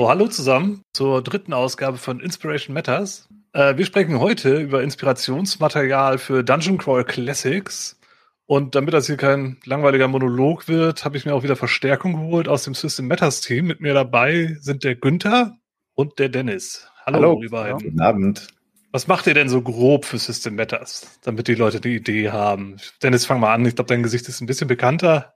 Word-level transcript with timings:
So, 0.00 0.08
hallo 0.08 0.28
zusammen 0.28 0.80
zur 0.94 1.22
dritten 1.22 1.52
Ausgabe 1.52 1.98
von 1.98 2.20
Inspiration 2.20 2.72
Matters. 2.72 3.28
Äh, 3.52 3.76
wir 3.76 3.84
sprechen 3.84 4.18
heute 4.18 4.56
über 4.56 4.82
Inspirationsmaterial 4.82 6.16
für 6.16 6.42
Dungeon 6.42 6.78
Crawl 6.78 7.04
Classics. 7.04 8.00
Und 8.46 8.74
damit 8.74 8.94
das 8.94 9.08
hier 9.08 9.18
kein 9.18 9.58
langweiliger 9.66 10.08
Monolog 10.08 10.68
wird, 10.68 11.04
habe 11.04 11.18
ich 11.18 11.26
mir 11.26 11.34
auch 11.34 11.42
wieder 11.42 11.54
Verstärkung 11.54 12.14
geholt 12.14 12.48
aus 12.48 12.64
dem 12.64 12.72
System 12.72 13.08
Matters 13.08 13.42
Team. 13.42 13.66
Mit 13.66 13.82
mir 13.82 13.92
dabei 13.92 14.56
sind 14.60 14.84
der 14.84 14.94
Günther 14.94 15.58
und 15.92 16.18
der 16.18 16.30
Dennis. 16.30 16.88
Hallo, 17.04 17.18
hallo 17.18 17.42
ihr 17.42 17.50
beiden. 17.50 17.80
Guten 17.80 18.00
Abend. 18.00 18.48
Was 18.92 19.06
macht 19.06 19.26
ihr 19.26 19.34
denn 19.34 19.50
so 19.50 19.60
grob 19.60 20.06
für 20.06 20.16
System 20.16 20.56
Matters, 20.56 21.18
damit 21.24 21.46
die 21.46 21.56
Leute 21.56 21.78
die 21.78 21.96
Idee 21.96 22.30
haben? 22.30 22.78
Dennis, 23.02 23.26
fang 23.26 23.38
mal 23.38 23.52
an. 23.52 23.66
Ich 23.66 23.74
glaube, 23.74 23.88
dein 23.88 24.02
Gesicht 24.02 24.26
ist 24.28 24.40
ein 24.40 24.46
bisschen 24.46 24.66
bekannter. 24.66 25.34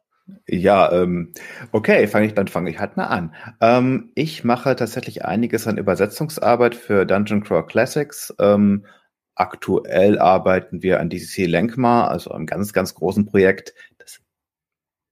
Ja, 0.49 0.91
ähm, 0.93 1.33
okay, 1.73 2.07
fange 2.07 2.27
ich, 2.27 2.35
dann 2.35 2.49
fange 2.49 2.71
ich 2.71 2.79
halt 2.79 2.97
mal 2.97 3.07
an. 3.07 3.35
Ähm, 3.61 4.11
ich 4.15 4.43
mache 4.43 4.75
tatsächlich 4.75 5.25
einiges 5.25 5.67
an 5.67 5.77
Übersetzungsarbeit 5.77 6.75
für 6.75 7.05
Dungeon 7.05 7.43
Crawl 7.43 7.67
Classics. 7.67 8.35
Ähm, 8.39 8.87
aktuell 9.35 10.19
arbeiten 10.19 10.83
wir 10.83 11.01
an 11.01 11.11
DCC 11.11 11.47
Lenkmar, 11.47 12.11
also 12.11 12.31
einem 12.31 12.47
ganz, 12.47 12.73
ganz 12.73 12.95
großen 12.95 13.27
Projekt. 13.27 13.75
Das, 13.99 14.21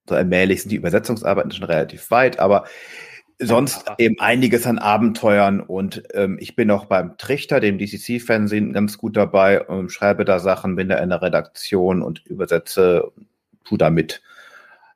so 0.08 0.14
allmählich 0.14 0.62
sind 0.62 0.70
die 0.70 0.76
Übersetzungsarbeiten 0.76 1.50
schon 1.50 1.64
relativ 1.64 2.10
weit, 2.10 2.38
aber 2.38 2.64
sonst 3.38 3.84
eben 3.98 4.18
einiges 4.18 4.66
an 4.66 4.78
Abenteuern 4.78 5.60
und 5.60 6.04
ähm, 6.14 6.38
ich 6.40 6.56
bin 6.56 6.70
auch 6.70 6.86
beim 6.86 7.18
Trichter, 7.18 7.60
dem 7.60 7.76
DCC-Fernsehen, 7.76 8.72
ganz 8.72 8.98
gut 8.98 9.16
dabei 9.16 9.66
schreibe 9.88 10.24
da 10.24 10.38
Sachen, 10.38 10.76
bin 10.76 10.88
da 10.88 10.96
in 10.98 11.10
der 11.10 11.22
Redaktion 11.22 12.02
und 12.02 12.24
übersetze, 12.24 13.12
tu 13.64 13.76
da 13.76 13.90
mit 13.90 14.22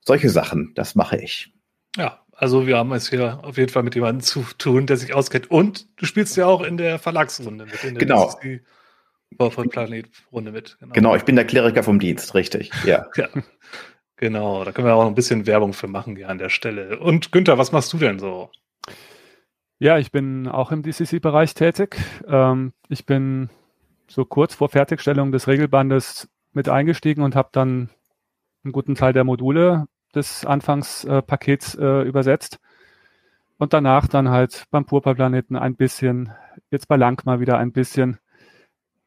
solche 0.07 0.31
Sachen, 0.31 0.73
das 0.75 0.95
mache 0.95 1.19
ich. 1.19 1.53
Ja, 1.97 2.21
also 2.33 2.67
wir 2.67 2.77
haben 2.77 2.93
es 2.93 3.11
hier 3.11 3.41
auf 3.43 3.57
jeden 3.57 3.71
Fall 3.71 3.83
mit 3.83 3.95
jemandem 3.95 4.21
zu 4.21 4.45
tun, 4.59 4.87
der 4.87 4.97
sich 4.97 5.15
auskennt. 5.15 5.51
Und 5.51 5.87
du 5.99 6.07
spielst 6.07 6.37
ja 6.37 6.47
auch 6.47 6.63
in 6.63 6.77
der 6.77 6.99
Verlagsrunde 6.99 7.65
mit. 7.65 7.83
In 7.85 7.95
der 7.95 8.07
genau. 8.07 9.51
von 9.51 9.69
Planet-Runde 9.69 10.53
mit. 10.53 10.77
Genau. 10.79 10.93
genau. 10.93 11.17
ich 11.17 11.25
bin 11.25 11.37
der 11.37 11.47
Kleriker 11.47 11.83
vom 11.83 11.99
Dienst, 11.99 12.35
richtig. 12.35 12.71
Ja. 12.85 13.07
ja. 13.17 13.29
Genau, 14.17 14.65
da 14.65 14.73
können 14.73 14.87
wir 14.87 14.95
auch 14.95 15.07
ein 15.07 15.15
bisschen 15.15 15.47
Werbung 15.47 15.73
für 15.73 15.89
machen 15.89 16.17
hier 16.17 16.29
an 16.29 16.39
der 16.39 16.49
Stelle. 16.49 16.99
Und 16.99 17.33
Günther, 17.33 17.59
was 17.59 17.73
machst 17.73 17.93
du 17.93 17.99
denn 17.99 18.19
so? 18.19 18.51
Ja, 19.79 19.99
ich 19.99 20.11
bin 20.11 20.49
auch 20.49 20.73
im 20.73 20.83
DCC-Bereich 20.83 21.53
tätig. 21.53 21.97
Ähm, 22.27 22.73
ich 22.89 23.05
bin 23.05 23.51
so 24.09 24.25
kurz 24.25 24.55
vor 24.55 24.71
Fertigstellung 24.71 25.33
des 25.33 25.49
Regelbandes 25.49 26.29
mit 26.53 26.69
eingestiegen 26.69 27.23
und 27.23 27.35
habe 27.35 27.51
dann 27.53 27.91
einen 28.65 28.73
guten 28.73 28.95
Teil 28.95 29.13
der 29.13 29.25
Module 29.25 29.87
des 30.15 30.45
Anfangspakets 30.45 31.75
äh, 31.75 32.03
übersetzt. 32.03 32.59
Und 33.59 33.73
danach 33.73 34.07
dann 34.07 34.29
halt 34.31 34.65
beim 34.71 34.85
Purpurplaneten 34.85 35.57
ein 35.57 35.77
bisschen, 35.77 36.33
jetzt 36.71 36.89
bei 36.89 36.97
Langmar 36.97 37.41
wieder 37.41 37.59
ein 37.59 37.73
bisschen. 37.73 38.19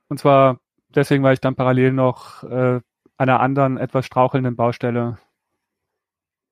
Und 0.08 0.20
zwar 0.20 0.60
deswegen, 0.90 1.24
weil 1.24 1.34
ich 1.34 1.42
dann 1.42 1.56
parallel 1.56 1.94
noch 1.94 2.44
äh, 2.44 2.80
einer 3.18 3.40
anderen, 3.40 3.78
etwas 3.78 4.06
strauchelnden 4.06 4.56
Baustelle. 4.56 5.18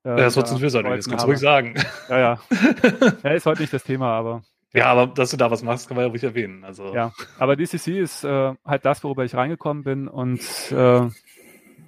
Äh, 0.04 0.10
ja, 0.10 0.16
das 0.18 0.36
sollten 0.36 0.62
wir 0.62 0.70
sagen, 0.70 0.90
das 0.90 1.08
kannst 1.08 1.24
du 1.24 1.30
ruhig 1.30 1.40
sagen. 1.40 1.76
Ja, 2.10 2.20
ja. 2.20 2.40
ja, 3.24 3.32
ist 3.32 3.46
heute 3.46 3.62
nicht 3.62 3.74
das 3.74 3.84
Thema, 3.84 4.12
aber. 4.12 4.44
Ja, 4.74 4.88
aber 4.88 5.08
dass 5.08 5.32
du 5.32 5.38
da 5.38 5.50
was 5.50 5.64
machst, 5.64 5.88
kann 5.88 5.96
man 5.96 6.06
ja 6.06 6.12
ruhig 6.12 6.24
erwähnen. 6.24 6.64
Also. 6.64 6.94
Ja, 6.94 7.14
aber 7.40 7.56
DCC 7.56 8.00
ist 8.00 8.24
äh, 8.24 8.54
halt 8.66 8.86
das, 8.86 9.04
worüber 9.04 9.26
ich 9.26 9.34
reingekommen 9.34 9.84
bin 9.84 10.08
und 10.08 10.42
äh, 10.72 11.10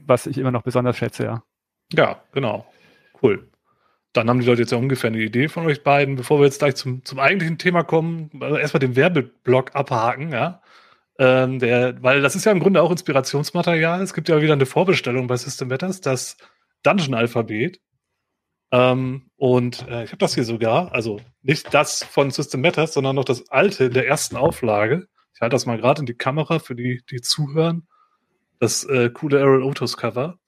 was 0.07 0.25
ich 0.25 0.37
immer 0.37 0.51
noch 0.51 0.63
besonders 0.63 0.97
schätze, 0.97 1.25
ja. 1.25 1.43
Ja, 1.93 2.21
genau. 2.31 2.71
Cool. 3.21 3.49
Dann 4.13 4.29
haben 4.29 4.39
die 4.39 4.45
Leute 4.45 4.61
jetzt 4.61 4.71
ja 4.71 4.77
ungefähr 4.77 5.09
eine 5.09 5.19
Idee 5.21 5.47
von 5.49 5.65
euch 5.65 5.83
beiden. 5.83 6.15
Bevor 6.15 6.39
wir 6.39 6.45
jetzt 6.45 6.59
gleich 6.59 6.75
zum, 6.75 7.05
zum 7.05 7.19
eigentlichen 7.19 7.57
Thema 7.57 7.83
kommen, 7.83 8.31
also 8.41 8.57
erstmal 8.57 8.79
den 8.79 8.95
Werbeblock 8.95 9.75
abhaken, 9.75 10.31
ja. 10.31 10.61
Ähm, 11.19 11.59
der, 11.59 12.01
weil 12.01 12.21
das 12.21 12.35
ist 12.35 12.45
ja 12.45 12.51
im 12.51 12.61
Grunde 12.61 12.81
auch 12.81 12.91
Inspirationsmaterial. 12.91 14.01
Es 14.01 14.13
gibt 14.13 14.29
ja 14.29 14.41
wieder 14.41 14.53
eine 14.53 14.65
Vorbestellung 14.65 15.27
bei 15.27 15.35
System 15.35 15.67
Matters, 15.67 16.01
das 16.01 16.37
Dungeon-Alphabet. 16.83 17.81
Ähm, 18.71 19.29
und 19.35 19.85
äh, 19.89 20.05
ich 20.05 20.11
habe 20.11 20.17
das 20.19 20.35
hier 20.35 20.45
sogar, 20.45 20.93
also 20.93 21.19
nicht 21.41 21.73
das 21.73 22.03
von 22.03 22.31
System 22.31 22.61
Matters, 22.61 22.93
sondern 22.93 23.15
noch 23.15 23.25
das 23.25 23.49
alte 23.49 23.85
in 23.85 23.93
der 23.93 24.07
ersten 24.07 24.37
Auflage. 24.37 25.07
Ich 25.33 25.41
halte 25.41 25.55
das 25.55 25.65
mal 25.65 25.77
gerade 25.77 26.01
in 26.01 26.05
die 26.05 26.15
Kamera 26.15 26.59
für 26.59 26.75
die, 26.75 27.01
die 27.11 27.21
zuhören. 27.21 27.87
Das 28.59 28.85
äh, 28.85 29.09
coole 29.09 29.39
Errol 29.39 29.63
Otus 29.63 29.97
Cover. 29.97 30.38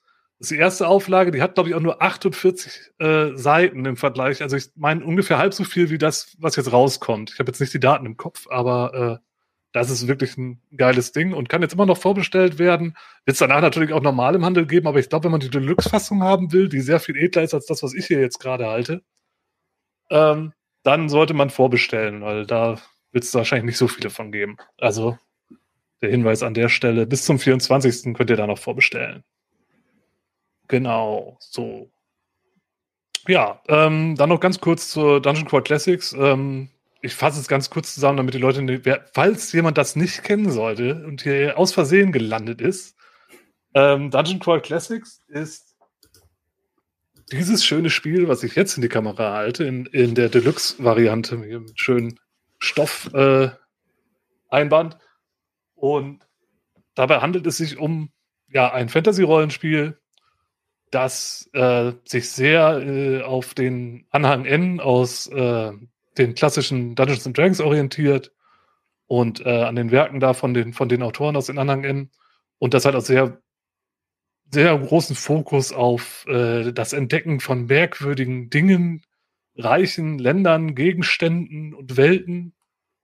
Das 0.41 0.49
ist 0.49 0.57
die 0.57 0.59
erste 0.59 0.87
Auflage, 0.87 1.29
die 1.29 1.39
hat, 1.39 1.53
glaube 1.53 1.69
ich, 1.69 1.75
auch 1.75 1.81
nur 1.81 2.01
48 2.01 2.93
äh, 2.97 3.35
Seiten 3.35 3.85
im 3.85 3.95
Vergleich. 3.95 4.41
Also 4.41 4.57
ich 4.57 4.71
meine 4.75 5.05
ungefähr 5.05 5.37
halb 5.37 5.53
so 5.53 5.63
viel 5.63 5.91
wie 5.91 5.99
das, 5.99 6.35
was 6.39 6.55
jetzt 6.55 6.73
rauskommt. 6.73 7.29
Ich 7.31 7.37
habe 7.37 7.51
jetzt 7.51 7.61
nicht 7.61 7.75
die 7.75 7.79
Daten 7.79 8.07
im 8.07 8.17
Kopf, 8.17 8.47
aber 8.49 9.19
äh, 9.21 9.27
das 9.71 9.91
ist 9.91 10.07
wirklich 10.07 10.37
ein 10.37 10.59
geiles 10.75 11.11
Ding 11.11 11.35
und 11.35 11.47
kann 11.47 11.61
jetzt 11.61 11.75
immer 11.75 11.85
noch 11.85 11.99
vorbestellt 11.99 12.57
werden. 12.57 12.97
Wird 13.23 13.35
es 13.35 13.37
danach 13.37 13.61
natürlich 13.61 13.93
auch 13.93 14.01
normal 14.01 14.33
im 14.33 14.43
Handel 14.43 14.65
geben, 14.65 14.87
aber 14.87 14.97
ich 14.97 15.09
glaube, 15.09 15.25
wenn 15.25 15.31
man 15.31 15.41
die 15.41 15.51
Deluxe-Fassung 15.51 16.23
haben 16.23 16.51
will, 16.51 16.69
die 16.69 16.81
sehr 16.81 16.99
viel 16.99 17.17
edler 17.17 17.43
ist 17.43 17.53
als 17.53 17.67
das, 17.67 17.83
was 17.83 17.93
ich 17.93 18.07
hier 18.07 18.19
jetzt 18.19 18.39
gerade 18.39 18.65
halte, 18.65 19.03
ähm, 20.09 20.53
dann 20.81 21.07
sollte 21.07 21.35
man 21.35 21.51
vorbestellen, 21.51 22.23
weil 22.23 22.47
da 22.47 22.81
wird 23.11 23.25
es 23.25 23.35
wahrscheinlich 23.35 23.65
nicht 23.65 23.77
so 23.77 23.87
viele 23.87 24.09
von 24.09 24.31
geben. 24.31 24.57
Also 24.79 25.19
der 26.01 26.09
Hinweis 26.09 26.41
an 26.41 26.55
der 26.55 26.69
Stelle, 26.69 27.05
bis 27.05 27.25
zum 27.25 27.37
24. 27.37 28.15
könnt 28.15 28.31
ihr 28.31 28.37
da 28.37 28.47
noch 28.47 28.57
vorbestellen. 28.57 29.23
Genau, 30.71 31.37
so. 31.41 31.91
Ja, 33.27 33.61
ähm, 33.67 34.15
dann 34.15 34.29
noch 34.29 34.39
ganz 34.39 34.61
kurz 34.61 34.89
zur 34.89 35.21
Dungeon 35.21 35.45
Crawl 35.45 35.63
Classics. 35.63 36.13
Ähm, 36.13 36.69
ich 37.01 37.13
fasse 37.13 37.41
es 37.41 37.49
ganz 37.49 37.69
kurz 37.69 37.93
zusammen, 37.93 38.15
damit 38.15 38.35
die 38.35 38.39
Leute, 38.39 39.01
falls 39.13 39.51
jemand 39.51 39.77
das 39.77 39.97
nicht 39.97 40.23
kennen 40.23 40.49
sollte 40.49 41.03
und 41.05 41.23
hier 41.23 41.57
aus 41.57 41.73
Versehen 41.73 42.13
gelandet 42.13 42.61
ist, 42.61 42.95
ähm, 43.73 44.11
Dungeon 44.11 44.39
Crawl 44.39 44.61
Classics 44.61 45.19
ist 45.27 45.75
dieses 47.33 47.65
schöne 47.65 47.89
Spiel, 47.89 48.29
was 48.29 48.43
ich 48.43 48.55
jetzt 48.55 48.77
in 48.77 48.81
die 48.81 48.87
Kamera 48.87 49.33
halte, 49.33 49.65
in, 49.65 49.87
in 49.87 50.15
der 50.15 50.29
Deluxe-Variante 50.29 51.35
mit 51.35 51.77
schönen 51.77 52.17
Stoff-Einband. 52.59 54.93
Äh, 54.93 54.97
und 55.75 56.25
dabei 56.95 57.19
handelt 57.19 57.45
es 57.45 57.57
sich 57.57 57.77
um 57.77 58.09
ja, 58.47 58.71
ein 58.71 58.87
Fantasy-Rollenspiel, 58.87 59.97
das 60.91 61.49
äh, 61.53 61.93
sich 62.05 62.29
sehr 62.29 62.79
äh, 62.79 63.21
auf 63.23 63.53
den 63.53 64.05
Anhang 64.11 64.45
N 64.45 64.79
aus 64.79 65.27
äh, 65.27 65.71
den 66.17 66.35
klassischen 66.35 66.95
Dungeons 66.95 67.25
and 67.25 67.37
Dragons 67.37 67.61
orientiert 67.61 68.31
und 69.07 69.45
äh, 69.45 69.63
an 69.63 69.75
den 69.75 69.91
Werken 69.91 70.19
da 70.19 70.33
von 70.33 70.53
den, 70.53 70.73
von 70.73 70.89
den 70.89 71.01
Autoren 71.01 71.35
aus 71.35 71.47
den 71.47 71.57
Anhang 71.57 71.83
N. 71.83 72.11
Und 72.59 72.73
das 72.73 72.85
hat 72.85 72.95
auch 72.95 73.01
sehr, 73.01 73.41
sehr 74.51 74.77
großen 74.77 75.15
Fokus 75.15 75.71
auf 75.71 76.25
äh, 76.27 76.71
das 76.71 76.93
Entdecken 76.93 77.39
von 77.39 77.65
merkwürdigen 77.65 78.49
Dingen, 78.49 79.03
reichen 79.55 80.19
Ländern, 80.19 80.75
Gegenständen 80.75 81.73
und 81.73 81.97
Welten 81.97 82.53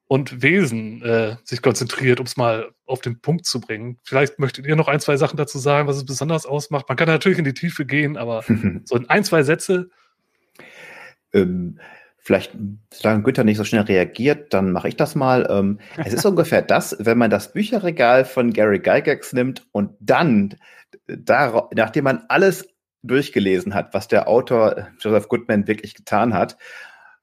und 0.08 0.42
Wesen 0.42 1.02
äh, 1.02 1.36
sich 1.44 1.62
konzentriert, 1.62 2.20
um 2.20 2.26
es 2.26 2.38
mal 2.38 2.72
auf 2.86 3.02
den 3.02 3.20
Punkt 3.20 3.46
zu 3.46 3.60
bringen. 3.60 4.00
Vielleicht 4.04 4.40
möchtet 4.40 4.66
ihr 4.66 4.76
noch 4.76 4.88
ein, 4.88 5.00
zwei 5.00 5.18
Sachen 5.18 5.38
dazu 5.38 5.60
sagen, 5.60 5.88
was 5.88 5.98
es 5.98 6.06
besonders 6.06 6.46
ausmacht. 6.46 6.88
Man 6.88 6.98
kann 6.98 7.08
natürlich 7.08 7.38
in 7.38 7.44
die 7.44 7.54
Tiefe 7.54 7.86
gehen, 7.86 8.18
aber 8.18 8.44
so 8.86 8.96
in 8.96 9.10
ein, 9.10 9.24
zwei 9.24 9.44
Sätze. 9.44 9.90
Ähm, 11.34 11.80
Vielleicht, 12.28 12.52
solange 12.94 13.24
Günther 13.24 13.46
nicht 13.46 13.56
so 13.56 13.64
schnell 13.64 13.84
reagiert, 13.84 14.54
dann 14.54 14.74
mache 14.74 14.90
ich 14.90 14.98
das 14.98 15.16
mal. 15.16 15.48
Ähm, 15.50 15.80
es 15.96 16.14
ist 16.14 16.26
ungefähr 16.26 16.62
das, 16.62 16.98
wenn 17.00 17.18
man 17.18 17.30
das 17.30 17.54
Bücherregal 17.54 18.26
von 18.26 18.52
Gary 18.52 18.80
Gygax 18.80 19.32
nimmt 19.32 19.66
und 19.72 19.92
dann, 20.02 20.56
da, 21.08 21.70
nachdem 21.74 22.04
man 22.04 22.26
alles 22.28 22.68
durchgelesen 23.02 23.74
hat, 23.74 23.94
was 23.94 24.10
der 24.10 24.28
Autor 24.28 24.90
Joseph 25.00 25.30
Goodman 25.30 25.68
wirklich 25.68 25.96
getan 25.96 26.34
hat, 26.34 26.58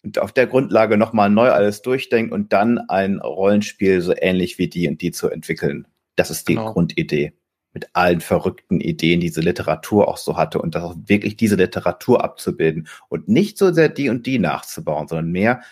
und 0.05 0.19
auf 0.19 0.33
der 0.33 0.47
Grundlage 0.47 0.97
nochmal 0.97 1.31
neu 1.31 1.51
alles 1.51 1.83
durchdenkt 1.83 2.33
und 2.33 2.53
dann 2.53 2.79
ein 2.89 3.19
Rollenspiel 3.21 4.01
so 4.01 4.15
ähnlich 4.17 4.59
wie 4.59 4.69
die 4.69 4.89
und 4.89 5.01
die 5.01 5.11
zu 5.11 5.29
entwickeln. 5.29 5.87
Das 6.17 6.31
ist 6.31 6.49
die 6.49 6.55
genau. 6.55 6.73
Grundidee 6.73 7.33
mit 7.73 7.89
allen 7.93 8.21
verrückten 8.21 8.81
Ideen, 8.81 9.19
die 9.19 9.27
diese 9.27 9.41
Literatur 9.41 10.07
auch 10.07 10.17
so 10.17 10.37
hatte 10.37 10.61
und 10.63 10.77
das 10.77 10.85
auch 10.85 10.95
wirklich 11.07 11.37
diese 11.37 11.57
Literatur 11.57 12.23
abzubilden 12.23 12.87
und 13.09 13.29
nicht 13.29 13.59
so 13.59 13.73
sehr 13.73 13.89
die 13.89 14.11
und 14.11 14.27
die 14.27 14.39
nachzubauen, 14.39 15.09
sondern 15.09 15.33
mehr 15.33 15.63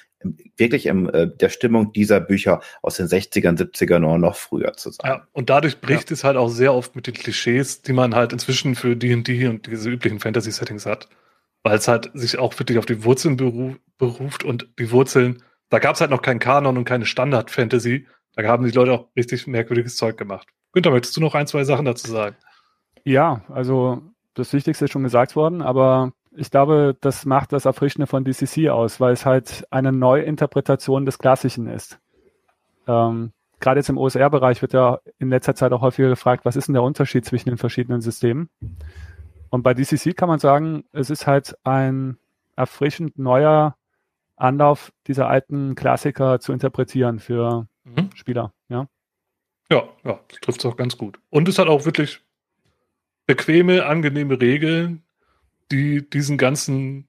wirklich 0.56 0.87
in 0.87 1.08
äh, 1.08 1.29
der 1.29 1.49
Stimmung 1.49 1.93
dieser 1.93 2.20
Bücher 2.20 2.61
aus 2.81 2.96
den 2.96 3.06
60ern, 3.06 3.56
70ern 3.56 4.05
oder 4.05 4.19
noch 4.19 4.37
früher 4.37 4.73
zu 4.75 4.90
sein. 4.90 5.11
Ja, 5.11 5.26
und 5.32 5.50
dadurch 5.50 5.81
bricht 5.81 6.11
ja. 6.11 6.14
es 6.14 6.25
halt 6.25 6.37
auch 6.37 6.49
sehr 6.49 6.75
oft 6.75 6.96
mit 6.96 7.06
den 7.06 7.14
Klischees, 7.14 7.82
die 7.82 7.93
man 7.93 8.14
halt 8.14 8.32
inzwischen 8.32 8.75
für 8.75 8.96
D&D 8.96 9.46
und 9.49 9.67
diese 9.67 9.90
üblichen 9.90 10.20
Fantasy-Settings 10.20 10.87
hat, 10.87 11.08
weil 11.62 11.76
es 11.76 11.88
halt 11.88 12.11
sich 12.14 12.38
auch 12.38 12.59
wirklich 12.59 12.79
auf 12.79 12.87
die 12.87 13.05
Wurzeln 13.05 13.37
beru 13.37 13.76
beruft 13.99 14.43
und 14.43 14.69
die 14.79 14.91
Wurzeln, 14.91 15.43
da 15.69 15.79
gab 15.79 15.94
es 15.94 16.00
halt 16.00 16.11
noch 16.11 16.23
keinen 16.23 16.41
Kanon 16.41 16.76
und 16.76 16.85
keine 16.85 17.06
Standard-Fantasy, 17.06 18.09
da 18.35 18.43
haben 18.44 18.64
die 18.64 18.73
Leute 18.73 18.93
auch 18.93 19.09
richtig 19.17 19.47
merkwürdiges 19.47 19.97
Zeug 19.97 20.17
gemacht. 20.17 20.49
Günther, 20.73 20.91
möchtest 20.91 21.17
du 21.17 21.20
noch 21.20 21.35
ein, 21.35 21.47
zwei 21.47 21.64
Sachen 21.64 21.85
dazu 21.85 22.11
sagen? 22.11 22.37
Ja, 23.05 23.43
also 23.49 24.03
das 24.35 24.53
Wichtigste 24.53 24.87
ist 24.87 24.91
schon 24.91 25.03
gesagt 25.05 25.37
worden, 25.37 25.62
aber 25.62 26.12
ich 26.35 26.50
glaube, 26.50 26.97
das 27.00 27.26
macht 27.26 27.53
das 27.53 27.67
Erfrischende 27.67 28.06
von 28.06 28.25
DCC 28.25 28.70
aus, 28.70 29.00
weil 29.00 29.12
es 29.12 29.26
halt 29.26 29.67
eine 29.70 29.93
Neuinterpretation 29.93 31.05
des 31.05 31.19
Klassischen 31.19 31.69
ist. 31.69 31.99
Ähm, 32.87 33.32
Gerade 33.61 33.79
jetzt 33.79 33.91
im 33.91 33.99
OSR-Bereich 33.99 34.61
wird 34.61 34.73
ja 34.73 34.99
in 35.20 35.29
letzter 35.29 35.55
Zeit 35.55 35.73
auch 35.73 35.82
häufiger 35.82 36.08
gefragt, 36.08 36.44
was 36.44 36.56
ist 36.56 36.67
denn 36.67 36.73
der 36.73 36.82
Unterschied 36.82 37.25
zwischen 37.25 37.49
den 37.49 37.58
verschiedenen 37.58 38.00
Systemen? 38.00 38.50
Und 39.53 39.63
bei 39.63 39.75
DCC 39.75 40.17
kann 40.17 40.31
man 40.31 40.39
sagen, 40.39 40.85
es 40.93 41.11
ist 41.11 41.27
halt 41.27 41.59
ein 41.63 42.17
erfrischend 42.57 43.19
neuer 43.19 43.77
Anlauf, 44.35 44.95
dieser 45.07 45.29
alten 45.29 45.75
Klassiker 45.75 46.41
zu 46.41 46.55
interpretieren 46.55 47.19
für 47.19 47.69
mhm. 47.85 48.09
Spieler. 48.15 48.55
Ja, 48.71 48.89
ja, 49.71 49.85
ja 50.05 50.21
trifft 50.41 50.61
es 50.61 50.65
auch 50.65 50.79
ganz 50.79 50.97
gut. 50.97 51.21
Und 51.29 51.51
es 51.51 51.59
hat 51.59 51.69
auch 51.69 51.85
wirklich 51.85 52.23
bequeme, 53.27 53.85
angenehme 53.85 54.41
Regeln, 54.41 55.03
die 55.71 56.09
diesen 56.09 56.39
ganzen 56.39 57.09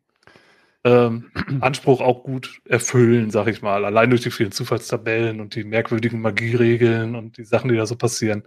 ähm, 0.84 1.32
Anspruch 1.62 2.02
auch 2.02 2.26
gut 2.26 2.62
erfüllen, 2.66 3.32
sag 3.32 3.48
ich 3.48 3.62
mal. 3.62 3.86
Allein 3.86 4.10
durch 4.10 4.22
die 4.22 4.32
vielen 4.32 4.52
Zufallstabellen 4.52 5.40
und 5.40 5.56
die 5.56 5.64
merkwürdigen 5.64 6.20
Magieregeln 6.20 7.16
und 7.16 7.38
die 7.38 7.46
Sachen, 7.46 7.70
die 7.70 7.78
da 7.78 7.86
so 7.86 7.96
passieren. 7.96 8.44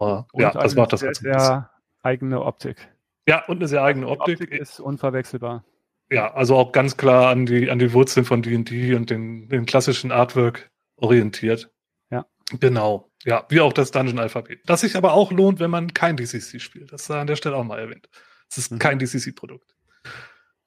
Ja, 0.00 0.26
das 0.34 0.74
macht 0.74 0.92
das 0.92 0.98
sehr, 0.98 1.14
sehr 1.14 1.70
eigene 2.02 2.42
Optik. 2.42 2.88
Ja, 3.26 3.44
und 3.46 3.56
eine 3.56 3.68
sehr 3.68 3.82
eigene 3.82 4.08
Optik. 4.08 4.38
Die 4.38 4.44
Optik 4.44 4.60
ist 4.60 4.80
unverwechselbar. 4.80 5.64
Ja, 6.10 6.34
also 6.34 6.56
auch 6.56 6.72
ganz 6.72 6.96
klar 6.96 7.30
an 7.30 7.46
die, 7.46 7.70
an 7.70 7.78
die 7.78 7.92
Wurzeln 7.92 8.26
von 8.26 8.42
D&D 8.42 8.94
und 8.94 9.10
den, 9.10 9.48
den 9.48 9.66
klassischen 9.66 10.12
Artwork 10.12 10.70
orientiert. 10.96 11.70
Ja. 12.10 12.26
Genau. 12.60 13.10
Ja, 13.24 13.46
wie 13.48 13.60
auch 13.60 13.72
das 13.72 13.90
Dungeon-Alphabet. 13.90 14.60
Das 14.66 14.82
sich 14.82 14.96
aber 14.96 15.14
auch 15.14 15.32
lohnt, 15.32 15.60
wenn 15.60 15.70
man 15.70 15.94
kein 15.94 16.16
DCC 16.16 16.60
spielt. 16.60 16.92
Das 16.92 17.06
sei 17.06 17.18
an 17.18 17.26
der 17.26 17.36
Stelle 17.36 17.56
auch 17.56 17.64
mal 17.64 17.78
erwähnt. 17.78 18.08
Es 18.50 18.58
ist 18.58 18.72
mhm. 18.72 18.78
kein 18.78 18.98
DCC-Produkt. 18.98 19.74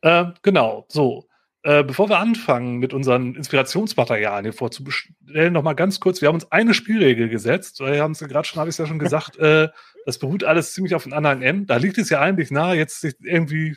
Äh, 0.02 0.26
genau, 0.42 0.86
so. 0.90 1.27
Äh, 1.68 1.84
bevor 1.84 2.08
wir 2.08 2.20
anfangen, 2.20 2.78
mit 2.78 2.94
unseren 2.94 3.36
Inspirationsmaterialien 3.36 4.46
hier 4.46 4.54
vorzubestellen, 4.54 5.52
noch 5.52 5.64
mal 5.64 5.74
ganz 5.74 6.00
kurz. 6.00 6.22
Wir 6.22 6.30
haben 6.30 6.36
uns 6.36 6.50
eine 6.50 6.74
Spielregel 6.74 7.28
gesetzt. 7.28 7.82
Wir 7.82 8.02
haben 8.02 8.14
es 8.14 8.22
ja 8.22 8.28
gerade 8.28 8.48
schon, 8.48 8.62
habe 8.62 8.70
ich 8.70 8.76
es 8.76 8.78
ja 8.78 8.86
schon 8.86 9.00
gesagt, 9.00 9.36
äh, 9.40 9.68
das 10.06 10.18
beruht 10.18 10.46
alles 10.46 10.72
ziemlich 10.72 10.96
auf 10.96 11.04
den 11.04 11.12
Anhang 11.12 11.42
N. 11.42 11.66
Da 11.66 11.76
liegt 11.76 11.98
es 11.98 12.10
ja 12.10 12.22
eigentlich 12.22 12.52
nahe, 12.52 12.78
jetzt 12.78 13.04
irgendwie 13.22 13.72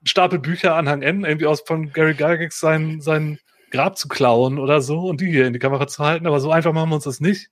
ein 0.00 0.06
Stapel 0.06 0.38
Bücher 0.38 0.76
Anhang 0.76 1.02
N, 1.02 1.24
irgendwie 1.24 1.46
aus 1.46 1.62
von 1.62 1.92
Gary 1.92 2.14
Gygax 2.14 2.60
sein, 2.60 3.00
sein 3.00 3.40
Grab 3.72 3.98
zu 3.98 4.06
klauen 4.06 4.60
oder 4.60 4.80
so 4.80 5.00
und 5.00 5.20
die 5.20 5.26
hier 5.26 5.48
in 5.48 5.54
die 5.54 5.58
Kamera 5.58 5.88
zu 5.88 6.04
halten. 6.04 6.28
Aber 6.28 6.38
so 6.38 6.52
einfach 6.52 6.72
machen 6.72 6.90
wir 6.90 6.94
uns 6.94 7.02
das 7.02 7.18
nicht. 7.18 7.50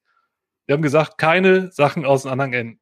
Wir 0.67 0.75
haben 0.75 0.82
gesagt, 0.82 1.19
keine 1.19 1.73
Sachen 1.73 2.05
aus 2.05 2.23
dem 2.23 2.31
Anhang 2.31 2.52
N. 2.52 2.78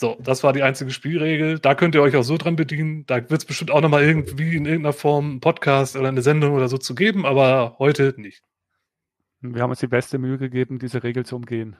So, 0.00 0.16
das 0.18 0.42
war 0.42 0.54
die 0.54 0.62
einzige 0.62 0.92
Spielregel. 0.92 1.58
Da 1.58 1.74
könnt 1.74 1.94
ihr 1.94 2.00
euch 2.00 2.16
auch 2.16 2.22
so 2.22 2.38
dran 2.38 2.56
bedienen. 2.56 3.04
Da 3.04 3.16
wird 3.16 3.32
es 3.32 3.44
bestimmt 3.44 3.70
auch 3.70 3.82
nochmal 3.82 4.02
irgendwie 4.02 4.56
in 4.56 4.64
irgendeiner 4.64 4.94
Form 4.94 5.32
einen 5.32 5.40
Podcast 5.40 5.94
oder 5.94 6.08
eine 6.08 6.22
Sendung 6.22 6.54
oder 6.54 6.68
so 6.68 6.78
zu 6.78 6.94
geben, 6.94 7.26
aber 7.26 7.76
heute 7.78 8.14
nicht. 8.16 8.42
Wir 9.42 9.60
haben 9.60 9.68
uns 9.68 9.80
die 9.80 9.88
beste 9.88 10.16
Mühe 10.16 10.38
gegeben, 10.38 10.78
diese 10.78 11.02
Regel 11.02 11.26
zu 11.26 11.36
umgehen. 11.36 11.76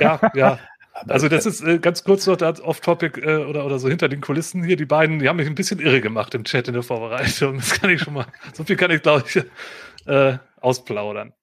Ja, 0.00 0.18
ja. 0.34 0.58
Also 1.06 1.28
das 1.28 1.46
ist 1.46 1.62
äh, 1.62 1.78
ganz 1.78 2.02
kurz 2.02 2.26
noch 2.26 2.40
off-topic 2.40 3.20
äh, 3.20 3.44
oder, 3.44 3.64
oder 3.64 3.78
so 3.78 3.88
hinter 3.88 4.08
den 4.08 4.20
Kulissen 4.20 4.64
hier. 4.64 4.74
Die 4.74 4.84
beiden, 4.84 5.20
die 5.20 5.28
haben 5.28 5.36
mich 5.36 5.46
ein 5.46 5.54
bisschen 5.54 5.78
irre 5.78 6.00
gemacht 6.00 6.34
im 6.34 6.42
Chat 6.42 6.66
in 6.66 6.74
der 6.74 6.82
Vorbereitung. 6.82 7.54
Das 7.58 7.80
kann 7.80 7.90
ich 7.90 8.00
schon 8.00 8.14
mal, 8.14 8.26
so 8.52 8.64
viel 8.64 8.74
kann 8.74 8.90
ich, 8.90 9.00
glaube 9.00 9.22
ich, 9.28 9.44
äh, 10.06 10.38
ausplaudern. 10.60 11.34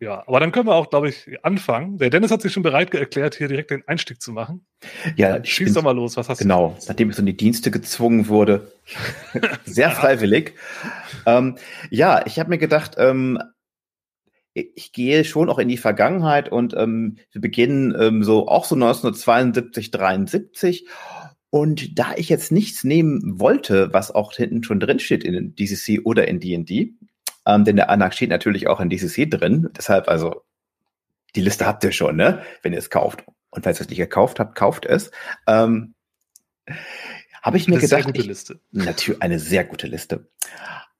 Ja, 0.00 0.22
aber 0.28 0.38
dann 0.38 0.52
können 0.52 0.68
wir 0.68 0.76
auch, 0.76 0.90
glaube 0.90 1.08
ich, 1.08 1.44
anfangen. 1.44 1.98
Der 1.98 2.10
Dennis 2.10 2.30
hat 2.30 2.40
sich 2.40 2.52
schon 2.52 2.62
bereit 2.62 2.94
erklärt, 2.94 3.34
hier 3.34 3.48
direkt 3.48 3.72
den 3.72 3.86
Einstieg 3.88 4.22
zu 4.22 4.32
machen. 4.32 4.64
Ja, 5.16 5.44
schieß 5.44 5.74
doch 5.74 5.82
mal 5.82 5.96
los. 5.96 6.16
Was 6.16 6.28
hast 6.28 6.38
genau, 6.38 6.68
du? 6.68 6.74
Genau, 6.74 6.84
nachdem 6.86 7.10
ich 7.10 7.16
so 7.16 7.20
in 7.22 7.26
die 7.26 7.36
Dienste 7.36 7.72
gezwungen 7.72 8.28
wurde. 8.28 8.72
Sehr 9.64 9.90
freiwillig. 9.90 10.54
ähm, 11.26 11.56
ja, 11.90 12.24
ich 12.26 12.38
habe 12.38 12.50
mir 12.50 12.58
gedacht, 12.58 12.94
ähm, 12.96 13.40
ich 14.54 14.92
gehe 14.92 15.24
schon 15.24 15.50
auch 15.50 15.58
in 15.58 15.68
die 15.68 15.76
Vergangenheit 15.76 16.50
und 16.50 16.74
ähm, 16.76 17.18
wir 17.32 17.40
beginnen 17.40 17.94
ähm, 17.98 18.22
so 18.22 18.48
auch 18.48 18.64
so 18.64 18.76
1972, 18.76 19.90
73. 19.90 20.86
Und 21.50 21.98
da 21.98 22.12
ich 22.16 22.28
jetzt 22.28 22.52
nichts 22.52 22.84
nehmen 22.84 23.40
wollte, 23.40 23.92
was 23.92 24.10
auch 24.10 24.34
hinten 24.34 24.62
schon 24.62 24.80
drin 24.80 24.98
steht 24.98 25.24
in 25.24 25.54
DCC 25.54 26.00
oder 26.04 26.28
in 26.28 26.40
D&D, 26.40 26.94
ähm, 27.48 27.64
denn 27.64 27.76
der 27.76 27.88
Anak 27.88 28.12
steht 28.14 28.28
natürlich 28.28 28.68
auch 28.68 28.78
in 28.78 28.90
DCC 28.90 29.28
drin. 29.28 29.70
Deshalb 29.76 30.06
also, 30.06 30.42
die 31.34 31.40
Liste 31.40 31.66
habt 31.66 31.82
ihr 31.82 31.92
schon, 31.92 32.14
ne? 32.14 32.42
Wenn 32.62 32.74
ihr 32.74 32.78
es 32.78 32.90
kauft. 32.90 33.24
Und 33.48 33.64
falls 33.64 33.80
ihr 33.80 33.84
es 33.84 33.88
nicht 33.88 33.98
gekauft 33.98 34.38
habt, 34.38 34.54
kauft 34.54 34.84
es. 34.84 35.10
Ähm, 35.46 35.94
Habe 37.42 37.56
ich 37.56 37.66
mir 37.66 37.76
eine 37.76 37.80
gedacht. 37.80 38.02
Sehr 38.02 38.12
gute 38.12 38.26
Liste. 38.26 38.60
natürlich 38.70 39.22
eine 39.22 39.38
sehr 39.38 39.64
gute 39.64 39.86
Liste. 39.86 40.28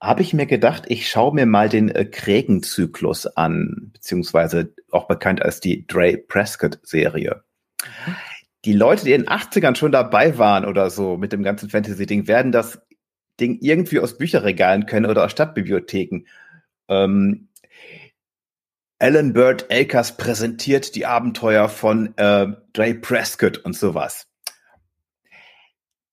Habe 0.01 0.23
ich 0.23 0.33
mir 0.33 0.47
gedacht, 0.47 0.85
ich 0.87 1.11
schaue 1.11 1.35
mir 1.35 1.45
mal 1.45 1.69
den 1.69 1.91
äh, 1.91 2.07
Krägenzyklus 2.07 3.27
an, 3.27 3.91
beziehungsweise 3.93 4.73
auch 4.91 5.07
bekannt 5.07 5.43
als 5.43 5.61
die 5.61 5.87
Dre 5.87 6.17
Prescott-Serie. 6.17 7.43
Mhm. 7.85 8.17
Die 8.65 8.73
Leute, 8.73 9.05
die 9.05 9.13
in 9.13 9.25
den 9.25 9.31
80ern 9.31 9.77
schon 9.77 9.93
dabei 9.93 10.39
waren 10.39 10.65
oder 10.65 10.89
so 10.89 11.19
mit 11.19 11.33
dem 11.33 11.43
ganzen 11.43 11.69
Fantasy-Ding, 11.69 12.27
werden 12.27 12.53
das 12.53 12.81
Ding 13.41 13.59
irgendwie 13.61 14.01
aus 14.01 14.19
Bücherregalen 14.19 14.87
können 14.87 15.07
oder 15.07 15.25
aus 15.25 15.33
Stadtbibliotheken. 15.33 16.27
Ähm, 16.89 17.49
Alan 18.99 19.33
Bird 19.33 19.71
Akers 19.71 20.17
präsentiert 20.17 20.95
die 20.95 21.07
Abenteuer 21.07 21.69
von 21.69 22.17
äh, 22.17 22.49
Dre 22.73 22.95
Prescott 22.95 23.59
und 23.59 23.77
sowas. 23.77 24.27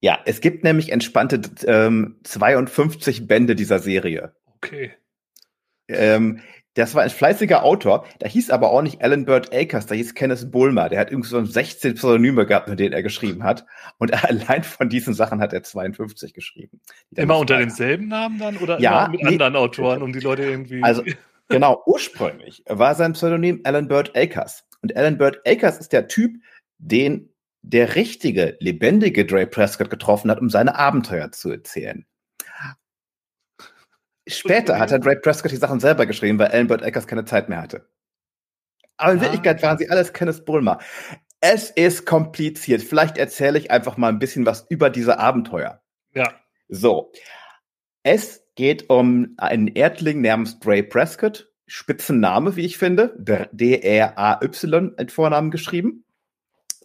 Ja, 0.01 0.19
es 0.25 0.39
gibt 0.39 0.63
nämlich 0.63 0.91
entspannte 0.91 1.41
ähm, 1.65 2.19
52 2.23 3.27
Bände 3.27 3.55
dieser 3.55 3.79
Serie. 3.79 4.35
Okay. 4.57 4.93
Ähm, 5.87 6.41
das 6.75 6.93
war 6.93 7.03
ein 7.03 7.09
fleißiger 7.09 7.63
Autor, 7.63 8.05
der 8.19 8.29
hieß 8.29 8.49
aber 8.49 8.71
auch 8.71 8.81
nicht 8.81 9.01
Alan 9.01 9.25
Bird 9.25 9.53
Akers, 9.53 9.85
der 9.87 9.97
hieß 9.97 10.13
Kenneth 10.13 10.51
Bulmer. 10.51 10.89
Der 10.89 10.99
hat 10.99 11.09
irgendwie 11.09 11.29
so 11.29 11.43
16 11.43 11.95
Pseudonyme 11.95 12.45
gehabt, 12.45 12.67
mit 12.67 12.79
denen 12.79 12.93
er 12.93 13.01
geschrieben 13.01 13.43
hat. 13.43 13.65
Und 13.97 14.13
allein 14.23 14.63
von 14.63 14.89
diesen 14.89 15.13
Sachen 15.13 15.39
hat 15.39 15.53
er 15.53 15.63
52 15.63 16.33
geschrieben. 16.33 16.81
Immer 17.15 17.37
unter 17.39 17.57
demselben 17.57 18.09
Namen 18.09 18.39
dann 18.39 18.57
oder 18.57 18.79
ja, 18.79 19.07
mit 19.07 19.23
nee, 19.23 19.29
anderen 19.29 19.55
Autoren, 19.55 20.01
um 20.01 20.11
die 20.11 20.19
Leute 20.19 20.43
irgendwie. 20.43 20.83
Also, 20.83 21.01
genau, 21.47 21.81
ursprünglich 21.85 22.63
war 22.67 22.93
sein 22.93 23.13
Pseudonym 23.13 23.61
Alan 23.63 23.87
Bird 23.87 24.15
Akers. 24.15 24.65
Und 24.81 24.95
Alan 24.97 25.17
Bird 25.17 25.39
Akers 25.47 25.79
ist 25.79 25.93
der 25.93 26.07
Typ, 26.07 26.35
den 26.77 27.29
der 27.61 27.95
richtige, 27.95 28.57
lebendige 28.59 29.25
Dre 29.25 29.47
Prescott 29.47 29.89
getroffen 29.89 30.29
hat, 30.29 30.39
um 30.39 30.49
seine 30.49 30.75
Abenteuer 30.75 31.31
zu 31.31 31.49
erzählen. 31.49 32.05
Später 34.27 34.79
hat 34.79 34.91
er 34.91 34.99
Drake 34.99 35.21
Prescott 35.21 35.51
die 35.51 35.57
Sachen 35.57 35.79
selber 35.79 36.05
geschrieben, 36.05 36.39
weil 36.39 36.47
Alan 36.47 36.67
Bird 36.67 36.81
Eckers 36.81 37.07
keine 37.07 37.25
Zeit 37.25 37.47
mehr 37.49 37.61
hatte. 37.61 37.87
Aber 38.97 39.13
in 39.13 39.19
ah. 39.19 39.21
Wirklichkeit 39.23 39.61
waren 39.61 39.77
sie 39.77 39.89
alles 39.89 40.13
Kenneth 40.13 40.45
Bulmer. 40.45 40.79
Es 41.41 41.69
ist 41.69 42.05
kompliziert. 42.05 42.81
Vielleicht 42.81 43.17
erzähle 43.17 43.59
ich 43.59 43.69
einfach 43.69 43.97
mal 43.97 44.09
ein 44.09 44.19
bisschen 44.19 44.45
was 44.45 44.65
über 44.69 44.89
diese 44.89 45.19
Abenteuer. 45.19 45.81
Ja. 46.13 46.33
So. 46.69 47.11
Es 48.03 48.43
geht 48.55 48.89
um 48.89 49.35
einen 49.37 49.67
Erdling 49.67 50.21
namens 50.21 50.59
Dre 50.59 50.81
Prescott. 50.81 51.51
Spitzenname, 51.67 52.55
wie 52.55 52.65
ich 52.65 52.77
finde. 52.77 53.15
D-R-A-Y, 53.17 54.93
ein 54.97 55.09
Vornamen 55.09 55.51
geschrieben. 55.51 56.05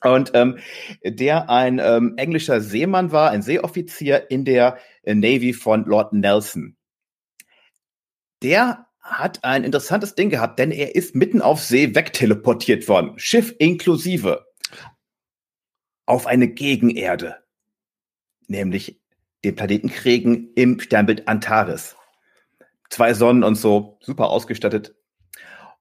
Und 0.02 0.30
ähm, 0.32 0.58
der 1.04 1.50
ein 1.50 1.78
ähm, 1.78 2.14
englischer 2.16 2.62
Seemann 2.62 3.12
war, 3.12 3.30
ein 3.30 3.42
Seeoffizier 3.42 4.30
in 4.30 4.46
der 4.46 4.78
Navy 5.04 5.52
von 5.52 5.84
Lord 5.84 6.14
Nelson 6.14 6.76
der 8.42 8.86
hat 9.00 9.44
ein 9.44 9.64
interessantes 9.64 10.14
Ding 10.14 10.30
gehabt, 10.30 10.58
denn 10.58 10.70
er 10.70 10.94
ist 10.94 11.14
mitten 11.14 11.42
auf 11.42 11.62
See 11.62 11.94
wegteleportiert 11.94 12.86
worden, 12.88 13.18
Schiff 13.18 13.54
inklusive, 13.58 14.46
auf 16.06 16.26
eine 16.26 16.48
Gegenerde, 16.48 17.36
nämlich 18.46 19.00
den 19.44 19.54
Planeten 19.54 19.88
Kriegen 19.88 20.52
im 20.54 20.80
Sternbild 20.80 21.28
Antares. 21.28 21.96
Zwei 22.90 23.14
Sonnen 23.14 23.44
und 23.44 23.54
so, 23.54 23.98
super 24.00 24.28
ausgestattet. 24.30 24.94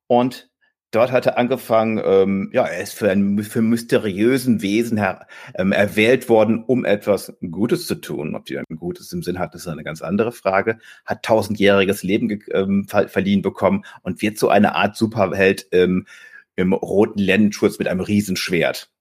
Und 0.08 0.49
Dort 0.92 1.12
hat 1.12 1.28
er 1.28 1.38
angefangen, 1.38 2.02
ähm, 2.04 2.50
ja, 2.52 2.66
er 2.66 2.82
ist 2.82 2.94
für 2.94 3.12
ein 3.12 3.44
für 3.44 3.62
mysteriösen 3.62 4.64
Wesen 4.64 4.98
her, 4.98 5.28
ähm, 5.54 5.72
erwählt 5.72 6.30
worden, 6.30 6.64
um 6.64 6.84
etwas 6.84 7.38
Gutes 7.52 7.86
zu 7.86 7.96
tun. 7.96 8.34
Ob 8.36 8.46
die 8.46 8.58
ein 8.58 8.66
Gutes 8.76 9.14
im 9.14 9.22
Sinn 9.22 9.38
hat, 9.38 9.54
ist 9.54 9.68
eine 9.68 9.84
ganz 9.84 10.02
andere 10.02 10.32
Frage. 10.32 10.80
Hat 11.06 11.24
tausendjähriges 11.24 12.02
Leben 12.02 12.44
ähm, 12.52 12.88
ver 12.88 13.08
verliehen 13.08 13.44
bekommen 13.44 13.86
und 14.02 14.24
wird 14.24 14.40
so 14.40 14.50
eine 14.50 14.74
Art 14.74 14.96
Superheld 14.96 15.68
ähm, 15.72 16.08
im 16.56 16.74
roten 16.74 17.20
Lendenschutz 17.20 17.78
mit 17.78 17.88
einem 17.88 18.02
Riesenschwert. 18.02 18.92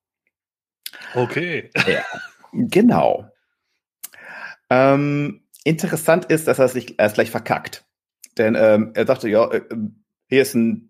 Okay. 1.14 1.70
Ja, 1.86 2.02
genau. 2.52 3.30
Ähm, 4.68 5.42
interessant 5.64 6.26
ist, 6.26 6.48
dass 6.48 6.58
er 6.58 6.68
sich 6.68 6.98
erst 6.98 7.14
gleich 7.14 7.30
verkackt. 7.30 7.86
Denn 8.36 8.54
ähm, 8.58 8.92
er 8.94 9.06
sagte, 9.06 9.28
ja, 9.28 9.50
äh, 9.50 9.62
hier 10.28 10.42
ist 10.42 10.54
ein 10.54 10.87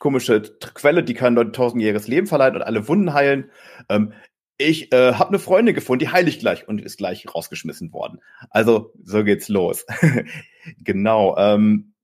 komische 0.00 0.42
Quelle, 0.74 1.04
die 1.04 1.14
kann 1.14 1.36
Leuten 1.36 1.52
tausendjähriges 1.52 2.08
Leben 2.08 2.26
verleihen 2.26 2.56
und 2.56 2.62
alle 2.62 2.88
Wunden 2.88 3.14
heilen. 3.14 3.50
Ähm, 3.88 4.12
ich 4.58 4.92
äh, 4.92 5.12
habe 5.14 5.28
eine 5.28 5.38
Freundin 5.38 5.74
gefunden, 5.74 6.00
die 6.00 6.10
heile 6.10 6.28
ich 6.28 6.40
gleich 6.40 6.66
und 6.66 6.82
ist 6.82 6.98
gleich 6.98 7.24
rausgeschmissen 7.32 7.92
worden. 7.92 8.20
Also 8.50 8.92
so 9.02 9.22
geht's 9.22 9.48
los. 9.48 9.86
genau. 10.78 11.36
Ähm, 11.38 11.94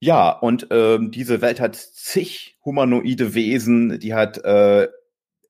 ja, 0.00 0.30
und 0.30 0.68
ähm, 0.70 1.10
diese 1.10 1.42
Welt 1.42 1.60
hat 1.60 1.76
zig 1.76 2.58
humanoide 2.64 3.34
Wesen, 3.34 4.00
die 4.00 4.14
hat 4.14 4.38
äh, 4.38 4.88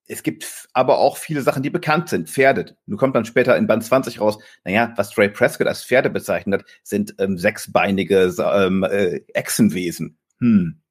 es 0.05 0.21
gibt 0.21 0.67
aber 0.73 0.97
auch 0.97 1.17
viele 1.17 1.41
Sachen, 1.41 1.63
die 1.63 1.69
bekannt 1.69 2.09
sind. 2.09 2.29
Pferde. 2.29 2.75
Nun 2.85 2.97
kommt 2.97 3.15
dann 3.15 3.25
später 3.25 3.55
in 3.57 3.67
Band 3.67 3.83
20 3.83 4.19
raus, 4.19 4.37
naja, 4.65 4.93
was 4.97 5.17
Ray 5.17 5.29
Prescott 5.29 5.67
als 5.67 5.85
Pferde 5.85 6.09
bezeichnet 6.09 6.61
hat, 6.61 6.69
sind 6.83 7.15
ähm, 7.19 7.37
sechsbeinige 7.37 8.33
ähm, 8.37 8.83
äh, 8.83 9.21
Echsenwesen. 9.33 10.17
Hm. 10.39 10.82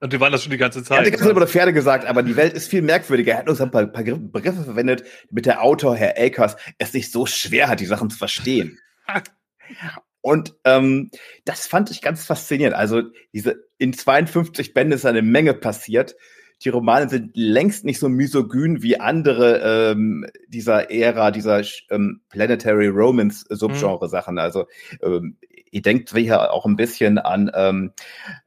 Und 0.00 0.12
die 0.12 0.20
waren 0.20 0.32
das 0.32 0.42
schon 0.42 0.50
die 0.50 0.58
ganze 0.58 0.82
Zeit. 0.82 0.96
Er 0.96 0.98
hat 0.98 1.06
die 1.06 1.10
ganze 1.12 1.24
Zeit 1.24 1.36
über 1.36 1.46
Pferde 1.46 1.72
gesagt, 1.72 2.06
aber 2.06 2.22
die 2.22 2.36
Welt 2.36 2.52
ist 2.54 2.68
viel 2.68 2.82
merkwürdiger. 2.82 3.32
Er 3.32 3.38
hat 3.38 3.48
uns 3.48 3.60
ein 3.60 3.70
paar, 3.70 3.86
paar 3.86 4.02
Begriffe 4.02 4.64
verwendet, 4.64 5.04
damit 5.28 5.46
der 5.46 5.62
Autor, 5.62 5.96
Herr 5.96 6.18
Akers, 6.18 6.56
es 6.78 6.92
nicht 6.92 7.12
so 7.12 7.26
schwer 7.26 7.68
hat, 7.68 7.80
die 7.80 7.86
Sachen 7.86 8.10
zu 8.10 8.18
verstehen. 8.18 8.78
Und 10.20 10.54
ähm, 10.64 11.10
das 11.44 11.66
fand 11.66 11.90
ich 11.90 12.00
ganz 12.00 12.24
faszinierend. 12.24 12.74
Also 12.74 13.02
diese 13.34 13.66
in 13.76 13.92
52 13.92 14.72
Bänden 14.72 14.96
ist 14.96 15.04
eine 15.04 15.20
Menge 15.20 15.52
passiert. 15.52 16.16
Die 16.62 16.70
Romane 16.70 17.10
sind 17.10 17.32
längst 17.34 17.84
nicht 17.84 17.98
so 17.98 18.08
misogyn 18.08 18.82
wie 18.82 18.98
andere 18.98 19.92
ähm, 19.92 20.26
dieser 20.48 20.90
Ära, 20.90 21.30
dieser 21.30 21.62
ähm, 21.90 22.22
Planetary 22.30 22.88
Romance 22.88 23.44
Subgenre 23.50 24.08
Sachen. 24.08 24.38
Also 24.38 24.66
ähm, 25.02 25.36
ihr 25.74 25.82
denkt 25.82 26.16
hier 26.16 26.52
auch 26.52 26.64
ein 26.64 26.76
bisschen 26.76 27.18
an 27.18 27.50
ähm, 27.52 27.92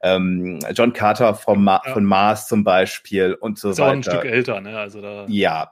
ähm, 0.00 0.58
John 0.74 0.94
Carter 0.94 1.34
vom 1.34 1.62
Ma 1.62 1.82
ja. 1.84 1.92
von 1.92 2.04
Mars 2.04 2.48
zum 2.48 2.64
Beispiel 2.64 3.34
und 3.34 3.58
so 3.58 3.70
ist 3.70 3.78
weiter. 3.78 3.88
Auch 3.88 3.92
ein 3.92 4.02
Stück 4.02 4.24
älter, 4.24 4.60
ne? 4.60 4.78
Also 4.78 5.00
da 5.02 5.26
ja. 5.28 5.70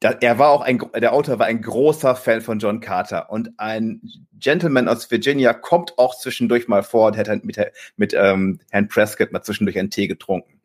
Da, 0.00 0.10
er 0.20 0.38
war 0.38 0.50
auch 0.50 0.62
ein, 0.62 0.82
der 0.96 1.12
Autor 1.12 1.38
war 1.38 1.46
ein 1.46 1.62
großer 1.62 2.16
Fan 2.16 2.40
von 2.40 2.58
John 2.58 2.80
Carter 2.80 3.30
und 3.30 3.52
ein 3.56 4.02
Gentleman 4.32 4.88
aus 4.88 5.10
Virginia 5.12 5.54
kommt 5.54 5.96
auch 5.96 6.18
zwischendurch 6.18 6.66
mal 6.66 6.82
vor 6.82 7.06
und 7.06 7.16
hat 7.16 7.44
mit, 7.44 7.56
mit 7.96 8.12
ähm, 8.12 8.58
Herrn 8.70 8.88
Prescott 8.88 9.30
mal 9.30 9.42
zwischendurch 9.42 9.78
einen 9.78 9.90
Tee 9.90 10.08
getrunken. 10.08 10.60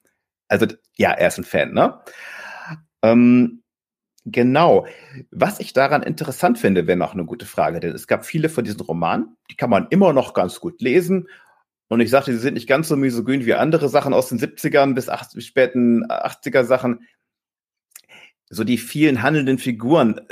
Also 0.47 0.65
ja, 0.95 1.11
er 1.11 1.27
ist 1.27 1.37
ein 1.37 1.43
Fan, 1.43 1.71
ne? 1.71 1.99
Ähm, 3.03 3.61
Genau. 4.29 4.85
Was 5.31 5.61
ich 5.61 5.71
daran 5.71 6.03
interessant 6.03 6.59
finde, 6.59 6.85
wäre 6.85 6.97
noch 6.97 7.13
eine 7.13 7.23
gute 7.23 7.45
Frage, 7.45 7.79
denn 7.79 7.93
es 7.93 8.07
gab 8.07 8.25
viele 8.25 8.49
von 8.49 8.65
diesen 8.65 8.81
Romanen, 8.81 9.37
die 9.49 9.55
kann 9.55 9.69
man 9.69 9.87
immer 9.89 10.11
noch 10.11 10.33
ganz 10.33 10.59
gut 10.59 10.81
lesen. 10.81 11.29
Und 11.87 12.01
ich 12.01 12.09
sagte, 12.09 12.33
sie 12.33 12.39
sind 12.39 12.55
nicht 12.55 12.67
ganz 12.67 12.89
so 12.89 12.97
misogyn 12.97 13.45
wie 13.45 13.53
andere 13.53 13.87
Sachen 13.87 14.13
aus 14.13 14.27
den 14.27 14.37
70ern 14.37 14.95
bis, 14.95 15.07
80, 15.07 15.45
späten 15.45 16.03
80er 16.07 16.65
Sachen. 16.65 17.07
So 18.49 18.65
die 18.65 18.77
vielen 18.77 19.21
handelnden 19.21 19.59
Figuren, 19.59 20.17
äh, 20.17 20.25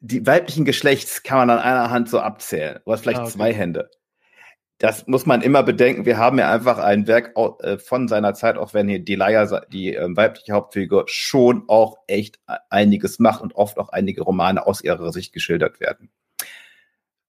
die 0.00 0.26
weiblichen 0.26 0.64
Geschlechts 0.64 1.22
kann 1.22 1.36
man 1.38 1.50
an 1.50 1.58
einer 1.58 1.90
Hand 1.90 2.08
so 2.08 2.20
abzählen. 2.20 2.80
Oder 2.86 2.96
vielleicht 2.96 3.20
ah, 3.20 3.24
okay. 3.24 3.32
zwei 3.32 3.52
Hände 3.52 3.90
das 4.78 5.08
muss 5.08 5.26
man 5.26 5.42
immer 5.42 5.64
bedenken. 5.64 6.06
Wir 6.06 6.18
haben 6.18 6.38
ja 6.38 6.52
einfach 6.52 6.78
ein 6.78 7.08
Werk 7.08 7.34
äh, 7.60 7.78
von 7.78 8.06
seiner 8.06 8.34
Zeit, 8.34 8.56
auch 8.56 8.74
wenn 8.74 8.88
hier 8.88 9.00
Delia, 9.00 9.60
die 9.72 9.94
ähm, 9.94 10.16
weibliche 10.16 10.52
Hauptfigur, 10.52 11.04
schon 11.08 11.64
auch 11.66 11.98
echt 12.06 12.38
einiges 12.70 13.18
macht 13.18 13.42
und 13.42 13.56
oft 13.56 13.78
auch 13.78 13.88
einige 13.88 14.22
Romane 14.22 14.64
aus 14.66 14.82
ihrer 14.82 15.12
Sicht 15.12 15.32
geschildert 15.32 15.80
werden. 15.80 16.10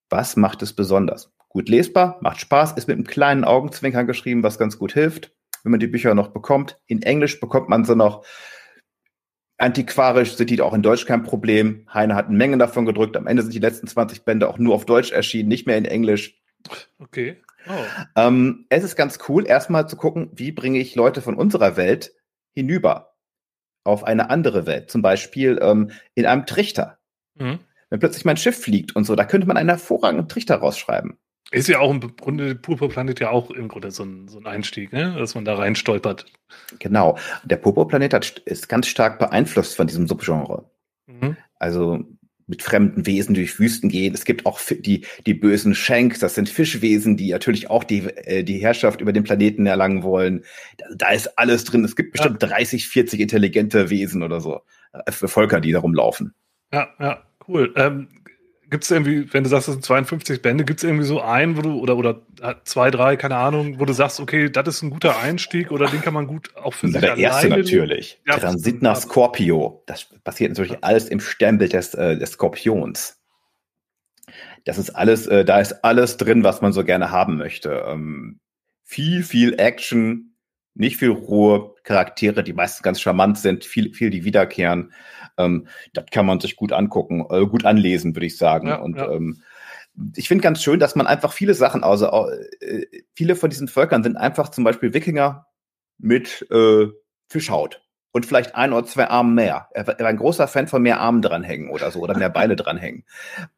Was 0.10 0.36
macht 0.36 0.62
es 0.62 0.74
besonders? 0.74 1.32
Gut 1.50 1.70
lesbar, 1.70 2.20
macht 2.22 2.40
Spaß, 2.40 2.74
ist 2.74 2.88
mit 2.88 2.98
einem 2.98 3.08
kleinen 3.08 3.44
Augenzwinkern 3.44 4.06
geschrieben, 4.06 4.44
was 4.44 4.60
ganz 4.60 4.78
gut 4.78 4.94
hilft, 4.94 5.32
wenn 5.64 5.72
man 5.72 5.80
die 5.80 5.88
Bücher 5.88 6.14
noch 6.14 6.28
bekommt. 6.28 6.78
In 6.86 7.02
Englisch 7.02 7.40
bekommt 7.40 7.68
man 7.68 7.84
sie 7.84 7.96
noch. 7.96 8.24
Antiquarisch 9.58 10.36
sind 10.36 10.52
die 10.52 10.62
auch 10.62 10.74
in 10.76 10.84
Deutsch 10.84 11.06
kein 11.08 11.24
Problem. 11.24 11.88
Heine 11.92 12.14
hat 12.16 12.28
eine 12.28 12.38
Menge 12.38 12.60
davon 12.60 12.86
gedrückt. 12.86 13.18
Am 13.18 13.28
Ende 13.28 13.42
sind 13.42 13.54
die 13.54 13.60
letzten 13.60 13.88
20 13.88 14.24
Bände 14.24 14.48
auch 14.48 14.60
nur 14.60 14.76
auf 14.76 14.86
Deutsch 14.86 15.12
erschienen, 15.12 15.50
nicht 15.50 15.66
mehr 15.66 15.78
in 15.78 15.86
Englisch. 15.86 16.39
Okay. 17.00 17.42
Oh. 17.68 17.84
Ähm, 18.16 18.66
es 18.70 18.84
ist 18.84 18.96
ganz 18.96 19.20
cool, 19.28 19.46
erstmal 19.48 19.88
zu 19.88 19.96
gucken, 19.96 20.30
wie 20.34 20.52
bringe 20.52 20.80
ich 20.80 20.96
Leute 20.96 21.22
von 21.22 21.36
unserer 21.36 21.78
Welt 21.78 22.14
hinüber 22.54 23.16
auf 23.84 24.04
eine 24.04 24.30
andere 24.30 24.66
Welt. 24.66 24.92
Zum 24.92 25.02
Beispiel 25.02 25.60
ähm, 25.62 25.92
in 26.16 26.26
einem 26.26 26.46
Trichter. 26.46 27.00
Mhm. 27.36 27.60
Wenn 27.90 28.00
plötzlich 28.00 28.26
mein 28.26 28.38
Schiff 28.38 28.62
fliegt 28.62 28.96
und 28.96 29.06
so, 29.06 29.16
da 29.16 29.26
könnte 29.26 29.48
man 29.48 29.58
einen 29.58 29.70
hervorragenden 29.70 30.28
Trichter 30.28 30.58
rausschreiben. 30.58 31.18
Ist 31.52 31.68
ja 31.68 31.80
auch 31.80 31.90
im 31.90 32.16
Grunde 32.16 32.54
Purpurplanet 32.54 33.20
ja 33.20 33.32
auch 33.32 33.50
im 33.50 33.68
Grunde 33.68 33.90
so 33.90 34.04
ein, 34.04 34.28
so 34.28 34.38
ein 34.38 34.46
Einstieg, 34.46 34.94
ne? 34.94 35.16
dass 35.18 35.34
man 35.34 35.46
da 35.46 35.56
rein 35.56 35.76
stolpert. 35.76 36.26
Genau. 36.78 37.18
Der 37.44 37.58
Purpurplanet 37.58 38.42
ist 38.46 38.70
ganz 38.70 38.88
stark 38.88 39.18
beeinflusst 39.18 39.76
von 39.76 39.88
diesem 39.88 40.08
Subgenre. 40.08 40.70
Mhm. 41.08 41.38
Also 41.56 42.04
mit 42.50 42.64
fremden 42.64 43.06
Wesen 43.06 43.36
durch 43.36 43.60
Wüsten 43.60 43.90
gehen. 43.90 44.14
Es 44.14 44.26
gibt 44.26 44.46
auch 44.46 44.60
die, 44.60 45.06
die 45.26 45.34
bösen 45.34 45.76
Shanks, 45.76 46.20
das 46.20 46.36
sind 46.36 46.50
Fischwesen, 46.50 47.16
die 47.16 47.32
natürlich 47.32 47.70
auch 47.70 47.84
die, 47.84 48.00
äh, 48.00 48.44
die 48.44 48.58
Herrschaft 48.58 49.02
über 49.02 49.14
den 49.14 49.24
Planeten 49.24 49.66
erlangen 49.66 50.04
wollen. 50.04 50.44
Da, 50.78 50.86
da 50.96 51.10
ist 51.12 51.38
alles 51.38 51.64
drin. 51.64 51.86
Es 51.86 51.96
gibt 51.96 52.12
bestimmt 52.14 52.42
ja. 52.42 52.50
30, 52.50 52.88
40 52.88 53.20
intelligente 53.20 53.90
Wesen 53.90 54.24
oder 54.24 54.42
so. 54.42 54.62
Äh, 54.94 55.12
Völker, 55.12 55.62
die 55.62 55.72
da 55.72 55.80
rumlaufen. 55.80 56.34
Ja, 56.74 56.90
ja, 57.00 57.24
cool. 57.48 57.74
Ähm, 57.78 58.10
gibt 58.70 58.84
es 58.84 58.92
irgendwie, 58.92 59.32
wenn 59.34 59.44
du 59.44 59.50
sagst, 59.50 59.68
es 59.68 59.74
sind 59.74 59.86
52 59.86 60.42
Bände, 60.42 60.64
gibt 60.64 60.80
es 60.80 60.84
irgendwie 60.84 61.06
so 61.06 61.22
einen, 61.22 61.58
wo 61.58 61.62
du, 61.62 61.80
oder, 61.80 61.98
oder 61.98 62.22
äh, 62.42 62.56
zwei, 62.64 62.92
drei, 62.92 63.16
keine 63.16 63.38
Ahnung, 63.38 63.80
wo 63.80 63.86
du 63.86 63.94
sagst, 63.94 64.20
okay, 64.20 64.50
das 64.50 64.68
ist 64.68 64.82
ein 64.84 64.90
guter 64.90 65.20
Einstieg 65.20 65.72
oder 65.72 65.88
den 65.88 66.02
kann 66.02 66.14
man 66.14 66.28
gut 66.28 66.56
auch 66.56 66.74
für 66.74 66.88
sich 66.88 67.00
Der 67.02 67.18
erste 67.18 67.50
natürlich. 67.50 68.20
Ja, 68.28 68.38
Transit 68.38 68.82
nach 68.82 68.98
Scorpio. 68.98 69.84
Das 69.86 70.08
passiert 70.24 70.52
natürlich 70.52 70.84
alles 70.84 71.08
im 71.10 71.20
Sternbild 71.20 71.74
des, 71.74 71.94
äh, 71.96 72.18
des 72.18 72.32
Skorpions. 72.32 73.18
Das 74.66 74.78
ist 74.78 74.92
alles, 74.92 75.28
äh, 75.28 75.46
da 75.46 75.60
ist 75.60 75.84
alles 75.84 76.18
drin, 76.18 76.44
was 76.44 76.62
man 76.62 76.74
so 76.74 76.84
gerne 76.84 77.12
haben 77.12 77.38
möchte. 77.38 77.84
Ähm, 77.88 78.40
viel, 78.84 79.24
viel 79.24 79.60
Action, 79.60 80.36
nicht 80.76 80.98
viel 80.98 81.10
Ruhe, 81.10 81.76
Charaktere, 81.84 82.44
die 82.44 82.54
meistens 82.54 82.84
ganz 82.84 83.02
charmant 83.02 83.38
sind, 83.38 83.66
viel, 83.66 83.94
viel 83.94 84.10
die 84.10 84.24
wiederkehren. 84.24 84.94
Ähm, 85.40 85.68
das 85.94 86.06
kann 86.12 86.26
man 86.26 86.40
sich 86.40 86.56
gut 86.56 86.72
angucken, 86.72 87.26
äh, 87.30 87.46
gut 87.46 87.66
anlesen, 87.66 88.16
würde 88.16 88.28
ich 88.28 88.38
sagen. 88.38 88.68
Ja, 88.68 88.76
und 88.76 88.98
ja. 88.98 89.10
Ähm, 89.12 89.42
ich 90.16 90.28
finde 90.28 90.44
ganz 90.44 90.62
schön, 90.62 90.80
dass 90.80 90.96
man 90.96 91.08
einfach 91.08 91.34
viele 91.34 91.54
Sachen, 91.54 91.84
also 91.84 92.30
äh, 92.62 92.86
viele 93.16 93.36
von 93.36 93.50
diesen 93.50 93.68
Völkern 93.68 94.04
sind 94.04 94.18
einfach 94.18 94.50
zum 94.50 94.64
Beispiel 94.64 94.94
Wikinger 94.94 95.48
mit 95.98 96.48
äh, 96.52 96.88
Fischhaut 97.28 97.82
und 98.12 98.26
vielleicht 98.26 98.56
ein 98.56 98.74
oder 98.74 98.86
zwei 98.88 99.08
Armen 99.08 99.36
mehr. 99.36 99.70
Er 99.72 99.88
war 99.88 100.00
ein 100.00 100.18
großer 100.18 100.48
Fan 100.48 100.68
von 100.68 100.82
mehr 100.82 101.00
Armen 101.00 101.22
dranhängen 101.22 101.70
oder 101.70 101.92
so 101.92 102.00
oder 102.00 102.18
mehr 102.18 102.30
Beine 102.30 102.56
dranhängen. 102.56 103.04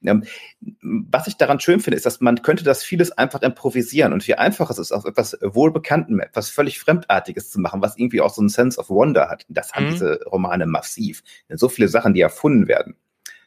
Ähm, 0.03 0.25
was 0.71 1.27
ich 1.27 1.37
daran 1.37 1.59
schön 1.59 1.79
finde, 1.79 1.95
ist, 1.95 2.05
dass 2.05 2.19
man 2.19 2.41
könnte 2.41 2.63
das 2.63 2.83
vieles 2.83 3.11
einfach 3.13 3.41
improvisieren 3.41 4.11
und 4.11 4.27
wie 4.27 4.35
einfach 4.35 4.69
es 4.69 4.77
ist, 4.77 4.91
auf 4.91 5.05
etwas 5.05 5.37
Wohlbekannten, 5.41 6.19
etwas 6.19 6.49
völlig 6.49 6.79
Fremdartiges 6.79 7.49
zu 7.49 7.61
machen, 7.61 7.81
was 7.81 7.97
irgendwie 7.97 8.21
auch 8.21 8.33
so 8.33 8.41
einen 8.41 8.49
Sense 8.49 8.79
of 8.79 8.89
Wonder 8.89 9.29
hat. 9.29 9.45
Das 9.47 9.71
haben 9.73 9.85
mhm. 9.85 9.91
diese 9.91 10.19
Romane 10.25 10.65
massiv. 10.65 11.23
So 11.49 11.69
viele 11.69 11.87
Sachen, 11.87 12.13
die 12.13 12.21
erfunden 12.21 12.67
werden. 12.67 12.95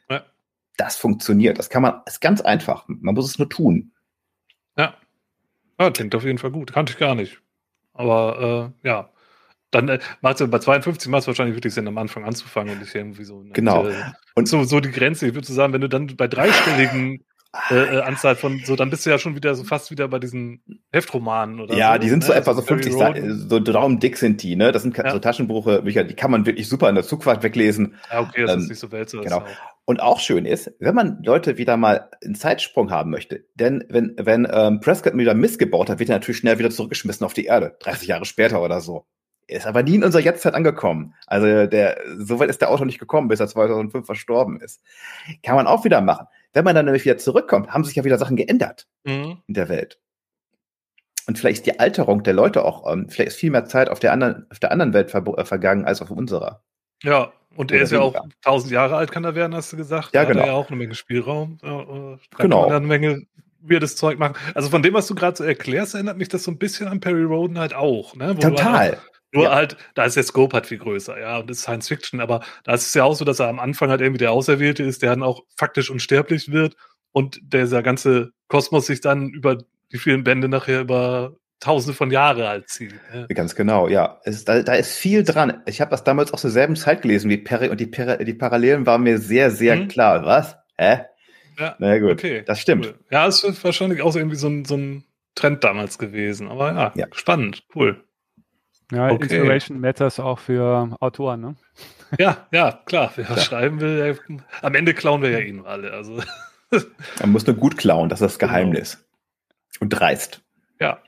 Ja. 0.09 0.23
Das 0.77 0.97
funktioniert. 0.97 1.59
Das 1.59 1.69
kann 1.69 1.83
man, 1.83 2.01
ist 2.07 2.19
ganz 2.19 2.41
einfach. 2.41 2.85
Man 2.87 3.13
muss 3.13 3.29
es 3.29 3.37
nur 3.37 3.49
tun. 3.49 3.91
Ja. 4.75 4.95
ja 5.79 5.91
klingt 5.91 6.15
auf 6.15 6.23
jeden 6.23 6.39
Fall 6.39 6.51
gut. 6.51 6.73
Kannte 6.73 6.93
ich 6.93 6.97
gar 6.97 7.13
nicht. 7.13 7.41
Aber 7.93 8.73
äh, 8.83 8.87
ja, 8.87 9.09
dann 9.75 9.89
äh, 9.89 9.99
macht 10.21 10.41
es 10.41 10.49
bei 10.49 10.59
52 10.59 11.09
macht 11.09 11.21
es 11.21 11.27
wahrscheinlich 11.27 11.55
wirklich 11.55 11.73
Sinn, 11.73 11.87
am 11.87 11.97
Anfang 11.97 12.23
anzufangen 12.25 12.73
und 12.73 12.79
nicht 12.81 12.95
irgendwie 12.95 13.25
so. 13.25 13.43
Genau. 13.53 13.87
und 14.35 14.47
so, 14.47 14.63
so 14.63 14.79
die 14.79 14.91
Grenze. 14.91 15.27
Ich 15.27 15.33
würde 15.33 15.51
sagen, 15.51 15.73
wenn 15.73 15.81
du 15.81 15.89
dann 15.89 16.15
bei 16.15 16.27
dreistelligen 16.27 17.23
äh, 17.69 17.97
äh, 17.97 18.01
Anzahl 18.01 18.35
von 18.35 18.61
so, 18.65 18.75
dann 18.75 18.89
bist 18.89 19.05
du 19.05 19.09
ja 19.09 19.17
schon 19.17 19.35
wieder 19.35 19.55
so 19.55 19.63
fast 19.63 19.91
wieder 19.91 20.07
bei 20.07 20.19
diesen 20.19 20.61
Heftromanen 20.91 21.59
oder 21.59 21.75
Ja, 21.75 21.93
so, 21.93 21.99
die 21.99 22.09
sind 22.09 22.19
ne? 22.19 22.25
so 22.27 22.33
etwa 22.33 22.53
so 22.53 22.61
50 22.61 22.93
Seiten, 22.93 23.49
so 23.49 23.59
daumdick 23.59 24.17
sind 24.17 24.43
die, 24.43 24.55
ne? 24.55 24.71
Das 24.71 24.83
sind 24.83 24.97
ja. 24.97 25.11
so 25.11 25.19
Taschenbuchbücher, 25.19 26.03
die 26.03 26.15
kann 26.15 26.31
man 26.31 26.45
wirklich 26.45 26.67
super 26.67 26.89
in 26.89 26.95
der 26.95 27.03
Zugfahrt 27.03 27.43
weglesen. 27.43 27.95
Ja, 28.11 28.21
okay, 28.21 28.43
das 28.43 28.53
ähm, 28.53 28.59
ist 28.61 28.69
nicht 28.69 28.79
so 28.79 28.91
wild. 28.91 29.11
Genau. 29.11 29.37
Auch. 29.37 29.47
Und 29.85 30.01
auch 30.01 30.19
schön 30.19 30.45
ist, 30.45 30.73
wenn 30.79 30.95
man 30.95 31.21
Leute 31.23 31.57
wieder 31.57 31.77
mal 31.77 32.09
einen 32.23 32.35
Zeitsprung 32.35 32.91
haben 32.91 33.11
möchte, 33.11 33.45
denn 33.55 33.85
wenn, 33.89 34.15
wenn 34.17 34.47
ähm, 34.51 34.79
Prescott 34.79 35.15
wieder 35.15 35.33
missgebaut 35.33 35.89
hat, 35.89 35.99
wird 35.99 36.09
er 36.09 36.15
natürlich 36.15 36.39
schnell 36.39 36.59
wieder 36.59 36.71
zurückgeschmissen 36.71 37.25
auf 37.25 37.33
die 37.33 37.45
Erde, 37.45 37.75
30 37.79 38.07
Jahre 38.07 38.25
später 38.25 38.61
oder 38.61 38.81
so 38.81 39.05
ist 39.47 39.67
aber 39.67 39.83
nie 39.83 39.95
in 39.95 40.03
unserer 40.03 40.21
Jetztzeit 40.21 40.53
angekommen. 40.53 41.13
Also 41.27 41.67
der, 41.67 42.01
so 42.17 42.39
weit 42.39 42.49
ist 42.49 42.61
der 42.61 42.69
Autor 42.69 42.85
nicht 42.85 42.99
gekommen, 42.99 43.27
bis 43.27 43.39
er 43.39 43.47
2005 43.47 44.05
verstorben 44.05 44.59
ist. 44.59 44.81
Kann 45.43 45.55
man 45.55 45.67
auch 45.67 45.85
wieder 45.85 46.01
machen. 46.01 46.27
Wenn 46.53 46.63
man 46.63 46.75
dann 46.75 46.85
nämlich 46.85 47.05
wieder 47.05 47.17
zurückkommt, 47.17 47.69
haben 47.69 47.83
sich 47.83 47.95
ja 47.95 48.03
wieder 48.03 48.17
Sachen 48.17 48.35
geändert 48.35 48.87
mhm. 49.03 49.37
in 49.47 49.53
der 49.53 49.69
Welt. 49.69 49.99
Und 51.27 51.39
vielleicht 51.39 51.59
ist 51.59 51.65
die 51.65 51.79
Alterung 51.79 52.23
der 52.23 52.33
Leute 52.33 52.63
auch, 52.63 52.91
ähm, 52.91 53.09
vielleicht 53.09 53.29
ist 53.29 53.37
viel 53.37 53.51
mehr 53.51 53.65
Zeit 53.65 53.89
auf 53.89 53.99
der 53.99 54.13
anderen, 54.13 54.45
auf 54.51 54.59
der 54.59 54.71
anderen 54.71 54.93
Welt 54.93 55.11
ver 55.11 55.25
äh, 55.37 55.45
vergangen 55.45 55.85
als 55.85 56.01
auf 56.01 56.11
unserer. 56.11 56.63
Ja, 57.03 57.31
und 57.55 57.71
er 57.71 57.81
ist 57.81 57.91
ja 57.91 58.01
auch 58.01 58.15
tausend 58.41 58.71
Jahre 58.71 58.95
alt, 58.95 59.11
kann 59.11 59.23
er 59.23 59.33
werden, 59.33 59.55
hast 59.55 59.73
du 59.73 59.77
gesagt. 59.77 60.13
Ja, 60.13 60.23
da 60.23 60.29
genau. 60.29 60.41
Hat 60.41 60.47
er 60.47 60.53
ja 60.53 60.57
auch 60.57 60.67
eine 60.69 60.77
Menge 60.77 60.93
Spielraum. 60.93 61.57
Da, 61.61 61.81
äh, 61.81 62.17
genau. 62.37 62.63
Kann 62.63 62.71
er 62.71 62.77
eine 62.77 62.87
Menge 62.87 63.25
weirdes 63.61 63.95
Zeug 63.95 64.19
machen. 64.19 64.35
Also 64.53 64.69
von 64.69 64.83
dem, 64.83 64.93
was 64.93 65.07
du 65.07 65.15
gerade 65.15 65.37
so 65.37 65.43
erklärst, 65.43 65.95
erinnert 65.95 66.17
mich 66.17 66.29
das 66.29 66.43
so 66.43 66.51
ein 66.51 66.57
bisschen 66.57 66.87
an 66.87 66.99
Perry 66.99 67.23
Roden 67.23 67.57
halt 67.57 67.73
auch. 67.73 68.15
Ne? 68.15 68.35
Wo 68.35 68.41
Total. 68.41 68.99
Nur 69.35 69.45
ja. 69.45 69.55
halt, 69.55 69.75
da 69.95 70.05
ist 70.05 70.15
der 70.15 70.23
Scope 70.23 70.53
halt 70.53 70.65
viel 70.65 70.77
größer, 70.77 71.19
ja, 71.19 71.39
und 71.39 71.49
das 71.49 71.57
ist 71.57 71.63
Science 71.63 71.89
Fiction, 71.89 72.21
aber 72.21 72.41
da 72.63 72.73
ist 72.73 72.87
es 72.87 72.93
ja 72.93 73.03
auch 73.03 73.15
so, 73.15 73.25
dass 73.25 73.39
er 73.39 73.49
am 73.49 73.59
Anfang 73.59 73.89
halt 73.89 73.99
irgendwie 73.99 74.19
der 74.19 74.31
Auserwählte 74.31 74.81
ist, 74.83 75.01
der 75.01 75.09
dann 75.09 75.23
auch 75.23 75.43
faktisch 75.57 75.89
unsterblich 75.89 76.51
wird 76.51 76.75
und 77.11 77.39
dieser 77.43 77.83
ganze 77.83 78.31
Kosmos 78.47 78.85
sich 78.85 79.01
dann 79.01 79.29
über 79.29 79.57
die 79.91 79.97
vielen 79.97 80.23
Bände 80.23 80.47
nachher 80.47 80.79
über 80.79 81.35
tausende 81.59 81.95
von 81.95 82.11
Jahre 82.11 82.47
alt 82.47 82.69
zieht. 82.69 82.93
Ja. 83.13 83.25
Ganz 83.27 83.55
genau, 83.55 83.87
ja. 83.87 84.19
Es, 84.23 84.45
da, 84.45 84.61
da 84.61 84.73
ist 84.73 84.97
viel 84.97 85.23
dran. 85.23 85.61
Ich 85.65 85.81
habe 85.81 85.91
das 85.91 86.03
damals 86.03 86.33
auch 86.33 86.39
zur 86.39 86.51
selben 86.51 86.75
Zeit 86.75 87.01
gelesen 87.01 87.29
wie 87.29 87.37
Perry 87.37 87.69
und 87.69 87.79
die, 87.79 87.87
Peri 87.87 88.23
die 88.23 88.33
Parallelen 88.33 88.85
waren 88.85 89.03
mir 89.03 89.17
sehr, 89.17 89.51
sehr 89.51 89.75
hm. 89.75 89.87
klar. 89.87 90.25
Was? 90.25 90.55
Hä? 90.77 91.01
Ja, 91.59 91.75
naja, 91.79 91.99
gut. 91.99 92.11
Okay. 92.11 92.43
Das 92.45 92.59
stimmt. 92.59 92.85
Cool. 92.85 92.99
Ja, 93.09 93.27
es 93.27 93.43
ist 93.43 93.63
wahrscheinlich 93.63 94.01
auch 94.01 94.15
irgendwie 94.15 94.35
so 94.35 94.47
ein, 94.47 94.65
so 94.65 94.75
ein 94.75 95.05
Trend 95.35 95.63
damals 95.63 95.97
gewesen. 95.97 96.47
Aber 96.49 96.71
ja, 96.73 96.93
ja. 96.95 97.07
spannend, 97.13 97.63
cool. 97.75 98.03
Ja, 98.91 99.09
okay. 99.09 99.23
Inspiration 99.23 99.79
Matters 99.79 100.19
auch 100.19 100.39
für 100.39 100.95
Autoren, 100.99 101.41
ne? 101.41 101.55
Ja, 102.19 102.47
ja, 102.51 102.79
klar. 102.85 103.11
Wer 103.15 103.25
ja. 103.25 103.37
schreiben 103.37 103.81
will, 103.81 104.17
am 104.61 104.75
Ende 104.75 104.93
klauen 104.93 105.21
wir 105.21 105.31
ja 105.31 105.39
ihn 105.39 105.65
alle. 105.65 105.91
Also. 105.91 106.21
Man 107.19 107.31
muss 107.31 107.47
nur 107.47 107.55
gut 107.55 107.77
klauen, 107.77 108.09
das 108.09 108.21
ist 108.21 108.25
das 108.25 108.39
genau. 108.39 108.51
Geheimnis. 108.51 108.97
Genau. 108.97 109.81
Und 109.81 109.89
dreist. 109.89 110.41
Ja. 110.79 110.99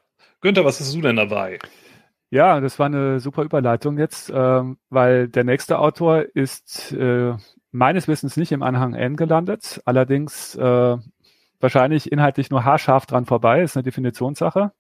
Günther, 0.41 0.65
was 0.65 0.79
hast 0.79 0.93
du 0.93 1.01
denn 1.01 1.15
dabei? 1.15 1.60
Ja, 2.29 2.60
das 2.60 2.77
war 2.77 2.88
eine 2.88 3.19
super 3.19 3.43
Überleitung 3.43 3.98
jetzt, 3.98 4.31
ähm, 4.34 4.77
weil 4.89 5.29
der 5.29 5.46
nächste 5.46 5.79
Autor 5.79 6.25
ist 6.34 6.91
äh, 6.91 7.36
meines 7.72 8.07
Wissens 8.07 8.36
nicht 8.36 8.51
im 8.51 8.63
Anhang 8.63 8.93
N 8.93 9.15
gelandet, 9.15 9.81
allerdings 9.86 10.55
äh, 10.55 10.98
wahrscheinlich 11.60 12.12
inhaltlich 12.12 12.50
nur 12.50 12.65
haarscharf 12.65 13.05
dran 13.05 13.25
vorbei, 13.25 13.62
ist 13.62 13.77
eine 13.77 13.84
Definitionssache. 13.84 14.72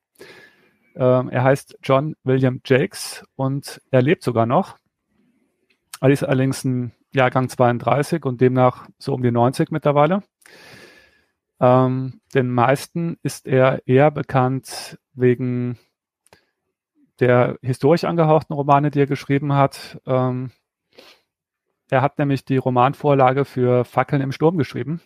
Ähm, 0.97 1.29
er 1.29 1.43
heißt 1.43 1.77
John 1.83 2.15
William 2.23 2.59
Jakes 2.65 3.23
und 3.35 3.81
er 3.91 4.01
lebt 4.01 4.23
sogar 4.23 4.45
noch. 4.45 4.77
Er 6.01 6.09
ist 6.09 6.23
allerdings 6.23 6.63
ein 6.63 6.91
Jahrgang 7.13 7.49
32 7.49 8.25
und 8.25 8.41
demnach 8.41 8.87
so 8.97 9.13
um 9.13 9.21
die 9.21 9.31
90 9.31 9.71
mittlerweile. 9.71 10.23
Ähm, 11.59 12.21
den 12.33 12.49
meisten 12.49 13.17
ist 13.23 13.47
er 13.47 13.87
eher 13.87 14.11
bekannt 14.11 14.99
wegen 15.13 15.77
der 17.19 17.57
historisch 17.61 18.03
angehauchten 18.03 18.53
Romane, 18.53 18.91
die 18.91 18.99
er 18.99 19.07
geschrieben 19.07 19.53
hat. 19.53 19.99
Ähm, 20.05 20.51
er 21.89 22.01
hat 22.01 22.19
nämlich 22.19 22.43
die 22.45 22.57
Romanvorlage 22.57 23.45
für 23.45 23.85
Fackeln 23.85 24.21
im 24.21 24.31
Sturm 24.31 24.57
geschrieben. 24.57 25.01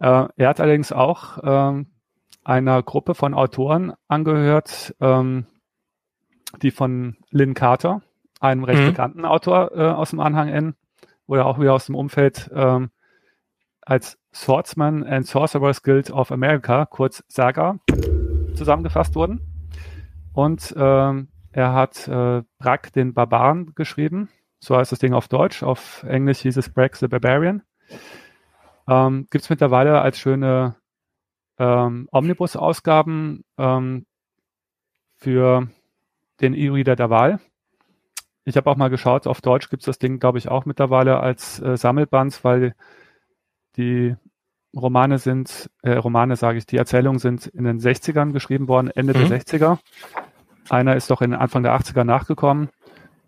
Äh, 0.00 0.28
er 0.36 0.48
hat 0.48 0.60
allerdings 0.60 0.92
auch 0.92 1.38
ähm, 1.42 1.86
einer 2.48 2.82
Gruppe 2.82 3.14
von 3.14 3.34
Autoren 3.34 3.92
angehört, 4.08 4.96
ähm, 5.00 5.44
die 6.62 6.70
von 6.70 7.18
Lynn 7.30 7.52
Carter, 7.52 8.00
einem 8.40 8.64
recht 8.64 8.80
mhm. 8.80 8.86
bekannten 8.86 9.24
Autor 9.26 9.72
äh, 9.76 9.90
aus 9.90 10.10
dem 10.10 10.20
Anhang 10.20 10.48
N, 10.48 10.74
oder 11.26 11.44
auch 11.44 11.60
wieder 11.60 11.74
aus 11.74 11.84
dem 11.84 11.94
Umfeld 11.94 12.50
ähm, 12.54 12.90
als 13.82 14.18
Swordsman 14.34 15.04
and 15.04 15.26
Sorcerers 15.26 15.82
Guild 15.82 16.10
of 16.10 16.32
America, 16.32 16.86
kurz 16.86 17.22
SAGA, 17.28 17.80
zusammengefasst 18.54 19.14
wurden. 19.14 19.40
Und 20.32 20.74
ähm, 20.74 21.28
er 21.52 21.74
hat 21.74 22.08
äh, 22.08 22.42
Brack 22.58 22.94
den 22.94 23.12
Barbaren 23.12 23.74
geschrieben. 23.74 24.30
So 24.58 24.74
heißt 24.74 24.90
das 24.90 25.00
Ding 25.00 25.12
auf 25.12 25.28
Deutsch. 25.28 25.62
Auf 25.62 26.02
Englisch 26.08 26.38
hieß 26.40 26.56
es 26.56 26.70
Brack 26.70 26.96
the 26.96 27.08
Barbarian. 27.08 27.62
Ähm, 28.88 29.26
Gibt 29.30 29.44
es 29.44 29.50
mittlerweile 29.50 30.00
als 30.00 30.18
schöne 30.18 30.76
ähm, 31.58 32.08
Omnibus-Ausgaben 32.12 33.44
ähm, 33.58 34.06
für 35.16 35.68
den 36.40 36.54
E-Reader 36.54 36.96
der 36.96 37.10
Wahl. 37.10 37.40
Ich 38.44 38.56
habe 38.56 38.70
auch 38.70 38.76
mal 38.76 38.88
geschaut, 38.88 39.26
auf 39.26 39.40
Deutsch 39.40 39.68
gibt 39.68 39.82
es 39.82 39.86
das 39.86 39.98
Ding, 39.98 40.20
glaube 40.20 40.38
ich, 40.38 40.48
auch 40.48 40.64
mittlerweile 40.64 41.20
als 41.20 41.60
äh, 41.60 41.76
Sammelband, 41.76 42.42
weil 42.44 42.74
die 43.76 44.16
Romane 44.74 45.18
sind, 45.18 45.70
äh, 45.82 45.92
Romane 45.92 46.36
sage 46.36 46.58
ich, 46.58 46.66
die 46.66 46.76
Erzählungen 46.76 47.18
sind 47.18 47.46
in 47.46 47.64
den 47.64 47.78
60ern 47.78 48.32
geschrieben 48.32 48.68
worden, 48.68 48.90
Ende 48.90 49.12
mhm. 49.14 49.28
der 49.28 49.40
60er. 49.40 49.78
Einer 50.70 50.96
ist 50.96 51.10
doch 51.10 51.22
in 51.22 51.34
Anfang 51.34 51.62
der 51.62 51.78
80er 51.78 52.04
nachgekommen 52.04 52.68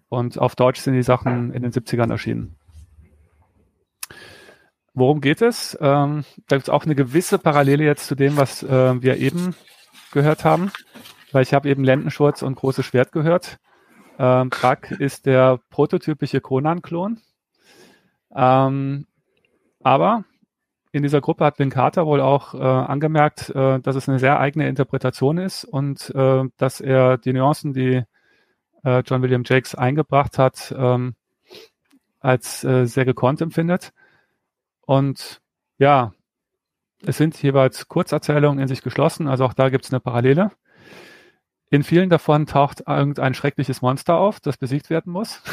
und 0.09 0.39
auf 0.39 0.57
Deutsch 0.57 0.81
sind 0.81 0.95
die 0.95 1.03
Sachen 1.03 1.53
in 1.53 1.63
den 1.63 1.73
70ern 1.73 2.11
erschienen. 2.11 2.57
Worum 4.95 5.21
geht 5.21 5.41
es? 5.41 5.79
Ähm, 5.81 6.25
da 6.49 6.57
gibt 6.57 6.69
es 6.69 6.69
auch 6.69 6.85
eine 6.85 6.95
gewisse 6.95 7.39
Parallele 7.39 7.85
jetzt 7.85 8.07
zu 8.07 8.15
dem, 8.15 8.37
was 8.37 8.63
äh, 8.63 9.03
wir 9.03 9.19
eben 9.19 9.55
gehört 10.13 10.45
haben, 10.45 10.73
weil 11.33 11.43
ich 11.43 11.55
habe 11.55 11.69
eben 11.69 11.85
Lendenschurz 11.85 12.43
und 12.43 12.57
Großes 12.57 12.85
Schwert 12.85 13.13
gehört. 13.13 13.59
Ähm, 14.19 14.51
ist 14.99 15.27
der 15.27 15.61
prototypische 15.71 16.41
Conan-Klon. 16.41 17.21
Ähm, 18.35 19.07
aber 19.83 20.25
in 20.93 21.03
dieser 21.03 21.21
Gruppe 21.21 21.45
hat 21.45 21.59
Lynn 21.59 21.71
Carter 21.71 22.05
wohl 22.05 22.21
auch 22.21 22.55
äh, 22.55 22.59
angemerkt, 22.59 23.51
äh, 23.51 23.79
dass 23.81 23.97
es 23.97 24.09
eine 24.09 24.19
sehr 24.19 24.41
eigene 24.41 24.69
Interpretation 24.69 25.39
ist 25.39 25.65
und 25.65 26.11
äh, 26.15 26.45
dass 26.57 26.81
er 26.81 27.17
die 27.17 27.33
Nuancen, 27.33 27.73
die 27.73 28.03
äh, 28.85 29.03
John 29.07 29.23
William 29.23 29.45
Jakes 29.45 29.75
eingebracht 29.75 30.37
hat, 30.37 30.75
ähm, 30.77 31.15
als 32.19 32.65
äh, 32.65 32.87
sehr 32.87 33.05
gekonnt 33.05 33.41
empfindet. 33.41 33.93
Und 34.91 35.41
ja, 35.79 36.13
es 37.07 37.17
sind 37.17 37.41
jeweils 37.41 37.87
Kurzerzählungen 37.87 38.59
in 38.59 38.67
sich 38.67 38.83
geschlossen, 38.83 39.29
also 39.29 39.45
auch 39.45 39.53
da 39.55 39.69
gibt 39.69 39.85
es 39.85 39.93
eine 39.93 40.01
Parallele. 40.01 40.51
In 41.71 41.85
vielen 41.85 42.11
davon 42.11 42.47
taucht 42.47 42.83
irgendein 42.89 43.35
schreckliches 43.35 43.83
Monster 43.83 44.17
auf, 44.17 44.41
das 44.41 44.57
besiegt 44.57 44.91
werden 44.91 45.13
muss. 45.13 45.45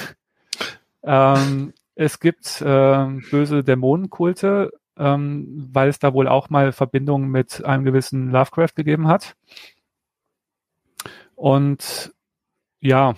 ähm, 1.03 1.75
es 1.93 2.19
gibt 2.19 2.61
äh, 2.63 3.05
böse 3.29 3.63
Dämonenkulte, 3.63 4.71
ähm, 4.97 5.69
weil 5.71 5.89
es 5.89 5.99
da 5.99 6.15
wohl 6.15 6.27
auch 6.27 6.49
mal 6.49 6.71
Verbindungen 6.71 7.29
mit 7.29 7.63
einem 7.63 7.83
gewissen 7.83 8.31
Lovecraft 8.31 8.73
gegeben 8.73 9.07
hat. 9.07 9.35
Und 11.35 12.11
ja, 12.79 13.13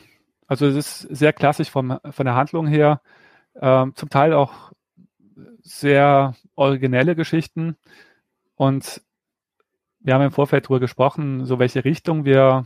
also 0.47 0.65
es 0.65 0.75
ist 0.75 0.99
sehr 0.99 1.31
klassisch 1.31 1.71
vom, 1.71 1.97
von 2.11 2.25
der 2.25 2.35
Handlung 2.35 2.67
her, 2.67 2.99
ähm, 3.61 3.95
zum 3.95 4.09
Teil 4.09 4.33
auch 4.33 4.73
sehr 5.61 6.35
originelle 6.55 7.15
Geschichten. 7.15 7.75
Und 8.55 9.01
wir 9.99 10.13
haben 10.13 10.23
im 10.23 10.31
Vorfeld 10.31 10.65
darüber 10.65 10.79
gesprochen, 10.79 11.45
so 11.45 11.59
welche 11.59 11.85
Richtung 11.85 12.25
wir 12.25 12.65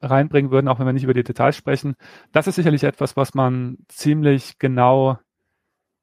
reinbringen 0.00 0.50
würden, 0.50 0.68
auch 0.68 0.78
wenn 0.78 0.86
wir 0.86 0.92
nicht 0.92 1.04
über 1.04 1.14
die 1.14 1.22
Details 1.22 1.56
sprechen. 1.56 1.94
Das 2.32 2.46
ist 2.46 2.56
sicherlich 2.56 2.84
etwas, 2.84 3.16
was 3.16 3.34
man 3.34 3.78
ziemlich 3.88 4.58
genau 4.58 5.18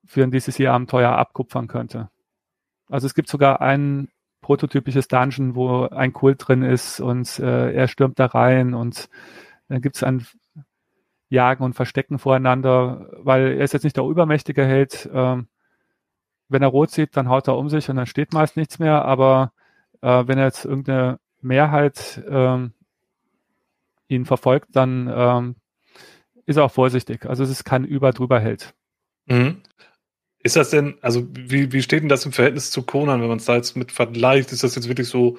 für 0.05 0.23
ein 0.23 0.31
DCC-Abenteuer 0.31 1.11
abkupfern 1.11 1.67
könnte. 1.67 2.09
Also 2.89 3.05
es 3.05 3.13
gibt 3.13 3.29
sogar 3.29 3.61
ein 3.61 4.09
prototypisches 4.41 5.07
Dungeon, 5.07 5.55
wo 5.55 5.83
ein 5.87 6.13
Kult 6.13 6.47
drin 6.47 6.63
ist 6.63 6.99
und 6.99 7.39
äh, 7.39 7.73
er 7.73 7.87
stürmt 7.87 8.19
da 8.19 8.25
rein 8.27 8.73
und 8.73 9.09
dann 9.67 9.81
gibt 9.81 9.97
es 9.97 10.03
ein 10.03 10.25
Jagen 11.29 11.63
und 11.63 11.73
Verstecken 11.73 12.19
voreinander, 12.19 13.09
weil 13.19 13.57
er 13.57 13.63
ist 13.63 13.73
jetzt 13.73 13.83
nicht 13.83 13.97
der 13.97 14.05
übermächtige 14.05 14.65
Held, 14.65 15.09
ähm, 15.13 15.47
wenn 16.49 16.63
er 16.63 16.69
rot 16.69 16.89
sieht, 16.89 17.15
dann 17.15 17.29
haut 17.29 17.47
er 17.47 17.57
um 17.57 17.69
sich 17.69 17.89
und 17.89 17.95
dann 17.95 18.07
steht 18.07 18.33
meist 18.33 18.57
nichts 18.57 18.79
mehr. 18.79 19.05
Aber 19.05 19.53
äh, 20.01 20.23
wenn 20.25 20.39
er 20.39 20.45
jetzt 20.45 20.65
irgendeine 20.65 21.19
Mehrheit 21.41 22.21
ähm, 22.27 22.73
ihn 24.07 24.25
verfolgt, 24.25 24.69
dann 24.73 25.11
ähm, 25.13 25.55
ist 26.45 26.57
er 26.57 26.65
auch 26.65 26.71
vorsichtig. 26.71 27.25
Also 27.27 27.43
es 27.43 27.51
ist 27.51 27.63
kein 27.63 27.85
Über-Drüber-Held. 27.85 28.73
Mhm. 29.27 29.61
Ist 30.41 30.55
das 30.55 30.71
denn, 30.71 30.97
also 31.01 31.27
wie, 31.31 31.71
wie 31.71 31.81
steht 31.83 32.01
denn 32.01 32.09
das 32.09 32.25
im 32.25 32.31
Verhältnis 32.31 32.71
zu 32.71 32.81
Conan, 32.81 33.21
wenn 33.21 33.27
man 33.27 33.37
es 33.37 33.45
da 33.45 33.55
jetzt 33.55 33.77
mit 33.77 33.91
vergleicht? 33.91 34.51
Ist 34.51 34.63
das 34.63 34.75
jetzt 34.75 34.87
wirklich 34.87 35.07
so, 35.07 35.37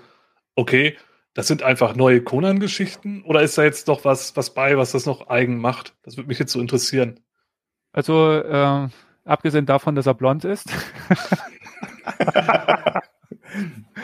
okay, 0.54 0.96
das 1.34 1.46
sind 1.46 1.62
einfach 1.62 1.94
neue 1.94 2.22
Conan-Geschichten? 2.22 3.22
Oder 3.22 3.42
ist 3.42 3.56
da 3.58 3.64
jetzt 3.64 3.86
noch 3.86 4.04
was, 4.04 4.36
was 4.36 4.54
bei, 4.54 4.76
was 4.76 4.92
das 4.92 5.06
noch 5.06 5.28
eigen 5.28 5.58
macht? 5.58 5.94
Das 6.02 6.16
würde 6.16 6.28
mich 6.28 6.38
jetzt 6.38 6.52
so 6.52 6.60
interessieren. 6.60 7.20
Also, 7.92 8.32
äh, 8.32 8.88
Abgesehen 9.24 9.66
davon, 9.66 9.94
dass 9.94 10.06
er 10.06 10.14
blond 10.14 10.44
ist. 10.44 10.66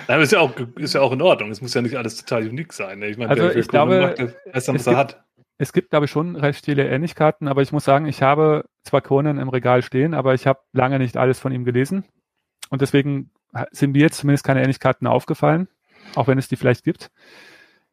Nein, 0.09 0.21
ist 0.21 0.33
ja, 0.33 0.41
auch, 0.41 0.53
ist 0.77 0.95
ja 0.95 1.01
auch 1.01 1.13
in 1.13 1.23
Ordnung. 1.23 1.51
Es 1.51 1.61
muss 1.61 1.75
ja 1.75 1.83
nicht 1.83 1.97
alles 1.97 2.17
total 2.17 2.47
unique 2.47 2.73
sein. 2.73 3.01
Ne? 3.01 3.09
Ich 3.09 3.19
meine, 3.19 3.31
also 3.31 3.51
ich 3.51 3.67
glaube, 3.67 4.15
macht, 4.19 4.21
weiß 4.55 4.67
dann, 4.67 4.77
was 4.77 4.87
er 4.87 4.97
hat. 4.97 5.25
Es 5.59 5.73
gibt, 5.73 5.91
glaube 5.91 6.05
ich, 6.05 6.13
schon 6.13 6.37
recht 6.37 6.65
viele 6.65 6.87
Ähnlichkeiten, 6.87 7.49
aber 7.49 7.63
ich 7.63 7.73
muss 7.73 7.85
sagen, 7.85 8.07
ich 8.07 8.23
habe 8.23 8.67
zwar 8.85 9.01
Conan 9.01 9.39
im 9.39 9.49
Regal 9.49 9.83
stehen, 9.83 10.13
aber 10.13 10.35
ich 10.35 10.47
habe 10.47 10.61
lange 10.73 10.99
nicht 10.99 11.17
alles 11.17 11.41
von 11.41 11.51
ihm 11.51 11.65
gelesen. 11.65 12.05
Und 12.69 12.83
deswegen 12.83 13.31
sind 13.71 13.93
mir 13.93 14.03
jetzt 14.03 14.19
zumindest 14.19 14.45
keine 14.45 14.61
Ähnlichkeiten 14.61 15.07
aufgefallen, 15.07 15.67
auch 16.17 16.27
wenn 16.27 16.39
es 16.39 16.49
die 16.49 16.57
vielleicht 16.57 16.85
gibt. 16.85 17.11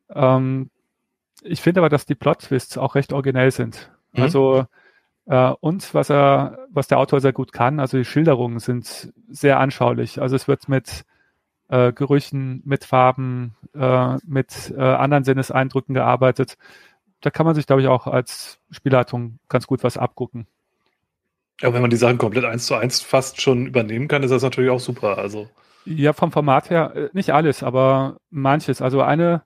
Ähm, 0.09 0.69
ich 1.41 1.61
finde 1.61 1.81
aber, 1.81 1.89
dass 1.89 2.05
die 2.05 2.15
Plot-Twists 2.15 2.77
auch 2.77 2.95
recht 2.95 3.13
originell 3.13 3.51
sind. 3.51 3.91
Mhm. 4.13 4.23
Also 4.23 4.65
äh, 5.25 5.53
und 5.59 5.93
was 5.93 6.09
er, 6.09 6.67
was 6.69 6.87
der 6.87 6.99
Autor 6.99 7.21
sehr 7.21 7.33
gut 7.33 7.53
kann, 7.53 7.79
also 7.79 7.97
die 7.97 8.05
Schilderungen 8.05 8.59
sind 8.59 9.13
sehr 9.29 9.59
anschaulich. 9.59 10.21
Also 10.21 10.35
es 10.35 10.47
wird 10.47 10.67
mit 10.67 11.05
äh, 11.69 11.93
Gerüchen, 11.93 12.61
mit 12.65 12.85
Farben, 12.85 13.55
äh, 13.73 14.17
mit 14.25 14.73
äh, 14.75 14.81
anderen 14.81 15.23
Sinneseindrücken 15.23 15.95
gearbeitet. 15.95 16.57
da 17.21 17.29
kann 17.29 17.45
man 17.45 17.55
sich, 17.55 17.65
glaube 17.65 17.81
ich, 17.81 17.87
auch 17.87 18.05
als 18.05 18.59
Spielleitung 18.69 19.39
ganz 19.47 19.65
gut 19.65 19.81
was 19.83 19.97
abgucken. 19.97 20.45
Ja, 21.61 21.73
wenn 21.73 21.81
man 21.81 21.89
die 21.89 21.97
Sachen 21.97 22.17
komplett 22.17 22.43
eins 22.43 22.65
zu 22.65 22.75
eins 22.75 23.01
fast 23.01 23.41
schon 23.41 23.67
übernehmen 23.67 24.09
kann, 24.09 24.23
ist 24.23 24.31
das 24.31 24.43
natürlich 24.43 24.71
auch 24.71 24.79
super. 24.79 25.17
Also. 25.17 25.49
Ja, 25.85 26.13
vom 26.13 26.31
Format 26.31 26.69
her, 26.69 26.95
äh, 26.95 27.09
nicht 27.13 27.31
alles, 27.31 27.63
aber 27.63 28.17
manches. 28.29 28.81
Also 28.81 29.01
eine, 29.01 29.43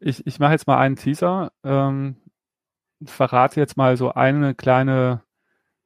ich, 0.00 0.26
ich 0.26 0.38
mache 0.38 0.52
jetzt 0.52 0.66
mal 0.66 0.78
einen 0.78 0.96
Teaser, 0.96 1.52
ähm, 1.64 2.16
verrate 3.04 3.60
jetzt 3.60 3.76
mal 3.76 3.96
so 3.96 4.12
eine 4.12 4.54
kleine 4.54 5.22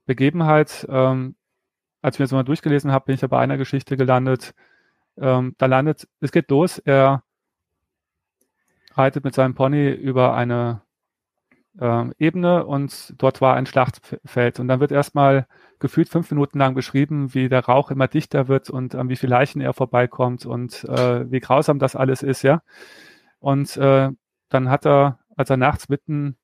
Begebenheit. 0.07 0.87
Ähm, 0.91 1.37
als 2.03 2.17
ich 2.17 2.21
mir 2.21 2.25
das 2.25 2.33
mal 2.33 2.45
durchgelesen 2.45 2.93
habe, 2.93 3.07
bin 3.07 3.15
ich 3.15 3.21
ja 3.23 3.29
bei 3.29 3.41
einer 3.41 3.59
Geschichte 3.59 3.97
gelandet. 3.97 4.55
Ähm, 5.19 5.55
da 5.59 5.67
landet, 5.67 6.09
es 6.21 6.33
geht 6.33 6.51
los, 6.51 6.79
er 6.79 7.23
reitet 8.95 9.25
mit 9.25 9.35
seinem 9.35 9.55
Pony 9.55 9.91
über 9.91 10.35
eine 10.35 10.83
äh, 11.79 12.07
Ebene 12.19 12.65
und 12.67 13.15
dort 13.19 13.41
war 13.41 13.57
ein 13.57 13.67
Schlachtfeld. 13.67 14.61
Und 14.61 14.69
dann 14.69 14.81
wird 14.81 14.93
erstmal 14.93 15.47
gefühlt 15.81 16.09
fünf 16.09 16.31
Minuten 16.31 16.59
lang 16.59 16.75
beschrieben, 16.75 17.35
wie 17.35 17.49
der 17.49 17.65
Rauch 17.65 17.91
immer 17.91 18.07
dichter 18.07 18.49
wird 18.49 18.71
und 18.71 18.95
an 18.95 19.09
wie 19.09 19.17
viele 19.17 19.31
Leichen 19.31 19.61
er 19.61 19.73
vorbeikommt 19.73 20.47
und 20.47 20.85
äh, 20.85 21.31
wie 21.31 21.41
grausam 21.41 21.79
das 21.79 21.97
alles 21.97 22.23
ist, 22.23 22.43
ja. 22.43 22.63
Und 23.41 23.77
äh, 23.79 24.11
dann 24.51 24.69
hat 24.69 24.87
er, 24.87 25.19
als 25.37 25.51
er 25.51 25.57
nachts 25.57 25.89
mitten 25.89 26.37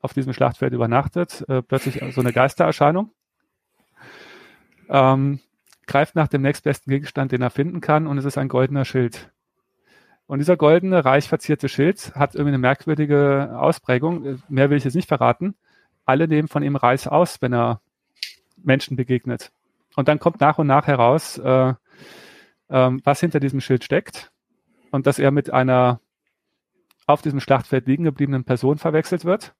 auf 0.00 0.12
diesem 0.12 0.32
Schlachtfeld 0.32 0.72
übernachtet, 0.72 1.44
äh, 1.48 1.62
plötzlich 1.62 2.02
so 2.12 2.20
eine 2.20 2.32
Geistererscheinung. 2.32 3.12
Ähm, 4.88 5.40
greift 5.86 6.16
nach 6.16 6.28
dem 6.28 6.42
nächstbesten 6.42 6.90
Gegenstand, 6.90 7.32
den 7.32 7.42
er 7.42 7.50
finden 7.50 7.80
kann, 7.80 8.06
und 8.06 8.18
es 8.18 8.24
ist 8.24 8.38
ein 8.38 8.48
goldener 8.48 8.84
Schild. 8.84 9.30
Und 10.26 10.38
dieser 10.38 10.56
goldene, 10.56 11.04
reich 11.04 11.28
verzierte 11.28 11.68
Schild 11.68 12.14
hat 12.14 12.34
irgendwie 12.34 12.50
eine 12.50 12.58
merkwürdige 12.58 13.54
Ausprägung. 13.58 14.42
Mehr 14.48 14.70
will 14.70 14.78
ich 14.78 14.84
jetzt 14.84 14.94
nicht 14.94 15.08
verraten. 15.08 15.54
Alle 16.04 16.26
nehmen 16.26 16.48
von 16.48 16.62
ihm 16.62 16.76
Reis 16.76 17.06
aus, 17.06 17.42
wenn 17.42 17.52
er 17.52 17.80
Menschen 18.64 18.96
begegnet. 18.96 19.52
Und 19.96 20.08
dann 20.08 20.18
kommt 20.18 20.40
nach 20.40 20.58
und 20.58 20.66
nach 20.66 20.86
heraus, 20.86 21.38
äh, 21.38 21.68
äh, 21.70 21.74
was 22.68 23.20
hinter 23.20 23.40
diesem 23.40 23.60
Schild 23.60 23.84
steckt 23.84 24.32
und 24.90 25.06
dass 25.06 25.18
er 25.18 25.30
mit 25.30 25.52
einer 25.52 26.00
auf 27.06 27.22
diesem 27.22 27.40
Schlachtfeld 27.40 27.86
liegen 27.86 28.04
gebliebenen 28.04 28.44
Person 28.44 28.78
verwechselt 28.78 29.24
wird. 29.24 29.54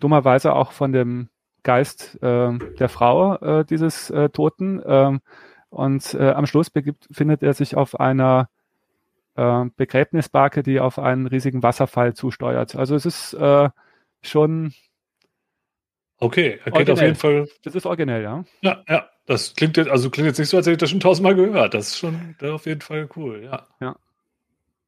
Dummerweise 0.00 0.54
auch 0.54 0.72
von 0.72 0.92
dem 0.92 1.28
Geist 1.64 2.22
äh, 2.22 2.56
der 2.78 2.88
Frau 2.88 3.36
äh, 3.36 3.64
dieses 3.64 4.10
äh, 4.10 4.28
Toten. 4.30 4.80
Ähm, 4.86 5.20
und 5.70 6.14
äh, 6.14 6.30
am 6.30 6.46
Schluss 6.46 6.70
begibt, 6.70 7.08
findet 7.10 7.42
er 7.42 7.52
sich 7.52 7.76
auf 7.76 7.98
einer 8.00 8.48
äh, 9.34 9.64
Begräbnisbarke, 9.76 10.62
die 10.62 10.80
auf 10.80 10.98
einen 10.98 11.26
riesigen 11.26 11.62
Wasserfall 11.62 12.14
zusteuert. 12.14 12.76
Also 12.76 12.94
es 12.94 13.06
ist 13.06 13.34
äh, 13.34 13.68
schon. 14.22 14.72
Okay, 16.18 16.58
er 16.64 16.72
geht 16.72 16.90
auf 16.90 17.00
jeden 17.00 17.14
Fall. 17.14 17.48
Das 17.62 17.74
ist 17.74 17.86
originell, 17.86 18.22
ja. 18.22 18.44
Ja, 18.60 18.82
ja. 18.88 19.08
Das 19.26 19.54
klingt 19.54 19.76
jetzt, 19.76 19.90
also 19.90 20.10
klingt 20.10 20.26
jetzt 20.26 20.38
nicht 20.38 20.48
so, 20.48 20.56
als 20.56 20.66
hätte 20.66 20.72
ich 20.72 20.78
das 20.78 20.90
schon 20.90 21.00
tausendmal 21.00 21.34
gehört. 21.34 21.74
Das 21.74 21.88
ist 21.88 21.98
schon 21.98 22.34
das 22.38 22.48
ist 22.48 22.54
auf 22.54 22.66
jeden 22.66 22.80
Fall 22.80 23.08
cool, 23.14 23.42
ja. 23.44 23.66
Ja. 23.80 23.96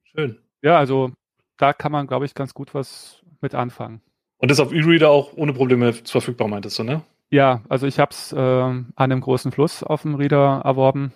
Schön. 0.04 0.38
Ja, 0.62 0.78
also 0.78 1.12
da 1.58 1.72
kann 1.72 1.92
man, 1.92 2.06
glaube 2.06 2.24
ich, 2.24 2.34
ganz 2.34 2.54
gut 2.54 2.74
was 2.74 3.22
mit 3.40 3.54
anfangen. 3.54 4.00
Und 4.38 4.50
ist 4.50 4.60
auf 4.60 4.72
E-Reader 4.72 5.10
auch 5.10 5.34
ohne 5.36 5.52
Probleme 5.52 5.92
verfügbar, 5.92 6.48
meintest 6.48 6.78
du, 6.78 6.84
ne? 6.84 7.02
Ja, 7.30 7.62
also 7.68 7.86
ich 7.86 7.98
habe 8.00 8.10
es 8.10 8.32
äh, 8.32 8.38
an 8.38 8.92
einem 8.96 9.20
großen 9.20 9.52
Fluss 9.52 9.82
auf 9.82 10.02
dem 10.02 10.14
Reader 10.14 10.62
erworben. 10.64 11.12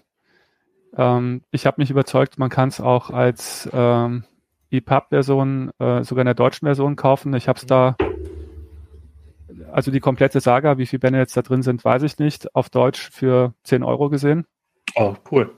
Ähm, 0.96 1.42
ich 1.50 1.66
habe 1.66 1.80
mich 1.80 1.90
überzeugt, 1.90 2.38
man 2.38 2.50
kann 2.50 2.68
es 2.68 2.80
auch 2.80 3.10
als 3.10 3.68
ähm, 3.72 4.24
EPUB-Version, 4.70 5.70
äh, 5.78 6.04
sogar 6.04 6.22
in 6.22 6.26
der 6.26 6.34
deutschen 6.34 6.66
Version 6.66 6.94
kaufen. 6.96 7.34
Ich 7.34 7.48
habe 7.48 7.58
es 7.58 7.66
da, 7.66 7.96
also 9.72 9.90
die 9.90 10.00
komplette 10.00 10.40
Saga, 10.40 10.78
wie 10.78 10.86
viele 10.86 11.00
Bände 11.00 11.18
jetzt 11.18 11.36
da 11.36 11.42
drin 11.42 11.62
sind, 11.62 11.84
weiß 11.84 12.02
ich 12.02 12.18
nicht, 12.18 12.54
auf 12.54 12.70
Deutsch 12.70 13.10
für 13.10 13.54
10 13.64 13.82
Euro 13.82 14.08
gesehen. 14.08 14.46
Oh, 14.94 15.14
cool. 15.30 15.50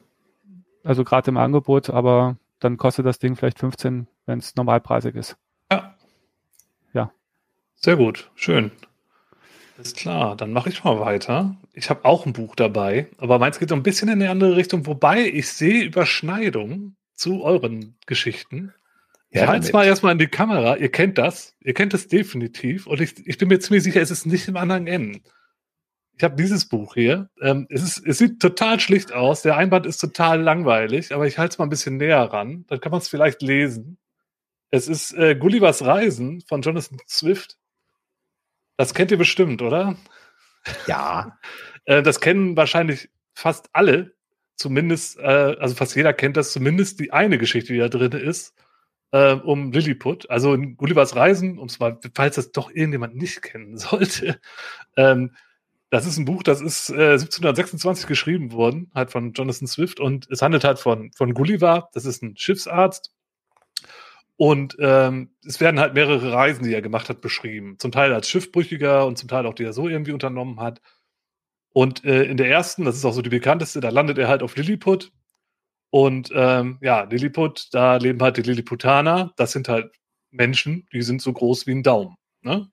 Also 0.84 1.04
gerade 1.04 1.30
im 1.30 1.36
Angebot, 1.36 1.90
aber 1.90 2.36
dann 2.60 2.76
kostet 2.76 3.06
das 3.06 3.18
Ding 3.18 3.36
vielleicht 3.36 3.58
15, 3.58 4.06
wenn 4.26 4.38
es 4.38 4.54
normalpreisig 4.56 5.14
ist. 5.14 5.36
Ja. 5.70 5.94
Ja. 6.92 7.12
Sehr 7.74 7.96
gut, 7.96 8.30
schön. 8.34 8.70
Ist 9.78 9.96
klar, 9.96 10.36
dann 10.36 10.52
mache 10.52 10.70
ich 10.70 10.84
mal 10.84 11.00
weiter. 11.00 11.56
Ich 11.74 11.90
habe 11.90 12.04
auch 12.04 12.24
ein 12.24 12.32
Buch 12.32 12.56
dabei, 12.56 13.08
aber 13.18 13.38
meins 13.38 13.58
geht 13.58 13.68
so 13.68 13.74
ein 13.74 13.82
bisschen 13.82 14.08
in 14.08 14.22
eine 14.22 14.30
andere 14.30 14.56
Richtung, 14.56 14.86
wobei 14.86 15.26
ich 15.26 15.48
sehe 15.48 15.84
Überschneidungen 15.84 16.96
zu 17.14 17.42
euren 17.42 17.94
Geschichten. 18.06 18.72
Ich 19.36 19.42
ja, 19.42 19.48
halte 19.48 19.66
es 19.66 19.72
mal 19.74 19.84
erstmal 19.84 20.12
in 20.12 20.18
die 20.18 20.28
Kamera. 20.28 20.76
Ihr 20.78 20.90
kennt 20.90 21.18
das. 21.18 21.54
Ihr 21.60 21.74
kennt 21.74 21.92
es 21.92 22.08
definitiv. 22.08 22.86
Und 22.86 23.02
ich, 23.02 23.26
ich 23.26 23.36
bin 23.36 23.48
mir 23.48 23.58
ziemlich 23.58 23.84
sicher, 23.84 24.00
es 24.00 24.10
ist 24.10 24.24
nicht 24.24 24.48
im 24.48 24.56
anderen 24.56 24.86
Ende. 24.86 25.20
Ich 26.16 26.24
habe 26.24 26.36
dieses 26.36 26.66
Buch 26.70 26.94
hier. 26.94 27.28
Ähm, 27.42 27.66
es, 27.68 27.82
ist, 27.82 28.06
es 28.06 28.16
sieht 28.16 28.40
total 28.40 28.80
schlicht 28.80 29.12
aus. 29.12 29.42
Der 29.42 29.58
Einband 29.58 29.84
ist 29.84 29.98
total 29.98 30.40
langweilig, 30.40 31.14
aber 31.14 31.26
ich 31.26 31.36
halte 31.36 31.52
es 31.52 31.58
mal 31.58 31.66
ein 31.66 31.70
bisschen 31.70 31.98
näher 31.98 32.22
ran. 32.22 32.64
Dann 32.68 32.80
kann 32.80 32.92
man 32.92 33.02
es 33.02 33.08
vielleicht 33.08 33.42
lesen. 33.42 33.98
Es 34.70 34.88
ist 34.88 35.12
äh, 35.12 35.36
Gullivers 35.36 35.84
Reisen 35.84 36.40
von 36.40 36.62
Jonathan 36.62 36.96
Swift. 37.06 37.58
Das 38.78 38.94
kennt 38.94 39.10
ihr 39.10 39.18
bestimmt, 39.18 39.60
oder? 39.60 39.96
Ja. 40.86 41.38
Äh, 41.88 42.02
das 42.02 42.20
kennen 42.20 42.56
wahrscheinlich 42.56 43.10
fast 43.32 43.68
alle. 43.72 44.16
Zumindest, 44.56 45.20
äh, 45.20 45.54
also 45.60 45.76
fast 45.76 45.94
jeder 45.94 46.12
kennt 46.12 46.36
das, 46.36 46.50
zumindest 46.50 46.98
die 46.98 47.12
eine 47.12 47.38
Geschichte, 47.38 47.72
die 47.72 47.78
da 47.78 47.88
drin 47.88 48.10
ist, 48.10 48.56
äh, 49.12 49.34
um 49.34 49.72
Lilliput. 49.72 50.30
Also 50.30 50.54
in 50.54 50.76
Gullivers 50.76 51.16
Reisen, 51.16 51.58
um 51.58 51.66
es 51.66 51.78
mal, 51.78 51.98
falls 52.14 52.36
das 52.36 52.52
doch 52.52 52.70
irgendjemand 52.70 53.16
nicht 53.16 53.42
kennen 53.42 53.76
sollte. 53.78 54.40
Ähm, 54.96 55.34
das 55.90 56.06
ist 56.06 56.18
ein 56.18 56.24
Buch, 56.24 56.42
das 56.42 56.60
ist 56.60 56.90
äh, 56.90 57.12
1726 57.12 58.06
geschrieben 58.06 58.52
worden, 58.52 58.90
halt 58.94 59.12
von 59.12 59.32
Jonathan 59.32 59.68
Swift 59.68 60.00
und 60.00 60.28
es 60.30 60.42
handelt 60.42 60.64
halt 60.64 60.80
von, 60.80 61.12
von 61.12 61.32
Gulliver, 61.32 61.90
das 61.94 62.04
ist 62.04 62.22
ein 62.22 62.36
Schiffsarzt 62.36 63.12
und 64.36 64.76
ähm, 64.80 65.30
es 65.44 65.60
werden 65.60 65.80
halt 65.80 65.94
mehrere 65.94 66.32
Reisen, 66.32 66.64
die 66.64 66.74
er 66.74 66.82
gemacht 66.82 67.08
hat, 67.08 67.20
beschrieben. 67.20 67.76
Zum 67.78 67.90
Teil 67.90 68.12
als 68.12 68.28
Schiffbrüchiger 68.28 69.06
und 69.06 69.16
zum 69.16 69.28
Teil 69.28 69.46
auch, 69.46 69.54
die 69.54 69.64
er 69.64 69.72
so 69.72 69.88
irgendwie 69.88 70.12
unternommen 70.12 70.60
hat. 70.60 70.82
Und 71.72 72.04
äh, 72.04 72.24
in 72.24 72.36
der 72.36 72.48
ersten, 72.48 72.84
das 72.84 72.96
ist 72.96 73.04
auch 73.04 73.12
so 73.12 73.22
die 73.22 73.30
bekannteste, 73.30 73.80
da 73.80 73.88
landet 73.88 74.18
er 74.18 74.28
halt 74.28 74.42
auf 74.42 74.56
Lilliput. 74.56 75.12
Und 75.90 76.30
ähm, 76.34 76.78
ja, 76.82 77.02
Lilliput, 77.04 77.68
da 77.72 77.96
leben 77.96 78.20
halt 78.22 78.36
die 78.36 78.42
Lilliputaner. 78.42 79.32
Das 79.36 79.52
sind 79.52 79.68
halt 79.68 79.94
Menschen, 80.30 80.86
die 80.92 81.02
sind 81.02 81.22
so 81.22 81.32
groß 81.32 81.66
wie 81.66 81.72
ein 81.72 81.82
Daumen. 81.82 82.16
Ne? 82.42 82.68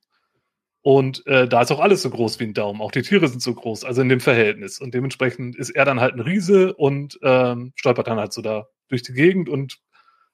Und 0.82 1.26
äh, 1.28 1.48
da 1.48 1.62
ist 1.62 1.72
auch 1.72 1.80
alles 1.80 2.02
so 2.02 2.10
groß 2.10 2.40
wie 2.42 2.44
ein 2.44 2.54
Daumen. 2.54 2.82
Auch 2.82 2.92
die 2.92 3.04
Tiere 3.04 3.28
sind 3.30 3.42
so 3.42 3.54
groß, 3.54 3.86
also 3.86 4.02
in 4.02 4.10
dem 4.10 4.20
Verhältnis. 4.20 4.80
Und 4.80 4.94
dementsprechend 4.94 5.56
ist 5.56 5.70
er 5.70 5.86
dann 5.86 6.02
halt 6.02 6.16
ein 6.16 6.20
Riese 6.20 6.74
und 6.74 7.18
ähm, 7.24 7.72
stolpert 7.76 8.08
dann 8.08 8.20
halt 8.20 8.34
so 8.34 8.42
da 8.42 8.68
durch 8.90 9.02
die 9.02 9.14
Gegend 9.14 9.48
und 9.48 9.80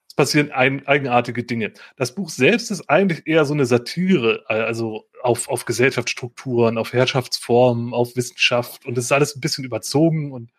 es 0.07 0.15
passieren 0.15 0.51
ein, 0.51 0.87
eigenartige 0.87 1.43
Dinge. 1.43 1.71
Das 1.97 2.15
Buch 2.15 2.29
selbst 2.31 2.71
ist 2.71 2.89
eigentlich 2.89 3.27
eher 3.27 3.45
so 3.45 3.53
eine 3.53 3.67
Satire, 3.67 4.43
also 4.47 5.05
auf, 5.21 5.49
auf 5.49 5.65
Gesellschaftsstrukturen, 5.65 6.79
auf 6.79 6.93
Herrschaftsformen, 6.93 7.93
auf 7.93 8.15
Wissenschaft 8.15 8.87
und 8.87 8.97
es 8.97 9.05
ist 9.05 9.11
alles 9.11 9.35
ein 9.35 9.41
bisschen 9.41 9.65
überzogen 9.65 10.31
und 10.31 10.51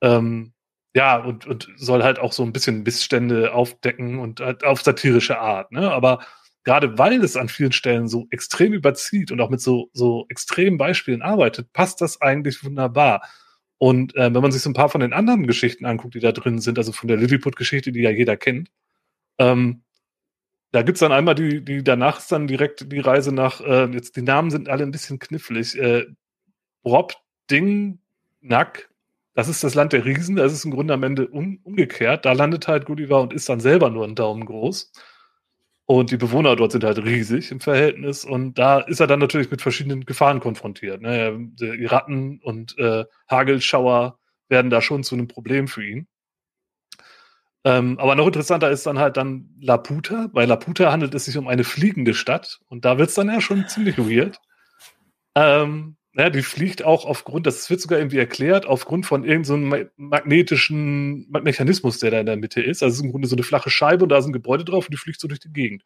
ähm, 0.00 0.54
ja, 0.98 1.16
und, 1.16 1.46
und 1.46 1.68
soll 1.76 2.02
halt 2.02 2.18
auch 2.18 2.32
so 2.32 2.42
ein 2.42 2.52
bisschen 2.52 2.82
Missstände 2.82 3.54
aufdecken 3.54 4.18
und 4.18 4.40
halt 4.40 4.64
auf 4.64 4.82
satirische 4.82 5.38
Art. 5.38 5.70
Ne? 5.70 5.92
Aber 5.92 6.26
gerade 6.64 6.98
weil 6.98 7.22
es 7.22 7.36
an 7.36 7.48
vielen 7.48 7.70
Stellen 7.70 8.08
so 8.08 8.26
extrem 8.30 8.72
überzieht 8.72 9.30
und 9.30 9.40
auch 9.40 9.48
mit 9.48 9.60
so, 9.60 9.90
so 9.92 10.26
extremen 10.28 10.76
Beispielen 10.76 11.22
arbeitet, 11.22 11.72
passt 11.72 12.00
das 12.00 12.20
eigentlich 12.20 12.64
wunderbar. 12.64 13.22
Und 13.78 14.16
äh, 14.16 14.34
wenn 14.34 14.42
man 14.42 14.50
sich 14.50 14.60
so 14.62 14.70
ein 14.70 14.74
paar 14.74 14.88
von 14.88 15.00
den 15.00 15.12
anderen 15.12 15.46
Geschichten 15.46 15.86
anguckt, 15.86 16.16
die 16.16 16.20
da 16.20 16.32
drin 16.32 16.58
sind, 16.58 16.78
also 16.78 16.90
von 16.90 17.06
der 17.06 17.16
Lilliput-Geschichte, 17.16 17.92
die 17.92 18.00
ja 18.00 18.10
jeder 18.10 18.36
kennt, 18.36 18.68
ähm, 19.38 19.84
da 20.72 20.82
gibt's 20.82 20.98
dann 21.00 21.12
einmal 21.12 21.36
die, 21.36 21.64
die 21.64 21.84
danach 21.84 22.18
ist 22.18 22.32
dann 22.32 22.48
direkt 22.48 22.90
die 22.90 22.98
Reise 22.98 23.32
nach, 23.32 23.60
äh, 23.60 23.84
jetzt 23.92 24.16
die 24.16 24.22
Namen 24.22 24.50
sind 24.50 24.68
alle 24.68 24.82
ein 24.82 24.90
bisschen 24.90 25.20
knifflig. 25.20 25.78
Äh, 25.78 26.06
Rob 26.84 27.14
Ding 27.52 28.00
Nack, 28.40 28.87
das 29.38 29.46
ist 29.46 29.62
das 29.62 29.76
Land 29.76 29.92
der 29.92 30.04
Riesen, 30.04 30.34
das 30.34 30.52
ist 30.52 30.64
im 30.64 30.72
Grunde 30.72 30.94
am 30.94 31.04
Ende 31.04 31.28
um, 31.28 31.60
umgekehrt. 31.62 32.24
Da 32.24 32.32
landet 32.32 32.66
halt 32.66 32.86
Gulliver 32.86 33.20
und 33.20 33.32
ist 33.32 33.48
dann 33.48 33.60
selber 33.60 33.88
nur 33.88 34.02
einen 34.02 34.16
Daumen 34.16 34.44
groß. 34.44 34.90
Und 35.86 36.10
die 36.10 36.16
Bewohner 36.16 36.56
dort 36.56 36.72
sind 36.72 36.82
halt 36.82 36.98
riesig 36.98 37.52
im 37.52 37.60
Verhältnis. 37.60 38.24
Und 38.24 38.58
da 38.58 38.80
ist 38.80 38.98
er 38.98 39.06
dann 39.06 39.20
natürlich 39.20 39.48
mit 39.48 39.62
verschiedenen 39.62 40.04
Gefahren 40.04 40.40
konfrontiert. 40.40 41.02
Ne? 41.02 41.38
Die 41.52 41.84
Ratten 41.84 42.40
und 42.42 42.76
äh, 42.78 43.04
Hagelschauer 43.30 44.18
werden 44.48 44.72
da 44.72 44.82
schon 44.82 45.04
zu 45.04 45.14
einem 45.14 45.28
Problem 45.28 45.68
für 45.68 45.86
ihn. 45.86 46.08
Ähm, 47.62 47.96
aber 48.00 48.16
noch 48.16 48.26
interessanter 48.26 48.72
ist 48.72 48.86
dann 48.86 48.98
halt 48.98 49.16
dann 49.16 49.50
Laputa. 49.60 50.30
Bei 50.32 50.46
Laputa 50.46 50.90
handelt 50.90 51.14
es 51.14 51.26
sich 51.26 51.36
um 51.36 51.46
eine 51.46 51.62
fliegende 51.62 52.14
Stadt 52.14 52.58
und 52.66 52.84
da 52.84 52.98
wird 52.98 53.10
es 53.10 53.14
dann 53.14 53.28
ja 53.28 53.40
schon 53.40 53.68
ziemlich 53.68 53.98
weird. 53.98 54.40
Ähm, 55.36 55.97
ja, 56.18 56.30
die 56.30 56.42
fliegt 56.42 56.84
auch 56.84 57.04
aufgrund, 57.04 57.46
das 57.46 57.70
wird 57.70 57.80
sogar 57.80 58.00
irgendwie 58.00 58.18
erklärt, 58.18 58.66
aufgrund 58.66 59.06
von 59.06 59.22
irgendeinem 59.22 59.70
so 59.70 59.86
magnetischen 59.96 61.30
Mechanismus, 61.30 62.00
der 62.00 62.10
da 62.10 62.18
in 62.18 62.26
der 62.26 62.36
Mitte 62.36 62.60
ist. 62.60 62.82
Also 62.82 62.94
es 62.94 62.98
ist 62.98 63.04
im 63.04 63.12
Grunde 63.12 63.28
so 63.28 63.36
eine 63.36 63.44
flache 63.44 63.70
Scheibe 63.70 64.02
und 64.02 64.08
da 64.08 64.18
ist 64.18 64.26
ein 64.26 64.32
Gebäude 64.32 64.64
drauf 64.64 64.86
und 64.86 64.92
die 64.92 64.98
fliegt 64.98 65.20
so 65.20 65.28
durch 65.28 65.38
die 65.38 65.52
Gegend. 65.52 65.84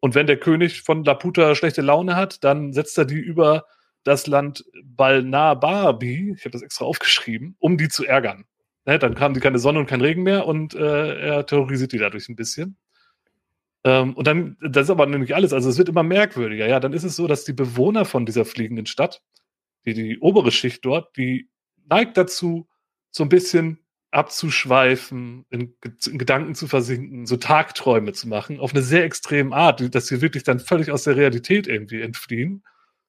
Und 0.00 0.14
wenn 0.14 0.26
der 0.26 0.38
König 0.38 0.80
von 0.80 1.04
Laputa 1.04 1.54
schlechte 1.54 1.82
Laune 1.82 2.16
hat, 2.16 2.42
dann 2.44 2.72
setzt 2.72 2.96
er 2.96 3.04
die 3.04 3.18
über 3.18 3.66
das 4.04 4.26
Land 4.26 4.64
Balnababi, 4.84 6.34
ich 6.34 6.44
habe 6.44 6.52
das 6.52 6.62
extra 6.62 6.86
aufgeschrieben, 6.86 7.54
um 7.58 7.76
die 7.76 7.88
zu 7.90 8.06
ärgern. 8.06 8.46
Ne, 8.86 8.98
dann 8.98 9.20
haben 9.20 9.34
die 9.34 9.40
keine 9.40 9.58
Sonne 9.58 9.80
und 9.80 9.86
kein 9.86 10.00
Regen 10.00 10.22
mehr 10.22 10.46
und 10.46 10.74
äh, 10.74 11.18
er 11.18 11.46
terrorisiert 11.46 11.92
die 11.92 11.98
dadurch 11.98 12.30
ein 12.30 12.36
bisschen. 12.36 12.78
Ähm, 13.84 14.14
und 14.14 14.26
dann, 14.26 14.56
das 14.62 14.84
ist 14.84 14.90
aber 14.90 15.04
nämlich 15.04 15.34
alles, 15.34 15.52
also 15.52 15.68
es 15.68 15.76
wird 15.76 15.90
immer 15.90 16.02
merkwürdiger. 16.02 16.66
Ja, 16.66 16.80
dann 16.80 16.94
ist 16.94 17.04
es 17.04 17.16
so, 17.16 17.26
dass 17.26 17.44
die 17.44 17.52
Bewohner 17.52 18.06
von 18.06 18.24
dieser 18.24 18.46
fliegenden 18.46 18.86
Stadt, 18.86 19.20
die, 19.86 19.94
die 19.94 20.18
obere 20.20 20.50
Schicht 20.50 20.84
dort, 20.84 21.16
die 21.16 21.48
neigt 21.88 22.16
dazu, 22.16 22.68
so 23.10 23.22
ein 23.22 23.28
bisschen 23.28 23.78
abzuschweifen, 24.10 25.44
in, 25.50 25.76
in, 26.06 26.18
Gedanken 26.18 26.54
zu 26.54 26.68
versinken, 26.68 27.26
so 27.26 27.36
Tagträume 27.36 28.12
zu 28.12 28.28
machen, 28.28 28.60
auf 28.60 28.72
eine 28.72 28.82
sehr 28.82 29.04
extreme 29.04 29.54
Art, 29.54 29.94
dass 29.94 30.06
sie 30.06 30.20
wirklich 30.20 30.44
dann 30.44 30.60
völlig 30.60 30.90
aus 30.90 31.04
der 31.04 31.16
Realität 31.16 31.66
irgendwie 31.66 32.00
entfliehen. 32.00 32.62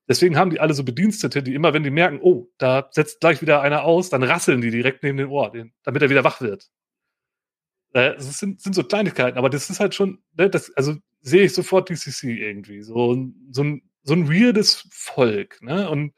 Deswegen 0.07 0.37
haben 0.37 0.49
die 0.49 0.59
alle 0.59 0.73
so 0.73 0.83
Bedienstete, 0.83 1.41
die 1.41 1.53
immer, 1.53 1.73
wenn 1.73 1.83
die 1.83 1.91
merken, 1.91 2.19
oh, 2.21 2.47
da 2.57 2.89
setzt 2.91 3.19
gleich 3.21 3.41
wieder 3.41 3.61
einer 3.61 3.83
aus, 3.83 4.09
dann 4.09 4.23
rasseln 4.23 4.61
die 4.61 4.71
direkt 4.71 5.03
neben 5.03 5.17
den 5.17 5.27
Ohr, 5.27 5.51
damit 5.83 6.01
er 6.01 6.09
wieder 6.09 6.23
wach 6.23 6.41
wird. 6.41 6.69
Äh, 7.93 8.15
das 8.15 8.37
sind, 8.37 8.61
sind 8.61 8.73
so 8.73 8.83
Kleinigkeiten, 8.83 9.37
aber 9.37 9.49
das 9.49 9.69
ist 9.69 9.79
halt 9.79 9.95
schon, 9.95 10.19
ne, 10.33 10.49
das, 10.49 10.71
also 10.75 10.95
sehe 11.21 11.43
ich 11.43 11.53
sofort 11.53 11.89
DCC 11.89 12.25
irgendwie. 12.25 12.81
So, 12.83 13.17
so, 13.51 13.63
ein, 13.63 13.89
so 14.03 14.13
ein 14.13 14.29
weirdes 14.29 14.87
Volk, 14.91 15.61
ne? 15.61 15.89
Und 15.89 16.13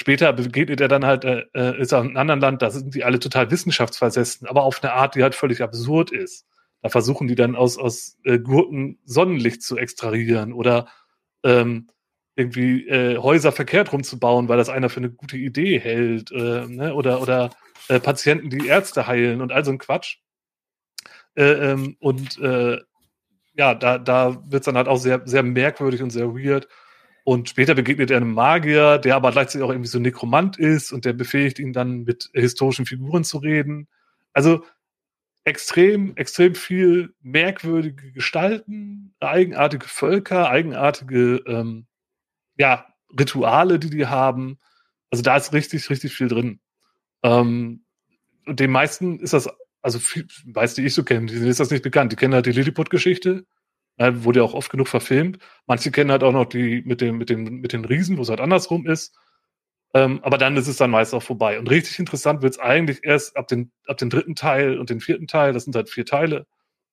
später 0.00 0.32
begegnet 0.32 0.80
er 0.80 0.88
dann 0.88 1.04
halt, 1.04 1.24
äh, 1.24 1.44
äh 1.54 1.78
ist 1.78 1.92
er 1.92 2.00
in 2.00 2.08
einem 2.08 2.16
anderen 2.16 2.40
Land, 2.40 2.62
da 2.62 2.70
sind 2.70 2.94
die 2.94 3.04
alle 3.04 3.18
total 3.18 3.50
wissenschaftsversessen, 3.50 4.48
aber 4.48 4.62
auf 4.62 4.82
eine 4.82 4.94
Art, 4.94 5.14
die 5.14 5.22
halt 5.22 5.34
völlig 5.34 5.62
absurd 5.62 6.10
ist. 6.10 6.46
Da 6.80 6.88
versuchen 6.88 7.28
die 7.28 7.34
dann 7.34 7.54
aus, 7.54 7.76
aus 7.76 8.16
äh, 8.24 8.38
Gurken 8.38 8.98
Sonnenlicht 9.04 9.62
zu 9.62 9.76
extrahieren 9.76 10.54
oder 10.54 10.88
ähm, 11.44 11.88
irgendwie 12.34 12.88
äh, 12.88 13.18
Häuser 13.18 13.52
verkehrt 13.52 13.92
rumzubauen, 13.92 14.48
weil 14.48 14.56
das 14.56 14.70
einer 14.70 14.88
für 14.88 15.00
eine 15.00 15.10
gute 15.10 15.36
Idee 15.36 15.78
hält, 15.78 16.32
äh, 16.32 16.66
ne? 16.66 16.94
oder, 16.94 17.20
oder 17.20 17.50
äh, 17.88 18.00
Patienten, 18.00 18.48
die 18.48 18.66
Ärzte 18.66 19.06
heilen 19.06 19.42
und 19.42 19.52
all 19.52 19.66
so 19.66 19.70
ein 19.70 19.78
Quatsch. 19.78 20.16
Äh, 21.34 21.72
ähm, 21.72 21.96
und 22.00 22.38
äh, 22.38 22.78
ja, 23.52 23.74
da, 23.74 23.98
da 23.98 24.42
wird 24.50 24.62
es 24.62 24.64
dann 24.64 24.78
halt 24.78 24.88
auch 24.88 24.96
sehr, 24.96 25.20
sehr 25.26 25.42
merkwürdig 25.42 26.02
und 26.02 26.10
sehr 26.10 26.34
weird. 26.34 26.68
Und 27.30 27.48
später 27.48 27.76
begegnet 27.76 28.10
er 28.10 28.16
einem 28.16 28.34
Magier, 28.34 28.98
der 28.98 29.14
aber 29.14 29.30
gleichzeitig 29.30 29.62
auch 29.62 29.70
irgendwie 29.70 29.86
so 29.86 30.00
Nekromant 30.00 30.58
ist 30.58 30.90
und 30.90 31.04
der 31.04 31.12
befähigt 31.12 31.60
ihn 31.60 31.72
dann 31.72 32.02
mit 32.02 32.28
historischen 32.32 32.86
Figuren 32.86 33.22
zu 33.22 33.38
reden. 33.38 33.86
Also 34.32 34.64
extrem, 35.44 36.16
extrem 36.16 36.56
viel 36.56 37.14
merkwürdige 37.22 38.10
Gestalten, 38.10 39.14
eigenartige 39.20 39.86
Völker, 39.86 40.50
eigenartige 40.50 41.44
ähm, 41.46 41.86
ja, 42.58 42.84
Rituale, 43.16 43.78
die 43.78 43.90
die 43.90 44.06
haben. 44.08 44.58
Also 45.12 45.22
da 45.22 45.36
ist 45.36 45.52
richtig, 45.52 45.88
richtig 45.88 46.12
viel 46.12 46.26
drin. 46.26 46.58
Ähm, 47.22 47.84
und 48.44 48.58
den 48.58 48.72
meisten 48.72 49.20
ist 49.20 49.34
das, 49.34 49.48
also 49.82 50.00
viel, 50.00 50.26
weiß 50.46 50.74
die 50.74 50.84
ich 50.84 50.94
so 50.94 51.04
kenne, 51.04 51.26
denen 51.26 51.46
ist 51.46 51.60
das 51.60 51.70
nicht 51.70 51.84
bekannt. 51.84 52.10
Die 52.10 52.16
kennen 52.16 52.34
halt 52.34 52.46
die 52.46 52.52
Lilliput-Geschichte, 52.52 53.46
äh, 54.00 54.24
wurde 54.24 54.40
ja 54.40 54.44
auch 54.44 54.54
oft 54.54 54.70
genug 54.70 54.88
verfilmt. 54.88 55.38
Manche 55.66 55.90
kennen 55.90 56.10
halt 56.10 56.24
auch 56.24 56.32
noch 56.32 56.46
die 56.46 56.82
mit 56.86 57.02
dem, 57.02 57.18
mit 57.18 57.28
dem, 57.28 57.60
mit 57.60 57.74
den 57.74 57.84
Riesen, 57.84 58.16
wo 58.16 58.22
es 58.22 58.30
halt 58.30 58.40
andersrum 58.40 58.86
ist. 58.86 59.14
Ähm, 59.92 60.20
aber 60.22 60.38
dann 60.38 60.56
ist 60.56 60.68
es 60.68 60.78
dann 60.78 60.90
meist 60.90 61.12
auch 61.14 61.22
vorbei. 61.22 61.58
Und 61.58 61.68
richtig 61.68 61.98
interessant 61.98 62.40
wird 62.40 62.54
es 62.54 62.58
eigentlich 62.58 63.00
erst 63.02 63.36
ab, 63.36 63.48
den, 63.48 63.72
ab 63.86 63.98
dem 63.98 64.08
dritten 64.08 64.34
Teil 64.34 64.78
und 64.78 64.88
den 64.88 65.00
vierten 65.00 65.26
Teil, 65.26 65.52
das 65.52 65.64
sind 65.64 65.76
halt 65.76 65.90
vier 65.90 66.06
Teile, 66.06 66.46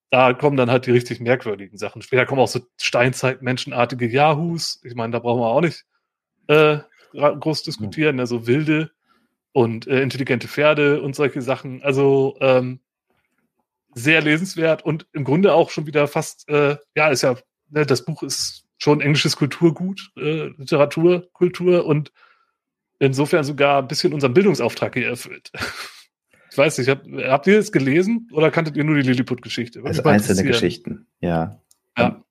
da 0.09 0.33
kommen 0.33 0.57
dann 0.57 0.69
halt 0.69 0.85
die 0.85 0.91
richtig 0.91 1.21
merkwürdigen 1.21 1.77
Sachen. 1.77 2.01
Später 2.01 2.25
kommen 2.25 2.41
auch 2.41 2.47
so 2.49 2.59
Steinzeit-menschenartige 2.77 4.07
Yahoos. 4.07 4.81
Ich 4.83 4.95
meine, 4.95 5.13
da 5.13 5.19
brauchen 5.19 5.41
wir 5.41 5.47
auch 5.47 5.61
nicht 5.61 5.85
äh, 6.47 6.79
groß 7.13 7.63
diskutieren, 7.63 8.19
also 8.19 8.47
wilde 8.47 8.91
und 9.53 9.87
äh, 9.87 10.01
intelligente 10.01 10.49
Pferde 10.49 11.01
und 11.01 11.15
solche 11.15 11.41
Sachen. 11.41 11.81
Also 11.83 12.35
ähm, 12.41 12.81
sehr 13.97 14.21
lesenswert 14.21 14.85
und 14.85 15.07
im 15.13 15.23
Grunde 15.23 15.53
auch 15.53 15.71
schon 15.71 15.87
wieder 15.87 16.07
fast, 16.07 16.47
äh, 16.49 16.77
ja, 16.95 17.09
ist 17.09 17.23
ja, 17.23 17.35
ne, 17.69 17.85
das 17.85 18.05
Buch 18.05 18.21
ist 18.23 18.65
schon 18.77 19.01
englisches 19.01 19.35
Kulturgut, 19.35 20.11
äh, 20.17 20.49
Literatur, 20.57 21.27
Kultur 21.33 21.85
und 21.85 22.11
insofern 22.99 23.43
sogar 23.43 23.81
ein 23.81 23.87
bisschen 23.87 24.13
unseren 24.13 24.33
Bildungsauftrag 24.33 24.93
hier 24.93 25.07
erfüllt. 25.07 25.51
Ich 26.49 26.57
weiß 26.57 26.79
nicht, 26.79 26.89
hab, 26.89 27.03
habt 27.05 27.45
ihr 27.45 27.59
es 27.59 27.71
gelesen 27.71 28.29
oder 28.31 28.49
kanntet 28.49 28.75
ihr 28.77 28.83
nur 28.83 28.95
die 28.95 29.03
Lilliput-Geschichte? 29.03 29.83
Also 29.83 30.01
einzelne 30.01 30.43
Geschichten, 30.43 31.05
ja. 31.19 31.61
ja. 31.95 32.07
Ähm, 32.07 32.23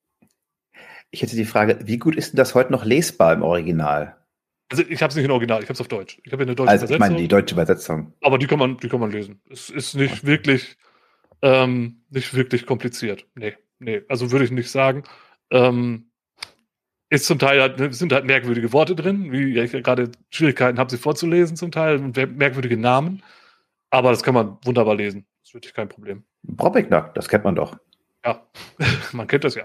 ich 1.13 1.23
hätte 1.23 1.37
die 1.37 1.45
Frage, 1.45 1.79
wie 1.85 1.99
gut 1.99 2.17
ist 2.17 2.33
denn 2.33 2.37
das 2.37 2.57
heute 2.57 2.73
noch 2.73 2.85
lesbar 2.85 3.33
im 3.35 3.43
Original? 3.43 4.17
Also 4.69 4.83
ich 4.83 5.01
habe 5.01 5.11
es 5.11 5.17
nicht 5.17 5.27
im 5.27 5.31
Original, 5.31 5.63
ich 5.63 5.67
habe 5.67 5.75
es 5.75 5.81
auf 5.81 5.87
Deutsch. 5.87 6.19
Ich 6.25 6.33
habe 6.33 6.43
eine 6.43 6.57
deutsche 6.57 6.71
also, 6.71 6.87
Übersetzung. 6.87 7.07
Ich 7.07 7.09
meine 7.09 7.23
die 7.23 7.29
deutsche 7.29 7.55
Übersetzung. 7.55 8.15
Aber 8.21 8.39
die 8.39 8.49
kann 8.49 8.59
man, 8.59 8.79
die 8.79 8.89
kann 8.89 8.99
man 8.99 9.13
lesen. 9.13 9.41
Es 9.49 9.71
ist 9.71 9.95
nicht 9.95 10.15
okay. 10.15 10.27
wirklich, 10.27 10.77
ähm, 11.43 12.03
nicht 12.11 12.35
wirklich 12.35 12.67
kompliziert. 12.67 13.27
Nee, 13.35 13.55
nee. 13.79 14.03
Also 14.09 14.31
würde 14.31 14.45
ich 14.45 14.51
nicht 14.51 14.71
sagen. 14.71 15.05
Ähm, 15.51 16.11
ist 17.09 17.27
zum 17.27 17.39
Teil 17.39 17.61
halt, 17.61 17.95
sind 17.95 18.13
halt 18.13 18.25
merkwürdige 18.25 18.73
Worte 18.73 18.97
drin, 18.97 19.31
wie 19.31 19.59
ich 19.59 19.71
gerade 19.73 20.11
Schwierigkeiten 20.31 20.79
habe, 20.79 20.91
sie 20.91 20.99
vorzulesen 20.99 21.57
zum 21.57 21.71
Teil 21.71 21.99
und 21.99 22.17
merkwürdige 22.37 22.77
Namen. 22.77 23.23
Aber 23.91 24.11
das 24.11 24.23
kann 24.23 24.35
man 24.35 24.59
wunderbar 24.65 24.97
lesen. 24.97 25.25
Das 25.41 25.51
ist 25.51 25.55
wirklich 25.55 25.75
kein 25.75 25.89
Problem. 25.89 26.25
Brobignac, 26.43 27.15
das 27.15 27.29
kennt 27.29 27.45
man 27.45 27.55
doch. 27.55 27.77
Ja, 28.25 28.45
man 29.13 29.29
kennt 29.29 29.45
das 29.45 29.55
ja. 29.55 29.65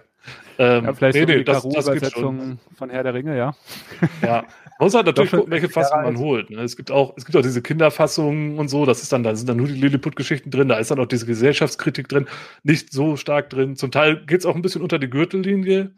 Ähm, 0.61 0.85
ja 0.85 0.93
vielleicht 0.93 1.15
nee, 1.15 1.21
so 1.21 1.25
nee, 1.25 1.43
das, 1.43 1.63
das 1.63 1.87
Übersetzung 1.87 2.59
von 2.75 2.89
Herr 2.91 3.01
der 3.01 3.15
Ringe, 3.15 3.35
ja. 3.35 3.55
Ja, 4.21 4.43
man 4.77 4.85
muss 4.85 4.93
halt 4.93 5.07
natürlich 5.07 5.31
gucken, 5.31 5.49
welche 5.49 5.69
Fassung 5.69 6.03
man 6.03 6.19
holt. 6.19 6.51
Ne? 6.51 6.61
Es 6.61 6.77
gibt 6.77 6.91
auch, 6.91 7.15
es 7.17 7.25
gibt 7.25 7.35
auch 7.35 7.41
diese 7.41 7.63
Kinderfassungen 7.63 8.59
und 8.59 8.67
so, 8.67 8.85
das 8.85 9.01
ist 9.01 9.11
dann, 9.11 9.23
da 9.23 9.33
sind 9.33 9.49
dann 9.49 9.57
nur 9.57 9.65
die 9.65 9.73
Lilliput-Geschichten 9.73 10.51
drin, 10.51 10.67
da 10.67 10.77
ist 10.77 10.91
dann 10.91 10.99
auch 10.99 11.07
diese 11.07 11.25
Gesellschaftskritik 11.25 12.07
drin, 12.09 12.27
nicht 12.61 12.93
so 12.93 13.15
stark 13.15 13.49
drin. 13.49 13.75
Zum 13.75 13.89
Teil 13.89 14.23
geht 14.27 14.41
es 14.41 14.45
auch 14.45 14.55
ein 14.55 14.61
bisschen 14.61 14.83
unter 14.83 14.99
die 14.99 15.09
Gürtellinie. 15.09 15.95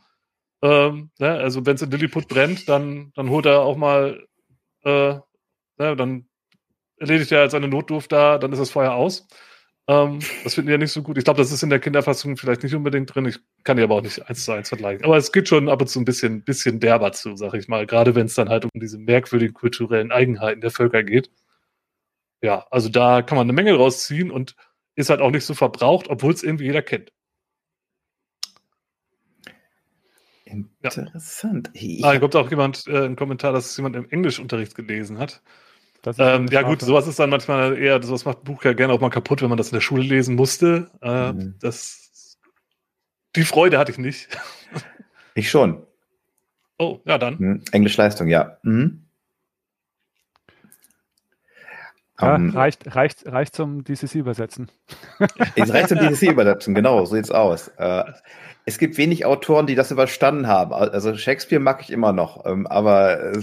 Ähm, 0.62 1.10
ne? 1.19 1.32
Also 1.32 1.65
wenn 1.65 1.76
es 1.76 1.82
in 1.82 1.91
Lilliput 1.91 2.30
brennt, 2.30 2.69
dann, 2.69 3.12
dann 3.15 3.30
holt 3.30 3.45
er 3.45 3.63
auch 3.63 3.76
mal, 3.76 4.26
äh, 4.86 5.15
ne? 5.78 5.95
dann 5.97 6.26
erledigt 6.95 7.34
er 7.34 7.49
seine 7.49 7.67
Notdurft 7.67 8.13
da, 8.13 8.38
dann 8.38 8.54
ist 8.54 8.60
das 8.60 8.71
Feuer 8.71 8.93
aus. 8.93 9.28
Ähm, 9.88 10.19
das 10.43 10.54
finden 10.54 10.67
die 10.67 10.72
ja 10.72 10.78
nicht 10.78 10.93
so 10.93 11.04
gut. 11.04 11.17
Ich 11.17 11.26
glaube, 11.26 11.39
das 11.39 11.52
ist 11.52 11.62
in 11.62 11.69
der 11.69 11.80
Kinderfassung 11.80 12.38
vielleicht 12.38 12.63
nicht 12.63 12.74
unbedingt 12.74 13.13
drin. 13.13 13.26
Ich 13.26 13.39
kann 13.63 13.76
die 13.76 13.84
aber 13.84 13.96
auch 13.96 14.02
nicht 14.02 14.30
eins 14.30 14.46
zu 14.46 14.54
eins 14.54 14.69
vergleichen. 14.69 15.04
Aber 15.04 15.17
es 15.17 15.32
geht 15.32 15.50
schon 15.50 15.67
ab 15.67 15.82
und 15.82 15.88
zu 15.88 16.00
ein 16.00 16.06
bisschen, 16.06 16.43
bisschen 16.43 16.80
derber 16.80 17.12
zu, 17.12 17.36
sag 17.36 17.54
ich 17.56 17.67
mal. 17.67 17.86
Gerade 17.86 18.15
wenn 18.15 18.28
es 18.28 18.36
dann 18.36 18.50
halt 18.50 18.63
um 18.63 18.72
diese 18.76 18.98
merkwürdigen 18.98 19.54
kulturellen 19.54 20.12
Eigenheiten 20.12 20.62
der 20.62 20.72
Völker 20.72 21.04
geht. 21.04 21.32
Ja, 22.41 22.65
also 22.72 22.89
da 22.89 23.22
kann 23.22 23.38
man 23.38 23.46
eine 23.46 23.54
Menge 23.54 23.74
rausziehen 23.76 24.32
und 24.32 24.56
ist 24.96 25.10
halt 25.10 25.22
auch 25.22 25.32
nicht 25.32 25.46
so 25.46 25.54
verbraucht, 25.54 26.08
obwohl 26.10 26.34
es 26.34 26.43
irgendwie 26.43 26.65
jeder 26.65 26.82
kennt. 26.82 27.12
Interessant. 30.46 31.72
Ja. 31.74 32.08
Ah, 32.08 32.13
da 32.13 32.19
kommt 32.19 32.36
auch 32.36 32.50
jemand, 32.50 32.88
äh, 32.88 33.06
ein 33.06 33.15
Kommentar, 33.15 33.54
dass 33.54 33.72
es 33.72 33.78
jemand 33.78 33.96
im 33.96 34.10
Englischunterricht 34.10 34.76
gelesen 34.76 35.17
hat. 35.17 35.41
Ähm, 36.05 36.47
ja 36.47 36.63
gut, 36.63 36.81
sowas 36.81 37.07
ist 37.07 37.19
dann 37.19 37.29
manchmal 37.29 37.77
eher, 37.77 38.01
sowas 38.03 38.25
macht 38.25 38.39
ein 38.39 38.43
Buch 38.43 38.63
ja 38.65 38.73
gerne 38.73 38.93
auch 38.93 38.99
mal 38.99 39.09
kaputt, 39.09 39.41
wenn 39.41 39.49
man 39.49 39.57
das 39.57 39.69
in 39.69 39.75
der 39.75 39.81
Schule 39.81 40.03
lesen 40.03 40.35
musste. 40.35 40.91
Äh, 41.01 41.31
mhm. 41.31 41.55
das, 41.61 42.37
die 43.35 43.43
Freude 43.43 43.77
hatte 43.77 43.91
ich 43.91 43.97
nicht. 43.97 44.29
Ich 45.35 45.49
schon. 45.49 45.81
Oh, 46.77 46.99
ja 47.05 47.17
dann. 47.17 47.37
Mhm. 47.39 47.63
Englischleistung, 47.71 48.27
ja. 48.27 48.57
Mhm. 48.61 49.03
Ja, 52.21 52.35
um, 52.35 52.49
ähm, 52.49 52.49
reicht, 52.51 52.95
reicht, 52.95 53.25
reicht 53.25 53.55
zum 53.55 53.83
DCC-Übersetzen. 53.83 54.69
Es 55.55 55.73
reicht 55.73 55.89
zum 55.89 55.97
DCC-Übersetzen, 55.97 56.75
genau, 56.75 57.03
so 57.05 57.15
sieht's 57.15 57.31
aus. 57.31 57.69
Äh, 57.79 58.03
es 58.65 58.77
gibt 58.77 58.97
wenig 58.97 59.25
Autoren, 59.25 59.65
die 59.65 59.75
das 59.75 59.89
überstanden 59.89 60.47
haben. 60.47 60.71
Also 60.71 61.15
Shakespeare 61.15 61.59
mag 61.59 61.81
ich 61.81 61.89
immer 61.89 62.13
noch, 62.13 62.45
ähm, 62.45 62.67
aber 62.67 63.33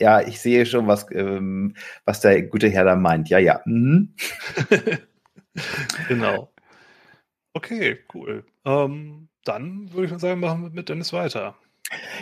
ja, 0.00 0.20
ich 0.20 0.40
sehe 0.40 0.66
schon, 0.66 0.86
was, 0.86 1.06
ähm, 1.12 1.74
was 2.04 2.20
der 2.20 2.42
gute 2.42 2.68
Herr 2.68 2.84
da 2.84 2.96
meint. 2.96 3.28
Ja, 3.28 3.38
ja. 3.38 3.60
Mhm. 3.64 4.14
genau. 6.08 6.52
Okay, 7.52 7.98
cool. 8.14 8.44
Ähm, 8.64 9.28
dann 9.44 9.92
würde 9.92 10.06
ich 10.06 10.12
mal 10.12 10.18
sagen, 10.18 10.40
machen 10.40 10.62
wir 10.62 10.70
mit 10.70 10.88
Dennis 10.88 11.12
weiter. 11.12 11.56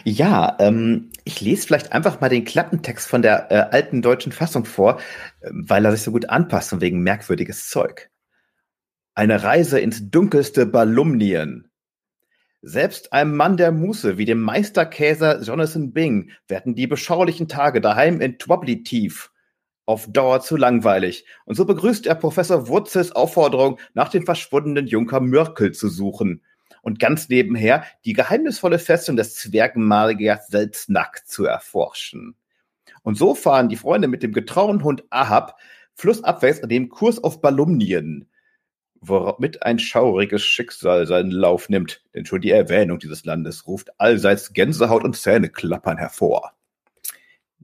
Ja, 0.04 0.56
ähm, 0.60 1.10
ich 1.24 1.40
lese 1.40 1.66
vielleicht 1.66 1.92
einfach 1.92 2.20
mal 2.20 2.28
den 2.28 2.44
Klappentext 2.44 3.08
von 3.08 3.22
der 3.22 3.50
äh, 3.50 3.74
alten 3.74 4.00
deutschen 4.00 4.32
Fassung 4.32 4.64
vor, 4.64 5.00
äh, 5.40 5.50
weil 5.50 5.84
er 5.84 5.92
sich 5.92 6.02
so 6.02 6.12
gut 6.12 6.30
anpasst 6.30 6.72
und 6.72 6.80
wegen 6.80 7.02
merkwürdiges 7.02 7.68
Zeug. 7.68 8.10
Eine 9.14 9.42
Reise 9.42 9.80
ins 9.80 10.10
dunkelste 10.10 10.66
Balumnien. 10.66 11.68
Selbst 12.68 13.12
einem 13.12 13.36
Mann 13.36 13.56
der 13.56 13.70
Muße 13.70 14.18
wie 14.18 14.24
dem 14.24 14.40
Meisterkäser 14.40 15.40
Jonathan 15.40 15.92
Bing 15.92 16.32
werden 16.48 16.74
die 16.74 16.88
beschaulichen 16.88 17.46
Tage 17.46 17.80
daheim 17.80 18.20
in 18.20 18.40
Twobbly 18.40 18.82
tief 18.82 19.30
auf 19.84 20.08
Dauer 20.10 20.40
zu 20.40 20.56
langweilig. 20.56 21.26
Und 21.44 21.54
so 21.54 21.64
begrüßt 21.64 22.08
er 22.08 22.16
Professor 22.16 22.66
Wurzels 22.66 23.12
Aufforderung, 23.12 23.78
nach 23.94 24.08
dem 24.08 24.24
verschwundenen 24.24 24.88
Junker 24.88 25.20
Mörkel 25.20 25.70
zu 25.70 25.88
suchen 25.88 26.42
und 26.82 26.98
ganz 26.98 27.28
nebenher 27.28 27.84
die 28.04 28.14
geheimnisvolle 28.14 28.80
Festung 28.80 29.14
des 29.14 29.36
Zwergenmagiers 29.36 30.48
Selznack 30.48 31.24
zu 31.24 31.44
erforschen. 31.44 32.34
Und 33.04 33.16
so 33.16 33.36
fahren 33.36 33.68
die 33.68 33.76
Freunde 33.76 34.08
mit 34.08 34.24
dem 34.24 34.32
getrauen 34.32 34.82
Hund 34.82 35.04
Ahab 35.10 35.56
flussabwärts 35.94 36.64
an 36.64 36.68
dem 36.68 36.88
Kurs 36.88 37.22
auf 37.22 37.40
Balumnien, 37.40 38.28
womit 39.08 39.62
ein 39.62 39.78
schauriges 39.78 40.44
Schicksal 40.44 41.06
seinen 41.06 41.30
Lauf 41.30 41.68
nimmt, 41.68 42.02
denn 42.14 42.26
schon 42.26 42.40
die 42.40 42.50
Erwähnung 42.50 42.98
dieses 42.98 43.24
Landes 43.24 43.66
ruft 43.66 44.00
allseits 44.00 44.52
Gänsehaut 44.52 45.04
und 45.04 45.16
Zähneklappern 45.16 45.98
hervor. 45.98 46.52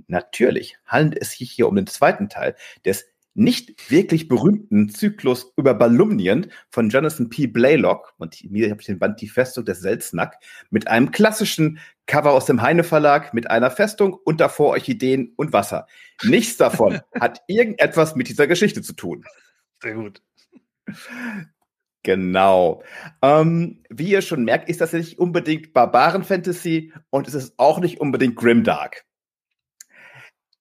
Natürlich 0.06 0.76
handelt 0.86 1.20
es 1.20 1.32
sich 1.32 1.50
hier 1.50 1.68
um 1.68 1.76
den 1.76 1.86
zweiten 1.86 2.28
Teil 2.28 2.56
des 2.84 3.06
nicht 3.34 3.90
wirklich 3.90 4.28
berühmten 4.28 4.90
Zyklus 4.90 5.52
über 5.56 5.74
Balumnien 5.74 6.52
von 6.68 6.90
Jonathan 6.90 7.30
P. 7.30 7.46
Blaylock, 7.46 8.14
und 8.18 8.34
hier 8.34 8.70
habe 8.70 8.80
ich 8.80 8.86
den 8.86 8.98
Band 8.98 9.20
Die 9.20 9.28
Festung 9.28 9.64
des 9.64 9.80
Selznack, 9.80 10.36
mit 10.70 10.88
einem 10.88 11.12
klassischen 11.12 11.78
Cover 12.06 12.32
aus 12.32 12.44
dem 12.44 12.60
Heine 12.60 12.84
Verlag, 12.84 13.32
mit 13.32 13.50
einer 13.50 13.70
Festung 13.70 14.18
und 14.24 14.40
davor 14.40 14.70
Orchideen 14.70 15.32
und 15.36 15.52
Wasser. 15.52 15.86
Nichts 16.24 16.56
davon 16.58 17.00
hat 17.20 17.42
irgendetwas 17.46 18.16
mit 18.16 18.28
dieser 18.28 18.46
Geschichte 18.46 18.82
zu 18.82 18.92
tun. 18.92 19.24
Sehr 19.80 19.94
gut. 19.94 20.22
Genau. 22.04 22.82
Ähm, 23.22 23.84
wie 23.88 24.10
ihr 24.10 24.22
schon 24.22 24.42
merkt, 24.42 24.68
ist 24.68 24.80
das 24.80 24.92
nicht 24.92 25.20
unbedingt 25.20 25.72
Barbaren-Fantasy 25.72 26.92
und 27.10 27.28
es 27.28 27.34
ist 27.34 27.54
auch 27.58 27.78
nicht 27.78 28.00
unbedingt 28.00 28.34
Grimdark 28.34 29.04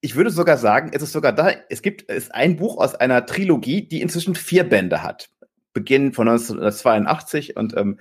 ich 0.01 0.15
würde 0.15 0.31
sogar 0.31 0.57
sagen, 0.57 0.89
es 0.93 1.03
ist 1.03 1.13
sogar 1.13 1.31
da, 1.31 1.51
es 1.69 1.81
gibt 1.83 2.09
es 2.09 2.31
ein 2.31 2.57
Buch 2.57 2.77
aus 2.77 2.95
einer 2.95 3.25
Trilogie, 3.25 3.87
die 3.87 4.01
inzwischen 4.01 4.35
vier 4.35 4.67
Bände 4.67 5.03
hat. 5.03 5.29
Beginn 5.73 6.11
von 6.11 6.27
1982 6.27 7.55
und 7.55 7.77
ähm, 7.77 7.97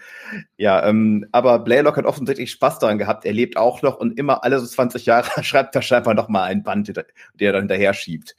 ja, 0.56 0.84
ähm, 0.88 1.28
aber 1.30 1.60
Blaylock 1.60 1.98
hat 1.98 2.04
offensichtlich 2.04 2.50
Spaß 2.50 2.80
daran 2.80 2.98
gehabt. 2.98 3.24
Er 3.24 3.32
lebt 3.32 3.56
auch 3.56 3.82
noch 3.82 3.96
und 3.98 4.18
immer 4.18 4.42
alle 4.42 4.58
so 4.58 4.66
20 4.66 5.06
Jahre 5.06 5.44
schreibt 5.44 5.76
er 5.76 5.82
scheinbar 5.82 6.14
noch 6.14 6.28
mal 6.28 6.44
ein 6.44 6.64
Band, 6.64 6.88
der 6.88 7.04
er 7.38 7.52
dann 7.52 7.62
hinterher 7.62 7.94
schiebt. 7.94 8.34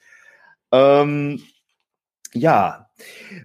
Ähm, 0.73 1.41
ja, 2.33 2.89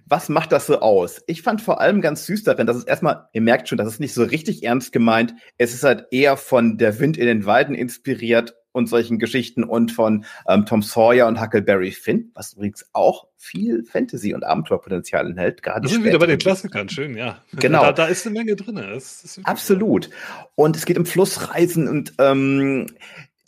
was 0.05 0.29
macht 0.29 0.51
das 0.51 0.67
so 0.67 0.79
aus? 0.79 1.21
Ich 1.27 1.41
fand 1.41 1.61
vor 1.61 1.81
allem 1.81 2.01
ganz 2.01 2.25
süß 2.25 2.43
darin, 2.43 2.67
dass 2.67 2.77
es 2.77 2.83
erstmal, 2.83 3.27
ihr 3.33 3.41
merkt 3.41 3.69
schon, 3.69 3.77
das 3.77 3.87
ist 3.87 3.99
nicht 3.99 4.13
so 4.13 4.23
richtig 4.23 4.63
ernst 4.63 4.91
gemeint. 4.91 5.33
Es 5.57 5.73
ist 5.73 5.83
halt 5.83 6.07
eher 6.11 6.37
von 6.37 6.77
Der 6.77 6.99
Wind 6.99 7.17
in 7.17 7.27
den 7.27 7.45
Weiden 7.45 7.75
inspiriert 7.75 8.55
und 8.77 8.87
solchen 8.87 9.17
Geschichten 9.17 9.63
und 9.63 9.91
von 9.91 10.25
ähm, 10.47 10.65
Tom 10.65 10.81
Sawyer 10.81 11.27
und 11.27 11.41
Huckleberry 11.41 11.91
Finn, 11.91 12.31
was 12.35 12.53
übrigens 12.53 12.85
auch 12.93 13.27
viel 13.35 13.83
Fantasy- 13.83 14.33
und 14.33 14.43
Abenteuerpotenzial 14.43 15.27
enthält. 15.27 15.63
Gerade 15.63 15.83
Wir 15.83 15.89
sind 15.89 16.05
wieder 16.05 16.19
bei 16.19 16.27
den 16.27 16.37
Klassikern, 16.37 16.87
schön, 16.87 17.17
ja. 17.17 17.41
Genau. 17.53 17.81
Da, 17.81 17.91
da 17.91 18.05
ist 18.05 18.25
eine 18.25 18.37
Menge 18.37 18.55
drin. 18.55 18.75
Das, 18.75 19.21
das 19.23 19.39
Absolut. 19.43 20.09
Und 20.55 20.75
es 20.75 20.85
geht 20.85 20.97
um 20.97 21.05
Flussreisen 21.05 21.87
und 21.87 22.13
ähm, 22.19 22.87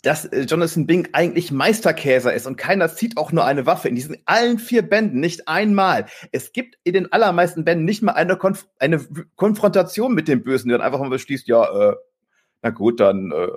dass 0.02 0.24
äh, 0.24 0.42
Jonathan 0.42 0.86
Bing 0.86 1.08
eigentlich 1.12 1.52
Meisterkäser 1.52 2.32
ist 2.32 2.46
und 2.46 2.56
keiner 2.56 2.94
zieht 2.94 3.16
auch 3.16 3.32
nur 3.32 3.44
eine 3.44 3.66
Waffe 3.66 3.88
in 3.88 3.94
diesen 3.94 4.16
allen 4.24 4.58
vier 4.58 4.82
Bänden, 4.82 5.20
nicht 5.20 5.48
einmal. 5.48 6.06
Es 6.32 6.52
gibt 6.52 6.78
in 6.84 6.94
den 6.94 7.12
allermeisten 7.12 7.64
Bänden 7.64 7.84
nicht 7.84 8.02
mal 8.02 8.12
eine, 8.12 8.36
Konf 8.36 8.66
eine 8.78 9.04
Konfrontation 9.36 10.14
mit 10.14 10.28
dem 10.28 10.42
Bösen, 10.42 10.68
der 10.68 10.78
dann 10.78 10.86
einfach 10.86 11.00
mal 11.00 11.10
beschließt, 11.10 11.48
ja, 11.48 11.90
äh, 11.92 11.96
na 12.62 12.70
gut, 12.70 13.00
dann 13.00 13.32
äh, 13.32 13.48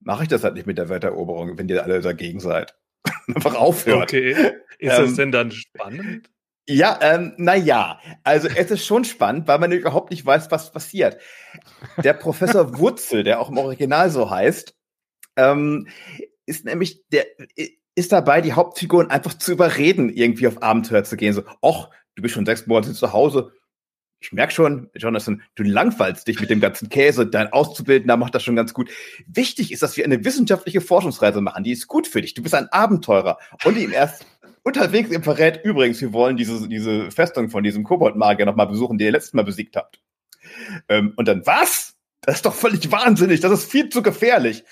mache 0.00 0.22
ich 0.24 0.28
das 0.28 0.44
halt 0.44 0.54
nicht 0.54 0.66
mit 0.66 0.78
der 0.78 0.88
Welteroberung, 0.88 1.58
wenn 1.58 1.68
ihr 1.68 1.82
alle 1.82 2.00
dagegen 2.00 2.40
seid. 2.40 2.76
Einfach 3.28 3.54
aufhört. 3.54 4.04
Okay. 4.04 4.32
Ist 4.78 4.98
ähm, 4.98 5.04
das 5.04 5.14
denn 5.14 5.32
dann 5.32 5.50
spannend? 5.52 6.30
Ja, 6.68 6.98
ähm, 7.02 7.34
naja, 7.36 7.98
also 8.22 8.48
es 8.48 8.70
ist 8.70 8.86
schon 8.86 9.04
spannend, 9.04 9.48
weil 9.48 9.58
man 9.58 9.72
überhaupt 9.72 10.10
nicht 10.10 10.24
weiß, 10.24 10.50
was 10.50 10.70
passiert. 10.70 11.18
Der 12.02 12.12
Professor 12.12 12.78
Wurzel, 12.78 13.24
der 13.24 13.40
auch 13.40 13.50
im 13.50 13.58
Original 13.58 14.10
so 14.10 14.30
heißt, 14.30 14.76
ähm, 15.36 15.88
ist 16.46 16.64
nämlich 16.64 17.02
der 17.08 17.26
ist 17.94 18.12
dabei, 18.12 18.40
die 18.40 18.52
Hauptfiguren 18.52 19.10
einfach 19.10 19.34
zu 19.34 19.52
überreden, 19.52 20.08
irgendwie 20.08 20.46
auf 20.46 20.62
Abenteuer 20.62 21.04
zu 21.04 21.16
gehen. 21.16 21.34
So, 21.34 21.42
ach, 21.60 21.90
du 22.14 22.22
bist 22.22 22.34
schon 22.34 22.46
sechs 22.46 22.66
Monate 22.66 22.94
zu 22.94 23.12
Hause, 23.12 23.52
ich 24.22 24.32
merke 24.32 24.52
schon, 24.52 24.90
Jonathan, 24.94 25.42
du 25.54 25.62
langweilst 25.62 26.28
dich 26.28 26.40
mit 26.40 26.50
dem 26.50 26.60
ganzen 26.60 26.90
Käse. 26.90 27.26
Dein 27.26 27.52
Auszubildender 27.52 28.18
macht 28.18 28.34
das 28.34 28.42
schon 28.42 28.54
ganz 28.54 28.74
gut. 28.74 28.90
Wichtig 29.26 29.72
ist, 29.72 29.82
dass 29.82 29.96
wir 29.96 30.04
eine 30.04 30.22
wissenschaftliche 30.24 30.82
Forschungsreise 30.82 31.40
machen. 31.40 31.64
Die 31.64 31.72
ist 31.72 31.88
gut 31.88 32.06
für 32.06 32.20
dich. 32.20 32.34
Du 32.34 32.42
bist 32.42 32.54
ein 32.54 32.68
Abenteurer. 32.68 33.38
Und 33.64 33.78
ihm 33.78 33.92
erst 33.92 34.26
unterwegs 34.62 35.10
im 35.10 35.22
verrät, 35.22 35.64
übrigens, 35.64 36.02
wir 36.02 36.12
wollen 36.12 36.36
diese, 36.36 36.68
diese 36.68 37.10
Festung 37.10 37.48
von 37.48 37.62
diesem 37.62 37.82
Kobold-Magier 37.82 38.44
nochmal 38.44 38.66
besuchen, 38.66 38.98
die 38.98 39.06
ihr 39.06 39.12
letztes 39.12 39.32
Mal 39.32 39.44
besiegt 39.44 39.74
habt. 39.74 40.00
Ähm, 40.90 41.14
und 41.16 41.26
dann, 41.26 41.46
was? 41.46 41.96
Das 42.20 42.36
ist 42.36 42.44
doch 42.44 42.54
völlig 42.54 42.92
wahnsinnig. 42.92 43.40
Das 43.40 43.52
ist 43.52 43.70
viel 43.70 43.88
zu 43.88 44.02
gefährlich. 44.02 44.64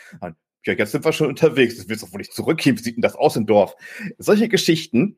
Ja, 0.68 0.74
jetzt 0.74 0.92
sind 0.92 1.04
wir 1.04 1.12
schon 1.12 1.28
unterwegs. 1.28 1.76
Das 1.76 1.88
willst 1.88 2.02
du 2.02 2.12
wohl 2.12 2.18
nicht 2.18 2.34
zurückgehen. 2.34 2.78
Wie 2.78 2.82
sieht 2.82 2.96
denn 2.96 3.02
das 3.02 3.16
aus 3.16 3.36
im 3.36 3.46
Dorf? 3.46 3.74
Solche 4.18 4.48
Geschichten, 4.48 5.16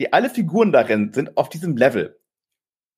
die 0.00 0.12
alle 0.12 0.30
Figuren 0.30 0.72
darin 0.72 1.12
sind 1.12 1.36
auf 1.36 1.48
diesem 1.48 1.76
Level 1.76 2.16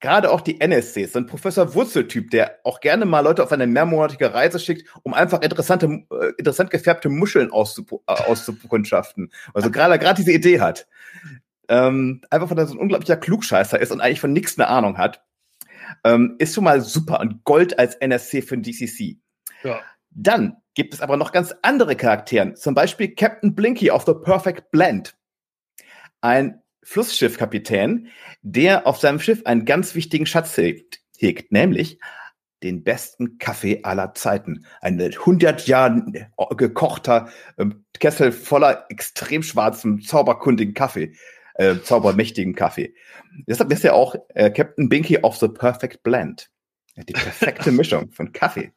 gerade 0.04 0.30
auch 0.30 0.42
die 0.42 0.60
NSCs, 0.60 1.14
so 1.14 1.18
ein 1.18 1.26
Professor 1.26 1.74
Wurzeltyp, 1.74 2.30
der 2.30 2.58
auch 2.62 2.80
gerne 2.80 3.06
mal 3.06 3.20
Leute 3.20 3.42
auf 3.42 3.50
eine 3.52 3.66
mehrmonatige 3.66 4.34
Reise 4.34 4.58
schickt, 4.58 4.86
um 5.02 5.14
einfach 5.14 5.40
interessante, 5.40 6.04
äh, 6.10 6.32
interessant 6.36 6.70
gefärbte 6.70 7.08
Muscheln 7.08 7.50
auszup 7.50 7.90
äh, 8.06 8.12
auszukundschaften. 8.12 9.32
Also 9.54 9.70
gerade 9.70 9.98
gerade 9.98 10.22
diese 10.22 10.32
Idee 10.32 10.60
hat. 10.60 10.86
Ähm, 11.70 12.20
einfach 12.28 12.50
weil 12.50 12.58
er 12.58 12.66
so 12.66 12.74
ein 12.74 12.80
unglaublicher 12.80 13.16
Klugscheißer 13.16 13.80
ist 13.80 13.92
und 13.92 14.02
eigentlich 14.02 14.20
von 14.20 14.34
nichts 14.34 14.58
eine 14.58 14.68
Ahnung 14.68 14.98
hat, 14.98 15.24
ähm, 16.04 16.34
ist 16.38 16.54
schon 16.54 16.64
mal 16.64 16.82
super 16.82 17.20
und 17.20 17.42
Gold 17.44 17.78
als 17.78 17.94
NSC 17.94 18.42
für 18.42 18.58
den 18.58 18.62
DCC. 18.62 19.16
Ja. 19.62 19.80
Dann 20.10 20.58
gibt 20.74 20.94
es 20.94 21.00
aber 21.00 21.16
noch 21.16 21.32
ganz 21.32 21.54
andere 21.62 21.96
Charaktere, 21.96 22.54
zum 22.54 22.74
Beispiel 22.74 23.14
Captain 23.14 23.54
Blinky 23.54 23.90
of 23.90 24.04
the 24.04 24.14
Perfect 24.14 24.70
Blend. 24.70 25.16
Ein 26.20 26.62
Flussschiffkapitän, 26.82 28.08
der 28.42 28.86
auf 28.86 28.98
seinem 28.98 29.20
Schiff 29.20 29.42
einen 29.46 29.64
ganz 29.64 29.94
wichtigen 29.94 30.26
Schatz 30.26 30.56
hegt, 30.56 31.52
nämlich 31.52 31.98
den 32.62 32.82
besten 32.82 33.38
Kaffee 33.38 33.80
aller 33.82 34.14
Zeiten. 34.14 34.64
Ein 34.80 35.00
100 35.00 35.66
Jahren 35.66 36.14
äh, 36.14 36.54
gekochter 36.56 37.28
ähm, 37.58 37.84
Kessel 38.00 38.32
voller 38.32 38.86
extrem 38.88 39.42
schwarzem, 39.42 40.02
zauberkundigen 40.02 40.74
Kaffee, 40.74 41.12
äh, 41.54 41.76
zaubermächtigen 41.82 42.54
Kaffee. 42.54 42.94
Deshalb 43.46 43.70
ist 43.70 43.84
er 43.84 43.94
auch 43.94 44.14
äh, 44.28 44.50
Captain 44.50 44.88
Binky 44.88 45.18
of 45.18 45.36
the 45.36 45.48
Perfect 45.48 46.02
Blend. 46.02 46.50
Die 46.96 47.12
perfekte 47.12 47.70
Mischung 47.72 48.10
von 48.12 48.32
Kaffee. 48.32 48.72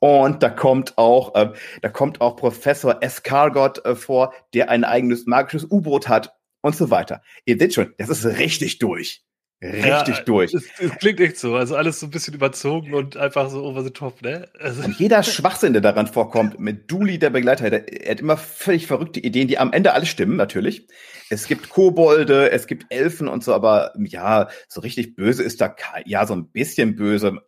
Und 0.00 0.42
da 0.42 0.50
kommt 0.50 0.98
auch, 0.98 1.34
äh, 1.34 1.52
da 1.80 1.88
kommt 1.88 2.20
auch 2.20 2.36
Professor 2.36 3.02
Escargot 3.02 3.84
äh, 3.84 3.94
vor, 3.94 4.34
der 4.54 4.70
ein 4.70 4.84
eigenes 4.84 5.26
magisches 5.26 5.70
U-Boot 5.70 6.08
hat 6.08 6.34
und 6.62 6.76
so 6.76 6.90
weiter. 6.90 7.22
Ihr 7.44 7.58
seht 7.58 7.74
schon, 7.74 7.94
das 7.98 8.08
ist 8.08 8.24
richtig 8.38 8.78
durch. 8.78 9.24
Richtig 9.62 10.16
ja, 10.16 10.24
durch. 10.24 10.52
Es, 10.52 10.64
es, 10.80 10.90
klingt 10.98 11.20
echt 11.20 11.38
so. 11.38 11.54
Also 11.54 11.76
alles 11.76 12.00
so 12.00 12.06
ein 12.06 12.10
bisschen 12.10 12.34
überzogen 12.34 12.94
und 12.94 13.16
einfach 13.16 13.48
so 13.48 13.62
over 13.62 13.84
the 13.84 13.90
top, 13.90 14.20
ne? 14.20 14.48
Also 14.58 14.82
und 14.82 14.98
jeder 14.98 15.22
Schwachsinn, 15.22 15.72
der 15.72 15.82
daran 15.82 16.08
vorkommt, 16.08 16.58
mit 16.58 16.90
Dooley, 16.90 17.20
der 17.20 17.30
Begleiter, 17.30 17.70
der, 17.70 18.06
er 18.06 18.10
hat 18.10 18.20
immer 18.20 18.36
völlig 18.36 18.88
verrückte 18.88 19.20
Ideen, 19.20 19.46
die 19.46 19.58
am 19.58 19.72
Ende 19.72 19.92
alle 19.92 20.06
stimmen, 20.06 20.34
natürlich. 20.34 20.88
Es 21.30 21.46
gibt 21.46 21.68
Kobolde, 21.68 22.50
es 22.50 22.66
gibt 22.66 22.86
Elfen 22.92 23.28
und 23.28 23.44
so, 23.44 23.54
aber 23.54 23.92
ja, 23.98 24.48
so 24.66 24.80
richtig 24.80 25.14
böse 25.14 25.44
ist 25.44 25.60
da 25.60 25.68
kein, 25.68 26.02
ja, 26.06 26.26
so 26.26 26.34
ein 26.34 26.48
bisschen 26.48 26.96
böse. 26.96 27.38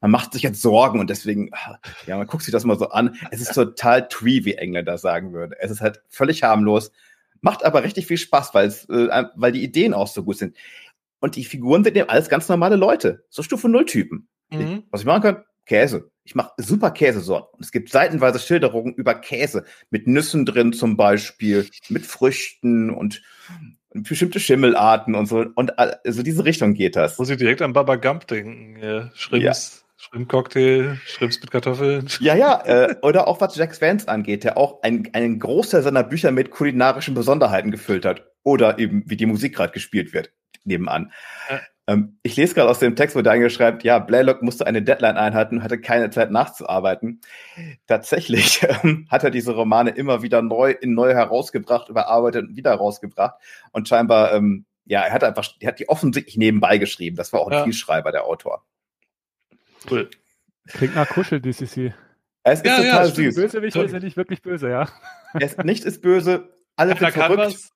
Man 0.00 0.12
macht 0.12 0.32
sich 0.32 0.42
jetzt 0.42 0.62
Sorgen 0.62 1.00
und 1.00 1.10
deswegen, 1.10 1.50
ja, 2.06 2.16
man 2.16 2.28
guckt 2.28 2.44
sich 2.44 2.52
das 2.52 2.64
mal 2.64 2.78
so 2.78 2.90
an. 2.90 3.16
Es 3.32 3.40
ist 3.40 3.52
total 3.52 4.06
twee, 4.06 4.44
wie 4.44 4.54
Engländer 4.54 4.96
sagen 4.96 5.32
würden. 5.32 5.54
Es 5.58 5.72
ist 5.72 5.80
halt 5.80 6.02
völlig 6.08 6.44
harmlos 6.44 6.92
Macht 7.44 7.62
aber 7.62 7.84
richtig 7.84 8.06
viel 8.06 8.16
Spaß, 8.16 8.54
weil 8.54 8.68
äh, 8.88 9.24
weil 9.34 9.52
die 9.52 9.62
Ideen 9.62 9.92
auch 9.92 10.06
so 10.06 10.24
gut 10.24 10.38
sind. 10.38 10.56
Und 11.24 11.36
die 11.36 11.44
Figuren 11.46 11.82
sind 11.84 11.96
eben 11.96 12.10
alles 12.10 12.28
ganz 12.28 12.50
normale 12.50 12.76
Leute. 12.76 13.24
So 13.30 13.42
Stufe 13.42 13.66
Null 13.66 13.86
Typen. 13.86 14.28
Mhm. 14.50 14.82
Was 14.90 15.00
ich 15.00 15.06
machen 15.06 15.22
kann? 15.22 15.44
Käse. 15.64 16.10
Ich 16.24 16.34
mache 16.34 16.52
super 16.58 16.90
Käsesorten. 16.90 17.48
Und 17.56 17.64
es 17.64 17.72
gibt 17.72 17.88
seitenweise 17.88 18.38
Schilderungen 18.38 18.92
über 18.92 19.14
Käse. 19.14 19.64
Mit 19.88 20.06
Nüssen 20.06 20.44
drin 20.44 20.74
zum 20.74 20.98
Beispiel, 20.98 21.66
mit 21.88 22.04
Früchten 22.04 22.90
und, 22.90 23.22
bestimmte 23.94 24.38
Schimmelarten 24.38 25.14
und 25.14 25.24
so. 25.24 25.46
Und 25.54 25.78
also 25.78 26.22
diese 26.22 26.44
Richtung 26.44 26.74
geht 26.74 26.94
das. 26.94 27.18
Muss 27.18 27.30
ich 27.30 27.38
direkt 27.38 27.62
an 27.62 27.72
Baba 27.72 27.96
Gump 27.96 28.26
denken. 28.26 28.76
Ja, 28.82 29.10
Schrimps. 29.14 29.80
Ja. 29.80 29.80
Schrimpcocktail, 29.96 30.98
Schrimps 31.06 31.40
mit 31.40 31.50
Kartoffeln. 31.50 32.06
Ja, 32.20 32.36
ja, 32.36 32.62
äh, 32.66 32.96
oder 33.00 33.28
auch 33.28 33.40
was 33.40 33.56
Jack 33.56 33.80
Vance 33.80 34.08
angeht, 34.08 34.44
der 34.44 34.58
auch 34.58 34.82
ein, 34.82 35.08
einen 35.14 35.38
Großteil 35.38 35.82
seiner 35.82 36.02
Bücher 36.02 36.32
mit 36.32 36.50
kulinarischen 36.50 37.14
Besonderheiten 37.14 37.70
gefüllt 37.70 38.04
hat. 38.04 38.26
Oder 38.42 38.78
eben, 38.78 39.04
wie 39.06 39.16
die 39.16 39.24
Musik 39.24 39.54
gerade 39.54 39.72
gespielt 39.72 40.12
wird, 40.12 40.30
nebenan. 40.64 41.12
Ja. 41.50 41.60
Ähm, 41.86 42.18
ich 42.22 42.36
lese 42.36 42.54
gerade 42.54 42.70
aus 42.70 42.78
dem 42.78 42.96
Text, 42.96 43.14
wo 43.14 43.22
Daniel 43.22 43.50
schreibt, 43.50 43.84
ja, 43.84 43.98
Blaylock 43.98 44.42
musste 44.42 44.66
eine 44.66 44.82
Deadline 44.82 45.16
einhalten, 45.16 45.62
hatte 45.62 45.78
keine 45.80 46.10
Zeit 46.10 46.30
nachzuarbeiten. 46.30 47.20
Tatsächlich 47.86 48.62
ähm, 48.82 49.06
hat 49.10 49.24
er 49.24 49.30
diese 49.30 49.52
Romane 49.52 49.90
immer 49.90 50.22
wieder 50.22 50.40
neu 50.40 50.70
in 50.70 50.94
neu 50.94 51.12
herausgebracht, 51.12 51.88
überarbeitet 51.88 52.48
und 52.48 52.56
wieder 52.56 52.70
herausgebracht. 52.70 53.34
Und 53.72 53.88
scheinbar, 53.88 54.32
ähm, 54.32 54.64
ja, 54.86 55.02
er 55.02 55.12
hat 55.12 55.24
einfach, 55.24 55.46
er 55.60 55.68
hat 55.68 55.78
die 55.78 55.88
offensichtlich 55.88 56.36
nebenbei 56.36 56.78
geschrieben. 56.78 57.16
Das 57.16 57.32
war 57.32 57.40
auch 57.40 57.48
ein 57.48 57.58
ja. 57.58 57.64
Vielschreiber, 57.64 58.12
der 58.12 58.24
Autor. 58.24 58.64
Cool. 59.90 60.08
Klingt 60.68 60.94
nach 60.94 61.08
Kuschel-DCC. 61.08 61.92
Es 62.46 62.60
ist 62.60 62.66
ja, 62.66 62.76
total 62.76 63.06
ja, 63.06 63.06
süß. 63.06 63.34
Bösewicht 63.34 63.76
ist 63.76 63.92
ja 63.92 64.00
nicht 64.00 64.16
wirklich 64.16 64.42
böse, 64.42 64.70
ja. 64.70 64.88
Es, 65.34 65.56
nichts 65.58 65.84
ist 65.86 66.02
böse, 66.02 66.54
alle 66.76 66.96
sind 66.96 67.10
verrückt. 67.10 67.73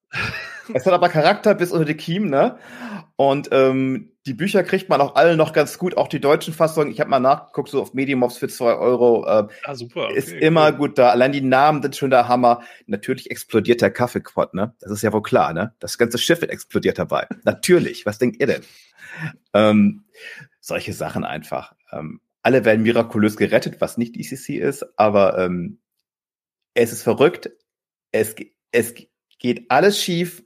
Es 0.74 0.84
hat 0.86 0.92
aber 0.92 1.08
Charakter 1.08 1.54
bis 1.54 1.72
unter 1.72 1.84
die 1.84 1.96
Kiemen, 1.96 2.30
ne? 2.30 2.58
Und 3.16 3.48
ähm, 3.52 4.12
die 4.26 4.34
Bücher 4.34 4.62
kriegt 4.62 4.88
man 4.88 5.00
auch 5.00 5.16
alle 5.16 5.36
noch 5.36 5.52
ganz 5.52 5.78
gut, 5.78 5.96
auch 5.96 6.06
die 6.06 6.20
deutschen 6.20 6.54
Fassungen. 6.54 6.92
Ich 6.92 7.00
habe 7.00 7.10
mal 7.10 7.18
nachgeguckt, 7.18 7.68
so 7.70 7.82
auf 7.82 7.94
Mediumobs 7.94 8.38
für 8.38 8.48
zwei 8.48 8.74
Euro. 8.74 9.26
Äh, 9.26 9.48
ah, 9.64 9.74
super. 9.74 10.04
Okay, 10.04 10.18
ist 10.18 10.30
immer 10.30 10.66
cool. 10.66 10.76
gut 10.76 10.98
da. 10.98 11.10
Allein 11.10 11.32
die 11.32 11.40
Namen 11.40 11.82
sind 11.82 11.96
schon 11.96 12.10
der 12.10 12.28
Hammer. 12.28 12.62
Natürlich 12.86 13.30
explodiert 13.30 13.80
der 13.80 13.90
Kaffeequad, 13.90 14.54
ne? 14.54 14.74
Das 14.78 14.92
ist 14.92 15.02
ja 15.02 15.12
wohl 15.12 15.22
klar, 15.22 15.52
ne? 15.52 15.74
Das 15.80 15.98
ganze 15.98 16.18
Schiff 16.18 16.40
wird 16.40 16.52
explodiert 16.52 16.98
dabei. 16.98 17.26
Natürlich. 17.44 18.06
Was 18.06 18.18
denkt 18.18 18.40
ihr 18.40 18.46
denn? 18.46 18.62
Ähm, 19.54 20.04
solche 20.60 20.92
Sachen 20.92 21.24
einfach. 21.24 21.74
Ähm, 21.90 22.20
alle 22.42 22.64
werden 22.64 22.82
mirakulös 22.82 23.36
gerettet, 23.36 23.80
was 23.80 23.98
nicht 23.98 24.16
ECC 24.16 24.60
ist, 24.60 24.86
aber 24.96 25.38
ähm, 25.38 25.80
es 26.74 26.92
ist 26.92 27.02
verrückt. 27.02 27.50
Es, 28.12 28.36
es 28.70 28.94
geht 29.38 29.70
alles 29.70 30.02
schief 30.02 30.42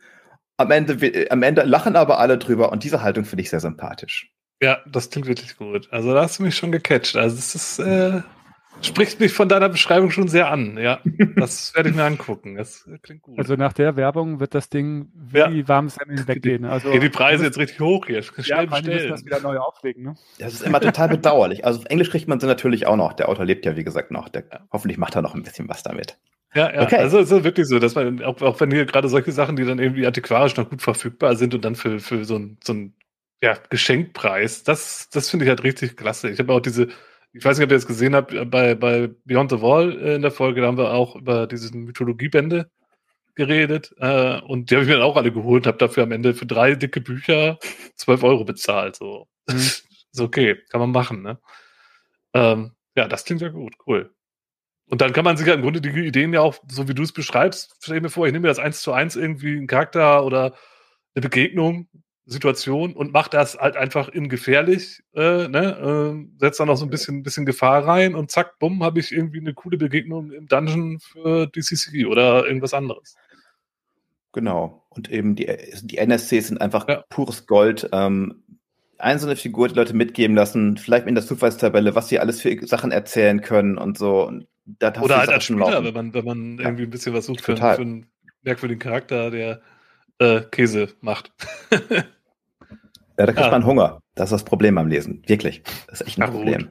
am 0.57 0.71
Ende, 0.71 1.31
am 1.31 1.43
Ende 1.43 1.63
lachen 1.63 1.97
aber 1.97 2.19
alle 2.19 2.39
drüber 2.39 2.73
und 2.73 2.85
diese 2.85 3.03
Haltung 3.03 3.25
finde 3.25 3.43
ich 3.43 3.51
sehr 3.51 3.61
sympathisch. 3.61 4.33
Ja, 4.61 4.79
das 4.87 5.11
klingt 5.11 5.27
wirklich 5.27 5.57
gut. 5.57 5.89
Also 5.91 6.15
da 6.15 6.23
hast 6.23 6.39
du 6.39 6.45
mich 6.45 6.57
schon 6.57 6.71
gecatcht. 6.71 7.17
Also 7.17 7.37
es 7.37 7.55
ist, 7.55 7.79
äh, 7.81 8.23
spricht 8.81 9.19
mich 9.19 9.33
von 9.33 9.49
deiner 9.49 9.69
Beschreibung 9.69 10.13
schon 10.13 10.29
sehr 10.29 10.51
an. 10.53 10.79
Ja, 10.79 11.01
das 11.37 11.75
werde 11.75 11.89
ich 11.89 11.97
mir 11.97 12.05
angucken. 12.05 12.55
Das 12.55 12.89
klingt 13.03 13.23
gut. 13.23 13.39
Also 13.39 13.57
nach 13.57 13.73
der 13.73 13.97
Werbung 13.97 14.39
wird 14.39 14.55
das 14.55 14.69
Ding 14.69 15.11
wie 15.15 15.39
ja. 15.39 15.69
warmes 15.69 15.97
Semmeln 15.97 16.29
weggehen. 16.29 16.65
Also 16.65 16.93
Gehen 16.93 17.01
die 17.01 17.09
Preise 17.09 17.45
jetzt 17.45 17.59
richtig 17.59 17.81
hoch 17.81 18.07
hier. 18.07 18.23
Schnell 18.23 18.45
ja, 18.47 18.65
bestellen. 18.67 19.11
das 19.11 19.25
wieder 19.25 19.41
neu 19.41 19.59
auflegen. 19.59 20.05
Ne? 20.05 20.15
Das 20.39 20.53
ist 20.53 20.63
immer 20.63 20.81
total 20.81 21.09
bedauerlich. 21.09 21.65
Also 21.65 21.81
auf 21.81 21.87
Englisch 21.87 22.11
kriegt 22.11 22.29
man 22.29 22.39
sie 22.39 22.47
natürlich 22.47 22.87
auch 22.87 22.97
noch. 22.97 23.15
Der 23.15 23.29
Autor 23.29 23.45
lebt 23.45 23.67
ja, 23.67 23.77
wie 23.77 23.85
gesagt, 23.85 24.13
noch. 24.13 24.29
Der. 24.29 24.45
Hoffentlich 24.71 24.97
macht 24.97 25.17
er 25.17 25.23
noch 25.23 25.35
ein 25.35 25.43
bisschen 25.43 25.69
was 25.69 25.83
damit. 25.83 26.19
Ja, 26.55 26.73
ja. 26.73 26.83
Okay. 26.83 26.97
Also 26.97 27.19
es 27.19 27.31
ist 27.31 27.45
wirklich 27.45 27.67
so, 27.67 27.79
dass 27.79 27.95
man, 27.95 28.23
auch, 28.23 28.41
auch 28.43 28.61
wenn 28.61 28.71
hier 28.71 28.85
gerade 28.85 29.09
solche 29.09 29.33
Sachen, 29.33 29.57
die 29.57 29.65
dann 29.65 29.79
irgendwie 29.79 30.07
antiquarisch 30.07 30.57
noch 30.57 30.69
gut 30.69 30.83
verfügbar 30.83 31.37
sind 31.37 31.55
und 31.55 31.65
dann 31.65 31.77
für, 31.77 31.99
für 31.99 32.25
so 32.25 32.37
ein, 32.37 32.59
so 32.63 32.75
ein 32.75 32.95
ja, 33.43 33.57
Geschenkpreis, 33.71 34.63
das, 34.63 35.09
das 35.11 35.31
finde 35.31 35.47
ich 35.47 35.49
halt 35.49 35.65
richtig 35.65 35.97
klasse. 35.97 36.31
Ich 36.31 36.39
habe 36.39 36.53
auch 36.53 36.61
diese, 36.61 36.89
ich 37.33 37.45
weiß 37.45 37.59
nicht, 37.59 37.65
ob 37.65 37.71
ihr 37.71 37.77
das 37.77 37.87
gesehen 37.87 38.15
habt, 38.15 38.35
bei, 38.51 38.75
bei 38.75 39.11
Beyond 39.25 39.51
the 39.51 39.63
Wall 39.63 39.99
äh, 40.01 40.15
in 40.17 40.23
der 40.23 40.31
Folge, 40.31 40.61
da 40.61 40.67
haben 40.67 40.79
wir 40.79 40.93
auch 40.93 41.17
über 41.17 41.47
diese 41.47 41.75
Mythologiebände 41.77 42.71
geredet 43.35 43.95
äh, 43.99 44.41
und 44.43 44.71
die 44.71 44.75
habe 44.75 44.85
ich 44.85 44.89
mir 44.89 44.97
dann 44.97 45.05
auch 45.05 45.17
alle 45.17 45.33
geholt, 45.33 45.67
habe 45.67 45.79
dafür 45.79 46.03
am 46.03 46.13
Ende 46.13 46.35
für 46.35 46.47
drei 46.47 46.75
dicke 46.75 47.01
Bücher 47.01 47.59
12 47.97 48.23
Euro 48.25 48.45
bezahlt. 48.45 48.97
So. 48.97 49.27
Mhm. 49.49 49.57
ist 50.13 50.21
okay, 50.21 50.59
kann 50.71 50.81
man 50.81 50.91
machen, 50.93 51.23
ne? 51.23 51.39
Ähm, 52.35 52.73
ja, 52.97 53.09
das 53.09 53.25
klingt 53.25 53.41
ja 53.41 53.49
gut, 53.49 53.75
cool. 53.87 54.15
Und 54.87 55.01
dann 55.01 55.13
kann 55.13 55.25
man 55.25 55.37
sich 55.37 55.47
ja 55.47 55.55
im 55.55 55.63
Grunde 55.63 55.81
die 55.81 55.89
Ideen 55.89 56.35
ja 56.35 56.41
auch, 56.41 56.57
so 56.71 56.89
wie 56.89 56.95
du 56.95 57.03
es 57.03 57.13
beschreibst, 57.13 57.77
stell 57.81 58.01
mir 58.01 58.11
vor, 58.11 58.27
ich 58.27 58.33
nehme 58.33 58.43
mir 58.43 58.49
das 58.49 58.59
eins 58.59 58.83
zu 58.83 58.93
eins 58.93 59.17
irgendwie 59.17 59.57
einen 59.57 59.67
Charakter 59.67 60.25
oder 60.25 60.55
eine 61.15 61.23
Begegnung, 61.23 61.89
Situation 62.25 62.93
und 62.95 63.13
mache 63.13 63.31
das 63.31 63.59
halt 63.59 63.77
einfach 63.77 64.09
in 64.09 64.29
gefährlich, 64.29 65.03
äh, 65.15 65.49
ne, 65.49 66.25
äh, 66.31 66.39
setzt 66.39 66.61
dann 66.61 66.69
noch 66.69 66.77
so 66.77 66.87
ein 66.87 66.91
bisschen, 66.91 67.23
bisschen 67.23 67.47
Gefahr 67.47 67.87
rein 67.87 68.15
und 68.15 68.31
zack, 68.31 68.59
bumm, 68.59 68.83
habe 68.85 69.01
ich 69.01 69.13
irgendwie 69.13 69.41
eine 69.41 69.55
coole 69.55 69.77
Begegnung 69.77 70.31
im 70.31 70.47
Dungeon 70.47 71.01
für 71.01 71.47
DCC 71.49 72.07
oder 72.07 72.47
irgendwas 72.47 72.75
anderes. 72.75 73.17
Genau. 74.33 74.87
Und 74.89 75.11
eben 75.11 75.35
die, 75.35 75.47
die 75.83 75.99
NSCs 75.99 76.49
sind 76.49 76.61
einfach 76.61 76.89
ja. 76.89 77.05
pures 77.09 77.47
Gold. 77.47 77.89
Ähm, 77.93 78.43
einzelne 78.99 79.35
Figur 79.35 79.69
die 79.69 79.75
Leute 79.75 79.95
mitgeben 79.95 80.37
lassen, 80.37 80.77
vielleicht 80.77 81.07
in 81.09 81.17
der 81.17 81.27
Zufallstabelle, 81.27 81.97
was 81.97 82.09
sie 82.09 82.21
alles 82.21 82.41
für 82.41 82.57
Sachen 82.67 82.93
erzählen 82.93 83.41
können 83.41 83.79
und 83.79 83.99
so. 83.99 84.27
Und 84.27 84.47
oder 85.01 85.19
halt 85.19 85.31
als 85.31 85.45
Spieler, 85.45 85.85
wenn 85.85 85.95
man, 85.95 86.15
wenn 86.15 86.25
man 86.25 86.59
ja. 86.59 86.65
irgendwie 86.65 86.85
ein 86.85 86.91
bisschen 86.91 87.15
was 87.15 87.27
sucht 87.27 87.43
für, 87.43 87.57
für, 87.57 87.81
einen 87.81 88.07
merkwürdigen 88.43 88.81
Charakter, 88.81 89.31
der 89.31 89.61
äh, 90.19 90.43
Käse 90.43 90.95
macht. 91.01 91.33
ja, 91.71 92.05
da 93.17 93.27
kriegt 93.27 93.41
ja. 93.41 93.51
man 93.51 93.67
Hunger. 93.67 94.01
Das 94.15 94.27
ist 94.27 94.33
das 94.33 94.45
Problem 94.45 94.75
beim 94.75 94.89
Lesen. 94.89 95.23
Wirklich. 95.27 95.63
Das 95.89 96.01
ist 96.01 96.07
echt 96.07 96.19
ein 96.19 96.25
Ach, 96.25 96.31
Problem. 96.31 96.71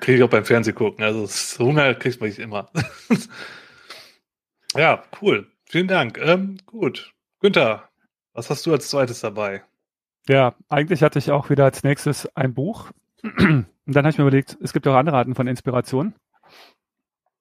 Kriege 0.00 0.18
ich 0.18 0.22
auch 0.22 0.30
beim 0.30 0.44
Fernsehen 0.44 0.74
gucken. 0.74 1.04
Also 1.04 1.26
Hunger 1.62 1.94
kriegt 1.94 2.20
man 2.20 2.28
nicht 2.28 2.38
immer. 2.38 2.70
ja, 4.74 5.02
cool. 5.22 5.46
Vielen 5.66 5.88
Dank. 5.88 6.18
Ähm, 6.18 6.58
gut. 6.66 7.14
Günther, 7.40 7.88
was 8.32 8.50
hast 8.50 8.66
du 8.66 8.72
als 8.72 8.88
zweites 8.90 9.20
dabei? 9.20 9.62
Ja, 10.28 10.54
eigentlich 10.68 11.02
hatte 11.02 11.18
ich 11.18 11.30
auch 11.30 11.48
wieder 11.48 11.64
als 11.64 11.82
nächstes 11.82 12.28
ein 12.36 12.54
Buch. 12.54 12.90
Und 13.22 13.66
dann 13.86 14.04
habe 14.04 14.10
ich 14.10 14.18
mir 14.18 14.24
überlegt, 14.24 14.58
es 14.62 14.72
gibt 14.72 14.86
auch 14.86 14.94
andere 14.94 15.16
Arten 15.16 15.34
von 15.34 15.46
Inspiration. 15.46 16.14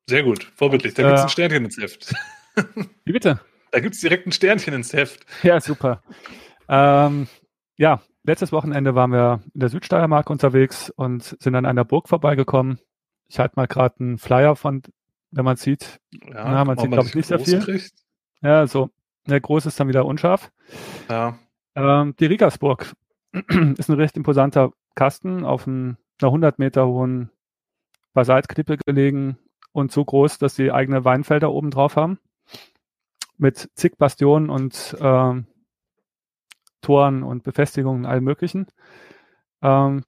Sehr 0.09 0.23
gut, 0.23 0.51
vorbildlich. 0.55 0.95
Da 0.95 1.03
gibt 1.03 1.13
es 1.17 1.21
ein 1.21 1.27
äh, 1.27 1.29
Sternchen 1.29 1.65
ins 1.65 1.77
Heft. 1.77 2.15
Wie 3.05 3.11
bitte? 3.11 3.41
Da 3.69 3.79
gibt 3.79 3.93
es 3.93 4.01
direkt 4.01 4.25
ein 4.25 4.31
Sternchen 4.31 4.73
ins 4.73 4.91
Heft. 4.91 5.23
Ja, 5.43 5.61
super. 5.61 6.01
Ähm, 6.67 7.27
ja, 7.77 8.01
letztes 8.23 8.51
Wochenende 8.51 8.95
waren 8.95 9.11
wir 9.11 9.43
in 9.53 9.59
der 9.59 9.69
Südsteiermark 9.69 10.31
unterwegs 10.31 10.89
und 10.89 11.37
sind 11.39 11.53
an 11.53 11.67
einer 11.67 11.85
Burg 11.85 12.09
vorbeigekommen. 12.09 12.79
Ich 13.27 13.37
halte 13.37 13.53
mal 13.55 13.67
gerade 13.67 13.99
einen 13.99 14.17
Flyer 14.17 14.55
von, 14.55 14.81
wenn 15.29 15.45
man 15.45 15.57
sieht. 15.57 15.99
Ja, 16.11 16.49
Na, 16.49 16.65
man 16.65 16.79
sieht, 16.79 16.91
glaube 16.91 17.07
ich, 17.07 17.13
nicht 17.13 17.27
sehr 17.27 17.39
viel. 17.39 17.59
Kriegt. 17.59 17.93
Ja, 18.41 18.65
so. 18.65 18.89
Der 19.27 19.39
groß 19.39 19.67
ist 19.67 19.79
dann 19.79 19.89
wieder 19.89 20.05
unscharf. 20.05 20.51
Ja. 21.07 21.37
Ähm, 21.75 22.15
die 22.19 22.25
Rigasburg 22.25 22.93
ist 23.77 23.89
ein 23.89 23.95
recht 23.95 24.17
imposanter 24.17 24.71
Kasten 24.95 25.45
auf 25.45 25.67
einer 25.67 25.97
100 26.19 26.57
Meter 26.57 26.87
hohen 26.87 27.29
Basaltklippe 28.13 28.77
gelegen, 28.77 29.37
und 29.71 29.91
so 29.91 30.03
groß, 30.03 30.37
dass 30.37 30.55
sie 30.55 30.71
eigene 30.71 31.05
Weinfelder 31.05 31.51
oben 31.51 31.71
drauf 31.71 31.95
haben. 31.95 32.19
Mit 33.37 33.69
zig 33.75 33.97
Bastionen 33.97 34.49
und 34.49 34.97
ähm, 34.99 35.47
Toren 36.81 37.23
und 37.23 37.43
Befestigungen, 37.43 38.05
allem 38.05 38.23
möglichen. 38.23 38.67
Ähm, 39.61 40.03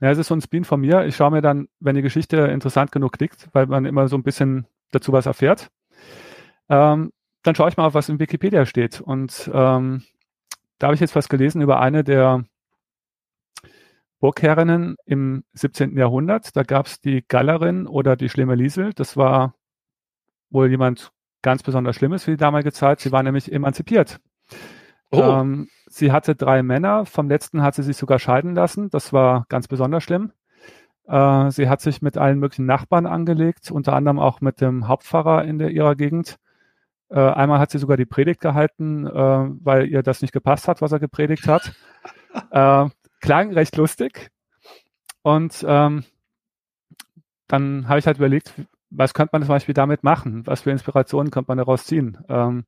ja, 0.00 0.10
es 0.10 0.18
ist 0.18 0.28
so 0.28 0.34
ein 0.34 0.42
Spin 0.42 0.64
von 0.64 0.80
mir. 0.80 1.06
Ich 1.06 1.16
schaue 1.16 1.30
mir 1.30 1.42
dann, 1.42 1.68
wenn 1.80 1.96
die 1.96 2.02
Geschichte 2.02 2.36
interessant 2.36 2.92
genug 2.92 3.12
klickt, 3.12 3.48
weil 3.52 3.66
man 3.66 3.86
immer 3.86 4.08
so 4.08 4.16
ein 4.16 4.22
bisschen 4.22 4.66
dazu 4.90 5.12
was 5.12 5.26
erfährt, 5.26 5.70
ähm, 6.68 7.12
dann 7.42 7.54
schaue 7.54 7.68
ich 7.68 7.76
mal, 7.76 7.94
was 7.94 8.08
in 8.08 8.18
Wikipedia 8.18 8.66
steht. 8.66 9.00
Und 9.00 9.50
ähm, 9.52 10.02
da 10.78 10.88
habe 10.88 10.94
ich 10.94 11.00
jetzt 11.00 11.16
was 11.16 11.28
gelesen 11.28 11.62
über 11.62 11.80
eine 11.80 12.04
der 12.04 12.44
Burgherrinnen 14.26 14.96
im 15.04 15.44
17. 15.52 15.96
Jahrhundert. 15.96 16.56
Da 16.56 16.64
gab 16.64 16.86
es 16.86 17.00
die 17.00 17.24
Gallerin 17.28 17.86
oder 17.86 18.16
die 18.16 18.28
schlimme 18.28 18.56
Liesel. 18.56 18.92
Das 18.92 19.16
war 19.16 19.54
wohl 20.50 20.68
jemand 20.68 21.12
ganz 21.42 21.62
besonders 21.62 21.94
Schlimmes 21.94 22.24
für 22.24 22.32
die 22.32 22.36
damalige 22.36 22.72
Zeit. 22.72 22.98
Sie 22.98 23.12
war 23.12 23.22
nämlich 23.22 23.52
emanzipiert. 23.52 24.18
Oh. 25.12 25.20
Ähm, 25.20 25.68
sie 25.86 26.10
hatte 26.10 26.34
drei 26.34 26.64
Männer. 26.64 27.06
Vom 27.06 27.28
letzten 27.28 27.62
hat 27.62 27.76
sie 27.76 27.84
sich 27.84 27.96
sogar 27.96 28.18
scheiden 28.18 28.56
lassen. 28.56 28.90
Das 28.90 29.12
war 29.12 29.46
ganz 29.48 29.68
besonders 29.68 30.02
schlimm. 30.02 30.32
Äh, 31.06 31.52
sie 31.52 31.68
hat 31.68 31.80
sich 31.80 32.02
mit 32.02 32.18
allen 32.18 32.40
möglichen 32.40 32.66
Nachbarn 32.66 33.06
angelegt, 33.06 33.70
unter 33.70 33.92
anderem 33.92 34.18
auch 34.18 34.40
mit 34.40 34.60
dem 34.60 34.88
Hauptpfarrer 34.88 35.44
in 35.44 35.60
der, 35.60 35.70
ihrer 35.70 35.94
Gegend. 35.94 36.40
Äh, 37.10 37.20
einmal 37.20 37.60
hat 37.60 37.70
sie 37.70 37.78
sogar 37.78 37.96
die 37.96 38.06
Predigt 38.06 38.40
gehalten, 38.40 39.06
äh, 39.06 39.10
weil 39.12 39.86
ihr 39.86 40.02
das 40.02 40.20
nicht 40.20 40.32
gepasst 40.32 40.66
hat, 40.66 40.82
was 40.82 40.90
er 40.90 40.98
gepredigt 40.98 41.46
hat. 41.46 41.76
Klang 43.20 43.52
recht 43.52 43.76
lustig. 43.76 44.30
Und 45.22 45.64
ähm, 45.66 46.04
dann 47.48 47.88
habe 47.88 47.98
ich 47.98 48.06
halt 48.06 48.18
überlegt, 48.18 48.52
was 48.90 49.14
könnte 49.14 49.30
man 49.32 49.42
zum 49.42 49.48
Beispiel 49.48 49.74
damit 49.74 50.04
machen? 50.04 50.46
Was 50.46 50.62
für 50.62 50.70
Inspirationen 50.70 51.30
könnte 51.30 51.48
man 51.48 51.58
daraus 51.58 51.84
ziehen? 51.84 52.18
Ähm, 52.28 52.64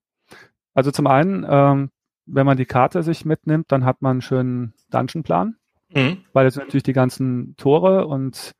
also 0.74 0.90
zum 0.90 1.06
einen, 1.06 1.46
ähm, 1.48 1.90
wenn 2.26 2.46
man 2.46 2.56
die 2.56 2.66
Karte 2.66 3.02
sich 3.02 3.24
mitnimmt, 3.24 3.72
dann 3.72 3.84
hat 3.84 4.02
man 4.02 4.12
einen 4.12 4.22
schönen 4.22 4.74
Dungeonplan, 4.90 5.56
mhm. 5.94 6.18
weil 6.32 6.46
es 6.46 6.56
natürlich 6.56 6.82
die 6.82 6.92
ganzen 6.92 7.56
Tore 7.56 8.06
und 8.06 8.52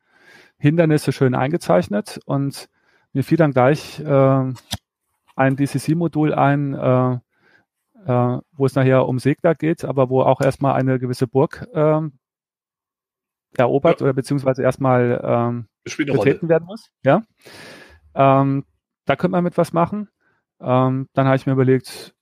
Hindernisse 0.57 1.11
schön 1.11 1.35
eingezeichnet 1.35 2.19
und 2.25 2.69
mir 3.13 3.23
fiel 3.23 3.37
dann 3.37 3.51
gleich 3.51 3.99
äh, 3.99 4.53
ein 5.35 5.55
DCC-Modul 5.55 6.33
ein, 6.33 6.73
äh, 6.73 7.19
äh, 8.05 8.37
wo 8.51 8.65
es 8.65 8.75
nachher 8.75 9.07
um 9.07 9.19
Segler 9.19 9.55
geht, 9.55 9.85
aber 9.85 10.09
wo 10.09 10.21
auch 10.21 10.41
erstmal 10.41 10.73
eine 10.73 10.99
gewisse 10.99 11.27
Burg 11.27 11.67
ähm, 11.73 12.19
erobert 13.57 13.99
ja. 13.99 14.05
oder 14.05 14.13
beziehungsweise 14.13 14.63
erstmal 14.63 15.21
ähm, 15.23 15.67
betreten 15.83 16.49
werden 16.49 16.65
muss. 16.65 16.89
Ja. 17.03 17.23
Ähm, 18.13 18.65
da 19.05 19.15
könnte 19.15 19.31
man 19.31 19.43
mit 19.43 19.57
was 19.57 19.73
machen. 19.73 20.09
Ähm, 20.59 21.07
dann 21.13 21.25
habe 21.25 21.35
ich 21.35 21.45
mir 21.45 21.53
überlegt, 21.53 22.13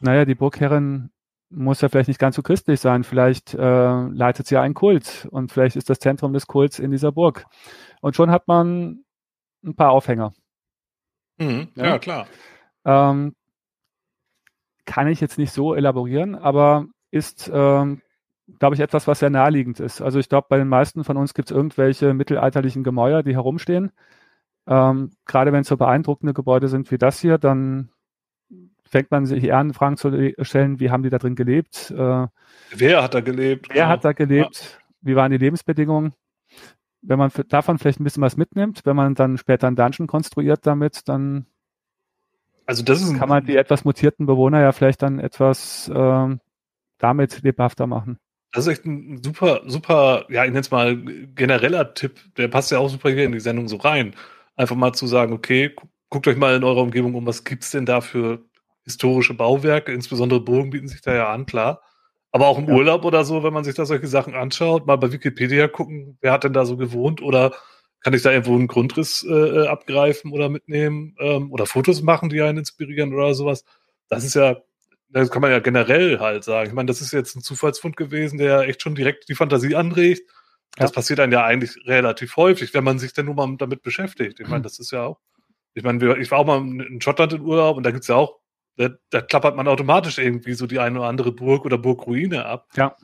naja, 0.00 0.24
die 0.24 0.34
Burgherrin 0.34 1.10
muss 1.48 1.80
ja 1.80 1.88
vielleicht 1.88 2.08
nicht 2.08 2.20
ganz 2.20 2.36
so 2.36 2.42
christlich 2.42 2.80
sein. 2.80 3.04
Vielleicht 3.04 3.54
äh, 3.54 4.06
leitet 4.08 4.46
sie 4.46 4.54
ja 4.54 4.62
einen 4.62 4.74
Kult 4.74 5.26
und 5.30 5.52
vielleicht 5.52 5.76
ist 5.76 5.88
das 5.88 5.98
Zentrum 5.98 6.32
des 6.32 6.46
Kults 6.46 6.78
in 6.78 6.90
dieser 6.90 7.12
Burg. 7.12 7.46
Und 8.00 8.16
schon 8.16 8.30
hat 8.30 8.48
man 8.48 9.04
ein 9.64 9.74
paar 9.74 9.90
Aufhänger. 9.90 10.32
Mhm, 11.38 11.68
ja? 11.74 11.86
ja? 11.86 11.98
klar. 11.98 12.26
Ähm, 12.84 13.34
kann 14.86 15.08
ich 15.08 15.20
jetzt 15.20 15.38
nicht 15.38 15.52
so 15.52 15.74
elaborieren, 15.74 16.34
aber 16.34 16.86
ist 17.10 17.50
ähm, 17.52 18.00
glaube 18.58 18.74
ich, 18.74 18.80
etwas, 18.80 19.06
was 19.06 19.18
sehr 19.18 19.30
naheliegend 19.30 19.80
ist. 19.80 20.00
Also 20.00 20.18
ich 20.18 20.28
glaube, 20.28 20.46
bei 20.48 20.58
den 20.58 20.68
meisten 20.68 21.04
von 21.04 21.16
uns 21.16 21.34
gibt 21.34 21.50
es 21.50 21.56
irgendwelche 21.56 22.14
mittelalterlichen 22.14 22.84
Gemäuer, 22.84 23.22
die 23.22 23.34
herumstehen. 23.34 23.92
Ähm, 24.66 25.12
gerade 25.26 25.52
wenn 25.52 25.62
es 25.62 25.68
so 25.68 25.76
beeindruckende 25.76 26.34
Gebäude 26.34 26.68
sind 26.68 26.90
wie 26.90 26.98
das 26.98 27.20
hier, 27.20 27.38
dann 27.38 27.90
fängt 28.84 29.10
man 29.10 29.26
sich 29.26 29.42
eher 29.42 29.58
an, 29.58 29.74
Fragen 29.74 29.96
zu 29.96 30.32
stellen, 30.42 30.78
wie 30.78 30.90
haben 30.90 31.02
die 31.02 31.10
da 31.10 31.18
drin 31.18 31.34
gelebt? 31.34 31.90
Äh, 31.90 32.26
wer 32.70 33.02
hat 33.02 33.14
da 33.14 33.20
gelebt? 33.20 33.68
Wer 33.70 33.76
ja. 33.76 33.88
hat 33.88 34.04
da 34.04 34.12
gelebt? 34.12 34.80
Wie 35.00 35.16
waren 35.16 35.32
die 35.32 35.38
Lebensbedingungen? 35.38 36.14
Wenn 37.02 37.18
man 37.18 37.30
davon 37.48 37.78
vielleicht 37.78 38.00
ein 38.00 38.04
bisschen 38.04 38.22
was 38.22 38.36
mitnimmt, 38.36 38.82
wenn 38.84 38.96
man 38.96 39.14
dann 39.14 39.38
später 39.38 39.66
einen 39.66 39.76
Dungeon 39.76 40.06
konstruiert 40.06 40.66
damit, 40.66 41.08
dann 41.08 41.46
also 42.66 42.82
das 42.82 43.00
ist 43.00 43.16
kann 43.16 43.28
man 43.28 43.46
die 43.46 43.56
etwas 43.56 43.84
mutierten 43.84 44.26
Bewohner 44.26 44.60
ja 44.60 44.72
vielleicht 44.72 45.02
dann 45.02 45.20
etwas 45.20 45.88
äh, 45.88 46.36
damit 46.98 47.42
lebhafter 47.42 47.86
machen. 47.86 48.18
Das 48.52 48.66
ist 48.66 48.72
echt 48.72 48.86
ein 48.86 49.22
super, 49.22 49.62
super, 49.66 50.24
ja, 50.28 50.44
ich 50.44 50.50
nenne 50.50 50.60
es 50.60 50.70
mal 50.70 50.96
genereller 51.34 51.94
Tipp, 51.94 52.20
der 52.36 52.48
passt 52.48 52.70
ja 52.70 52.78
auch 52.78 52.88
super 52.88 53.10
hier 53.10 53.24
in 53.24 53.32
die 53.32 53.40
Sendung 53.40 53.68
so 53.68 53.76
rein. 53.76 54.14
Einfach 54.56 54.76
mal 54.76 54.92
zu 54.94 55.06
sagen, 55.06 55.32
okay, 55.32 55.74
guckt 56.08 56.26
euch 56.26 56.36
mal 56.36 56.56
in 56.56 56.64
eurer 56.64 56.82
Umgebung 56.82 57.14
um, 57.14 57.26
was 57.26 57.44
gibt 57.44 57.64
es 57.64 57.70
denn 57.70 57.86
da 57.86 58.00
für 58.00 58.40
historische 58.84 59.34
Bauwerke, 59.34 59.92
insbesondere 59.92 60.40
Burgen 60.40 60.70
bieten 60.70 60.88
sich 60.88 61.02
da 61.02 61.14
ja 61.14 61.32
an, 61.32 61.44
klar. 61.44 61.82
Aber 62.32 62.46
auch 62.46 62.58
im 62.58 62.68
ja. 62.68 62.74
Urlaub 62.74 63.04
oder 63.04 63.24
so, 63.24 63.42
wenn 63.42 63.52
man 63.52 63.64
sich 63.64 63.74
da 63.74 63.84
solche 63.84 64.06
Sachen 64.06 64.34
anschaut, 64.34 64.86
mal 64.86 64.96
bei 64.96 65.12
Wikipedia 65.12 65.68
gucken, 65.68 66.16
wer 66.20 66.32
hat 66.32 66.44
denn 66.44 66.52
da 66.52 66.64
so 66.64 66.76
gewohnt 66.76 67.20
oder 67.20 67.52
kann 68.00 68.14
ich 68.14 68.22
da 68.22 68.30
irgendwo 68.30 68.54
einen 68.54 68.68
Grundriss 68.68 69.24
äh, 69.28 69.32
äh, 69.32 69.66
abgreifen 69.66 70.32
oder 70.32 70.48
mitnehmen 70.48 71.16
ähm, 71.18 71.50
oder 71.50 71.66
Fotos 71.66 72.02
machen, 72.02 72.28
die 72.28 72.40
einen 72.42 72.58
inspirieren 72.58 73.12
oder 73.12 73.34
sowas. 73.34 73.64
Das 74.08 74.24
ist 74.24 74.34
ja, 74.34 74.56
das 75.08 75.30
kann 75.30 75.42
man 75.42 75.50
ja 75.50 75.58
generell 75.58 76.18
halt 76.20 76.44
sagen. 76.44 76.68
Ich 76.68 76.74
meine, 76.74 76.86
das 76.86 77.00
ist 77.00 77.12
jetzt 77.12 77.36
ein 77.36 77.42
Zufallsfund 77.42 77.96
gewesen, 77.96 78.38
der 78.38 78.60
echt 78.60 78.82
schon 78.82 78.94
direkt 78.94 79.28
die 79.28 79.34
Fantasie 79.34 79.74
anregt. 79.74 80.30
Das 80.76 80.90
ja. 80.90 80.94
passiert 80.94 81.18
dann 81.18 81.32
ja 81.32 81.44
eigentlich 81.44 81.76
relativ 81.86 82.36
häufig, 82.36 82.74
wenn 82.74 82.84
man 82.84 82.98
sich 82.98 83.12
denn 83.12 83.26
nur 83.26 83.34
mal 83.34 83.56
damit 83.56 83.82
beschäftigt. 83.82 84.40
Ich 84.40 84.48
meine, 84.48 84.62
das 84.62 84.78
ist 84.78 84.92
ja 84.92 85.04
auch, 85.04 85.18
ich 85.74 85.82
meine, 85.82 86.18
ich 86.18 86.30
war 86.30 86.38
auch 86.38 86.46
mal 86.46 86.58
in 86.58 87.00
Schottland 87.00 87.32
in 87.32 87.40
Urlaub 87.40 87.76
und 87.76 87.82
da 87.82 87.90
gibt's 87.90 88.08
ja 88.08 88.16
auch 88.16 88.38
da, 88.76 88.90
da, 89.10 89.22
klappert 89.22 89.56
man 89.56 89.68
automatisch 89.68 90.18
irgendwie 90.18 90.52
so 90.52 90.66
die 90.66 90.78
eine 90.78 90.98
oder 90.98 91.08
andere 91.08 91.32
Burg 91.32 91.64
oder 91.64 91.78
Burgruine 91.78 92.44
ab. 92.44 92.68
Ja. 92.76 92.94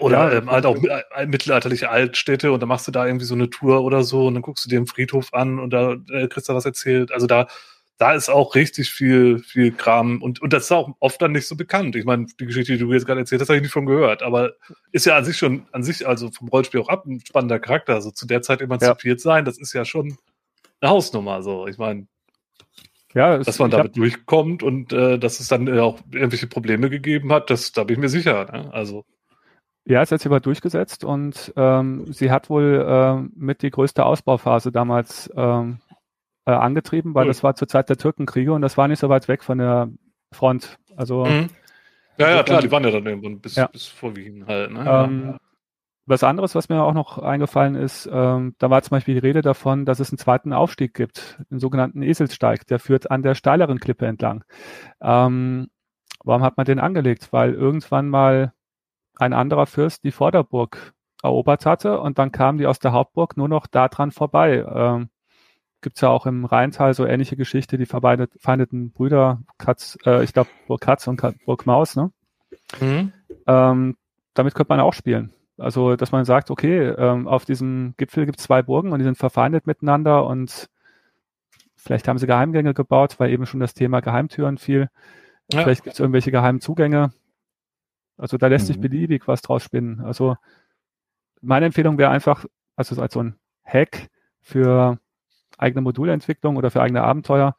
Oder 0.00 0.32
ja, 0.32 0.38
ähm, 0.38 0.50
halt 0.50 0.66
auch 0.66 0.76
äh, 0.76 1.26
mittelalterliche 1.26 1.90
Altstädte 1.90 2.50
und 2.52 2.60
dann 2.60 2.68
machst 2.68 2.88
du 2.88 2.92
da 2.92 3.06
irgendwie 3.06 3.24
so 3.24 3.34
eine 3.34 3.50
Tour 3.50 3.82
oder 3.82 4.02
so 4.02 4.26
und 4.26 4.34
dann 4.34 4.42
guckst 4.42 4.64
du 4.64 4.68
dir 4.68 4.80
den 4.80 4.86
Friedhof 4.86 5.32
an 5.32 5.58
und 5.58 5.70
da 5.70 5.96
äh, 6.10 6.26
kriegst 6.26 6.48
du 6.48 6.54
was 6.54 6.64
erzählt. 6.64 7.12
Also 7.12 7.26
da, 7.26 7.46
da 7.96 8.12
ist 8.12 8.28
auch 8.28 8.56
richtig 8.56 8.90
viel, 8.90 9.38
viel 9.38 9.70
Kram 9.72 10.20
und, 10.22 10.42
und 10.42 10.52
das 10.52 10.64
ist 10.64 10.72
auch 10.72 10.90
oft 10.98 11.22
dann 11.22 11.32
nicht 11.32 11.46
so 11.46 11.56
bekannt. 11.56 11.94
Ich 11.94 12.04
meine, 12.04 12.26
die 12.38 12.46
Geschichte, 12.46 12.72
die 12.72 12.78
du 12.78 12.92
jetzt 12.92 13.06
gerade 13.06 13.20
erzählt 13.20 13.40
hast, 13.40 13.48
habe 13.48 13.58
ich 13.58 13.62
nicht 13.62 13.72
von 13.72 13.86
gehört, 13.86 14.22
aber 14.22 14.52
ist 14.90 15.06
ja 15.06 15.16
an 15.16 15.24
sich 15.24 15.38
schon, 15.38 15.66
an 15.70 15.84
sich, 15.84 16.06
also 16.06 16.30
vom 16.30 16.48
Rollspiel 16.48 16.80
auch 16.80 16.88
ab, 16.88 17.06
ein 17.06 17.20
spannender 17.24 17.60
Charakter. 17.60 17.94
Also 17.94 18.10
zu 18.10 18.26
der 18.26 18.42
Zeit 18.42 18.60
emanzipiert 18.60 19.20
ja. 19.20 19.22
sein, 19.22 19.44
das 19.44 19.56
ist 19.56 19.72
ja 19.72 19.84
schon 19.84 20.18
eine 20.80 20.90
Hausnummer. 20.90 21.42
So, 21.42 21.68
ich 21.68 21.78
meine, 21.78 22.08
ja, 23.14 23.38
dass 23.38 23.58
man 23.60 23.70
damit 23.70 23.96
durchkommt 23.96 24.62
und 24.62 24.92
äh, 24.92 25.18
dass 25.18 25.40
es 25.40 25.48
dann 25.48 25.78
auch 25.78 26.00
irgendwelche 26.12 26.48
Probleme 26.48 26.90
gegeben 26.90 27.32
hat, 27.32 27.48
das, 27.50 27.72
da 27.72 27.84
bin 27.84 27.94
ich 27.94 28.00
mir 28.00 28.08
sicher. 28.08 28.44
Ne? 28.52 28.74
Also. 28.74 29.06
Ja, 29.88 30.02
es 30.02 30.10
hat 30.10 30.20
sich 30.20 30.26
aber 30.26 30.40
durchgesetzt 30.40 31.04
und 31.04 31.52
ähm, 31.56 32.12
sie 32.12 32.32
hat 32.32 32.50
wohl 32.50 32.84
äh, 32.86 33.28
mit 33.36 33.62
die 33.62 33.70
größte 33.70 34.04
Ausbauphase 34.04 34.72
damals 34.72 35.32
ähm, 35.36 35.78
äh, 36.44 36.50
angetrieben, 36.50 37.14
weil 37.14 37.24
cool. 37.24 37.28
das 37.28 37.44
war 37.44 37.54
zur 37.54 37.68
Zeit 37.68 37.88
der 37.88 37.96
Türkenkriege 37.96 38.52
und 38.52 38.62
das 38.62 38.76
war 38.76 38.88
nicht 38.88 38.98
so 38.98 39.08
weit 39.08 39.28
weg 39.28 39.44
von 39.44 39.58
der 39.58 39.88
Front. 40.32 40.78
Also 40.96 41.24
mhm. 41.24 41.48
Ja, 42.18 42.30
ja, 42.30 42.42
klar, 42.42 42.62
die 42.62 42.70
waren 42.70 42.84
ja 42.84 42.90
dann 42.90 43.06
irgendwann 43.06 43.40
bis, 43.40 43.56
ja. 43.56 43.66
bis 43.66 43.86
vor 43.86 44.16
Wien 44.16 44.46
halt. 44.46 44.72
Ne? 44.72 44.84
Ähm, 44.86 45.38
was 46.06 46.22
anderes, 46.22 46.54
was 46.54 46.68
mir 46.68 46.82
auch 46.82 46.94
noch 46.94 47.18
eingefallen 47.18 47.74
ist, 47.74 48.08
ähm, 48.10 48.54
da 48.58 48.70
war 48.70 48.80
zum 48.82 48.90
Beispiel 48.90 49.14
die 49.14 49.26
Rede 49.26 49.42
davon, 49.42 49.84
dass 49.84 50.00
es 50.00 50.10
einen 50.10 50.18
zweiten 50.18 50.52
Aufstieg 50.52 50.94
gibt, 50.94 51.38
den 51.50 51.58
sogenannten 51.58 52.02
Eselssteig, 52.02 52.66
der 52.68 52.78
führt 52.78 53.10
an 53.10 53.22
der 53.22 53.34
steileren 53.34 53.80
Klippe 53.80 54.06
entlang. 54.06 54.44
Ähm, 55.00 55.68
warum 56.24 56.42
hat 56.42 56.56
man 56.56 56.64
den 56.64 56.78
angelegt? 56.78 57.32
Weil 57.32 57.54
irgendwann 57.54 58.08
mal 58.08 58.52
ein 59.16 59.32
anderer 59.32 59.66
Fürst 59.66 60.04
die 60.04 60.12
Vorderburg 60.12 60.94
erobert 61.22 61.66
hatte 61.66 62.00
und 62.00 62.18
dann 62.18 62.32
kamen 62.32 62.58
die 62.58 62.66
aus 62.66 62.78
der 62.78 62.92
Hauptburg 62.92 63.36
nur 63.36 63.48
noch 63.48 63.66
daran 63.66 64.10
vorbei. 64.10 64.64
Ähm, 64.68 65.08
Gibt 65.82 65.96
es 65.96 66.00
ja 66.00 66.08
auch 66.08 66.26
im 66.26 66.44
Rheintal 66.44 66.94
so 66.94 67.06
ähnliche 67.06 67.36
Geschichte, 67.36 67.78
die 67.78 67.86
verfeindeten 67.86 68.92
Brüder, 68.92 69.42
Katz, 69.58 69.98
äh, 70.04 70.24
ich 70.24 70.32
glaube 70.32 70.50
Burg 70.66 70.80
Katz 70.80 71.06
und 71.06 71.20
Burg 71.44 71.66
Maus, 71.66 71.96
ne? 71.96 72.10
Mhm. 72.80 73.12
Ähm, 73.46 73.96
damit 74.34 74.54
könnte 74.54 74.72
man 74.72 74.80
auch 74.80 74.94
spielen. 74.94 75.32
Also, 75.58 75.96
dass 75.96 76.12
man 76.12 76.24
sagt, 76.24 76.50
okay, 76.50 76.88
ähm, 76.88 77.28
auf 77.28 77.44
diesem 77.44 77.94
Gipfel 77.96 78.26
gibt 78.26 78.38
es 78.38 78.44
zwei 78.44 78.62
Burgen 78.62 78.92
und 78.92 78.98
die 78.98 79.04
sind 79.04 79.16
verfeindet 79.16 79.66
miteinander 79.66 80.26
und 80.26 80.68
vielleicht 81.76 82.08
haben 82.08 82.18
sie 82.18 82.26
Geheimgänge 82.26 82.74
gebaut, 82.74 83.18
weil 83.18 83.30
eben 83.30 83.46
schon 83.46 83.60
das 83.60 83.72
Thema 83.72 84.00
Geheimtüren 84.00 84.58
fiel. 84.58 84.90
Ja. 85.52 85.62
Vielleicht 85.62 85.84
gibt 85.84 85.94
es 85.94 86.00
irgendwelche 86.00 86.30
geheimen 86.30 86.60
Zugänge. 86.60 87.12
Also 88.16 88.38
da 88.38 88.46
lässt 88.46 88.64
mhm. 88.64 88.66
sich 88.66 88.80
beliebig 88.80 89.28
was 89.28 89.42
draus 89.42 89.62
spinnen. 89.62 90.00
Also 90.00 90.36
meine 91.40 91.66
Empfehlung 91.66 91.98
wäre 91.98 92.10
einfach, 92.10 92.46
also 92.76 93.00
als 93.00 93.12
so 93.12 93.22
ein 93.22 93.38
Hack 93.64 94.08
für 94.40 94.98
eigene 95.58 95.82
Modulentwicklung 95.82 96.56
oder 96.56 96.70
für 96.70 96.82
eigene 96.82 97.02
Abenteuer, 97.02 97.56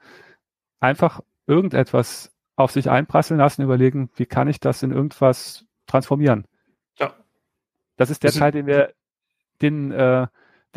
einfach 0.80 1.22
irgendetwas 1.46 2.32
auf 2.56 2.72
sich 2.72 2.90
einprasseln 2.90 3.40
lassen, 3.40 3.62
überlegen, 3.62 4.10
wie 4.16 4.26
kann 4.26 4.48
ich 4.48 4.60
das 4.60 4.84
in 4.84 4.92
irgendwas 4.92 5.66
transformieren. 5.86 6.46
Das 7.98 8.10
ist 8.10 8.24
der 8.24 8.32
das 8.32 8.40
Teil, 8.40 8.52
den 8.52 8.68
wir, 8.68 8.94
den 9.62 9.92
äh, 9.92 10.28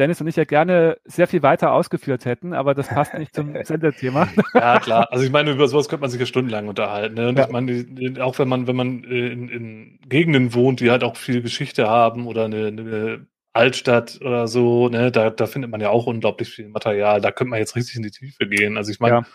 Dennis 0.00 0.20
und 0.20 0.26
ich 0.26 0.36
ja 0.36 0.44
gerne 0.44 0.98
sehr 1.04 1.28
viel 1.28 1.42
weiter 1.42 1.72
ausgeführt 1.72 2.24
hätten, 2.24 2.54
aber 2.54 2.74
das 2.74 2.88
passt 2.88 3.14
nicht 3.14 3.34
zum 3.34 3.54
Sendethema. 3.64 4.28
Ja, 4.54 4.80
klar. 4.80 5.08
Also 5.12 5.24
ich 5.24 5.30
meine, 5.30 5.50
über 5.52 5.68
sowas 5.68 5.88
könnte 5.88 6.00
man 6.00 6.10
sich 6.10 6.18
ja 6.18 6.26
stundenlang 6.26 6.68
unterhalten. 6.68 7.14
Ne? 7.14 7.28
Und 7.28 7.38
ja. 7.38 7.44
ich 7.44 7.50
meine, 7.50 8.24
auch 8.24 8.38
wenn 8.38 8.48
man, 8.48 8.66
wenn 8.66 8.76
man 8.76 9.04
in, 9.04 9.48
in 9.48 10.00
Gegenden 10.08 10.54
wohnt, 10.54 10.80
die 10.80 10.90
halt 10.90 11.04
auch 11.04 11.16
viel 11.16 11.42
Geschichte 11.42 11.88
haben 11.88 12.26
oder 12.26 12.46
eine, 12.46 12.68
eine 12.68 13.26
Altstadt 13.52 14.20
oder 14.22 14.48
so, 14.48 14.88
ne, 14.88 15.12
da, 15.12 15.30
da 15.30 15.46
findet 15.46 15.70
man 15.70 15.80
ja 15.80 15.90
auch 15.90 16.06
unglaublich 16.06 16.48
viel 16.48 16.68
Material. 16.68 17.20
Da 17.20 17.30
könnte 17.30 17.50
man 17.50 17.58
jetzt 17.58 17.76
richtig 17.76 17.96
in 17.96 18.02
die 18.02 18.10
Tiefe 18.10 18.48
gehen. 18.48 18.76
Also 18.76 18.90
ich 18.90 19.00
meine, 19.00 19.16
ja. 19.16 19.26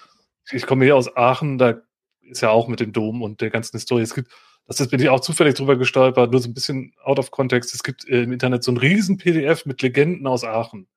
ich 0.52 0.66
komme 0.66 0.86
hier 0.86 0.96
aus 0.96 1.16
Aachen, 1.16 1.58
da 1.58 1.76
ist 2.22 2.42
ja 2.42 2.50
auch 2.50 2.68
mit 2.68 2.80
dem 2.80 2.92
Dom 2.92 3.22
und 3.22 3.42
der 3.42 3.52
ganzen 3.52 3.78
Historie. 3.78 4.02
Es 4.02 4.16
gibt 4.16 4.32
das 4.68 4.80
ist, 4.80 4.90
bin 4.90 5.00
ich 5.00 5.10
auch 5.10 5.20
zufällig 5.20 5.56
drüber 5.56 5.76
gestolpert, 5.76 6.32
nur 6.32 6.42
so 6.42 6.50
ein 6.50 6.54
bisschen 6.54 6.94
out 7.04 7.20
of 7.20 7.32
context. 7.32 7.74
Es 7.74 7.84
gibt 7.84 8.08
äh, 8.08 8.24
im 8.24 8.32
Internet 8.32 8.64
so 8.64 8.72
ein 8.72 8.78
riesen 8.78 9.18
PDF 9.18 9.66
mit 9.66 9.82
Legenden 9.82 10.26
aus 10.28 10.44
Aachen. 10.44 10.88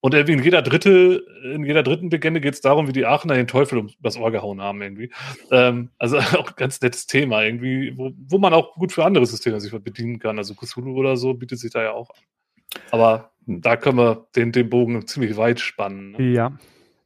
Und 0.00 0.12
in 0.12 0.42
jeder 0.42 0.60
dritte, 0.60 1.24
in 1.44 1.64
jeder 1.64 1.82
dritten 1.82 2.10
Legende 2.10 2.42
geht 2.42 2.52
es 2.52 2.60
darum, 2.60 2.86
wie 2.86 2.92
die 2.92 3.06
Aachener 3.06 3.36
den 3.36 3.46
Teufel 3.46 3.78
um 3.78 3.88
das 4.00 4.18
Ohr 4.18 4.30
gehauen 4.30 4.60
haben, 4.60 4.82
irgendwie. 4.82 5.10
Ähm, 5.50 5.88
also 5.96 6.18
auch 6.38 6.48
ein 6.48 6.56
ganz 6.56 6.82
nettes 6.82 7.06
Thema, 7.06 7.42
irgendwie, 7.42 7.96
wo, 7.96 8.12
wo 8.14 8.36
man 8.36 8.52
auch 8.52 8.74
gut 8.74 8.92
für 8.92 9.02
andere 9.02 9.24
Systeme 9.24 9.58
sich 9.60 9.72
bedienen 9.72 10.18
kann. 10.18 10.36
Also 10.36 10.54
Cthulhu 10.54 10.94
oder 10.94 11.16
so 11.16 11.32
bietet 11.32 11.58
sich 11.58 11.72
da 11.72 11.82
ja 11.82 11.92
auch 11.92 12.10
an. 12.10 12.22
Aber 12.90 13.32
da 13.46 13.78
können 13.78 13.96
wir 13.96 14.26
den, 14.36 14.52
den 14.52 14.68
Bogen 14.68 15.06
ziemlich 15.06 15.38
weit 15.38 15.60
spannen. 15.60 16.12
Ne? 16.12 16.32
Ja. 16.32 16.58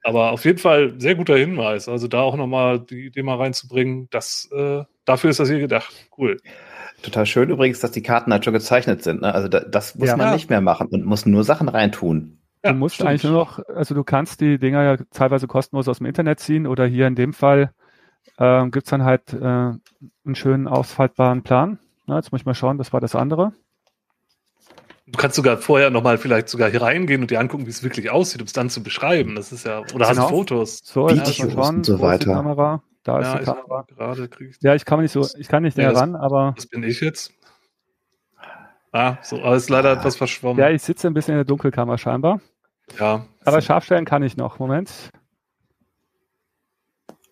Aber 0.09 0.33
auf 0.33 0.47
jeden 0.47 0.57
Fall 0.57 0.95
sehr 0.99 1.17
guter 1.17 1.37
Hinweis. 1.37 1.87
Also 1.87 2.09
da 2.09 2.23
auch 2.23 2.35
nochmal 2.35 2.81
die 2.81 3.09
Idee 3.09 3.23
mal 3.23 3.37
reinzubringen, 3.37 4.09
das, 4.11 4.49
äh, 4.53 4.85
dafür 5.05 5.29
ist 5.29 5.39
das 5.39 5.51
hier 5.51 5.59
gedacht. 5.59 5.93
Cool. 6.17 6.39
Total 7.03 7.27
schön 7.27 7.51
übrigens, 7.51 7.81
dass 7.81 7.91
die 7.91 8.01
Karten 8.03 8.33
halt 8.33 8.43
schon 8.43 8.55
gezeichnet 8.55 9.03
sind. 9.03 9.21
Ne? 9.21 9.35
Also 9.35 9.49
da, 9.49 9.61
das 9.61 9.97
muss 9.97 10.09
ja. 10.09 10.17
man 10.17 10.33
nicht 10.33 10.49
mehr 10.49 10.63
machen 10.63 10.87
und 10.87 11.05
muss 11.05 11.27
nur 11.27 11.45
Sachen 11.45 11.69
reintun. 11.69 12.39
Du 12.63 12.73
musst 12.73 12.95
stimmt. 12.95 13.11
eigentlich 13.11 13.25
nur 13.25 13.35
noch, 13.35 13.59
also 13.69 13.95
du 13.95 14.03
kannst 14.03 14.41
die 14.41 14.59
Dinger 14.59 14.83
ja 14.83 14.97
teilweise 15.13 15.47
kostenlos 15.47 15.89
aus 15.89 15.99
dem 15.99 16.07
Internet 16.07 16.41
ziehen 16.41 16.67
oder 16.67 16.87
hier 16.87 17.07
in 17.07 17.15
dem 17.15 17.35
Fall 17.35 17.75
äh, 18.39 18.63
gibt 18.71 18.87
es 18.87 18.91
dann 18.91 19.05
halt 19.05 19.35
äh, 19.35 19.37
einen 19.37 19.81
schönen 20.33 20.69
ausfaltbaren 20.69 21.43
Plan. 21.43 21.79
Na, 22.07 22.17
jetzt 22.17 22.33
muss 22.33 22.41
ich 22.41 22.47
mal 22.47 22.55
schauen, 22.55 22.79
das 22.79 22.95
war 22.95 23.03
das 23.03 23.15
andere. 23.15 23.53
Du 25.11 25.19
kannst 25.19 25.37
sogar 25.37 25.57
vorher 25.57 25.91
nochmal 25.91 26.19
vielleicht 26.19 26.49
sogar 26.49 26.71
hier 26.71 26.83
reingehen 26.83 27.23
und 27.23 27.31
dir 27.31 27.41
angucken, 27.41 27.67
wie 27.67 27.71
es 27.71 27.83
wirklich 27.83 28.11
aussieht, 28.11 28.43
um 28.43 28.47
es 28.47 28.53
dann 28.53 28.69
zu 28.69 28.83
beschreiben. 28.83 29.35
Das 29.35 29.53
ist 29.53 29.65
ja, 29.65 29.81
oder 29.81 29.89
genau. 29.89 30.09
hast 30.09 30.17
du 30.17 30.23
genau. 30.23 30.29
Fotos? 30.29 30.81
So, 30.85 31.09
Videos 31.09 31.41
und 31.41 31.87
so 31.87 32.01
weiter. 32.01 32.35
Kamera. 32.35 32.83
Da 33.05 33.21
ja, 33.21 33.33
ist 33.33 33.41
die 33.41 33.45
Kamera. 33.45 33.87
Gerade 33.89 34.29
krieg 34.29 34.51
ich 34.51 34.57
ja, 34.61 34.75
ich 34.75 34.85
kann 34.85 35.01
nicht 35.01 35.13
so, 35.13 35.27
ich 35.39 35.49
kann 35.49 35.63
nicht 35.63 35.77
näher 35.77 35.95
ran, 35.95 36.15
aber. 36.15 36.53
Das 36.57 36.67
bin 36.67 36.83
ich 36.83 37.01
jetzt. 37.01 37.33
Ah, 38.93 39.17
so, 39.23 39.41
aber 39.41 39.57
ist 39.57 39.71
leider 39.71 39.93
etwas 39.93 40.17
verschwommen. 40.17 40.59
Ja, 40.59 40.71
ich 40.71 40.83
sitze 40.83 41.07
ein 41.07 41.15
bisschen 41.15 41.33
in 41.33 41.39
der 41.39 41.45
Dunkelkammer 41.45 41.99
scheinbar. 41.99 42.41
Ja. 42.99 43.27
Aber 43.45 43.61
scharf 43.61 43.89
kann 44.05 44.23
ich 44.23 44.37
noch. 44.37 44.59
Moment. 44.59 45.11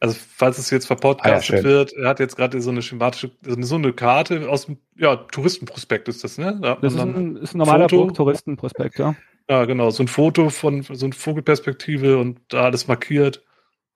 Also, 0.00 0.16
falls 0.18 0.58
es 0.58 0.70
jetzt 0.70 0.86
verpodcastet 0.86 1.54
ah, 1.54 1.58
ja, 1.58 1.64
wird, 1.64 1.92
er 1.94 2.08
hat 2.08 2.20
jetzt 2.20 2.36
gerade 2.36 2.60
so 2.60 2.70
eine 2.70 2.82
schematische, 2.82 3.30
so 3.42 3.76
eine 3.76 3.92
Karte 3.92 4.48
aus 4.48 4.66
dem 4.66 4.78
ja, 4.96 5.16
Touristenprospekt 5.16 6.08
ist 6.08 6.22
das, 6.22 6.36
ne? 6.36 6.58
Da 6.60 6.76
das 6.76 6.94
ist 6.94 7.00
ein, 7.00 7.36
ist 7.36 7.54
ein 7.54 7.58
normaler 7.58 7.88
Touristenprospekt, 7.88 8.98
ja. 8.98 9.14
Ja, 9.48 9.64
genau. 9.64 9.90
So 9.90 10.02
ein 10.02 10.08
Foto 10.08 10.50
von 10.50 10.82
so 10.82 11.06
einer 11.06 11.14
Vogelperspektive 11.14 12.18
und 12.18 12.40
da 12.48 12.64
alles 12.64 12.88
markiert. 12.88 13.44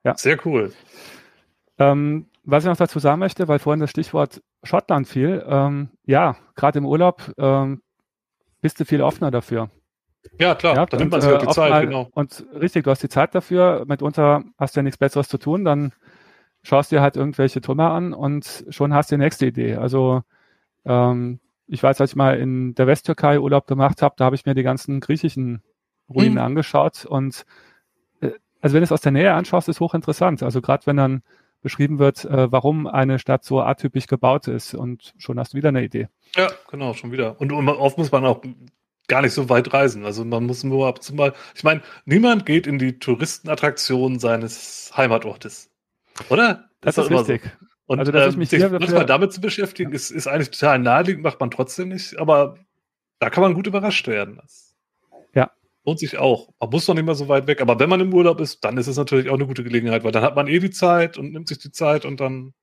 Ja. 0.05 0.17
Sehr 0.17 0.39
cool. 0.47 0.73
Ähm, 1.79 2.27
was 2.45 2.65
ich 2.65 2.69
noch 2.69 2.77
dazu 2.77 2.99
sagen 2.99 3.19
möchte, 3.19 3.49
weil 3.49 3.59
vorhin 3.59 3.81
das 3.81 3.91
Stichwort 3.91 4.43
Schottland 4.63 5.09
viel. 5.09 5.45
Ähm, 5.47 5.91
ja, 6.05 6.37
gerade 6.55 6.79
im 6.79 6.87
Urlaub 6.87 7.33
ähm, 7.39 7.83
bist 8.61 8.79
du 8.81 8.85
viel 8.85 9.03
offener 9.03 9.31
dafür. 9.31 9.71
Ja, 10.39 10.55
klar, 10.55 10.77
Ja, 10.77 10.87
da 10.87 10.97
nimmt 10.99 11.11
man 11.11 11.19
und, 11.19 11.23
sich 11.23 11.31
auch 11.33 11.37
äh, 11.37 11.41
die 11.41 11.47
oft 11.47 11.55
Zeit, 11.55 11.71
mal- 11.71 11.87
genau. 11.87 12.09
Und 12.13 12.45
richtig, 12.55 12.85
du 12.85 12.91
hast 12.91 13.03
die 13.03 13.09
Zeit 13.09 13.35
dafür. 13.35 13.85
Mitunter 13.87 14.45
hast 14.59 14.77
du 14.77 14.81
ja 14.81 14.83
nichts 14.83 14.99
Besseres 14.99 15.29
zu 15.29 15.39
tun, 15.39 15.65
dann 15.65 15.93
schaust 16.63 16.93
dir 16.93 17.01
halt 17.01 17.17
irgendwelche 17.17 17.61
Trümmer 17.61 17.91
an 17.93 18.13
und 18.13 18.65
schon 18.69 18.93
hast 18.95 19.11
du 19.11 19.17
die 19.17 19.23
nächste 19.23 19.47
Idee. 19.47 19.77
Also 19.77 20.23
ähm, 20.85 21.41
ich 21.67 21.83
weiß, 21.83 22.01
als 22.01 22.11
ich 22.11 22.17
mal 22.17 22.39
in 22.39 22.75
der 22.75 22.87
Westtürkei 22.87 23.41
Urlaub 23.41 23.67
gemacht 23.67 24.03
habe, 24.03 24.15
da 24.19 24.25
habe 24.27 24.37
ich 24.37 24.45
mir 24.45 24.55
die 24.55 24.63
ganzen 24.63 25.01
griechischen 25.01 25.63
Ruinen 26.09 26.33
Mhm. 26.35 26.39
angeschaut 26.41 27.07
und 27.07 27.45
äh, 28.21 28.31
also 28.61 28.75
wenn 28.75 28.81
du 28.81 28.85
es 28.85 28.93
aus 28.93 29.01
der 29.01 29.13
Nähe 29.13 29.33
anschaust, 29.33 29.69
ist 29.69 29.81
hochinteressant. 29.81 30.43
Also 30.43 30.61
gerade 30.61 30.85
wenn 30.87 30.97
dann 30.97 31.23
beschrieben 31.63 31.99
wird, 31.99 32.25
äh, 32.25 32.51
warum 32.51 32.87
eine 32.87 33.19
Stadt 33.19 33.45
so 33.45 33.61
atypisch 33.61 34.07
gebaut 34.07 34.49
ist 34.49 34.75
und 34.75 35.15
schon 35.19 35.39
hast 35.39 35.53
du 35.53 35.59
wieder 35.59 35.69
eine 35.69 35.83
Idee. 35.85 36.09
Ja, 36.37 36.49
genau, 36.71 36.93
schon 36.95 37.13
wieder. 37.13 37.41
Und, 37.41 37.53
und 37.53 37.69
oft 37.69 37.97
muss 37.99 38.11
man 38.13 38.25
auch 38.27 38.43
gar 39.11 39.21
nicht 39.21 39.35
so 39.35 39.51
weit 39.51 39.75
reisen. 39.75 40.07
Also 40.07 40.25
man 40.25 40.47
muss 40.47 40.65
nur 40.65 40.87
ab 40.87 40.97
und 40.97 41.03
zu 41.03 41.15
mal. 41.15 41.35
Ich 41.55 41.65
meine, 41.65 41.83
niemand 42.07 42.47
geht 42.47 42.67
in 42.67 42.79
die 42.79 42.99
Touristenattraktion 42.99 44.19
seines 44.19 44.93
Heimatortes. 44.97 45.71
Oder? 46.31 46.71
Das, 46.81 46.95
doch 46.95 47.03
ist 47.03 47.11
so. 47.11 47.17
richtig. 47.19 47.43
Und 47.87 47.99
Also, 47.99 48.13
ich 48.13 48.35
ähm, 48.37 48.45
sich 48.45 48.63
manchmal 48.71 49.05
damit 49.05 49.33
zu 49.33 49.41
beschäftigen, 49.41 49.93
ist, 49.93 50.13
ist 50.13 50.29
eigentlich 50.29 50.53
total 50.53 50.79
naheliegend, 50.79 51.25
macht 51.25 51.41
man 51.41 51.51
trotzdem 51.51 51.89
nicht, 51.89 52.19
aber 52.21 52.55
da 53.19 53.31
kann 53.31 53.43
man 53.43 53.53
gut 53.55 53.67
überrascht 53.67 54.07
werden. 54.07 54.37
Das 54.41 54.77
Ja. 55.35 55.51
lohnt 55.85 55.99
sich 55.99 56.17
auch. 56.17 56.51
Man 56.61 56.71
muss 56.71 56.87
doch 56.87 56.95
nicht 56.95 57.05
mal 57.05 57.17
so 57.17 57.27
weit 57.27 57.49
weg, 57.49 57.61
aber 57.61 57.81
wenn 57.81 57.91
man 57.91 58.01
im 58.01 58.15
Urlaub 58.15 58.41
ist, 58.41 58.65
dann 58.65 58.79
ist 58.79 58.87
es 58.87 58.97
natürlich 58.97 59.29
auch 59.29 59.35
eine 59.35 59.47
gute 59.47 59.65
Gelegenheit, 59.65 60.05
weil 60.05 60.13
dann 60.13 60.23
hat 60.23 60.37
man 60.37 60.47
eh 60.47 60.61
die 60.61 60.71
Zeit 60.71 61.19
und 61.19 61.33
nimmt 61.33 61.49
sich 61.49 61.59
die 61.59 61.73
Zeit 61.73 62.05
und 62.05 62.21
dann 62.21 62.55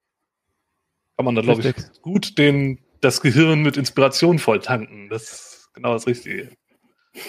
kann 1.17 1.25
man 1.25 1.35
da, 1.35 1.41
glaube 1.41 1.61
ich, 1.61 2.01
gut 2.01 2.37
den, 2.37 2.79
das 3.01 3.19
Gehirn 3.19 3.63
mit 3.63 3.75
Inspiration 3.75 4.39
voll 4.39 4.59
tanken. 4.59 5.09
Das 5.09 5.23
ist 5.23 5.56
genau 5.77 5.93
das 5.93 6.05
Richtige. 6.07 6.49
Wenn 7.13 7.21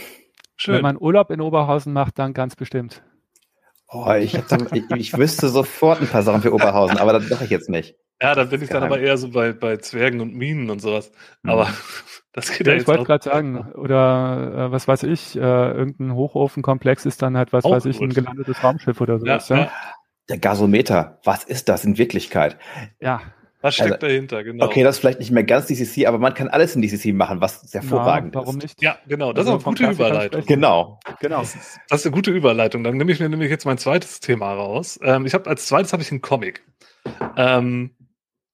Schön. 0.57 0.83
man 0.83 0.97
Urlaub 1.01 1.31
in 1.31 1.41
Oberhausen 1.41 1.93
macht, 1.93 2.19
dann 2.19 2.35
ganz 2.35 2.57
bestimmt. 2.57 3.03
Oh, 3.91 4.11
ich, 4.13 4.35
hätte, 4.35 4.59
dann- 4.59 4.69
ich, 4.75 4.91
ich 4.91 5.17
wüsste 5.17 5.49
sofort 5.49 6.01
ein 6.01 6.09
paar 6.09 6.23
Sachen 6.23 6.43
für 6.43 6.53
Oberhausen, 6.53 6.99
aber 6.99 7.13
das 7.15 7.31
mache 7.31 7.45
ich 7.45 7.51
jetzt 7.51 7.71
nicht. 7.71 7.95
ja, 8.21 8.35
da 8.35 8.45
bin 8.45 8.61
ich 8.61 8.69
dann 8.69 8.83
aber 8.83 8.99
eher 9.01 9.17
so 9.17 9.31
bei, 9.31 9.53
bei 9.53 9.77
Zwergen 9.79 10.21
und 10.21 10.35
Minen 10.35 10.69
und 10.69 10.81
sowas. 10.81 11.11
Mhm. 11.43 11.51
Aber 11.51 11.69
das 12.33 12.51
geht 12.51 12.67
Ja, 12.67 12.73
ja, 12.73 12.77
ich 12.77 12.81
jetzt 12.81 12.89
wollte 12.89 13.05
gerade 13.05 13.25
sagen, 13.25 13.73
oder 13.75 14.67
äh, 14.67 14.73
was 14.73 14.89
weiß 14.89 15.05
ich, 15.05 15.37
äh, 15.37 15.41
irgendein 15.41 16.15
Hochofenkomplex 16.15 17.07
ist 17.07 17.23
dann 17.23 17.37
halt, 17.37 17.53
was 17.53 17.65
Auch 17.65 17.71
weiß 17.71 17.87
ich, 17.87 17.99
ein 18.01 18.09
gut. 18.09 18.17
gelandetes 18.17 18.63
Raumschiff 18.63 19.01
oder 19.01 19.15
Ja, 19.15 19.39
sowas. 19.41 19.49
Ja, 19.49 19.57
ja. 19.59 19.73
Der 20.29 20.39
Gasometer, 20.39 21.21
was 21.25 21.45
ist 21.45 21.69
das 21.71 21.85
in 21.87 21.97
Wirklichkeit? 21.97 22.59
ja. 23.01 23.21
Was 23.61 23.75
steckt 23.75 23.95
Also, 23.95 24.07
dahinter, 24.07 24.45
genau. 24.45 24.67
Okay, 24.67 24.85
das 24.85 24.97
ist 24.97 25.01
vielleicht 25.01 25.19
nicht 25.19 25.33
mehr 25.33 25.43
ganz 25.43 25.67
DCC, 25.67 26.07
aber 26.07 26.19
man 26.19 26.33
kann 26.35 26.47
alles 26.49 26.77
in 26.77 26.83
DCC 26.83 27.13
machen, 27.13 27.41
was 27.41 27.73
hervorragend 27.73 28.35
Na, 28.35 28.41
warum 28.41 28.59
ist. 28.59 28.63
nicht? 28.63 28.83
Ja, 28.83 28.99
genau, 29.09 29.33
das 29.33 29.47
Also 29.47 29.59
ist 29.59 29.67
eine 29.67 29.75
gute 29.75 29.91
Überleitung. 29.91 30.45
Genau. 30.47 31.01
Genau. 31.21 31.41
Das 31.41 31.55
ist, 31.57 31.81
das 31.89 32.01
ist 32.01 32.07
eine 32.07 32.15
gute 32.15 32.31
Überleitung. 32.31 32.85
Dann 32.85 32.97
nehme 32.97 33.11
ich 33.11 33.19
mir 33.19 33.29
nämlich 33.29 33.51
jetzt 33.51 33.65
mein 33.65 33.79
zweites 33.79 34.21
Thema 34.21 34.53
raus. 34.53 35.01
Ähm, 35.03 35.27
ich 35.27 35.35
habe 35.35 35.51
als 35.51 35.67
zweites 35.67 35.93
habe 35.93 36.03
ich 36.03 36.11
einen 36.13 36.21
Comic. 36.21 36.63
Ähm, 37.37 37.91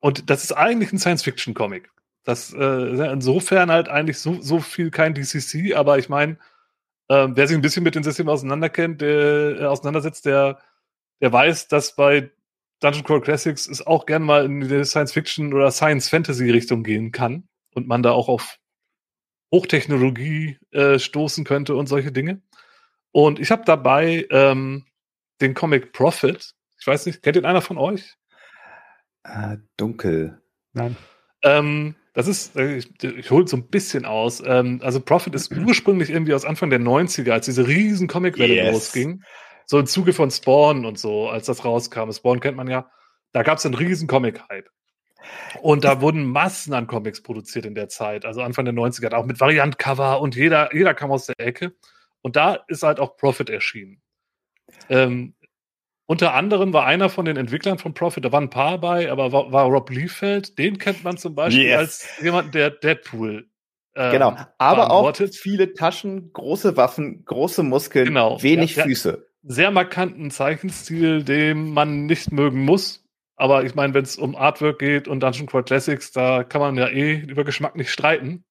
und 0.00 0.30
das 0.30 0.44
ist 0.44 0.52
eigentlich 0.52 0.92
ein 0.92 0.98
Science-Fiction-Comic. 0.98 1.90
Das 2.24 2.54
äh, 2.54 3.12
insofern 3.12 3.70
halt 3.70 3.88
eigentlich 3.88 4.18
so, 4.18 4.40
so 4.40 4.58
viel 4.60 4.90
kein 4.90 5.12
DCC, 5.12 5.74
aber 5.74 5.98
ich 5.98 6.08
meine, 6.08 6.38
ähm, 7.10 7.32
wer 7.36 7.46
sich 7.46 7.54
ein 7.56 7.60
bisschen 7.62 7.84
mit 7.84 7.94
dem 7.94 8.02
System 8.02 8.30
auseinanderkennt, 8.30 9.02
der, 9.02 9.60
äh, 9.60 9.64
auseinandersetzt, 9.66 10.24
der, 10.24 10.58
der 11.20 11.30
weiß, 11.30 11.68
dass 11.68 11.94
bei 11.96 12.30
Dungeon 12.84 13.04
Crawl 13.04 13.22
Classics 13.22 13.66
es 13.66 13.86
auch 13.86 14.04
gern 14.04 14.22
mal 14.22 14.44
in 14.44 14.60
die 14.60 14.84
Science-Fiction 14.84 15.54
oder 15.54 15.70
Science-Fantasy-Richtung 15.70 16.82
gehen 16.82 17.12
kann 17.12 17.48
und 17.74 17.88
man 17.88 18.02
da 18.02 18.10
auch 18.12 18.28
auf 18.28 18.58
Hochtechnologie 19.50 20.58
äh, 20.72 20.98
stoßen 20.98 21.44
könnte 21.44 21.76
und 21.76 21.86
solche 21.86 22.12
Dinge. 22.12 22.42
Und 23.10 23.38
ich 23.40 23.50
habe 23.50 23.62
dabei 23.64 24.26
ähm, 24.30 24.84
den 25.40 25.54
Comic 25.54 25.92
Prophet. 25.92 26.54
Ich 26.78 26.86
weiß 26.86 27.06
nicht, 27.06 27.22
kennt 27.22 27.36
den 27.36 27.46
einer 27.46 27.62
von 27.62 27.78
euch? 27.78 28.16
Äh, 29.22 29.56
dunkel. 29.78 30.42
Nein. 30.74 30.96
Ähm, 31.42 31.94
das 32.12 32.26
ist, 32.28 32.56
äh, 32.56 32.76
ich, 32.76 33.02
ich 33.02 33.30
hole 33.30 33.46
so 33.48 33.56
ein 33.56 33.68
bisschen 33.68 34.04
aus. 34.04 34.42
Ähm, 34.44 34.80
also 34.82 35.00
Prophet 35.00 35.34
ist 35.34 35.50
ursprünglich 35.56 36.10
irgendwie 36.10 36.34
aus 36.34 36.44
Anfang 36.44 36.68
der 36.68 36.80
90er, 36.80 37.30
als 37.30 37.46
diese 37.46 37.66
riesen 37.66 38.08
Comicwelle 38.08 38.54
Yes. 38.54 38.72
losging. 38.74 39.22
So 39.66 39.78
im 39.78 39.86
Zuge 39.86 40.12
von 40.12 40.30
Spawn 40.30 40.84
und 40.84 40.98
so, 40.98 41.28
als 41.28 41.46
das 41.46 41.64
rauskam. 41.64 42.10
Spawn 42.12 42.40
kennt 42.40 42.56
man 42.56 42.68
ja. 42.68 42.90
Da 43.32 43.42
gab 43.42 43.58
es 43.58 43.66
einen 43.66 43.74
riesen 43.74 44.06
Comic-Hype. 44.06 44.68
Und 45.62 45.84
da 45.84 46.00
wurden 46.00 46.24
Massen 46.24 46.74
an 46.74 46.86
Comics 46.86 47.22
produziert 47.22 47.64
in 47.66 47.74
der 47.74 47.88
Zeit, 47.88 48.24
also 48.24 48.42
Anfang 48.42 48.64
der 48.66 48.74
90er, 48.74 49.14
auch 49.14 49.24
mit 49.24 49.40
Variant-Cover 49.40 50.20
und 50.20 50.36
jeder, 50.36 50.74
jeder 50.74 50.94
kam 50.94 51.10
aus 51.10 51.26
der 51.26 51.34
Ecke. 51.38 51.74
Und 52.22 52.36
da 52.36 52.58
ist 52.68 52.82
halt 52.82 53.00
auch 53.00 53.16
Prophet 53.16 53.50
erschienen. 53.50 54.00
Ähm, 54.88 55.34
unter 56.06 56.34
anderem 56.34 56.72
war 56.72 56.84
einer 56.84 57.08
von 57.08 57.24
den 57.24 57.36
Entwicklern 57.38 57.78
von 57.78 57.94
Prophet, 57.94 58.24
da 58.24 58.32
waren 58.32 58.44
ein 58.44 58.50
paar 58.50 58.78
bei, 58.78 59.10
aber 59.10 59.32
war, 59.32 59.52
war 59.52 59.64
Rob 59.64 59.88
Liefeld. 59.90 60.58
Den 60.58 60.78
kennt 60.78 61.02
man 61.04 61.16
zum 61.16 61.34
Beispiel 61.34 61.64
Yes. 61.64 61.78
als 61.78 62.08
jemand, 62.22 62.54
der 62.54 62.70
Deadpool. 62.70 63.48
ähm, 63.96 64.12
Genau. 64.12 64.36
Aber 64.58 64.90
auch 64.90 65.16
viele 65.32 65.72
Taschen, 65.72 66.32
große 66.32 66.76
Waffen, 66.76 67.24
große 67.24 67.62
Muskeln, 67.62 68.06
Genau. 68.06 68.42
wenig 68.42 68.76
ja. 68.76 68.84
Füße. 68.84 69.26
Sehr 69.46 69.70
markanten 69.70 70.30
Zeichenstil, 70.30 71.22
den 71.22 71.70
man 71.70 72.06
nicht 72.06 72.32
mögen 72.32 72.64
muss. 72.64 73.04
Aber 73.36 73.64
ich 73.64 73.74
meine, 73.74 73.94
wenn 73.94 74.04
es 74.04 74.16
um 74.16 74.36
Artwork 74.36 74.78
geht 74.78 75.08
und 75.08 75.20
Dungeon 75.20 75.46
Crawl 75.46 75.64
Classics, 75.64 76.12
da 76.12 76.44
kann 76.44 76.60
man 76.60 76.76
ja 76.76 76.88
eh 76.88 77.16
über 77.20 77.44
Geschmack 77.44 77.76
nicht 77.76 77.90
streiten. 77.90 78.44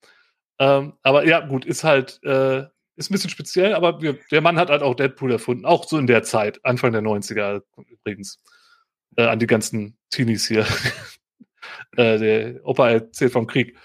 Ähm, 0.60 0.94
aber 1.04 1.26
ja, 1.26 1.40
gut, 1.40 1.66
ist 1.66 1.84
halt, 1.84 2.20
äh, 2.24 2.64
ist 2.96 3.10
ein 3.10 3.14
bisschen 3.14 3.30
speziell, 3.30 3.74
aber 3.74 4.02
wir, 4.02 4.20
der 4.32 4.42
Mann 4.42 4.60
hat 4.60 4.70
halt 4.70 4.84
auch 4.84 4.94
Deadpool 4.94 5.32
erfunden, 5.32 5.66
auch 5.66 5.86
so 5.88 5.98
in 5.98 6.08
der 6.08 6.24
Zeit, 6.24 6.64
Anfang 6.64 6.92
der 6.92 7.02
90er 7.02 7.64
übrigens. 7.88 8.44
Äh, 9.16 9.26
an 9.26 9.40
die 9.40 9.48
ganzen 9.48 9.98
Teenies 10.10 10.48
hier. 10.48 10.66
äh, 11.98 12.18
der 12.18 12.66
Opa 12.66 12.90
erzählt 12.90 13.32
vom 13.32 13.48
Krieg. 13.48 13.78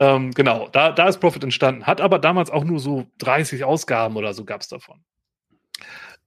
Ähm, 0.00 0.32
genau, 0.32 0.68
da, 0.68 0.92
da 0.92 1.08
ist 1.08 1.18
Profit 1.18 1.44
entstanden. 1.44 1.86
Hat 1.86 2.00
aber 2.00 2.18
damals 2.18 2.50
auch 2.50 2.64
nur 2.64 2.78
so 2.80 3.06
30 3.18 3.64
Ausgaben 3.64 4.16
oder 4.16 4.32
so 4.34 4.44
gab 4.44 4.60
es 4.60 4.68
davon. 4.68 5.04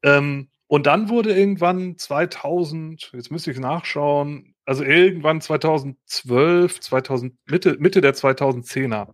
Ähm, 0.03 0.49
und 0.67 0.87
dann 0.87 1.09
wurde 1.09 1.37
irgendwann 1.37 1.97
2000, 1.97 3.11
jetzt 3.13 3.31
müsste 3.31 3.51
ich 3.51 3.59
nachschauen, 3.59 4.55
also 4.65 4.83
irgendwann 4.83 5.41
2012, 5.41 6.79
2000, 6.79 7.35
Mitte, 7.45 7.77
Mitte 7.79 8.01
der 8.01 8.13
2010er 8.13 9.13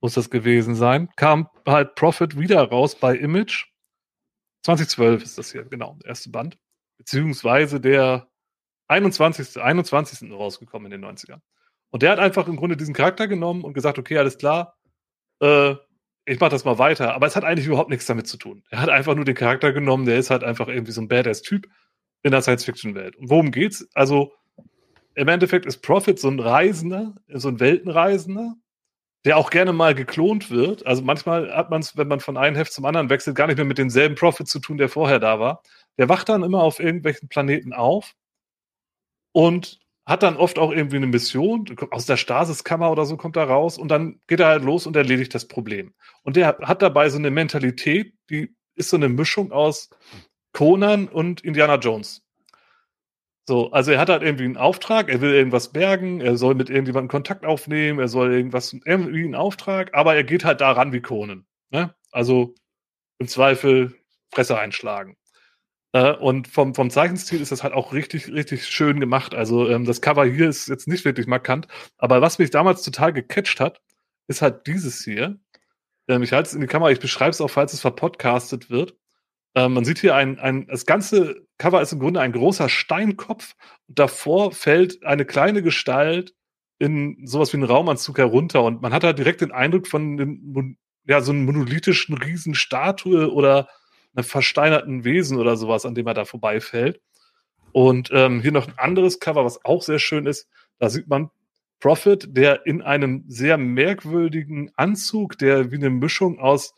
muss 0.00 0.14
das 0.14 0.30
gewesen 0.30 0.74
sein, 0.74 1.10
kam 1.16 1.48
halt 1.66 1.94
Profit 1.94 2.38
wieder 2.38 2.62
raus 2.62 2.94
bei 2.94 3.16
Image. 3.16 3.66
2012 4.62 5.22
ist 5.24 5.38
das 5.38 5.52
hier, 5.52 5.64
genau, 5.64 5.98
der 6.02 6.10
erste 6.10 6.30
Band. 6.30 6.56
Beziehungsweise 6.98 7.80
der 7.80 8.28
21. 8.88 9.60
21. 9.60 10.30
rausgekommen 10.32 10.90
in 10.90 11.02
den 11.02 11.10
90ern. 11.10 11.40
Und 11.90 12.02
der 12.02 12.12
hat 12.12 12.18
einfach 12.18 12.48
im 12.48 12.56
Grunde 12.56 12.76
diesen 12.76 12.94
Charakter 12.94 13.28
genommen 13.28 13.64
und 13.64 13.74
gesagt, 13.74 13.98
okay, 13.98 14.18
alles 14.18 14.38
klar, 14.38 14.76
äh, 15.40 15.74
ich 16.28 16.40
mach 16.40 16.50
das 16.50 16.64
mal 16.64 16.78
weiter. 16.78 17.14
Aber 17.14 17.26
es 17.26 17.36
hat 17.36 17.44
eigentlich 17.44 17.66
überhaupt 17.66 17.90
nichts 17.90 18.06
damit 18.06 18.26
zu 18.26 18.36
tun. 18.36 18.62
Er 18.70 18.80
hat 18.80 18.90
einfach 18.90 19.14
nur 19.14 19.24
den 19.24 19.34
Charakter 19.34 19.72
genommen, 19.72 20.04
der 20.04 20.18
ist 20.18 20.30
halt 20.30 20.44
einfach 20.44 20.68
irgendwie 20.68 20.92
so 20.92 21.00
ein 21.00 21.08
Badass-Typ 21.08 21.66
in 22.22 22.32
der 22.32 22.42
Science-Fiction-Welt. 22.42 23.16
Und 23.16 23.30
worum 23.30 23.50
geht's? 23.50 23.88
Also, 23.94 24.32
im 25.14 25.28
Endeffekt 25.28 25.66
ist 25.66 25.78
Prophet 25.78 26.18
so 26.18 26.28
ein 26.28 26.38
Reisender, 26.38 27.14
so 27.28 27.48
ein 27.48 27.60
Weltenreisender, 27.60 28.54
der 29.24 29.36
auch 29.36 29.50
gerne 29.50 29.72
mal 29.72 29.94
geklont 29.94 30.50
wird. 30.50 30.86
Also 30.86 31.02
manchmal 31.02 31.52
hat 31.54 31.70
man 31.70 31.80
es, 31.80 31.96
wenn 31.96 32.08
man 32.08 32.20
von 32.20 32.36
einem 32.36 32.56
Heft 32.56 32.72
zum 32.72 32.84
anderen 32.84 33.10
wechselt, 33.10 33.36
gar 33.36 33.48
nicht 33.48 33.56
mehr 33.56 33.64
mit 33.64 33.78
demselben 33.78 34.14
Prophet 34.14 34.46
zu 34.46 34.60
tun, 34.60 34.78
der 34.78 34.88
vorher 34.88 35.18
da 35.18 35.40
war. 35.40 35.62
Der 35.98 36.08
wacht 36.08 36.28
dann 36.28 36.44
immer 36.44 36.62
auf 36.62 36.78
irgendwelchen 36.78 37.28
Planeten 37.28 37.72
auf 37.72 38.14
und 39.32 39.80
hat 40.08 40.22
dann 40.22 40.38
oft 40.38 40.58
auch 40.58 40.72
irgendwie 40.72 40.96
eine 40.96 41.06
Mission, 41.06 41.66
aus 41.90 42.06
der 42.06 42.16
Stasiskammer 42.16 42.90
oder 42.90 43.04
so 43.04 43.18
kommt 43.18 43.36
er 43.36 43.44
raus 43.44 43.76
und 43.76 43.88
dann 43.88 44.20
geht 44.26 44.40
er 44.40 44.46
halt 44.46 44.64
los 44.64 44.86
und 44.86 44.96
erledigt 44.96 45.34
das 45.34 45.46
Problem. 45.46 45.92
Und 46.22 46.36
der 46.36 46.58
hat 46.62 46.80
dabei 46.80 47.10
so 47.10 47.18
eine 47.18 47.30
Mentalität, 47.30 48.14
die 48.30 48.56
ist 48.74 48.88
so 48.88 48.96
eine 48.96 49.10
Mischung 49.10 49.52
aus 49.52 49.90
Conan 50.54 51.08
und 51.08 51.42
Indiana 51.42 51.74
Jones. 51.74 52.22
So, 53.46 53.70
also 53.70 53.92
er 53.92 54.00
hat 54.00 54.08
halt 54.08 54.22
irgendwie 54.22 54.44
einen 54.44 54.56
Auftrag, 54.56 55.10
er 55.10 55.20
will 55.20 55.34
irgendwas 55.34 55.72
bergen, 55.72 56.22
er 56.22 56.38
soll 56.38 56.54
mit 56.54 56.70
irgendjemandem 56.70 57.08
Kontakt 57.08 57.44
aufnehmen, 57.44 57.98
er 57.98 58.08
soll 58.08 58.32
irgendwas, 58.32 58.72
irgendwie 58.72 59.24
einen 59.24 59.34
Auftrag, 59.34 59.94
aber 59.94 60.16
er 60.16 60.24
geht 60.24 60.44
halt 60.44 60.62
daran 60.62 60.92
wie 60.92 61.02
Conan. 61.02 61.46
Ne? 61.70 61.94
Also 62.12 62.54
im 63.18 63.28
Zweifel 63.28 63.94
Fresse 64.32 64.58
einschlagen. 64.58 65.18
Äh, 65.92 66.12
und 66.14 66.48
vom, 66.48 66.74
vom 66.74 66.90
Zeichenstil 66.90 67.40
ist 67.40 67.52
das 67.52 67.62
halt 67.62 67.74
auch 67.74 67.92
richtig, 67.92 68.28
richtig 68.28 68.66
schön 68.66 69.00
gemacht. 69.00 69.34
Also 69.34 69.68
ähm, 69.68 69.84
das 69.84 70.00
Cover 70.00 70.24
hier 70.24 70.48
ist 70.48 70.68
jetzt 70.68 70.88
nicht 70.88 71.04
wirklich 71.04 71.26
markant, 71.26 71.68
aber 71.96 72.20
was 72.20 72.38
mich 72.38 72.50
damals 72.50 72.82
total 72.82 73.12
gecatcht 73.12 73.60
hat, 73.60 73.80
ist 74.28 74.42
halt 74.42 74.66
dieses 74.66 75.02
hier. 75.04 75.38
Ähm, 76.08 76.22
ich 76.22 76.32
halte 76.32 76.48
es 76.48 76.54
in 76.54 76.60
die 76.60 76.66
Kamera, 76.66 76.90
ich 76.90 77.00
beschreibe 77.00 77.30
es 77.30 77.40
auch, 77.40 77.50
falls 77.50 77.72
es 77.72 77.80
verpodcastet 77.80 78.70
wird. 78.70 78.96
Ähm, 79.54 79.74
man 79.74 79.84
sieht 79.84 79.98
hier 79.98 80.14
ein, 80.14 80.38
ein, 80.38 80.66
das 80.66 80.86
ganze 80.86 81.46
Cover 81.58 81.82
ist 81.82 81.92
im 81.92 82.00
Grunde 82.00 82.20
ein 82.20 82.32
großer 82.32 82.68
Steinkopf 82.68 83.54
davor 83.88 84.52
fällt 84.52 85.04
eine 85.04 85.24
kleine 85.24 85.62
Gestalt 85.62 86.34
in 86.78 87.26
sowas 87.26 87.52
wie 87.52 87.56
einen 87.56 87.64
Raumanzug 87.64 88.18
herunter 88.18 88.62
und 88.62 88.82
man 88.82 88.92
hat 88.92 89.02
da 89.02 89.12
direkt 89.12 89.40
den 89.40 89.52
Eindruck 89.52 89.88
von 89.88 90.16
den, 90.16 90.78
ja, 91.06 91.20
so 91.22 91.32
einem 91.32 91.44
monolithischen 91.46 92.16
Riesenstatue 92.16 93.32
oder 93.32 93.58
einem 93.58 93.68
versteinerten 94.22 95.04
Wesen 95.04 95.38
oder 95.38 95.56
sowas, 95.56 95.86
an 95.86 95.94
dem 95.94 96.06
er 96.06 96.14
da 96.14 96.24
vorbeifällt. 96.24 97.00
Und 97.72 98.10
ähm, 98.12 98.40
hier 98.40 98.52
noch 98.52 98.66
ein 98.66 98.78
anderes 98.78 99.20
Cover, 99.20 99.44
was 99.44 99.64
auch 99.64 99.82
sehr 99.82 99.98
schön 99.98 100.26
ist. 100.26 100.48
Da 100.78 100.88
sieht 100.88 101.08
man 101.08 101.30
Prophet, 101.80 102.36
der 102.36 102.66
in 102.66 102.82
einem 102.82 103.24
sehr 103.28 103.56
merkwürdigen 103.56 104.70
Anzug, 104.76 105.38
der 105.38 105.70
wie 105.70 105.76
eine 105.76 105.90
Mischung 105.90 106.38
aus 106.40 106.74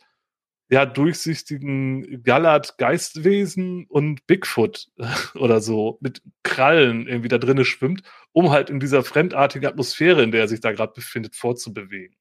ja, 0.69 0.85
durchsichtigen 0.85 2.23
Gallert 2.23 2.77
Geistwesen 2.77 3.85
und 3.89 4.25
Bigfoot 4.25 4.87
oder 5.35 5.59
so 5.59 5.97
mit 6.01 6.21
Krallen 6.43 7.07
irgendwie 7.07 7.27
da 7.27 7.37
drinnen 7.37 7.65
schwimmt, 7.65 8.03
um 8.31 8.51
halt 8.51 8.69
in 8.69 8.79
dieser 8.79 9.03
fremdartigen 9.03 9.67
Atmosphäre, 9.67 10.23
in 10.23 10.31
der 10.31 10.41
er 10.41 10.47
sich 10.47 10.61
da 10.61 10.71
gerade 10.71 10.93
befindet, 10.93 11.35
vorzubewegen. 11.35 12.15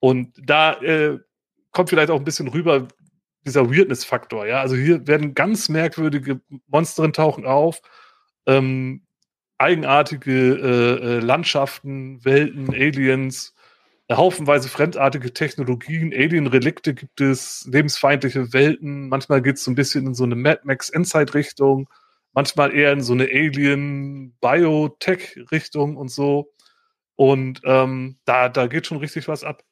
Und 0.00 0.32
da 0.42 0.80
äh, 0.80 1.18
kommt 1.70 1.90
vielleicht 1.90 2.10
auch 2.10 2.18
ein 2.18 2.24
bisschen 2.24 2.48
rüber 2.48 2.88
dieser 3.44 3.70
Weirdness-Faktor, 3.70 4.46
ja. 4.46 4.60
Also 4.60 4.76
hier 4.76 5.06
werden 5.06 5.34
ganz 5.34 5.68
merkwürdige 5.68 6.40
Monster 6.66 7.10
tauchen 7.12 7.46
auf, 7.46 7.80
ähm, 8.46 9.02
eigenartige 9.58 10.32
äh, 10.32 11.16
äh, 11.16 11.18
Landschaften, 11.20 12.24
Welten, 12.24 12.70
Aliens, 12.70 13.54
haufenweise 14.10 14.68
fremdartige 14.68 15.32
Technologien, 15.32 16.12
Alien-Relikte 16.12 16.94
gibt 16.94 17.20
es, 17.20 17.68
lebensfeindliche 17.70 18.52
Welten. 18.52 19.08
Manchmal 19.08 19.40
geht 19.42 19.56
es 19.56 19.64
so 19.64 19.70
ein 19.70 19.76
bisschen 19.76 20.06
in 20.06 20.14
so 20.14 20.24
eine 20.24 20.34
Mad 20.34 20.62
Max 20.64 20.90
Endzeit-Richtung, 20.90 21.88
manchmal 22.32 22.74
eher 22.74 22.92
in 22.92 23.02
so 23.02 23.12
eine 23.12 23.24
Alien-Biotech-Richtung 23.24 25.96
und 25.96 26.08
so. 26.08 26.52
Und 27.16 27.60
ähm, 27.64 28.18
da, 28.24 28.48
da 28.48 28.66
geht 28.66 28.86
schon 28.86 28.98
richtig 28.98 29.28
was 29.28 29.44
ab. 29.44 29.62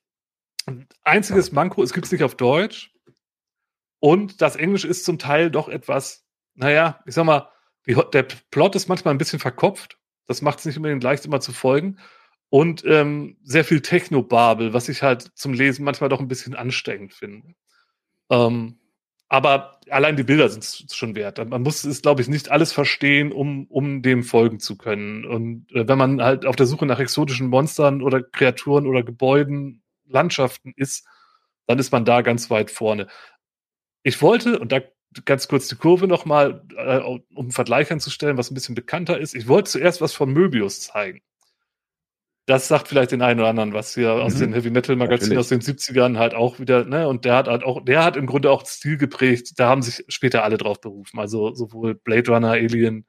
Einziges 1.02 1.50
Manko, 1.50 1.82
es 1.82 1.94
gibt 1.94 2.06
es 2.06 2.12
nicht 2.12 2.22
auf 2.22 2.36
Deutsch. 2.36 2.92
Und 4.00 4.40
das 4.40 4.56
Englisch 4.56 4.84
ist 4.84 5.04
zum 5.04 5.18
Teil 5.18 5.50
doch 5.50 5.68
etwas, 5.68 6.24
naja, 6.54 7.00
ich 7.06 7.14
sag 7.14 7.24
mal, 7.24 7.48
der 7.86 8.22
Plot 8.50 8.76
ist 8.76 8.88
manchmal 8.88 9.14
ein 9.14 9.18
bisschen 9.18 9.38
verkopft. 9.38 9.98
Das 10.26 10.42
macht 10.42 10.58
es 10.58 10.66
nicht 10.66 10.76
unbedingt 10.76 11.02
leicht, 11.02 11.24
immer 11.24 11.40
zu 11.40 11.52
folgen 11.52 11.98
und 12.50 12.84
ähm, 12.86 13.36
sehr 13.42 13.64
viel 13.64 13.80
Technobabel, 13.80 14.72
was 14.72 14.88
ich 14.88 15.02
halt 15.02 15.30
zum 15.34 15.52
Lesen 15.52 15.84
manchmal 15.84 16.08
doch 16.08 16.20
ein 16.20 16.28
bisschen 16.28 16.54
anstrengend 16.54 17.14
finde. 17.14 17.54
Ähm, 18.30 18.78
aber 19.28 19.80
allein 19.90 20.16
die 20.16 20.22
Bilder 20.22 20.48
sind 20.48 20.64
es 20.64 20.94
schon 20.94 21.14
wert. 21.14 21.46
Man 21.50 21.62
muss 21.62 21.84
es, 21.84 22.00
glaube 22.00 22.22
ich, 22.22 22.28
nicht 22.28 22.50
alles 22.50 22.72
verstehen, 22.72 23.32
um, 23.32 23.66
um 23.66 24.00
dem 24.00 24.22
folgen 24.22 24.58
zu 24.58 24.78
können. 24.78 25.26
Und 25.26 25.70
äh, 25.72 25.86
wenn 25.86 25.98
man 25.98 26.22
halt 26.22 26.46
auf 26.46 26.56
der 26.56 26.66
Suche 26.66 26.86
nach 26.86 27.00
exotischen 27.00 27.48
Monstern 27.48 28.00
oder 28.00 28.22
Kreaturen 28.22 28.86
oder 28.86 29.02
Gebäuden, 29.02 29.82
Landschaften 30.06 30.72
ist, 30.76 31.06
dann 31.66 31.78
ist 31.78 31.92
man 31.92 32.06
da 32.06 32.22
ganz 32.22 32.48
weit 32.48 32.70
vorne. 32.70 33.08
Ich 34.08 34.22
wollte, 34.22 34.58
und 34.58 34.72
da 34.72 34.80
ganz 35.26 35.48
kurz 35.48 35.68
die 35.68 35.76
Kurve 35.76 36.08
nochmal, 36.08 36.64
äh, 36.76 36.96
um 36.98 37.22
einen 37.36 37.50
Vergleich 37.50 37.92
anzustellen, 37.92 38.38
was 38.38 38.50
ein 38.50 38.54
bisschen 38.54 38.74
bekannter 38.74 39.18
ist, 39.18 39.34
ich 39.34 39.48
wollte 39.48 39.70
zuerst 39.70 40.00
was 40.00 40.14
von 40.14 40.32
Möbius 40.32 40.80
zeigen. 40.80 41.20
Das 42.46 42.68
sagt 42.68 42.88
vielleicht 42.88 43.12
den 43.12 43.20
einen 43.20 43.40
oder 43.40 43.50
anderen, 43.50 43.74
was 43.74 43.92
hier 43.92 44.14
mhm. 44.14 44.20
aus 44.22 44.36
den 44.36 44.54
Heavy 44.54 44.70
Metal 44.70 44.96
Magazinen 44.96 45.36
aus 45.36 45.48
den 45.48 45.60
70ern 45.60 46.16
halt 46.16 46.32
auch 46.32 46.58
wieder, 46.58 46.86
ne, 46.86 47.06
und 47.06 47.26
der 47.26 47.36
hat 47.36 47.48
halt 47.48 47.64
auch, 47.64 47.84
der 47.84 48.02
hat 48.02 48.16
im 48.16 48.24
Grunde 48.24 48.50
auch 48.50 48.64
Stil 48.64 48.96
geprägt, 48.96 49.58
da 49.58 49.68
haben 49.68 49.82
sich 49.82 50.02
später 50.08 50.42
alle 50.42 50.56
drauf 50.56 50.80
berufen, 50.80 51.18
also 51.18 51.54
sowohl 51.54 51.94
Blade 51.94 52.30
Runner, 52.30 52.52
Alien, 52.52 53.04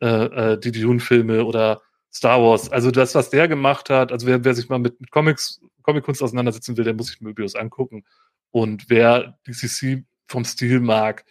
äh, 0.00 0.06
äh, 0.52 0.58
die 0.58 0.72
Dune-Filme 0.72 1.44
oder 1.44 1.82
Star 2.10 2.40
Wars, 2.40 2.72
also 2.72 2.90
das, 2.90 3.14
was 3.14 3.28
der 3.28 3.46
gemacht 3.46 3.90
hat, 3.90 4.10
also 4.10 4.26
wer, 4.26 4.42
wer 4.42 4.54
sich 4.54 4.70
mal 4.70 4.78
mit, 4.78 4.98
mit 5.00 5.10
Comics, 5.10 5.60
Comic-Kunst 5.82 6.22
auseinandersetzen 6.22 6.78
will, 6.78 6.84
der 6.84 6.94
muss 6.94 7.08
sich 7.08 7.20
Möbius 7.20 7.54
angucken. 7.54 8.04
Und 8.52 8.90
wer 8.90 9.38
DCC 9.46 10.04
vom 10.30 10.44
Stil 10.44 10.80
mag, 10.80 11.24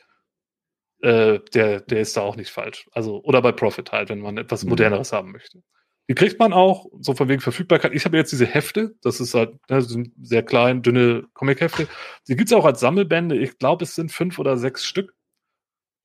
äh, 1.01 1.39
der, 1.53 1.81
der 1.81 2.01
ist 2.01 2.17
da 2.17 2.21
auch 2.21 2.35
nicht 2.35 2.51
falsch. 2.51 2.89
Also, 2.91 3.23
oder 3.23 3.41
bei 3.41 3.51
Profit 3.51 3.91
halt, 3.91 4.09
wenn 4.09 4.19
man 4.19 4.37
etwas 4.37 4.63
mhm. 4.63 4.69
moderneres 4.69 5.13
haben 5.13 5.31
möchte. 5.31 5.63
Die 6.09 6.15
kriegt 6.15 6.39
man 6.39 6.53
auch, 6.53 6.87
so 6.99 7.13
von 7.13 7.29
wegen 7.29 7.39
Verfügbarkeit. 7.39 7.93
Ich 7.93 8.03
habe 8.03 8.17
jetzt 8.17 8.31
diese 8.31 8.47
Hefte, 8.47 8.95
das 9.03 9.19
ist 9.19 9.35
halt 9.35 9.55
ne, 9.69 9.81
sind 9.81 10.11
sehr 10.19 10.43
klein, 10.43 10.81
dünne 10.81 11.25
Comic-Hefte. 11.33 11.87
Die 12.27 12.35
gibt's 12.35 12.51
auch 12.51 12.65
als 12.65 12.79
Sammelbände. 12.79 13.37
Ich 13.37 13.57
glaube, 13.59 13.83
es 13.83 13.95
sind 13.95 14.11
fünf 14.11 14.39
oder 14.39 14.57
sechs 14.57 14.85
Stück. 14.85 15.13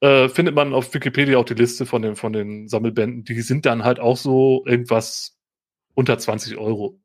Äh, 0.01 0.29
findet 0.29 0.55
man 0.55 0.75
auf 0.75 0.93
Wikipedia 0.93 1.39
auch 1.39 1.47
die 1.47 1.55
Liste 1.55 1.87
von 1.87 2.03
den, 2.03 2.17
von 2.17 2.35
den 2.35 2.69
Sammelbänden. 2.69 3.25
Die 3.25 3.41
sind 3.41 3.65
dann 3.65 3.85
halt 3.85 3.99
auch 3.99 4.19
so 4.19 4.63
irgendwas 4.67 5.39
unter 5.95 6.19
20 6.19 6.59
Euro 6.59 7.01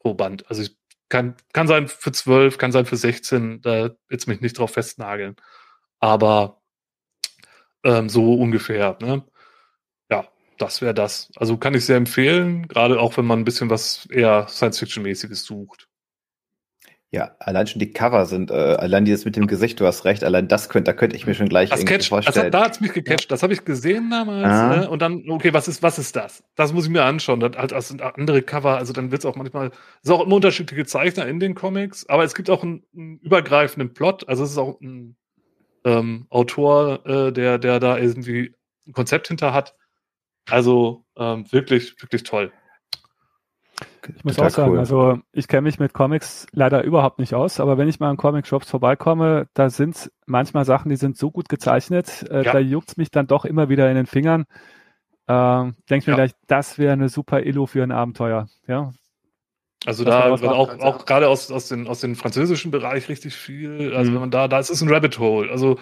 pro 0.00 0.12
Band. 0.14 0.48
Also 0.50 0.62
ich 0.62 0.76
kann, 1.12 1.36
kann 1.52 1.68
sein 1.68 1.88
für 1.88 2.12
12, 2.12 2.58
kann 2.58 2.72
sein 2.72 2.86
für 2.86 2.96
16, 2.96 3.60
da 3.60 3.90
jetzt 4.10 4.28
mich 4.28 4.40
nicht 4.40 4.58
drauf 4.58 4.72
festnageln. 4.72 5.36
Aber 6.00 6.62
ähm, 7.84 8.08
so 8.08 8.34
ungefähr. 8.34 8.96
Ne? 9.00 9.24
das 10.62 10.80
wäre 10.80 10.94
das. 10.94 11.30
Also 11.36 11.56
kann 11.56 11.74
ich 11.74 11.84
sehr 11.84 11.96
empfehlen, 11.96 12.68
gerade 12.68 13.00
auch 13.00 13.16
wenn 13.16 13.24
man 13.26 13.40
ein 13.40 13.44
bisschen 13.44 13.68
was 13.68 14.06
eher 14.06 14.46
Science-Fiction-mäßiges 14.48 15.44
sucht. 15.44 15.88
Ja, 17.14 17.36
allein 17.40 17.66
schon 17.66 17.78
die 17.78 17.92
Cover 17.92 18.24
sind, 18.24 18.50
äh, 18.50 18.54
allein 18.54 19.04
dieses 19.04 19.26
mit 19.26 19.36
dem 19.36 19.46
Gesicht, 19.46 19.78
du 19.78 19.86
hast 19.86 20.06
recht, 20.06 20.24
allein 20.24 20.48
das 20.48 20.70
könnte, 20.70 20.90
da 20.90 20.96
könnte 20.96 21.14
ich 21.14 21.26
mir 21.26 21.34
schon 21.34 21.46
gleich 21.46 21.68
das 21.68 21.80
irgendwie 21.80 21.98
catch, 21.98 22.08
vorstellen. 22.08 22.50
Das, 22.50 22.60
da 22.60 22.66
hat's 22.66 22.80
mich 22.80 22.94
gecatcht, 22.94 23.30
das 23.30 23.42
habe 23.42 23.52
ich 23.52 23.66
gesehen 23.66 24.08
damals, 24.08 24.46
ah. 24.46 24.76
ne? 24.76 24.88
und 24.88 25.02
dann, 25.02 25.28
okay, 25.28 25.52
was 25.52 25.68
ist, 25.68 25.82
was 25.82 25.98
ist 25.98 26.16
das? 26.16 26.42
Das 26.54 26.72
muss 26.72 26.86
ich 26.86 26.90
mir 26.90 27.04
anschauen, 27.04 27.40
das, 27.40 27.54
halt, 27.54 27.72
das 27.72 27.88
sind 27.88 28.00
andere 28.00 28.40
Cover, 28.40 28.78
also 28.78 28.94
dann 28.94 29.12
wird's 29.12 29.26
auch 29.26 29.36
manchmal, 29.36 29.66
es 29.66 30.04
ist 30.04 30.10
auch 30.10 30.24
immer 30.24 30.36
unterschiedliche 30.36 30.86
Zeichner 30.86 31.26
in 31.26 31.38
den 31.38 31.54
Comics, 31.54 32.08
aber 32.08 32.24
es 32.24 32.34
gibt 32.34 32.48
auch 32.48 32.62
einen, 32.62 32.82
einen 32.96 33.18
übergreifenden 33.18 33.92
Plot, 33.92 34.26
also 34.26 34.44
es 34.44 34.52
ist 34.52 34.58
auch 34.58 34.80
ein 34.80 35.14
ähm, 35.84 36.24
Autor, 36.30 37.04
äh, 37.04 37.30
der, 37.30 37.58
der 37.58 37.78
da 37.78 37.98
irgendwie 37.98 38.54
ein 38.86 38.94
Konzept 38.94 39.28
hinter 39.28 39.52
hat, 39.52 39.76
also 40.48 41.04
ähm, 41.18 41.44
wirklich, 41.52 41.94
wirklich 42.00 42.22
toll. 42.22 42.52
Ich 44.16 44.24
muss 44.24 44.38
auch 44.38 44.50
sagen, 44.50 44.72
cool. 44.72 44.78
also 44.78 45.18
ich 45.32 45.48
kenne 45.48 45.62
mich 45.62 45.78
mit 45.78 45.92
Comics 45.92 46.46
leider 46.52 46.82
überhaupt 46.82 47.18
nicht 47.18 47.34
aus, 47.34 47.60
aber 47.60 47.78
wenn 47.78 47.88
ich 47.88 48.00
mal 48.00 48.10
in 48.10 48.16
Comic-Shops 48.16 48.70
vorbeikomme, 48.70 49.48
da 49.54 49.70
sind 49.70 50.10
manchmal 50.26 50.64
Sachen, 50.64 50.88
die 50.88 50.96
sind 50.96 51.16
so 51.16 51.30
gut 51.30 51.48
gezeichnet, 51.48 52.24
äh, 52.30 52.44
ja. 52.44 52.52
da 52.52 52.58
juckt 52.58 52.98
mich 52.98 53.10
dann 53.10 53.26
doch 53.26 53.44
immer 53.44 53.68
wieder 53.68 53.88
in 53.88 53.96
den 53.96 54.06
Fingern. 54.06 54.44
Ähm, 55.28 55.76
Denke 55.88 56.10
mir 56.10 56.16
ja. 56.16 56.24
gleich, 56.24 56.32
das 56.46 56.78
wäre 56.78 56.92
eine 56.92 57.08
super 57.08 57.42
Illu 57.44 57.66
für 57.66 57.82
ein 57.82 57.92
Abenteuer. 57.92 58.48
Ja. 58.66 58.92
Also 59.84 60.04
das 60.04 60.14
da 60.14 60.40
wird 60.40 60.52
auch, 60.52 60.78
auch 60.80 61.06
gerade 61.06 61.28
aus, 61.28 61.50
aus, 61.50 61.68
den, 61.68 61.88
aus 61.88 62.00
dem 62.00 62.14
französischen 62.14 62.70
Bereich 62.70 63.08
richtig 63.08 63.34
viel. 63.34 63.94
Also 63.94 64.10
mhm. 64.10 64.14
wenn 64.14 64.20
man 64.22 64.30
da, 64.30 64.48
da 64.48 64.58
ist 64.58 64.70
es 64.70 64.80
ein 64.80 64.88
Rabbit 64.88 65.18
Hole. 65.18 65.50
Also 65.50 65.78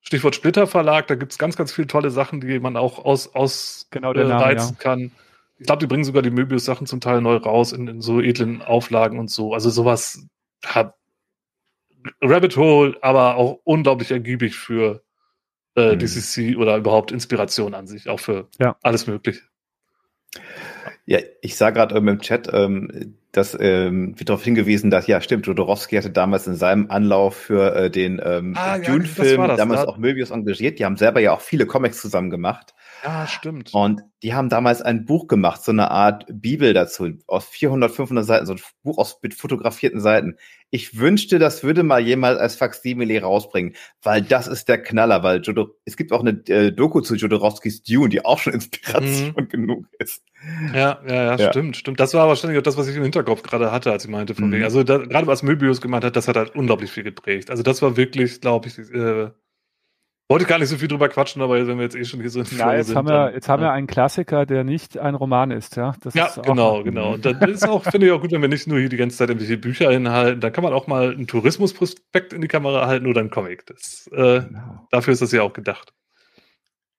Stichwort 0.00 0.34
Splitter 0.34 0.66
Verlag, 0.66 1.06
da 1.06 1.14
gibt 1.14 1.32
es 1.32 1.38
ganz, 1.38 1.56
ganz 1.56 1.72
viele 1.72 1.86
tolle 1.86 2.10
Sachen, 2.10 2.40
die 2.40 2.58
man 2.58 2.76
auch 2.76 3.04
aus, 3.04 3.34
aus 3.34 3.86
genau 3.90 4.12
äh, 4.12 4.24
Name, 4.24 4.44
reizen 4.44 4.76
ja. 4.78 4.82
kann. 4.82 5.12
Ich 5.58 5.66
glaube, 5.66 5.80
die 5.80 5.86
bringen 5.86 6.04
sogar 6.04 6.22
die 6.22 6.30
Möbius-Sachen 6.30 6.86
zum 6.86 7.00
Teil 7.00 7.20
neu 7.20 7.36
raus 7.36 7.72
in, 7.72 7.86
in, 7.86 8.00
so 8.00 8.20
edlen 8.20 8.62
Auflagen 8.62 9.18
und 9.18 9.30
so. 9.30 9.54
Also 9.54 9.70
sowas 9.70 10.26
hat 10.64 10.94
Rabbit 12.20 12.56
Hole, 12.56 12.96
aber 13.02 13.36
auch 13.36 13.60
unglaublich 13.64 14.10
ergiebig 14.10 14.56
für 14.56 15.02
äh, 15.76 15.92
hm. 15.92 15.98
DCC 15.98 16.56
oder 16.56 16.76
überhaupt 16.76 17.12
Inspiration 17.12 17.74
an 17.74 17.86
sich, 17.86 18.08
auch 18.08 18.20
für 18.20 18.48
ja. 18.58 18.76
alles 18.82 19.06
Mögliche. 19.06 19.42
Ja, 21.06 21.18
ich 21.42 21.56
sah 21.56 21.70
gerade 21.70 21.94
ähm, 21.96 22.08
im 22.08 22.20
Chat, 22.20 22.48
ähm, 22.52 23.16
dass 23.32 23.56
ähm, 23.60 24.18
wird 24.18 24.28
darauf 24.30 24.42
hingewiesen, 24.42 24.90
dass 24.90 25.06
ja 25.06 25.20
stimmt, 25.20 25.46
Jodorowsky 25.46 25.96
hatte 25.96 26.10
damals 26.10 26.46
in 26.46 26.54
seinem 26.54 26.90
Anlauf 26.90 27.36
für 27.36 27.74
äh, 27.74 27.90
den 27.90 28.20
ähm, 28.24 28.54
ah, 28.56 28.78
Dune-Film 28.78 29.40
ja, 29.40 29.56
damals 29.56 29.82
da. 29.82 29.88
auch 29.88 29.98
Möbius 29.98 30.30
engagiert. 30.30 30.78
Die 30.78 30.84
haben 30.84 30.96
selber 30.96 31.20
ja 31.20 31.32
auch 31.32 31.40
viele 31.40 31.66
Comics 31.66 32.00
zusammen 32.00 32.30
gemacht. 32.30 32.74
Ja, 33.04 33.26
stimmt. 33.26 33.74
Und 33.74 34.02
die 34.24 34.32
haben 34.32 34.48
damals 34.48 34.80
ein 34.80 35.04
Buch 35.04 35.28
gemacht, 35.28 35.62
so 35.62 35.70
eine 35.70 35.90
Art 35.90 36.24
Bibel 36.30 36.72
dazu, 36.72 37.10
aus 37.26 37.44
400, 37.44 37.92
500 37.92 38.24
Seiten, 38.24 38.46
so 38.46 38.54
ein 38.54 38.60
Buch 38.82 38.96
aus 38.96 39.18
mit 39.22 39.34
fotografierten 39.34 40.00
Seiten. 40.00 40.36
Ich 40.70 40.98
wünschte, 40.98 41.38
das 41.38 41.62
würde 41.62 41.82
mal 41.82 42.00
jemand 42.00 42.38
als 42.38 42.56
Faximile 42.56 43.20
rausbringen, 43.20 43.74
weil 44.02 44.22
das 44.22 44.46
ist 44.46 44.70
der 44.70 44.82
Knaller, 44.82 45.22
weil 45.22 45.42
Jodo, 45.42 45.76
es 45.84 45.98
gibt 45.98 46.10
auch 46.10 46.20
eine 46.20 46.30
äh, 46.48 46.72
Doku 46.72 47.02
zu 47.02 47.16
Jodorowskis 47.16 47.82
Dune, 47.82 48.08
die 48.08 48.24
auch 48.24 48.38
schon 48.38 48.54
Inspiration 48.54 49.34
mhm. 49.36 49.48
genug 49.50 49.86
ist. 49.98 50.24
Ja, 50.72 51.00
ja, 51.06 51.14
ja, 51.14 51.36
ja, 51.36 51.50
stimmt, 51.50 51.76
stimmt. 51.76 52.00
Das 52.00 52.14
war 52.14 52.26
wahrscheinlich 52.26 52.58
auch 52.58 52.62
das, 52.62 52.78
was 52.78 52.88
ich 52.88 52.96
im 52.96 53.02
Hinterkopf 53.02 53.42
gerade 53.42 53.72
hatte, 53.72 53.92
als 53.92 54.06
ich 54.06 54.10
meinte, 54.10 54.34
von 54.34 54.48
mhm. 54.48 54.52
wegen. 54.52 54.64
Also 54.64 54.84
da, 54.84 54.96
gerade 54.96 55.26
was 55.26 55.42
Möbius 55.42 55.82
gemeint 55.82 56.02
hat, 56.02 56.16
das 56.16 56.28
hat 56.28 56.36
halt 56.36 56.56
unglaublich 56.56 56.90
viel 56.90 57.04
geprägt. 57.04 57.50
Also 57.50 57.62
das 57.62 57.82
war 57.82 57.98
wirklich, 57.98 58.40
glaube 58.40 58.68
ich, 58.68 58.78
äh, 58.78 59.32
wollte 60.28 60.46
gar 60.46 60.58
nicht 60.58 60.68
so 60.68 60.76
viel 60.76 60.88
drüber 60.88 61.08
quatschen, 61.08 61.42
aber 61.42 61.66
wenn 61.66 61.76
wir 61.76 61.84
jetzt 61.84 61.96
eh 61.96 62.04
schon 62.04 62.20
hier 62.20 62.30
so 62.30 62.40
in 62.40 62.46
Ja, 62.56 62.74
jetzt 62.74 62.88
sind, 62.88 62.96
haben 62.96 63.08
wir, 63.08 63.32
jetzt 63.34 63.48
haben 63.48 63.62
wir 63.62 63.72
einen 63.72 63.86
Klassiker, 63.86 64.46
der 64.46 64.64
nicht 64.64 64.98
ein 64.98 65.14
Roman 65.14 65.50
ist, 65.50 65.76
ja. 65.76 65.94
Das 66.02 66.14
ja, 66.14 66.26
ist 66.26 66.42
genau, 66.42 66.82
genau. 66.82 67.14
Und 67.14 67.26
dann 67.26 67.40
ist 67.42 67.68
auch, 67.68 67.82
finde 67.90 68.06
ich 68.06 68.12
auch 68.12 68.20
gut, 68.20 68.32
wenn 68.32 68.40
wir 68.40 68.48
nicht 68.48 68.66
nur 68.66 68.78
hier 68.78 68.88
die 68.88 68.96
ganze 68.96 69.18
Zeit 69.18 69.28
irgendwelche 69.28 69.58
Bücher 69.58 69.90
hinhalten, 69.90 70.40
dann 70.40 70.52
kann 70.52 70.64
man 70.64 70.72
auch 70.72 70.86
mal 70.86 71.12
einen 71.12 71.26
Tourismusprospekt 71.26 72.32
in 72.32 72.40
die 72.40 72.48
Kamera 72.48 72.86
halten 72.86 73.06
oder 73.06 73.20
einen 73.20 73.30
Comic. 73.30 73.66
Das, 73.66 74.08
äh, 74.12 74.40
genau. 74.40 74.86
Dafür 74.90 75.12
ist 75.12 75.22
das 75.22 75.32
ja 75.32 75.42
auch 75.42 75.52
gedacht. 75.52 75.92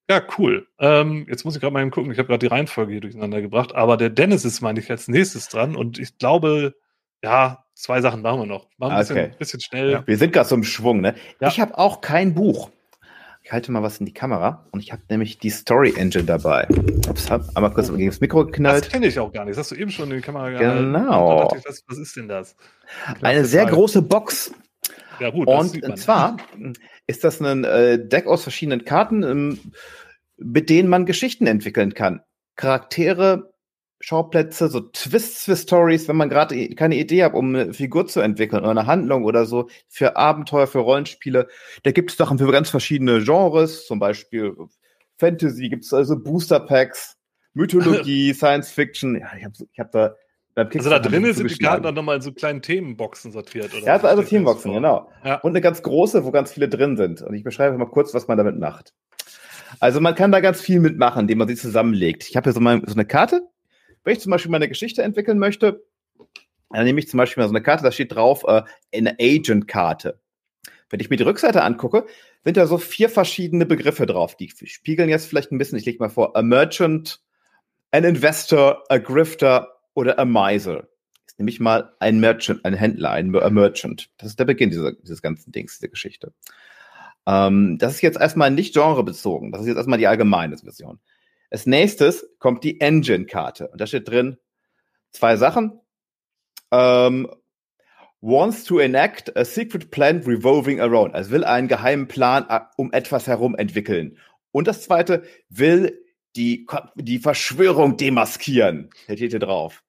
Ja, 0.09 0.21
cool. 0.37 0.67
Ähm, 0.79 1.25
jetzt 1.27 1.45
muss 1.45 1.55
ich 1.55 1.61
gerade 1.61 1.73
mal 1.73 1.89
gucken. 1.89 2.11
Ich 2.11 2.19
habe 2.19 2.27
gerade 2.27 2.47
die 2.47 2.53
Reihenfolge 2.53 2.91
hier 2.91 3.01
durcheinander 3.01 3.41
gebracht. 3.41 3.73
Aber 3.73 3.97
der 3.97 4.11
Dennis 4.11 4.45
ist, 4.45 4.61
meine 4.61 4.79
ich, 4.79 4.91
als 4.91 5.07
nächstes 5.07 5.49
dran. 5.49 5.75
Und 5.75 5.97
ich 5.97 6.19
glaube, 6.19 6.75
ja, 7.23 7.65
zwei 7.73 8.01
Sachen 8.01 8.21
machen 8.21 8.41
wir 8.41 8.45
noch. 8.45 8.67
Machen 8.77 8.93
ein 8.93 8.99
bisschen, 8.99 9.17
Okay. 9.17 9.31
bisschen 9.39 9.61
schnell. 9.61 9.91
Ja. 9.91 10.03
Wir 10.05 10.17
sind 10.17 10.31
gerade 10.31 10.47
so 10.47 10.53
im 10.53 10.63
Schwung, 10.63 11.01
ne? 11.01 11.15
Ja. 11.41 11.47
Ich 11.47 11.59
habe 11.59 11.75
auch 11.79 12.01
kein 12.01 12.35
Buch. 12.35 12.69
Ich 13.45 13.51
halte 13.51 13.71
mal 13.71 13.83
was 13.83 13.99
in 13.99 14.07
die 14.07 14.13
Kamera 14.13 14.65
und 14.71 14.79
ich 14.79 14.91
habe 14.91 15.03
nämlich 15.07 15.37
die 15.37 15.51
Story 15.51 15.93
Engine 15.95 16.23
dabei. 16.23 16.67
Ups, 17.07 17.29
hab 17.29 17.55
einmal 17.55 17.71
kurz 17.71 17.91
gegen 17.91 18.07
das 18.07 18.19
Mikro 18.19 18.41
Das 18.43 18.51
geknallt. 18.51 18.89
kenne 18.89 19.05
ich 19.05 19.19
auch 19.19 19.31
gar 19.31 19.45
nicht. 19.45 19.51
Das 19.51 19.65
hast 19.65 19.69
du 19.71 19.75
eben 19.75 19.91
schon 19.91 20.09
in 20.09 20.17
die 20.17 20.23
Kamera 20.23 20.49
gehalten. 20.49 20.91
Genau. 20.93 21.53
Ich, 21.55 21.63
was, 21.63 21.83
was 21.87 21.99
ist 21.99 22.15
denn 22.15 22.27
das? 22.27 22.55
Eine 23.21 23.45
sehr 23.45 23.65
Teil. 23.65 23.73
große 23.75 24.01
Box. 24.01 24.51
Ja, 25.19 25.29
gut. 25.29 25.47
das 25.47 25.59
Und 25.61 25.67
sieht 25.69 25.87
man. 25.87 25.95
zwar 25.95 26.37
ist 27.05 27.23
das 27.23 27.39
ein 27.39 27.63
äh, 27.65 28.03
Deck 28.03 28.25
aus 28.25 28.41
verschiedenen 28.41 28.83
Karten, 28.83 29.21
ähm, 29.21 29.59
mit 30.37 30.71
denen 30.71 30.89
man 30.89 31.05
Geschichten 31.05 31.45
entwickeln 31.45 31.93
kann. 31.93 32.21
Charaktere, 32.55 33.53
Schauplätze, 33.99 34.67
so 34.67 34.81
Twists 34.81 35.45
für 35.45 35.55
Stories, 35.55 36.07
wenn 36.07 36.17
man 36.17 36.29
gerade 36.29 36.69
keine 36.75 36.95
Idee 36.95 37.23
hat, 37.23 37.33
um 37.33 37.55
eine 37.55 37.73
Figur 37.73 38.07
zu 38.07 38.19
entwickeln 38.19 38.61
oder 38.61 38.71
eine 38.71 38.87
Handlung 38.87 39.23
oder 39.23 39.45
so, 39.45 39.69
für 39.87 40.17
Abenteuer, 40.17 40.67
für 40.67 40.79
Rollenspiele. 40.79 41.47
Da 41.83 41.91
gibt 41.91 42.11
es 42.11 42.17
Sachen 42.17 42.37
für 42.37 42.51
ganz 42.51 42.69
verschiedene 42.69 43.23
Genres, 43.23 43.85
zum 43.87 43.99
Beispiel 43.99 44.55
Fantasy, 45.17 45.69
gibt 45.69 45.85
es 45.85 45.93
also 45.93 46.17
Booster 46.21 46.59
Packs, 46.59 47.15
Mythologie, 47.53 48.33
Science 48.35 48.69
Fiction. 48.69 49.15
Ja, 49.15 49.31
ich 49.37 49.45
habe 49.45 49.53
ich 49.71 49.79
hab 49.79 49.91
da 49.91 50.15
Also 50.55 50.89
da 50.89 50.99
nicht 51.09 51.35
sind 51.35 51.49
die. 51.49 51.57
Karten 51.57 51.83
dann 51.83 51.95
nochmal 51.95 52.17
in 52.17 52.21
so 52.21 52.31
kleinen 52.33 52.61
Themenboxen 52.61 53.31
sortiert. 53.31 53.73
Oder 53.73 53.85
Ja, 53.85 53.97
also 53.97 54.23
Teamboxen, 54.23 54.71
vor? 54.71 54.73
genau. 54.73 55.09
Ja. 55.23 55.35
Und 55.39 55.51
eine 55.51 55.61
ganz 55.61 55.81
große, 55.81 56.25
wo 56.25 56.31
ganz 56.31 56.51
viele 56.51 56.67
drin 56.69 56.97
sind. 56.97 57.21
Und 57.21 57.33
ich 57.33 57.43
beschreibe 57.43 57.77
mal 57.77 57.85
kurz, 57.85 58.13
was 58.13 58.27
man 58.27 58.37
damit 58.37 58.59
macht. 58.59 58.93
Also 59.79 59.99
man 59.99 60.15
kann 60.15 60.31
da 60.31 60.41
ganz 60.41 60.61
viel 60.61 60.79
mitmachen, 60.79 61.21
indem 61.21 61.39
man 61.39 61.47
sie 61.47 61.55
zusammenlegt. 61.55 62.27
Ich 62.29 62.35
habe 62.37 62.45
hier 62.45 62.53
so, 62.53 62.59
mal 62.59 62.81
so 62.85 62.93
eine 62.93 63.05
Karte. 63.05 63.41
Wenn 64.05 64.13
ich 64.13 64.21
zum 64.21 64.31
Beispiel 64.31 64.51
meine 64.51 64.69
Geschichte 64.69 65.03
entwickeln 65.03 65.39
möchte, 65.39 65.83
dann 66.69 66.85
nehme 66.85 66.99
ich 66.99 67.09
zum 67.09 67.17
Beispiel 67.17 67.41
mal 67.41 67.47
so 67.49 67.53
eine 67.53 67.63
Karte, 67.63 67.83
da 67.83 67.91
steht 67.91 68.13
drauf 68.13 68.43
äh, 68.47 68.61
eine 68.93 69.17
Agent-Karte. 69.19 70.19
Wenn 70.89 70.99
ich 70.99 71.09
mir 71.09 71.17
die 71.17 71.23
Rückseite 71.23 71.63
angucke, 71.63 72.05
sind 72.43 72.57
da 72.57 72.67
so 72.67 72.77
vier 72.77 73.09
verschiedene 73.09 73.65
Begriffe 73.65 74.05
drauf. 74.05 74.37
Die 74.37 74.49
spiegeln 74.49 75.09
jetzt 75.09 75.25
vielleicht 75.25 75.51
ein 75.51 75.57
bisschen, 75.57 75.79
ich 75.79 75.85
lege 75.85 75.99
mal 75.99 76.09
vor, 76.09 76.35
a 76.37 76.43
merchant, 76.43 77.21
an 77.91 78.03
investor, 78.03 78.83
a 78.89 78.97
grifter 78.97 79.79
oder 79.95 80.19
a 80.19 80.25
miser. 80.25 80.87
Jetzt 81.21 81.39
nehme 81.39 81.49
ich 81.49 81.59
mal 81.59 81.93
ein 81.99 82.19
Merchant, 82.19 82.63
ein 82.63 82.75
Händler, 82.75 83.11
ein 83.11 83.31
Merchant. 83.31 84.11
Das 84.17 84.29
ist 84.29 84.39
der 84.39 84.45
Beginn 84.45 84.69
dieser, 84.69 84.93
dieses 84.93 85.21
ganzen 85.23 85.51
Dings, 85.51 85.79
dieser 85.79 85.89
Geschichte. 85.89 86.33
Ähm, 87.25 87.77
das 87.79 87.95
ist 87.95 88.01
jetzt 88.01 88.19
erstmal 88.19 88.51
nicht 88.51 88.75
genrebezogen. 88.75 89.51
Das 89.51 89.61
ist 89.61 89.67
jetzt 89.67 89.77
erstmal 89.77 89.97
die 89.97 90.07
allgemeine 90.07 90.57
Version. 90.57 90.99
Als 91.51 91.65
nächstes 91.65 92.27
kommt 92.39 92.63
die 92.63 92.81
Engine-Karte. 92.81 93.67
Und 93.69 93.79
da 93.79 93.87
steht 93.87 94.09
drin 94.09 94.37
zwei 95.11 95.37
Sachen. 95.37 95.79
Ähm, 96.71 97.29
wants 98.21 98.63
to 98.63 98.79
enact 98.79 99.37
a 99.37 99.45
secret 99.45 99.91
plan 99.91 100.23
revolving 100.23 100.81
around. 100.81 101.13
Also 101.13 101.31
will 101.31 101.43
einen 101.43 101.67
geheimen 101.67 102.07
Plan 102.07 102.45
äh, 102.49 102.61
um 102.77 102.91
etwas 102.91 103.27
herum 103.27 103.55
entwickeln. 103.55 104.17
Und 104.51 104.67
das 104.67 104.81
zweite, 104.83 105.23
will 105.49 106.03
die, 106.35 106.65
die 106.95 107.19
Verschwörung 107.19 107.97
demaskieren. 107.97 108.89
Da 109.07 109.15
steht 109.15 109.31
hier 109.31 109.39
drauf. 109.39 109.83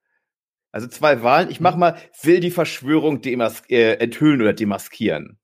Also 0.71 0.87
zwei 0.89 1.23
Wahlen. 1.23 1.51
Ich 1.51 1.61
mach 1.61 1.77
mal, 1.77 1.97
will 2.23 2.41
die 2.41 2.51
Verschwörung 2.51 3.23
äh, 3.25 3.95
enthüllen 3.95 4.43
oder 4.43 4.53
demaskieren. 4.53 5.39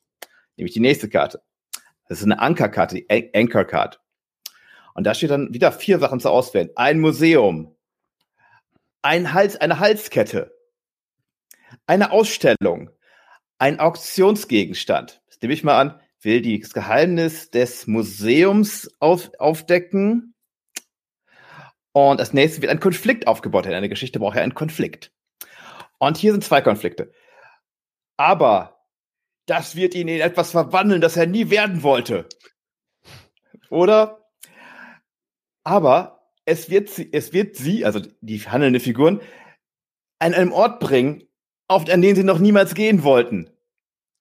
Nämlich 0.57 0.75
die 0.75 0.81
nächste 0.81 1.09
Karte. 1.09 1.41
Das 2.09 2.19
ist 2.19 2.25
eine 2.25 2.41
Ankerkarte, 2.41 2.97
die 2.97 3.09
An- 3.09 3.31
Anchor 3.35 3.65
Card. 3.65 4.02
Und 4.95 5.05
da 5.05 5.15
steht 5.15 5.31
dann 5.31 5.53
wieder 5.55 5.73
vier 5.73 5.99
Sachen 5.99 6.21
zur 6.21 6.33
Auswahl. 6.33 6.71
Ein 6.77 7.01
Museum, 7.01 7.77
ein 9.03 9.33
Hals, 9.33 9.57
eine 9.57 9.79
Halskette, 9.79 10.55
eine 11.87 12.11
Ausstellung, 12.13 12.91
ein 13.59 13.81
Auktionsgegenstand. 13.81 15.23
Das 15.29 15.41
nehme 15.41 15.55
ich 15.55 15.65
mal 15.65 15.81
an, 15.81 16.01
will 16.21 16.41
die- 16.43 16.61
das 16.61 16.73
Geheimnis 16.73 17.51
des 17.51 17.87
Museums 17.87 18.91
auf, 19.01 19.31
aufdecken. 19.39 20.35
Und 21.93 22.21
als 22.21 22.33
nächstes 22.33 22.63
wird 22.63 22.71
ein 22.71 22.81
Konflikt 22.81 23.27
aufgebaut. 23.27 23.65
Denn 23.67 23.75
eine 23.75 23.89
Geschichte 23.89 24.19
braucht 24.19 24.37
ja 24.37 24.43
einen 24.43 24.55
Konflikt. 24.55 25.13
Und 25.99 26.17
hier 26.17 26.33
sind 26.33 26.45
zwei 26.45 26.61
Konflikte. 26.61 27.13
Aber 28.17 28.85
das 29.47 29.75
wird 29.77 29.95
ihn 29.95 30.09
in 30.09 30.21
etwas 30.21 30.53
verwandeln, 30.53 31.01
das 31.01 31.17
er 31.17 31.27
nie 31.27 31.51
werden 31.51 31.83
wollte. 31.83 32.29
Oder? 33.71 34.22
Aber 35.65 36.29
es 36.45 36.71
wird 36.71 36.89
sie, 36.89 37.13
es 37.13 37.33
wird 37.33 37.57
sie, 37.57 37.85
also 37.85 38.01
die 38.21 38.39
handelnde 38.39 38.81
Figuren, 38.81 39.21
an 40.19 40.35
einem 40.35 40.53
Ort 40.53 40.81
bringen, 40.81 41.25
auf 41.69 41.89
an 41.91 42.03
den 42.03 42.17
sie 42.17 42.25
noch 42.25 42.39
niemals 42.39 42.75
gehen 42.75 43.03
wollten. 43.03 43.51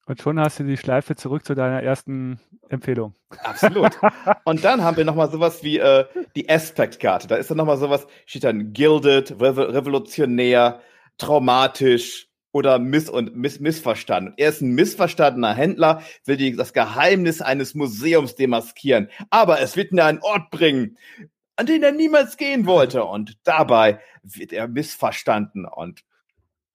Und 0.08 0.22
schon 0.22 0.40
hast 0.40 0.60
du 0.60 0.64
die 0.64 0.78
Schleife 0.78 1.16
zurück 1.16 1.46
zu 1.46 1.54
deiner 1.56 1.84
ersten 1.84 2.40
Empfehlung. 2.70 3.14
Absolut. 3.44 3.92
Und 4.46 4.64
dann 4.64 4.84
haben 4.84 4.98
wir 4.98 5.06
noch 5.06 5.16
mal 5.16 5.30
sowas 5.30 5.64
wie 5.64 5.78
äh, 5.78 6.06
die 6.36 6.50
Aspect-Karte. 6.50 7.28
Da 7.28 7.36
ist 7.36 7.50
dann 7.50 7.58
noch 7.58 7.66
mal 7.66 7.78
sowas, 7.78 8.08
steht 8.26 8.44
dann 8.44 8.74
gilded, 8.74 9.32
revo 9.40 9.62
revolutionär, 9.62 10.82
traumatisch 11.18 12.30
oder 12.52 12.80
miss 12.80 13.10
und 13.10 13.36
miss 13.36 13.60
missverstanden. 13.60 14.34
Er 14.38 14.50
ist 14.50 14.62
ein 14.62 14.74
missverstandener 14.74 15.54
Händler, 15.54 16.02
will 16.26 16.38
die, 16.38 16.56
das 16.56 16.74
Geheimnis 16.74 17.42
eines 17.42 17.76
Museums 17.76 18.36
demaskieren. 18.36 19.10
Aber 19.30 19.62
es 19.62 19.78
wird 19.78 19.92
ihn 19.92 20.00
an 20.00 20.08
einen 20.08 20.24
Ort 20.24 20.52
bringen, 20.52 20.98
an 21.56 21.66
den 21.66 21.84
er 21.84 21.92
niemals 21.92 22.38
gehen 22.38 22.66
wollte. 22.66 23.04
Und 23.04 23.38
dabei 23.44 24.00
wird 24.24 24.54
er 24.54 24.68
missverstanden 24.68 25.66
und 25.66 26.04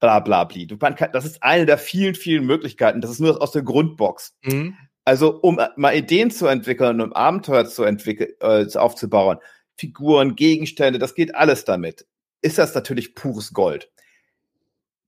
bla 0.01 0.20
bla 0.20 0.45
bli. 0.45 0.66
Das 0.66 1.24
ist 1.24 1.43
eine 1.43 1.66
der 1.66 1.79
vielen, 1.79 2.14
vielen 2.14 2.45
Möglichkeiten. 2.47 3.01
Das 3.01 3.11
ist 3.11 3.20
nur 3.20 3.41
aus 3.41 3.53
der 3.53 3.62
Grundbox. 3.62 4.37
Mhm. 4.43 4.77
Also, 5.05 5.39
um 5.41 5.61
mal 5.77 5.95
Ideen 5.97 6.31
zu 6.31 6.47
entwickeln, 6.47 7.01
um 7.01 7.12
Abenteuer 7.12 7.66
zu 7.66 7.85
entwickeln, 7.85 8.31
äh, 8.41 8.66
aufzubauen, 8.77 9.39
Figuren, 9.77 10.35
Gegenstände, 10.35 10.99
das 10.99 11.14
geht 11.14 11.35
alles 11.35 11.64
damit. 11.64 12.07
Ist 12.43 12.59
das 12.59 12.74
natürlich 12.74 13.14
pures 13.14 13.53
Gold. 13.53 13.91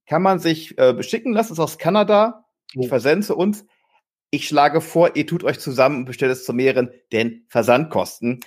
Kann 0.06 0.22
man 0.22 0.38
sich 0.38 0.78
äh, 0.78 0.92
beschicken 0.94 1.32
lassen, 1.32 1.52
ist 1.52 1.58
aus 1.58 1.78
Kanada. 1.78 2.44
Ich 2.72 2.86
Oh. 2.86 2.88
versende 2.88 3.26
zu 3.26 3.36
uns. 3.36 3.64
Ich 4.30 4.46
schlage 4.46 4.80
vor, 4.80 5.16
ihr 5.16 5.26
tut 5.26 5.42
euch 5.42 5.58
zusammen 5.58 5.96
und 5.98 6.04
bestellt 6.04 6.32
es 6.32 6.44
zu 6.44 6.52
mehreren, 6.52 6.90
denn 7.12 7.44
Versandkosten. 7.48 8.40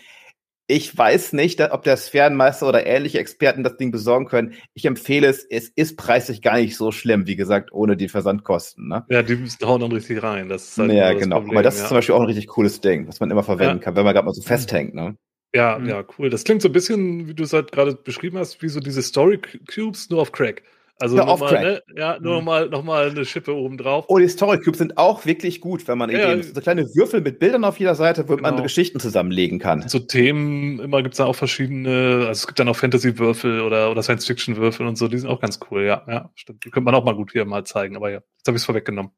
Ich 0.73 0.97
weiß 0.97 1.33
nicht, 1.33 1.59
ob 1.59 1.83
der 1.83 1.97
Sphärenmeister 1.97 2.65
oder 2.65 2.85
ähnliche 2.85 3.19
Experten 3.19 3.61
das 3.61 3.75
Ding 3.75 3.91
besorgen 3.91 4.25
können. 4.25 4.53
Ich 4.73 4.85
empfehle 4.85 5.27
es. 5.27 5.43
Es 5.49 5.67
ist 5.67 5.97
preislich 5.97 6.41
gar 6.41 6.55
nicht 6.55 6.77
so 6.77 6.93
schlimm, 6.93 7.27
wie 7.27 7.35
gesagt, 7.35 7.73
ohne 7.73 7.97
die 7.97 8.07
Versandkosten. 8.07 8.87
Ne? 8.87 9.03
Ja, 9.09 9.21
die 9.21 9.37
hauen 9.63 9.81
dann 9.81 9.91
richtig 9.91 10.23
rein. 10.23 10.47
Das 10.47 10.69
ist 10.69 10.77
halt 10.77 10.93
ja, 10.93 11.11
genau. 11.11 11.39
Problem, 11.39 11.57
Aber 11.57 11.63
das 11.63 11.75
ja. 11.75 11.81
ist 11.83 11.87
zum 11.89 11.97
Beispiel 11.97 12.15
auch 12.15 12.21
ein 12.21 12.27
richtig 12.27 12.47
cooles 12.47 12.79
Ding, 12.79 13.05
was 13.05 13.19
man 13.19 13.29
immer 13.29 13.43
verwenden 13.43 13.79
Ja. 13.79 13.83
kann, 13.83 13.97
wenn 13.97 14.05
man 14.05 14.13
gerade 14.13 14.25
mal 14.25 14.33
so 14.33 14.41
festhängt. 14.41 14.95
Ne? 14.95 15.17
Ja, 15.53 15.77
Mhm. 15.77 15.89
ja, 15.89 16.05
cool. 16.17 16.29
Das 16.29 16.45
klingt 16.45 16.61
so 16.61 16.69
ein 16.69 16.71
bisschen, 16.71 17.27
wie 17.27 17.33
du 17.33 17.43
es 17.43 17.51
halt 17.51 17.73
gerade 17.73 17.93
beschrieben 17.95 18.37
hast, 18.37 18.61
wie 18.63 18.69
so 18.69 18.79
diese 18.79 19.01
Story 19.01 19.41
Cubes, 19.69 20.09
nur 20.09 20.21
auf 20.21 20.31
Crack. 20.31 20.63
Also 21.01 21.17
nochmal, 21.17 21.61
ne? 21.61 21.83
Ja, 21.95 22.19
nur 22.19 22.33
Mhm. 22.33 22.37
nochmal 22.45 22.69
noch 22.69 22.83
mal 22.83 23.09
eine 23.09 23.25
Schippe 23.25 23.53
oben 23.55 23.77
drauf. 23.77 24.05
Oh, 24.07 24.19
die 24.19 24.27
Story 24.27 24.59
Cubes 24.59 24.77
sind 24.77 24.97
auch 24.97 25.25
wirklich 25.25 25.59
gut, 25.61 25.87
wenn 25.87 25.97
man 25.97 26.09
Ja, 26.09 26.31
Ideen. 26.31 26.43
So 26.43 26.61
kleine 26.61 26.83
Würfel 26.95 27.21
mit 27.21 27.39
Bildern 27.39 27.63
auf 27.63 27.79
jeder 27.79 27.95
Seite, 27.95 28.27
wo 28.29 28.37
man 28.37 28.51
Genau. 28.53 28.63
Geschichten 28.63 28.99
zusammenlegen 28.99 29.59
kann. 29.59 29.87
So 29.87 29.99
Themen, 29.99 30.79
immer 30.79 31.01
gibt 31.01 31.13
es 31.13 31.17
da 31.17 31.25
auch 31.25 31.35
verschiedene, 31.35 32.25
also 32.27 32.31
es 32.31 32.47
gibt 32.47 32.59
dann 32.59 32.67
auch 32.69 32.75
Fantasy-Würfel 32.75 33.61
oder, 33.61 33.91
oder 33.91 34.03
Science-Fiction-Würfel 34.03 34.85
und 34.85 34.95
so, 34.97 35.07
die 35.07 35.17
sind 35.17 35.29
auch 35.29 35.39
ganz 35.39 35.59
cool, 35.69 35.83
ja, 35.83 36.03
ja, 36.07 36.29
stimmt. 36.35 36.63
Die 36.65 36.69
könnte 36.69 36.85
man 36.85 36.95
auch 36.95 37.03
mal 37.03 37.15
gut 37.15 37.31
hier 37.31 37.45
mal 37.45 37.63
zeigen, 37.65 37.95
aber 37.95 38.09
ja, 38.11 38.17
jetzt 38.37 38.47
habe 38.47 38.55
ich 38.57 38.61
es 38.61 38.65
vorweggenommen. 38.65 39.11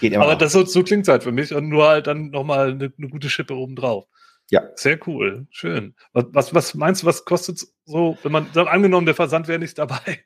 Geht 0.00 0.12
immer. 0.12 0.24
Aber 0.24 0.32
noch. 0.32 0.38
das 0.38 0.52
so, 0.52 0.64
so 0.64 0.82
klingt 0.82 1.08
halt 1.08 1.22
für 1.22 1.32
mich 1.32 1.54
und 1.54 1.68
nur 1.68 1.88
halt 1.88 2.06
dann 2.06 2.30
nochmal 2.30 2.72
eine, 2.72 2.92
eine 2.96 3.08
gute 3.08 3.30
Schippe 3.30 3.54
oben 3.54 3.74
drauf. 3.76 4.04
Ja. 4.50 4.62
Sehr 4.76 4.98
cool, 5.06 5.46
schön. 5.50 5.94
Was, 6.12 6.24
was, 6.32 6.54
was 6.54 6.74
meinst 6.74 7.02
du, 7.02 7.06
was 7.06 7.24
kostet 7.24 7.60
so, 7.84 8.16
wenn 8.22 8.32
man, 8.32 8.46
angenommen, 8.54 9.04
der 9.06 9.14
Versand 9.14 9.46
wäre 9.48 9.58
nicht 9.58 9.78
dabei? 9.78 10.20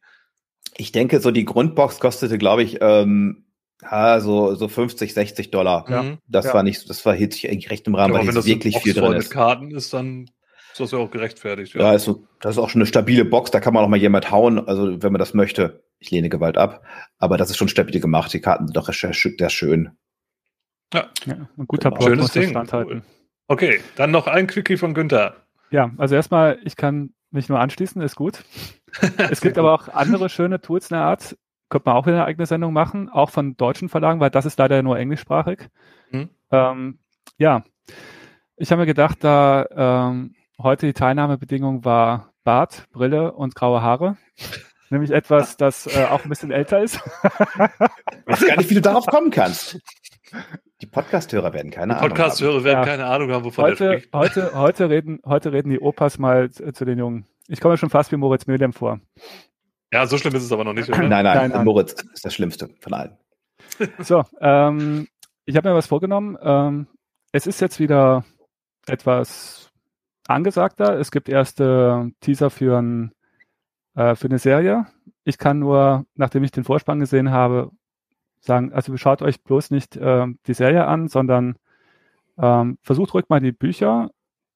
Ich 0.82 0.92
denke, 0.92 1.20
so 1.20 1.30
die 1.30 1.44
Grundbox 1.44 2.00
kostete, 2.00 2.38
glaube 2.38 2.62
ich, 2.62 2.78
ähm, 2.80 3.44
ja, 3.82 4.20
so, 4.20 4.54
so 4.54 4.68
50, 4.68 5.14
60 5.14 5.50
Dollar. 5.50 5.86
Ja. 5.88 6.02
Mhm. 6.02 6.18
Das 6.28 6.46
Ja. 6.46 6.54
war 6.54 6.62
nicht, 6.62 6.88
das 6.88 7.04
war 7.06 7.14
hielt 7.14 7.32
sich 7.32 7.48
eigentlich 7.50 7.70
recht 7.70 7.86
im 7.86 7.94
Rahmen, 7.94 8.12
Aber 8.12 8.20
weil 8.20 8.28
wenn 8.28 8.34
jetzt 8.34 8.44
das 8.44 8.46
wirklich 8.46 8.78
viel 8.78 8.94
drin 8.94 9.12
ist. 9.14 9.30
Karten 9.30 9.70
ist, 9.70 9.92
dann 9.92 10.24
ist 10.72 10.80
das 10.80 10.90
ja 10.92 10.98
auch 10.98 11.10
gerechtfertigt. 11.10 11.74
Ja, 11.74 11.92
ist 11.92 12.04
so, 12.04 12.26
das 12.40 12.56
ist 12.56 12.58
auch 12.58 12.70
schon 12.70 12.80
eine 12.80 12.86
stabile 12.86 13.24
Box, 13.24 13.50
da 13.50 13.60
kann 13.60 13.74
man 13.74 13.84
auch 13.84 13.88
mal 13.88 13.96
jemand 13.96 14.30
hauen, 14.30 14.58
also 14.66 15.02
wenn 15.02 15.12
man 15.12 15.18
das 15.18 15.34
möchte. 15.34 15.82
Ich 15.98 16.10
lehne 16.10 16.28
Gewalt 16.28 16.58
ab, 16.58 16.84
aber 17.18 17.36
das 17.36 17.50
ist 17.50 17.56
schon 17.56 17.68
stabil 17.68 18.00
gemacht. 18.00 18.32
Die 18.32 18.40
Karten 18.40 18.66
sind 18.66 18.76
doch 18.76 18.92
sehr, 18.92 19.12
schön-. 19.12 19.90
Ja, 20.92 21.10
ein 21.26 21.48
guter 21.66 21.90
Genau. 21.90 21.96
Plot 21.96 22.08
Schönes 22.08 22.22
muss 22.22 22.32
das 22.32 22.68
Ding, 22.72 22.86
cool. 22.86 23.02
Okay, 23.48 23.80
dann 23.96 24.10
noch 24.10 24.26
ein 24.26 24.46
Quickie 24.46 24.76
von 24.76 24.94
Günther. 24.94 25.36
Ja, 25.70 25.90
also 25.96 26.14
erstmal, 26.14 26.58
ich 26.64 26.76
kann 26.76 27.14
mich 27.32 27.48
nur 27.48 27.60
anschließen, 27.60 28.00
ist 28.02 28.16
gut. 28.16 28.44
Es 29.30 29.40
gibt 29.40 29.56
aber 29.56 29.72
auch 29.72 29.88
andere 29.88 30.28
schöne 30.28 30.60
Tools 30.60 30.90
in 30.90 30.96
der 30.96 31.04
Art. 31.04 31.36
Könnte 31.70 31.88
man 31.88 31.96
auch 31.96 32.06
wieder 32.06 32.16
eine 32.16 32.26
eigene 32.26 32.44
Sendung 32.44 32.74
machen, 32.74 33.08
auch 33.08 33.30
von 33.30 33.56
deutschen 33.56 33.88
Verlagen, 33.88 34.20
weil 34.20 34.28
das 34.28 34.44
ist 34.44 34.58
leider 34.58 34.82
nur 34.82 34.98
englischsprachig. 34.98 35.68
Mhm. 36.10 36.28
Ähm, 36.50 36.98
ja, 37.38 37.64
Ich 38.56 38.70
habe 38.70 38.82
mir 38.82 38.86
gedacht, 38.86 39.24
da 39.24 39.64
ähm, 39.74 40.34
heute 40.60 40.86
die 40.86 40.92
Teilnahmebedingung 40.92 41.84
war 41.86 42.32
Bart, 42.44 42.86
Brille 42.92 43.32
und 43.32 43.54
graue 43.54 43.80
Haare. 43.82 44.16
Nämlich 44.90 45.10
etwas, 45.10 45.56
das 45.56 45.86
äh, 45.86 46.04
auch 46.04 46.24
ein 46.24 46.28
bisschen 46.28 46.50
älter 46.50 46.82
ist. 46.82 46.96
Ich 46.96 48.26
weiß 48.26 48.46
gar 48.46 48.56
nicht, 48.58 48.68
wie 48.68 48.74
du 48.74 48.82
darauf 48.82 49.06
kommen 49.06 49.30
kannst. 49.30 49.78
Die 50.82 50.86
Podcast-Hörer 50.86 51.52
werden 51.52 51.70
keine 51.70 51.94
Die 51.94 51.98
Ahnung 52.00 52.08
Podcast-Hörer 52.10 52.64
werden 52.64 52.78
Ja. 52.80 52.84
keine 52.84 53.06
Ahnung 53.06 53.30
haben, 53.30 53.44
wovon 53.44 53.64
er 53.64 53.70
Heute, 53.70 53.98
spricht. 54.00 54.12
heute, 54.12 54.54
heute, 54.54 54.90
reden, 54.90 55.20
heute 55.24 55.52
reden 55.52 55.70
die 55.70 55.80
Opas 55.80 56.18
mal 56.18 56.50
zu, 56.50 56.84
den 56.84 56.98
Jungen. 56.98 57.26
Ich 57.48 57.60
komme 57.60 57.74
mir 57.74 57.78
schon 57.78 57.90
fast 57.90 58.10
wie 58.12 58.16
Moritz 58.16 58.46
Mühlem 58.46 58.72
vor. 58.72 59.00
Ja, 59.92 60.06
so 60.06 60.18
schlimm 60.18 60.34
ist 60.34 60.42
es 60.42 60.50
aber 60.52 60.64
noch 60.64 60.72
nicht, 60.72 60.90
haben. 60.90 60.98
oder? 61.00 61.08
Nein, 61.08 61.24
nein, 61.24 61.36
Nein, 61.36 61.50
nein. 61.50 61.64
Moritz 61.64 61.92
ist 62.12 62.24
das 62.24 62.34
Schlimmste 62.34 62.68
von 62.80 62.94
allen. 62.94 63.16
So, 64.00 64.24
ähm, 64.40 65.06
ich 65.44 65.56
habe 65.56 65.68
mir 65.68 65.74
was 65.74 65.86
vorgenommen. 65.86 66.36
Ähm, 66.42 66.86
es 67.30 67.46
ist 67.46 67.60
jetzt 67.60 67.78
wieder 67.80 68.24
etwas 68.86 69.70
angesagter. 70.26 70.98
Es 70.98 71.10
gibt 71.10 71.28
erste 71.28 72.10
Teaser 72.20 72.50
für, 72.50 72.78
ein, 72.78 73.12
äh, 73.94 74.14
für 74.16 74.26
eine 74.28 74.38
Serie. 74.38 74.86
Ich 75.24 75.38
kann 75.38 75.60
nur, 75.60 76.04
nachdem 76.16 76.42
ich 76.44 76.50
den 76.50 76.64
Vorspann 76.64 76.98
gesehen 77.00 77.30
habe, 77.30 77.70
sagen, 78.42 78.72
also 78.72 78.96
schaut 78.96 79.22
euch 79.22 79.42
bloß 79.42 79.70
nicht 79.70 79.98
ähm, 80.00 80.38
die 80.46 80.54
Serie 80.54 80.86
an, 80.86 81.08
sondern 81.08 81.56
ähm, 82.38 82.78
versucht 82.82 83.14
ruhig 83.14 83.26
mal 83.28 83.40
die 83.40 83.52
Bücher, 83.52 84.10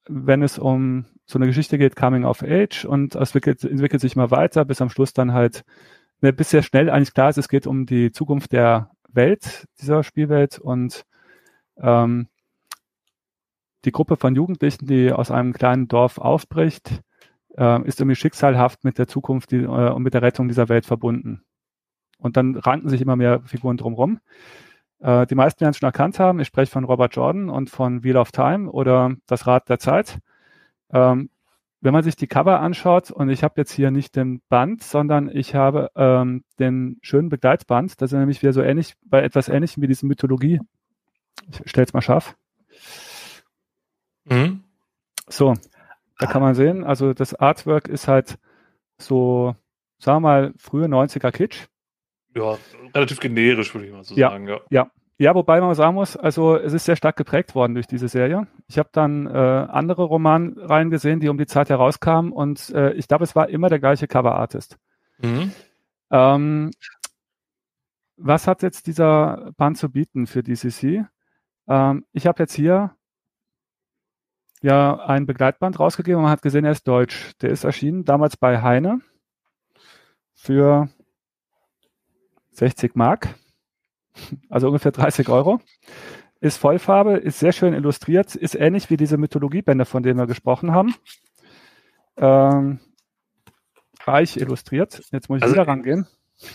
wenn 0.08 0.42
es 0.42 0.58
um 0.58 1.06
so 1.24 1.38
eine 1.38 1.46
Geschichte 1.46 1.78
geht, 1.78 1.96
Coming 1.96 2.24
of 2.24 2.42
Age 2.42 2.84
und 2.84 3.14
es 3.14 3.30
entwickelt, 3.30 3.64
entwickelt 3.64 4.00
sich 4.00 4.16
mal 4.16 4.30
weiter, 4.30 4.64
bis 4.64 4.80
am 4.80 4.90
Schluss 4.90 5.12
dann 5.12 5.32
halt, 5.32 5.64
ne, 6.20 6.32
bis 6.32 6.50
sehr 6.50 6.62
schnell 6.62 6.90
eigentlich 6.90 7.14
klar 7.14 7.30
ist, 7.30 7.38
es 7.38 7.48
geht 7.48 7.66
um 7.66 7.86
die 7.86 8.12
Zukunft 8.12 8.52
der 8.52 8.90
Welt, 9.08 9.66
dieser 9.80 10.02
Spielwelt 10.04 10.58
und 10.58 11.04
ähm, 11.78 12.28
die 13.84 13.92
Gruppe 13.92 14.16
von 14.16 14.34
Jugendlichen, 14.34 14.86
die 14.86 15.12
aus 15.12 15.30
einem 15.30 15.52
kleinen 15.52 15.88
Dorf 15.88 16.18
aufbricht, 16.18 17.02
äh, 17.56 17.82
ist 17.86 18.00
irgendwie 18.00 18.16
schicksalhaft 18.16 18.84
mit 18.84 18.98
der 18.98 19.08
Zukunft 19.08 19.50
die, 19.50 19.62
äh, 19.62 19.90
und 19.90 20.02
mit 20.02 20.14
der 20.14 20.22
Rettung 20.22 20.48
dieser 20.48 20.68
Welt 20.68 20.86
verbunden. 20.86 21.42
Und 22.18 22.36
dann 22.36 22.56
ranken 22.56 22.88
sich 22.88 23.00
immer 23.00 23.16
mehr 23.16 23.40
Figuren 23.42 23.76
drumherum. 23.76 24.20
Äh, 25.00 25.26
die 25.26 25.34
meisten 25.34 25.60
werden 25.60 25.72
es 25.72 25.78
schon 25.78 25.86
erkannt 25.86 26.18
haben. 26.18 26.40
Ich 26.40 26.48
spreche 26.48 26.72
von 26.72 26.84
Robert 26.84 27.14
Jordan 27.14 27.50
und 27.50 27.70
von 27.70 28.02
Wheel 28.02 28.16
of 28.16 28.32
Time 28.32 28.70
oder 28.70 29.14
Das 29.26 29.46
Rad 29.46 29.68
der 29.68 29.78
Zeit. 29.78 30.18
Ähm, 30.90 31.30
wenn 31.80 31.92
man 31.92 32.02
sich 32.02 32.16
die 32.16 32.26
Cover 32.26 32.60
anschaut, 32.60 33.10
und 33.10 33.28
ich 33.28 33.44
habe 33.44 33.54
jetzt 33.58 33.70
hier 33.70 33.90
nicht 33.90 34.16
den 34.16 34.40
Band, 34.48 34.82
sondern 34.82 35.28
ich 35.28 35.54
habe 35.54 35.90
ähm, 35.94 36.42
den 36.58 36.98
schönen 37.02 37.28
Begleitband, 37.28 38.00
das 38.00 38.12
ist 38.12 38.18
nämlich 38.18 38.42
wieder 38.42 38.52
so 38.52 38.62
ähnlich, 38.62 38.94
bei 39.04 39.22
etwas 39.22 39.48
ähnlichem 39.48 39.82
wie 39.82 39.86
diese 39.86 40.06
Mythologie. 40.06 40.60
Ich 41.48 41.70
stelle 41.70 41.86
es 41.86 41.92
mal 41.92 42.00
scharf. 42.00 42.34
Mhm. 44.24 44.64
So, 45.28 45.54
da 46.18 46.26
kann 46.26 46.42
man 46.42 46.54
sehen, 46.54 46.82
also 46.82 47.12
das 47.12 47.34
Artwork 47.34 47.88
ist 47.88 48.08
halt 48.08 48.38
so, 48.98 49.54
sagen 49.98 50.16
wir 50.16 50.28
mal, 50.28 50.54
frühe 50.56 50.86
90er 50.86 51.30
Kitsch. 51.30 51.66
Ja, 52.36 52.58
relativ 52.94 53.18
generisch, 53.20 53.74
würde 53.74 53.86
ich 53.86 53.92
mal 53.92 54.04
so 54.04 54.14
Ja. 54.14 54.30
sagen. 54.30 54.48
Ja. 54.70 54.90
Ja, 55.18 55.34
wobei 55.34 55.62
man 55.62 55.74
sagen 55.74 55.94
muss, 55.94 56.14
also 56.14 56.56
es 56.56 56.74
ist 56.74 56.84
sehr 56.84 56.94
stark 56.96 57.16
geprägt 57.16 57.54
worden 57.54 57.72
durch 57.72 57.86
diese 57.86 58.06
Serie. 58.06 58.46
Ich 58.68 58.78
habe 58.78 58.90
dann 58.92 59.26
äh, 59.26 59.30
andere 59.30 60.02
Romanreihen 60.04 60.90
gesehen, 60.90 61.20
die 61.20 61.30
um 61.30 61.38
die 61.38 61.46
Zeit 61.46 61.70
herauskamen 61.70 62.32
und 62.32 62.68
äh, 62.74 62.92
ich 62.92 63.08
glaube, 63.08 63.24
es 63.24 63.34
war 63.34 63.48
immer 63.48 63.70
der 63.70 63.78
gleiche 63.78 64.06
Cover-Artist. 64.08 64.76
Mhm. 65.22 65.52
Ähm, 66.10 66.70
was 68.18 68.46
hat 68.46 68.62
jetzt 68.62 68.86
dieser 68.88 69.52
Band 69.56 69.78
zu 69.78 69.90
bieten 69.90 70.26
für 70.26 70.42
DCC? 70.42 71.06
Ähm, 71.66 72.04
ich 72.12 72.26
habe 72.26 72.42
jetzt 72.42 72.52
hier 72.54 72.94
ja 74.60 74.96
ein 75.06 75.24
Begleitband 75.24 75.80
rausgegeben 75.80 76.16
und 76.18 76.22
man 76.24 76.32
hat 76.32 76.42
gesehen, 76.42 76.66
er 76.66 76.72
ist 76.72 76.86
deutsch. 76.86 77.32
Der 77.40 77.48
ist 77.50 77.64
erschienen 77.64 78.04
damals 78.04 78.36
bei 78.36 78.60
Heine 78.60 79.00
für 80.34 80.90
60 82.56 82.94
Mark, 82.96 83.28
also 84.48 84.66
ungefähr 84.68 84.92
30 84.92 85.28
Euro. 85.28 85.60
Ist 86.40 86.58
Vollfarbe, 86.58 87.14
ist 87.16 87.38
sehr 87.38 87.52
schön 87.52 87.72
illustriert, 87.72 88.34
ist 88.34 88.54
ähnlich 88.54 88.90
wie 88.90 88.96
diese 88.98 89.16
Mythologiebände, 89.16 89.86
von 89.86 90.02
denen 90.02 90.18
wir 90.18 90.26
gesprochen 90.26 90.72
haben. 90.72 90.94
Ähm, 92.18 92.78
reich 94.04 94.36
illustriert. 94.36 95.02
Jetzt 95.12 95.28
muss 95.28 95.38
ich 95.38 95.42
Also- 95.42 95.54
wieder 95.54 95.66
rangehen. 95.66 96.06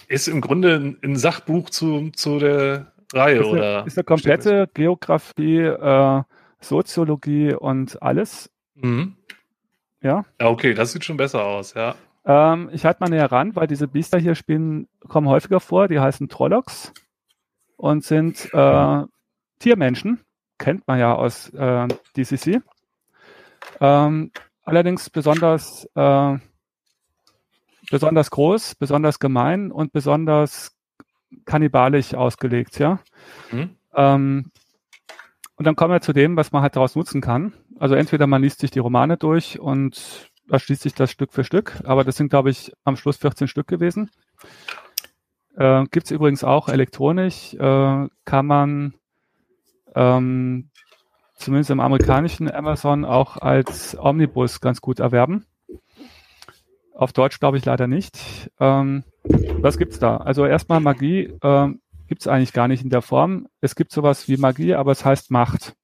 Ist 0.07 0.27
im 0.27 0.41
Grunde 0.41 0.95
ein, 1.01 1.15
Sachbuch 1.15 1.71
zu, 1.71 2.11
zu 2.11 2.37
der 2.37 2.93
Reihe, 3.13 3.39
ist, 3.39 3.45
oder? 3.47 3.79
eine, 3.79 3.87
ist 3.87 3.97
eine 3.97 4.03
komplette 4.03 4.69
Geografie, 4.75 5.57
äh, 5.57 6.21
Soziologie 6.59 7.55
und 7.55 7.99
alles. 8.03 8.51
Mhm. 8.75 9.15
Ja. 10.01 10.23
Ja, 10.39 10.47
okay, 10.49 10.75
das 10.75 10.91
sieht 10.91 11.03
schon 11.03 11.17
besser 11.17 11.43
aus, 11.43 11.73
ja. 11.73 11.95
Ähm, 12.25 12.69
ich 12.71 12.85
halte 12.85 13.01
mal 13.01 13.09
näher 13.09 13.31
ran, 13.31 13.55
weil 13.55 13.67
diese 13.67 13.87
Biester 13.87 14.19
hier 14.19 14.35
spielen, 14.35 14.87
kommen 15.07 15.27
häufiger 15.27 15.59
vor. 15.59 15.87
Die 15.87 15.99
heißen 15.99 16.29
Trollocks 16.29 16.93
und 17.77 18.03
sind 18.03 18.53
äh, 18.53 19.03
Tiermenschen. 19.59 20.21
Kennt 20.57 20.87
man 20.87 20.99
ja 20.99 21.15
aus 21.15 21.49
äh, 21.49 21.87
DCC. 22.15 22.61
Ähm, 23.79 24.31
allerdings 24.63 25.09
besonders, 25.09 25.87
äh, 25.95 26.37
besonders 27.89 28.29
groß, 28.29 28.75
besonders 28.75 29.19
gemein 29.19 29.71
und 29.71 29.91
besonders 29.91 30.77
kannibalisch 31.45 32.13
ausgelegt, 32.13 32.77
ja. 32.79 32.99
Mhm. 33.51 33.75
Ähm, 33.95 34.51
und 35.55 35.65
dann 35.65 35.75
kommen 35.75 35.93
wir 35.93 36.01
zu 36.01 36.13
dem, 36.13 36.37
was 36.37 36.51
man 36.51 36.61
halt 36.61 36.75
daraus 36.75 36.95
nutzen 36.95 37.21
kann. 37.21 37.53
Also 37.79 37.95
entweder 37.95 38.27
man 38.27 38.41
liest 38.41 38.59
sich 38.59 38.71
die 38.71 38.79
Romane 38.79 39.17
durch 39.17 39.59
und 39.59 40.30
erschließt 40.51 40.81
sich 40.81 40.93
das 40.93 41.11
Stück 41.11 41.33
für 41.33 41.43
Stück, 41.43 41.81
aber 41.83 42.03
das 42.03 42.17
sind, 42.17 42.29
glaube 42.29 42.49
ich, 42.49 42.71
am 42.83 42.97
Schluss 42.97 43.17
14 43.17 43.47
Stück 43.47 43.67
gewesen. 43.67 44.09
Äh, 45.55 45.85
Gibt 45.91 46.05
es 46.05 46.11
übrigens 46.11 46.43
auch 46.43 46.69
elektronisch, 46.69 47.53
äh, 47.53 48.07
kann 48.25 48.45
man 48.45 48.93
ähm, 49.95 50.69
zumindest 51.35 51.71
im 51.71 51.79
amerikanischen 51.79 52.49
Amazon 52.51 53.05
auch 53.05 53.37
als 53.37 53.97
Omnibus 53.99 54.61
ganz 54.61 54.81
gut 54.81 54.99
erwerben. 54.99 55.45
Auf 56.93 57.13
Deutsch 57.13 57.39
glaube 57.39 57.57
ich 57.57 57.65
leider 57.65 57.87
nicht. 57.87 58.51
Ähm, 58.59 59.03
was 59.23 59.77
gibt's 59.77 59.99
da? 59.99 60.17
Also 60.17 60.45
erstmal 60.45 60.79
Magie 60.79 61.33
ähm, 61.41 61.81
gibt's 62.07 62.27
eigentlich 62.27 62.53
gar 62.53 62.67
nicht 62.67 62.83
in 62.83 62.89
der 62.89 63.01
Form. 63.01 63.47
Es 63.61 63.75
gibt 63.75 63.91
sowas 63.91 64.27
wie 64.27 64.37
Magie, 64.37 64.75
aber 64.75 64.91
es 64.91 65.03
heißt 65.03 65.31
Macht. 65.31 65.75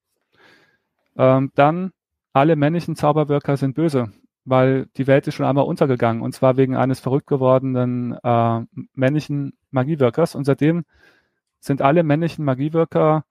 Ähm, 1.18 1.52
dann 1.56 1.92
alle 2.34 2.56
männlichen 2.56 2.96
Zauberwirker 2.96 3.58
sind 3.58 3.74
böse, 3.74 4.12
weil 4.48 4.88
die 4.98 5.08
Welt 5.08 5.28
ist 5.28 5.36
schon 5.36 5.46
einmal 5.46 5.66
untergegangen 5.66 6.22
und 6.22 6.34
zwar 6.34 6.56
wegen 6.56 6.76
eines 6.76 7.02
verrückt 7.02 7.28
gewordenen 7.28 8.18
äh, 8.24 8.62
männlichen 8.94 9.58
Magiewirkers 9.72 10.36
und 10.36 10.46
seitdem 10.46 10.86
sind 11.60 11.82
alle 11.82 12.04
männlichen 12.04 12.46
Magiewirker 12.46 13.26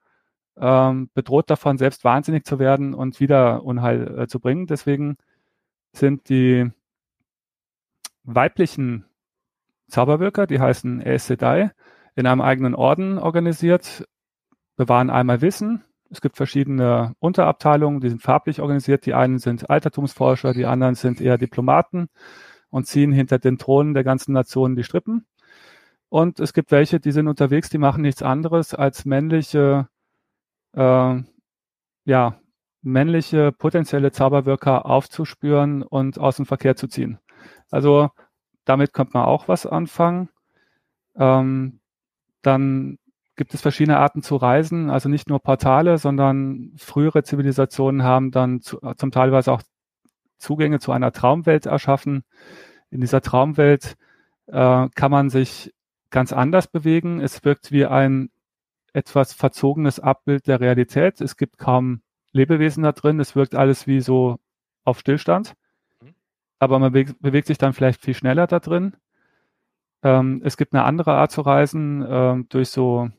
ähm, 0.59 1.11
bedroht 1.15 1.49
davon, 1.51 1.79
selbst 1.79 2.05
wahnsinnig 2.05 2.45
zu 2.45 2.59
werden 2.59 2.93
und 2.95 3.19
wieder 3.19 3.65
Unheil 3.65 4.21
äh, 4.21 4.27
zu 4.27 4.41
bringen. 4.41 4.67
Deswegen 4.67 5.17
sind 5.93 6.29
die 6.29 6.71
weiblichen 8.25 9.07
Zauberwirker, 9.89 10.47
die 10.47 10.61
heißen 10.61 11.03
Aes 11.03 11.27
Sedai, 11.27 11.71
in 12.15 12.27
einem 12.27 12.43
eigenen 12.43 12.75
Orden 12.75 13.19
organisiert, 13.19 14.07
bewahren 14.77 15.09
einmal 15.09 15.41
Wissen. 15.41 15.83
Es 16.11 16.21
gibt 16.21 16.37
verschiedene 16.37 17.15
Unterabteilungen, 17.19 18.01
die 18.01 18.09
sind 18.09 18.23
farblich 18.23 18.61
organisiert. 18.61 19.07
Die 19.07 19.15
einen 19.15 19.39
sind 19.39 19.69
Altertumsforscher, 19.69 20.53
die 20.53 20.67
anderen 20.67 20.95
sind 20.95 21.21
eher 21.21 21.39
Diplomaten 21.39 22.09
und 22.71 22.87
ziehen 22.87 23.13
hinter 23.13 23.39
den 23.39 23.59
Thronen 23.59 23.95
der 23.95 24.05
ganzen 24.05 24.33
Nationen 24.33 24.77
die 24.77 24.85
Strippen. 24.85 25.27
Und 26.09 26.41
es 26.41 26.53
gibt 26.53 26.71
welche, 26.71 27.01
die 27.01 27.13
sind 27.13 27.29
unterwegs, 27.29 27.69
die 27.71 27.79
machen 27.79 28.03
nichts 28.03 28.23
anderes 28.23 28.75
als 28.75 29.05
männliche, 29.05 29.89
äh, 30.75 31.23
ja, 32.05 32.41
männliche 32.83 33.53
potenzielle 33.53 34.13
Zauberwirker 34.13 34.87
aufzuspüren 34.87 35.83
und 35.83 36.19
aus 36.21 36.37
dem 36.37 36.47
Verkehr 36.47 36.77
zu 36.77 36.87
ziehen. 36.87 37.19
Also 37.71 38.11
damit 38.65 38.93
könnte 38.93 39.13
man 39.15 39.25
auch 39.27 39.49
was 39.49 39.67
anfangen. 39.67 40.29
Ähm, 41.17 41.81
dann 42.43 42.99
gibt 43.37 43.55
es 43.55 43.61
verschiedene 43.61 43.99
Arten 43.99 44.23
zu 44.23 44.37
reisen, 44.37 44.91
also 44.91 45.09
nicht 45.09 45.29
nur 45.29 45.41
Portale, 45.41 45.99
sondern 45.99 46.73
frühere 46.77 47.23
Zivilisationen 47.23 48.03
haben 48.03 48.31
dann 48.31 48.61
zu, 48.61 48.79
zum 48.97 49.11
Teilweise 49.11 49.53
auch 49.53 49.63
Zugänge 50.39 50.81
zu 50.81 50.93
einer 50.93 51.13
Traumwelt 51.13 51.67
erschaffen. 51.67 52.25
In 52.91 53.01
dieser 53.01 53.21
Traumwelt 53.21 53.97
äh, 54.47 54.89
kann 54.95 55.11
man 55.11 55.31
sich 55.31 55.75
ganz 56.11 56.33
anders 56.33 56.67
bewegen. 56.67 57.21
Es 57.21 57.45
wirkt 57.45 57.73
wie 57.73 57.87
ein 57.87 58.31
etwas 58.93 59.33
verzogenes 59.33 60.01
Abbild 60.01 60.47
der 60.47 60.61
Realität. 60.61 61.21
Es 61.21 61.37
gibt 61.37 61.59
kaum 61.59 62.01
Lebewesen 62.33 62.83
da 62.83 62.93
drin. 62.93 63.21
Es 63.21 63.37
wirkt 63.37 63.55
alles 63.55 63.87
wie 63.87 64.01
so 64.01 64.39
auf 64.85 65.01
Stillstand. 65.01 65.55
Aber 66.59 66.79
man 66.79 66.93
bewegt, 66.93 67.21
bewegt 67.21 67.47
sich 67.49 67.59
dann 67.59 67.75
vielleicht 67.75 68.01
viel 68.01 68.15
schneller 68.15 68.47
da 68.47 68.61
drin. 68.61 68.97
Ähm, 70.03 70.41
es 70.45 70.57
gibt 70.57 70.73
eine 70.73 70.85
andere 70.85 71.15
Art 71.15 71.31
zu 71.31 71.43
reisen, 71.43 72.07
ähm, 72.09 72.47
durch 72.49 72.71
so 72.71 73.11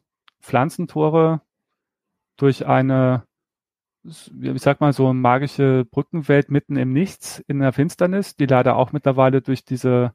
Pflanzentore, 0.42 1.42
durch 2.38 2.66
eine 2.66 3.28
ich 4.42 4.62
sag 4.62 4.80
mal, 4.80 4.94
so 4.94 5.14
magische 5.14 5.86
Brückenwelt 5.86 6.50
mitten 6.50 6.78
im 6.78 6.94
Nichts 6.94 7.44
in 7.48 7.60
der 7.60 7.74
Finsternis, 7.74 8.36
die 8.36 8.46
leider 8.46 8.76
auch 8.76 8.92
mittlerweile 8.92 9.42
durch 9.42 9.66
diese 9.66 10.14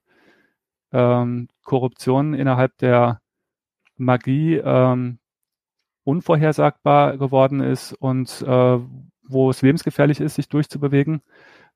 ähm, 0.92 1.48
Korruption 1.62 2.34
innerhalb 2.34 2.76
der 2.78 3.20
Magie 3.96 4.56
ähm, 4.56 5.18
unvorhersagbar 6.04 7.18
geworden 7.18 7.60
ist 7.60 7.92
und 7.92 8.42
äh, 8.42 8.78
wo 9.24 9.50
es 9.50 9.62
lebensgefährlich 9.62 10.20
ist, 10.20 10.34
sich 10.34 10.48
durchzubewegen, 10.48 11.22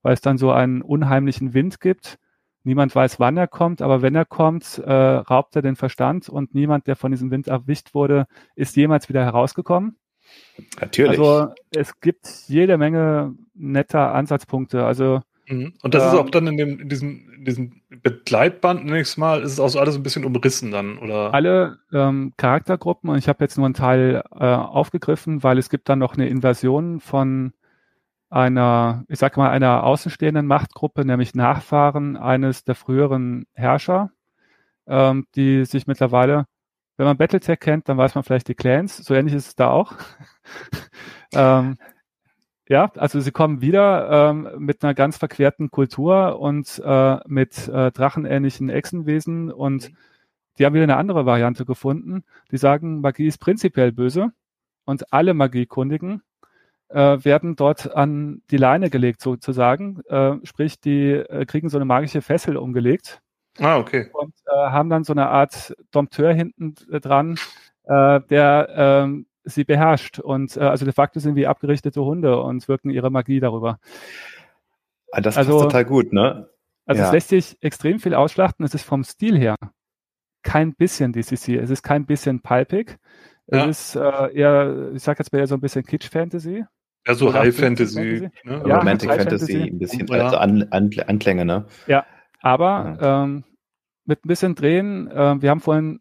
weil 0.03 0.15
es 0.15 0.21
dann 0.21 0.39
so 0.39 0.51
einen 0.51 0.83
unheimlichen 0.83 1.55
Wind 1.55 1.81
gibt. 1.81 2.19
Niemand 2.67 2.95
weiß, 2.95 3.21
wann 3.21 3.37
er 3.37 3.47
kommt, 3.47 3.81
aber 3.81 4.03
wenn 4.03 4.15
er 4.15 4.25
kommt, 4.25 4.79
äh, 4.79 4.93
raubt 4.93 5.55
er 5.55 5.63
den 5.63 5.77
Verstand 5.77 6.29
und 6.29 6.55
niemand, 6.55 6.87
der 6.87 6.97
von 6.97 7.13
diesem 7.13 7.31
Wind 7.31 7.47
erwischt 7.47 7.95
wurde, 7.95 8.27
ist 8.57 8.77
jemals 8.77 9.09
wieder 9.09 9.25
herausgekommen. 9.25 9.97
Natürlich. 10.81 11.19
Also 11.19 11.55
es 11.75 12.01
gibt 12.01 12.27
jede 12.49 12.77
Menge 12.77 13.35
netter 13.55 14.13
Ansatzpunkte. 14.13 14.85
Also 14.85 15.21
Mhm. 15.49 15.75
Und 15.83 15.95
das 15.95 16.03
ähm, 16.03 16.09
ist 16.09 16.15
auch 16.17 16.31
dann 16.31 16.47
in, 16.49 16.57
dem, 16.57 16.81
in, 16.81 16.89
diesem, 16.89 17.33
in 17.39 17.45
diesem 17.45 17.83
Begleitband, 18.03 18.85
nächstes 18.85 19.17
Mal, 19.17 19.43
ist 19.43 19.53
es 19.53 19.61
auch 19.61 19.69
so 19.69 19.79
alles 19.79 19.95
ein 19.95 20.03
bisschen 20.03 20.25
umrissen 20.25 20.73
dann, 20.73 20.99
oder? 20.99 21.33
Alle 21.33 21.79
ähm, 21.93 22.33
Charaktergruppen, 22.37 23.11
und 23.11 23.19
ich 23.19 23.29
habe 23.29 23.45
jetzt 23.45 23.57
nur 23.57 23.67
einen 23.67 23.75
Teil 23.75 24.25
äh, 24.35 24.45
aufgegriffen, 24.45 25.43
weil 25.43 25.59
es 25.59 25.71
gibt 25.71 25.89
dann 25.89 26.01
noch 26.01 26.15
eine 26.15 26.29
Inversion 26.29 26.99
von 26.99 27.53
einer, 28.31 29.05
ich 29.09 29.19
sag 29.19 29.37
mal, 29.37 29.51
einer 29.51 29.85
außenstehenden 29.85 30.47
Machtgruppe, 30.47 31.05
nämlich 31.05 31.35
Nachfahren 31.35 32.17
eines 32.17 32.65
der 32.65 32.75
früheren 32.75 33.47
Herrscher, 33.53 34.11
ähm, 34.87 35.27
die 35.35 35.65
sich 35.65 35.87
mittlerweile, 35.87 36.47
wenn 36.97 37.07
man 37.07 37.17
Battletech 37.17 37.61
kennt, 37.61 37.89
dann 37.89 37.99
weiß 37.99 38.15
man 38.15 38.25
vielleicht 38.25 38.49
die 38.49 38.55
Clans, 38.55 38.97
so 38.97 39.15
ähnlich 39.15 39.35
ist 39.35 39.49
es 39.49 39.57
da 39.57 39.71
auch. 39.71 39.95
ähm, 41.35 41.77
ja, 42.69 42.91
also 42.97 43.21
sie 43.21 43.31
kommen 43.31 43.61
wieder 43.61 44.31
ähm, 44.31 44.49
mit 44.59 44.83
einer 44.83 44.95
ganz 44.95 45.19
verquerten 45.19 45.71
Kultur 45.71 46.41
und 46.41 46.83
äh, 46.85 47.19
mit 47.27 47.69
äh, 47.69 47.93
drachenähnlichen 47.93 48.71
Echsenwesen 48.71 49.53
und 49.53 49.91
mhm. 49.91 49.97
die 50.59 50.67
haben 50.67 50.75
wieder 50.75 50.83
eine 50.83 50.97
andere 50.97 51.27
Variante 51.27 51.65
gefunden. 51.65 52.25
Die 52.51 52.57
sagen, 52.57 53.01
Magie 53.01 53.29
ist 53.29 53.39
prinzipiell 53.39 53.93
böse 53.93 54.33
und 54.85 55.13
alle 55.13 55.33
Magiekundigen 55.35 56.23
äh, 56.89 57.25
werden 57.25 57.57
dort 57.57 57.95
an 57.95 58.43
die 58.51 58.57
Leine 58.57 58.91
gelegt 58.91 59.21
sozusagen. 59.21 60.01
Äh, 60.09 60.37
sprich, 60.45 60.81
die 60.81 61.13
äh, 61.13 61.47
kriegen 61.47 61.69
so 61.69 61.79
eine 61.79 61.85
magische 61.85 62.23
Fessel 62.23 62.57
umgelegt. 62.57 63.21
Ah, 63.59 63.79
okay. 63.79 64.11
Und 64.13 64.35
äh, 64.47 64.71
haben 64.71 64.91
dann 64.91 65.05
so 65.05 65.13
eine 65.13 65.29
Art 65.29 65.75
Dompteur 65.91 66.33
hinten 66.33 66.75
äh, 66.91 67.01
dran, 67.01 67.39
äh, 67.85 68.21
der 68.29 68.69
ähm, 68.77 69.27
sie 69.45 69.65
beherrscht. 69.65 70.19
Und 70.19 70.57
äh, 70.57 70.61
also 70.61 70.85
de 70.85 70.93
facto 70.93 71.21
sind 71.21 71.37
wie 71.37 71.47
abgerichtete 71.47 72.05
Hunde 72.05 72.41
und 72.41 72.69
wirken 72.69 72.91
ihre 72.91 73.11
Magie 73.11 73.41
darüber. 73.41 73.79
Ah, 75.13 75.21
das 75.21 75.37
also, 75.37 75.63
total 75.63 75.85
gut, 75.85 76.13
ne? 76.13 76.49
Also 76.85 77.01
ja. 77.01 77.07
es 77.07 77.13
lässt 77.13 77.29
sich 77.29 77.57
extrem 77.63 77.99
viel 77.99 78.15
ausschlachten. 78.15 78.65
Es 78.65 78.75
ist 78.75 78.85
vom 78.85 79.03
Stil 79.03 79.39
her 79.39 79.57
kein 80.47 80.75
bisschen 80.75 81.13
DCC. 81.13 81.57
Es 81.57 81.71
ist 81.71 81.83
kein 81.83 82.07
bisschen 82.07 82.41
palpig. 82.41 82.99
Es 83.49 83.59
ja. 83.59 83.65
ist 83.67 83.97
äh, 83.97 84.33
eher, 84.35 84.93
ich 84.95 85.03
sag 85.03 85.19
jetzt 85.19 85.33
mal 85.33 85.41
eher 85.41 85.47
so 85.47 85.57
ein 85.57 85.61
bisschen 85.61 85.85
Kitsch-Fantasy. 85.85 86.65
Ja, 87.07 87.15
so 87.15 87.33
High 87.33 87.55
Fantasy. 87.55 88.21
Fantasy. 88.21 88.31
Ne? 88.45 88.63
Ja, 88.67 88.79
Romantic 88.79 89.11
High 89.11 89.19
Fantasy, 89.19 89.53
Fantasy, 89.53 89.71
ein 89.71 89.79
bisschen, 89.79 90.07
ja. 90.09 90.25
also 90.25 90.37
An, 90.39 90.67
An, 90.71 90.91
Anklänge, 91.07 91.45
ne? 91.45 91.67
Ja, 91.87 92.05
aber 92.41 92.99
ähm, 93.01 93.45
mit 94.05 94.25
ein 94.25 94.29
bisschen 94.29 94.55
Drehen, 94.55 95.11
äh, 95.11 95.41
wir 95.41 95.51
haben 95.51 95.61
vorhin 95.61 96.01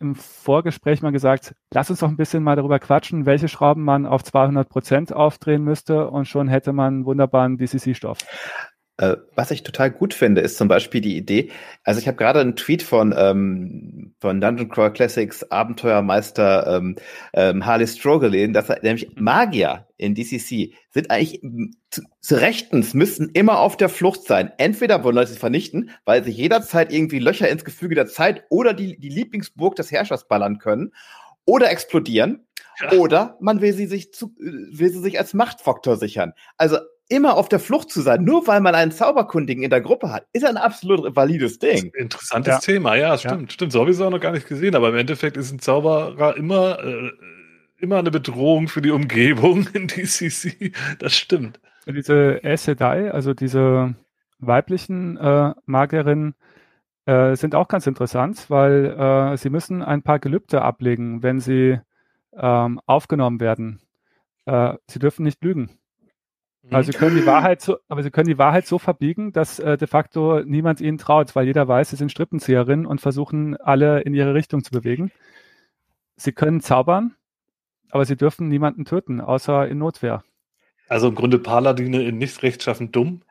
im 0.00 0.14
Vorgespräch 0.14 1.00
mal 1.00 1.12
gesagt, 1.12 1.54
lass 1.72 1.90
uns 1.90 2.00
doch 2.00 2.08
ein 2.08 2.16
bisschen 2.16 2.42
mal 2.42 2.56
darüber 2.56 2.78
quatschen, 2.78 3.24
welche 3.24 3.48
Schrauben 3.48 3.82
man 3.82 4.04
auf 4.04 4.22
200 4.24 4.68
Prozent 4.68 5.12
aufdrehen 5.12 5.62
müsste 5.62 6.10
und 6.10 6.26
schon 6.26 6.48
hätte 6.48 6.72
man 6.72 6.94
einen 6.94 7.04
wunderbaren 7.06 7.56
DCC-Stoff. 7.56 8.18
Äh, 8.98 9.16
was 9.34 9.50
ich 9.50 9.62
total 9.62 9.90
gut 9.90 10.14
finde, 10.14 10.40
ist 10.40 10.56
zum 10.56 10.68
Beispiel 10.68 11.02
die 11.02 11.18
Idee, 11.18 11.50
also 11.84 12.00
ich 12.00 12.08
habe 12.08 12.16
gerade 12.16 12.40
einen 12.40 12.56
Tweet 12.56 12.82
von, 12.82 13.14
ähm, 13.16 14.14
von 14.20 14.40
Dungeon 14.40 14.70
Crawl 14.70 14.92
Classics 14.92 15.42
Abenteuermeister 15.50 16.78
ähm, 16.78 16.96
ähm, 17.34 17.66
Harley 17.66 17.86
Stroh 17.86 18.18
gelesen, 18.18 18.54
dass 18.54 18.70
er 18.70 18.80
nämlich 18.82 19.10
Magier 19.16 19.86
in 19.98 20.14
DCC 20.14 20.72
sind 20.90 21.10
eigentlich 21.10 21.42
zu, 21.90 22.02
zu 22.20 22.36
rechtens 22.36 22.94
müssen 22.94 23.28
immer 23.34 23.58
auf 23.58 23.76
der 23.76 23.90
Flucht 23.90 24.24
sein. 24.24 24.50
Entweder 24.56 25.04
wollen 25.04 25.16
Leute 25.16 25.32
sie 25.32 25.38
vernichten, 25.38 25.90
weil 26.06 26.24
sie 26.24 26.30
jederzeit 26.30 26.90
irgendwie 26.90 27.18
Löcher 27.18 27.50
ins 27.50 27.64
Gefüge 27.64 27.94
der 27.94 28.06
Zeit 28.06 28.44
oder 28.48 28.72
die, 28.72 28.98
die 28.98 29.10
Lieblingsburg 29.10 29.76
des 29.76 29.92
Herrschers 29.92 30.26
ballern 30.26 30.58
können 30.58 30.92
oder 31.44 31.70
explodieren. 31.70 32.46
Ja. 32.80 32.92
Oder 32.92 33.36
man 33.40 33.60
will 33.60 33.72
sie 33.72 33.86
sich 33.86 34.12
zu, 34.12 34.34
will 34.38 34.90
sie 34.90 35.00
sich 35.00 35.18
als 35.18 35.32
Machtfaktor 35.32 35.96
sichern. 35.96 36.32
Also 36.58 36.78
immer 37.08 37.36
auf 37.36 37.48
der 37.48 37.60
Flucht 37.60 37.90
zu 37.90 38.00
sein, 38.00 38.24
nur 38.24 38.46
weil 38.46 38.60
man 38.60 38.74
einen 38.74 38.90
Zauberkundigen 38.90 39.62
in 39.62 39.70
der 39.70 39.80
Gruppe 39.80 40.10
hat, 40.10 40.26
ist 40.32 40.44
ein 40.44 40.56
absolut 40.56 41.14
valides 41.14 41.58
Ding. 41.58 41.92
Interessantes 41.94 42.54
ja. 42.54 42.58
Thema, 42.58 42.96
ja, 42.96 43.16
stimmt, 43.16 43.50
ja. 43.50 43.50
stimmt. 43.50 43.72
So 43.72 43.80
habe 43.80 43.90
ich 43.90 43.96
es 43.96 44.02
auch 44.02 44.10
noch 44.10 44.20
gar 44.20 44.32
nicht 44.32 44.48
gesehen, 44.48 44.74
aber 44.74 44.88
im 44.88 44.96
Endeffekt 44.96 45.36
ist 45.36 45.52
ein 45.52 45.58
Zauberer 45.58 46.36
immer, 46.36 46.82
äh, 46.82 47.10
immer 47.78 47.98
eine 47.98 48.10
Bedrohung 48.10 48.68
für 48.68 48.82
die 48.82 48.90
Umgebung 48.90 49.68
in 49.72 49.86
DCC. 49.86 50.72
Das 50.98 51.14
stimmt. 51.14 51.60
Diese 51.86 52.40
Aes 52.42 52.64
Sedai, 52.64 53.12
also 53.12 53.32
diese 53.32 53.94
weiblichen 54.40 55.16
äh, 55.16 55.54
Magierinnen, 55.66 56.34
äh, 57.06 57.36
sind 57.36 57.54
auch 57.54 57.68
ganz 57.68 57.86
interessant, 57.86 58.50
weil 58.50 58.86
äh, 58.86 59.36
sie 59.36 59.50
müssen 59.50 59.82
ein 59.82 60.02
paar 60.02 60.18
Gelübde 60.18 60.62
ablegen, 60.62 61.22
wenn 61.22 61.38
sie 61.38 61.78
ähm, 62.36 62.80
aufgenommen 62.86 63.38
werden. 63.38 63.80
Äh, 64.46 64.74
sie 64.88 64.98
dürfen 64.98 65.22
nicht 65.22 65.42
lügen. 65.44 65.70
Also 66.70 66.92
sie 66.92 66.98
können 66.98 67.16
die 67.16 67.26
Wahrheit 67.26 67.60
so, 67.62 67.76
aber 67.88 68.02
sie 68.02 68.10
können 68.10 68.28
die 68.28 68.38
Wahrheit 68.38 68.66
so 68.66 68.78
verbiegen, 68.78 69.32
dass 69.32 69.58
äh, 69.58 69.76
de 69.76 69.86
facto 69.86 70.42
niemand 70.44 70.80
ihnen 70.80 70.98
traut, 70.98 71.36
weil 71.36 71.46
jeder 71.46 71.68
weiß, 71.68 71.90
sie 71.90 71.96
sind 71.96 72.10
Strippenzieherinnen 72.10 72.86
und 72.86 73.00
versuchen 73.00 73.56
alle 73.56 74.00
in 74.00 74.14
ihre 74.14 74.34
Richtung 74.34 74.64
zu 74.64 74.70
bewegen. 74.70 75.12
Sie 76.16 76.32
können 76.32 76.60
zaubern, 76.60 77.14
aber 77.90 78.04
sie 78.04 78.16
dürfen 78.16 78.48
niemanden 78.48 78.84
töten, 78.84 79.20
außer 79.20 79.68
in 79.68 79.78
Notwehr. 79.78 80.24
Also 80.88 81.08
im 81.08 81.14
Grunde 81.14 81.38
Paladine 81.38 82.02
in 82.02 82.18
nicht 82.18 82.42
rechtschaffen 82.42 82.92
dumm. 82.92 83.22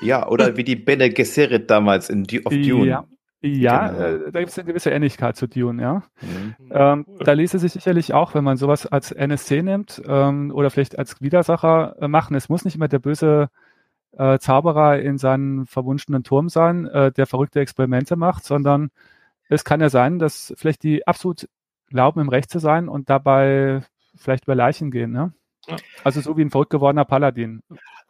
Ja, 0.00 0.28
oder 0.28 0.56
wie 0.56 0.64
die 0.64 0.76
Bene 0.76 1.10
Gesserit 1.10 1.70
damals 1.70 2.08
in 2.08 2.24
D 2.24 2.40
of 2.44 2.52
Dune. 2.52 2.86
Ja, 2.86 3.04
ja, 3.42 3.88
genau. 3.88 4.02
äh, 4.02 4.32
da 4.32 4.40
gibt 4.40 4.50
es 4.50 4.58
eine 4.58 4.66
gewisse 4.66 4.90
Ähnlichkeit 4.90 5.36
zu 5.36 5.48
Dune, 5.48 5.82
ja. 5.82 6.02
Mhm. 6.20 6.54
Ähm, 6.70 7.06
da 7.20 7.32
ließe 7.32 7.58
sich 7.58 7.72
sicherlich 7.72 8.12
auch, 8.12 8.34
wenn 8.34 8.44
man 8.44 8.58
sowas 8.58 8.86
als 8.86 9.12
NSC 9.12 9.62
nimmt 9.62 10.02
ähm, 10.06 10.50
oder 10.54 10.70
vielleicht 10.70 10.98
als 10.98 11.20
Widersacher 11.22 11.96
äh, 12.00 12.08
machen. 12.08 12.36
Es 12.36 12.48
muss 12.48 12.64
nicht 12.64 12.76
immer 12.76 12.88
der 12.88 12.98
böse 12.98 13.48
äh, 14.12 14.38
Zauberer 14.38 14.98
in 14.98 15.16
seinem 15.16 15.66
verwunschenen 15.66 16.22
Turm 16.22 16.48
sein, 16.48 16.86
äh, 16.86 17.12
der 17.12 17.26
verrückte 17.26 17.60
Experimente 17.60 18.16
macht, 18.16 18.44
sondern 18.44 18.90
es 19.48 19.64
kann 19.64 19.80
ja 19.80 19.88
sein, 19.88 20.18
dass 20.18 20.52
vielleicht 20.56 20.82
die 20.82 21.06
absolut 21.06 21.48
glauben, 21.88 22.20
im 22.20 22.28
Recht 22.28 22.50
zu 22.50 22.58
sein 22.58 22.88
und 22.88 23.08
dabei 23.10 23.82
vielleicht 24.16 24.44
über 24.44 24.54
Leichen 24.54 24.90
gehen. 24.90 25.12
Ne? 25.12 25.32
Ja. 25.66 25.76
Also 26.04 26.20
so 26.20 26.36
wie 26.36 26.42
ein 26.42 26.50
verrückt 26.50 26.70
gewordener 26.70 27.04
Paladin. 27.04 27.62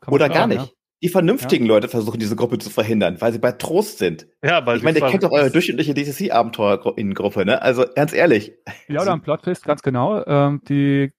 Oder 0.07 0.29
gar 0.29 0.47
nicht. 0.47 0.67
Ja? 0.67 0.73
Die 1.03 1.09
vernünftigen 1.09 1.65
ja. 1.65 1.69
Leute 1.75 1.89
versuchen 1.89 2.21
diese 2.21 2.37
Gruppe 2.37 2.59
zu 2.59 2.69
verhindern, 2.69 3.21
weil 3.21 3.33
sie 3.33 3.39
bei 3.39 3.53
Trost 3.53 3.99
sind. 3.99 4.27
Ja, 4.45 4.67
weil 4.67 4.77
ich 4.77 4.83
meine, 4.83 4.99
ihr 4.99 5.07
kennt 5.07 5.23
doch 5.23 5.31
eure 5.31 5.51
durchschnittliche 5.51 5.95
DCC-Abenteuer-Gruppe, 5.95 7.47
ne? 7.47 7.63
Also 7.63 7.87
ganz 7.95 8.13
ehrlich. 8.13 8.53
Ja, 8.87 9.01
oder 9.01 9.13
ein 9.13 9.23
Plotfest, 9.23 9.65
ganz 9.65 9.83
genau. 9.83 10.25
Ähm, 10.27 10.61
die 10.69 11.13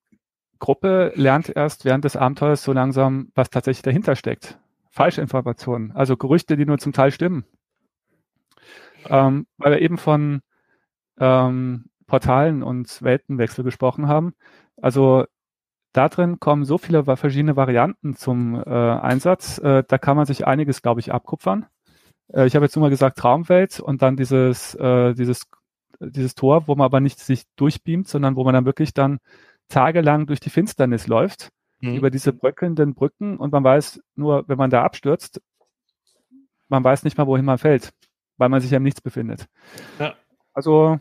Gruppe 0.60 1.12
lernt 1.16 1.50
erst 1.50 1.86
während 1.86 2.06
des 2.06 2.16
Abenteuers 2.16 2.64
so 2.64 2.74
langsam, 2.74 3.32
was 3.34 3.50
tatsächlich 3.50 3.82
dahinter 3.82 4.16
steckt. 4.16 4.60
Falschinformationen, 4.92 5.92
also 5.94 6.16
Gerüchte, 6.16 6.58
die 6.58 6.66
nur 6.66 6.78
zum 6.78 6.94
Teil 6.94 7.12
stimmen. 7.12 7.46
Ähm, 9.10 9.48
weil 9.58 9.72
wir 9.72 9.82
eben 9.82 9.98
von 9.98 10.42
ähm, 11.20 11.86
Portalen 12.06 12.62
und 12.62 13.02
Weltenwechsel 13.02 13.64
gesprochen 13.64 14.08
haben. 14.08 14.34
Also 14.80 15.26
da 15.94 16.10
drin 16.10 16.40
kommen 16.40 16.64
so 16.64 16.78
viele 16.78 17.04
verschiedene 17.04 17.56
Varianten 17.56 18.16
zum 18.16 18.56
äh, 18.56 18.70
Einsatz. 18.70 19.58
Äh, 19.60 19.84
da 19.88 19.98
kann 19.98 20.18
man 20.18 20.26
sich 20.26 20.48
einiges, 20.48 20.82
glaube 20.82 21.00
ich, 21.02 21.12
abkupfern. 21.12 21.66
Äh, 22.34 22.48
ich 22.48 22.56
habe 22.56 22.66
jetzt 22.66 22.76
nur 22.76 22.82
mal 22.82 22.90
gesagt 22.90 23.18
Traumwelt 23.18 23.80
und 23.80 24.02
dann 24.02 24.16
dieses, 24.16 24.76
äh, 24.76 25.14
dieses, 25.14 25.48
dieses 26.00 26.36
Tor, 26.36 26.68
wo 26.68 26.76
man 26.76 26.86
aber 26.86 27.00
nicht 27.00 27.20
sich 27.20 27.44
durchbeamt, 27.56 28.08
sondern 28.08 28.36
wo 28.36 28.44
man 28.44 28.54
dann 28.54 28.66
wirklich 28.66 28.94
dann 28.94 29.20
tagelang 29.68 30.28
durch 30.28 30.40
die 30.40 30.50
Finsternis 30.50 31.08
läuft, 31.08 31.50
mhm. 31.82 31.96
über 31.96 32.10
diese 32.10 32.34
bröckelnden 32.34 32.94
Brücken 32.94 33.38
und 33.38 33.52
man 33.52 33.64
weiß 33.64 34.02
nur, 34.16 34.48
wenn 34.48 34.58
man 34.58 34.70
da 34.70 34.84
abstürzt, 34.84 35.42
man 36.70 36.84
weiß 36.84 37.04
nicht 37.04 37.18
mal, 37.18 37.28
wohin 37.28 37.46
man 37.46 37.58
fällt, 37.58 37.92
weil 38.38 38.50
man 38.50 38.62
sich 38.62 38.72
ja 38.72 38.78
im 38.78 38.84
Nichts 38.84 39.02
befindet. 39.02 39.48
Ja. 40.00 40.16
Also 40.54 41.00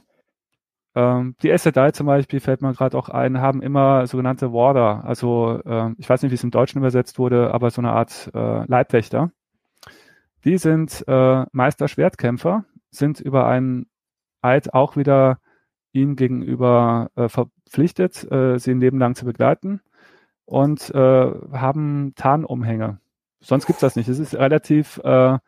ähm, 0.95 1.37
die 1.43 1.51
SDI 1.51 1.93
zum 1.93 2.07
Beispiel, 2.07 2.41
fällt 2.41 2.63
mir 2.63 2.73
gerade 2.75 2.97
auch 2.99 3.09
ein, 3.09 3.41
haben 3.41 3.63
immer 3.63 4.07
sogenannte 4.07 4.53
Warder, 4.53 5.05
also 5.05 5.61
äh, 5.65 5.93
ich 5.99 6.09
weiß 6.09 6.23
nicht, 6.23 6.31
wie 6.33 6.37
es 6.37 6.45
im 6.45 6.51
Deutschen 6.51 6.79
übersetzt 6.79 7.19
wurde, 7.19 7.53
aber 7.55 7.71
so 7.71 7.81
eine 7.81 7.93
Art 7.93 8.31
äh, 8.35 8.65
Leibwächter. 8.67 9.31
Die 10.45 10.59
sind 10.59 11.05
äh, 11.07 11.45
Meister 11.53 11.89
Schwertkämpfer, 11.89 12.65
sind 12.91 13.21
über 13.21 13.47
einen 13.47 13.87
Eid 14.43 14.75
auch 14.75 14.97
wieder 14.97 15.39
ihnen 15.93 16.17
gegenüber 16.17 17.11
äh, 17.17 17.29
verpflichtet, 17.29 18.31
äh, 18.31 18.59
sie 18.59 18.73
ein 18.73 18.81
Leben 18.81 18.99
lang 18.99 19.15
zu 19.15 19.25
begleiten. 19.25 19.81
und 20.47 20.91
äh, 20.95 21.31
haben 21.53 22.13
Tarnumhänge. 22.17 22.99
Sonst 23.41 23.67
gibt's 23.67 23.81
das 23.81 23.97
nicht. 23.97 24.09
Es 24.09 24.19
ist 24.19 24.35
relativ 24.35 24.99
äh, 25.05 25.39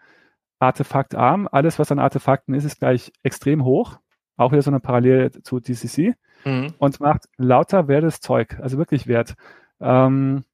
artefaktarm. 0.61 1.49
Alles, 1.51 1.79
was 1.79 1.91
an 1.93 1.99
Artefakten 1.99 2.55
ist, 2.55 2.65
ist 2.65 2.79
gleich 2.79 3.13
extrem 3.25 3.65
hoch. 3.65 3.99
Auch 4.37 4.53
wieder 4.53 4.63
so 4.63 4.71
eine 4.71 4.81
Parallele 4.81 5.31
zu 5.31 5.61
DCC. 5.61 6.15
Mhm. 6.45 6.75
Und 6.79 7.01
macht 7.01 7.29
lauter 7.37 7.89
wertes 7.89 8.21
Zeug. 8.21 8.59
Also 8.61 8.79
wirklich 8.79 9.07
wert. 9.07 9.35
Ähm, 9.81 10.45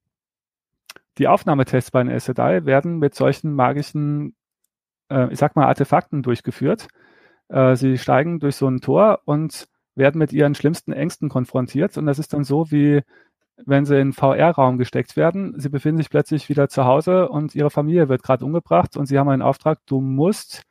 die 1.19 1.29
Aufnahmetests 1.29 1.91
bei 1.91 2.03
den 2.03 2.19
SDI 2.19 2.65
werden 2.65 2.99
mit 2.99 3.15
solchen 3.15 3.55
magischen, 3.55 4.37
äh, 5.11 5.33
ich 5.33 5.39
sag 5.39 5.57
mal, 5.57 5.67
Artefakten 5.67 6.23
durchgeführt. 6.23 6.89
Äh, 7.49 7.77
sie 7.77 7.99
steigen 7.99 8.39
durch 8.41 8.57
so 8.57 8.69
ein 8.69 8.81
Tor 8.81 9.21
und 9.25 9.69
werden 9.95 10.19
mit 10.19 10.33
ihren 10.33 10.55
schlimmsten 10.55 10.93
Ängsten 10.93 11.29
konfrontiert. 11.29 11.99
Und 11.99 12.07
das 12.07 12.19
ist 12.19 12.33
dann 12.33 12.45
so, 12.45 12.71
wie 12.71 13.03
wenn 13.67 13.85
sie 13.85 13.99
in 13.99 14.13
VR-Raum 14.13 14.79
gesteckt 14.79 15.17
werden. 15.17 15.59
Sie 15.59 15.69
befinden 15.69 15.99
sich 15.99 16.11
plötzlich 16.11 16.49
wieder 16.49 16.69
zu 16.69 16.85
Hause 16.85 17.29
und 17.29 17.55
ihre 17.55 17.71
Familie 17.71 18.09
wird 18.09 18.23
gerade 18.23 18.45
umgebracht 18.45 18.97
und 18.97 19.07
sie 19.07 19.19
haben 19.19 19.29
einen 19.29 19.43
Auftrag, 19.43 19.81
du 19.87 20.01
musst 20.01 20.63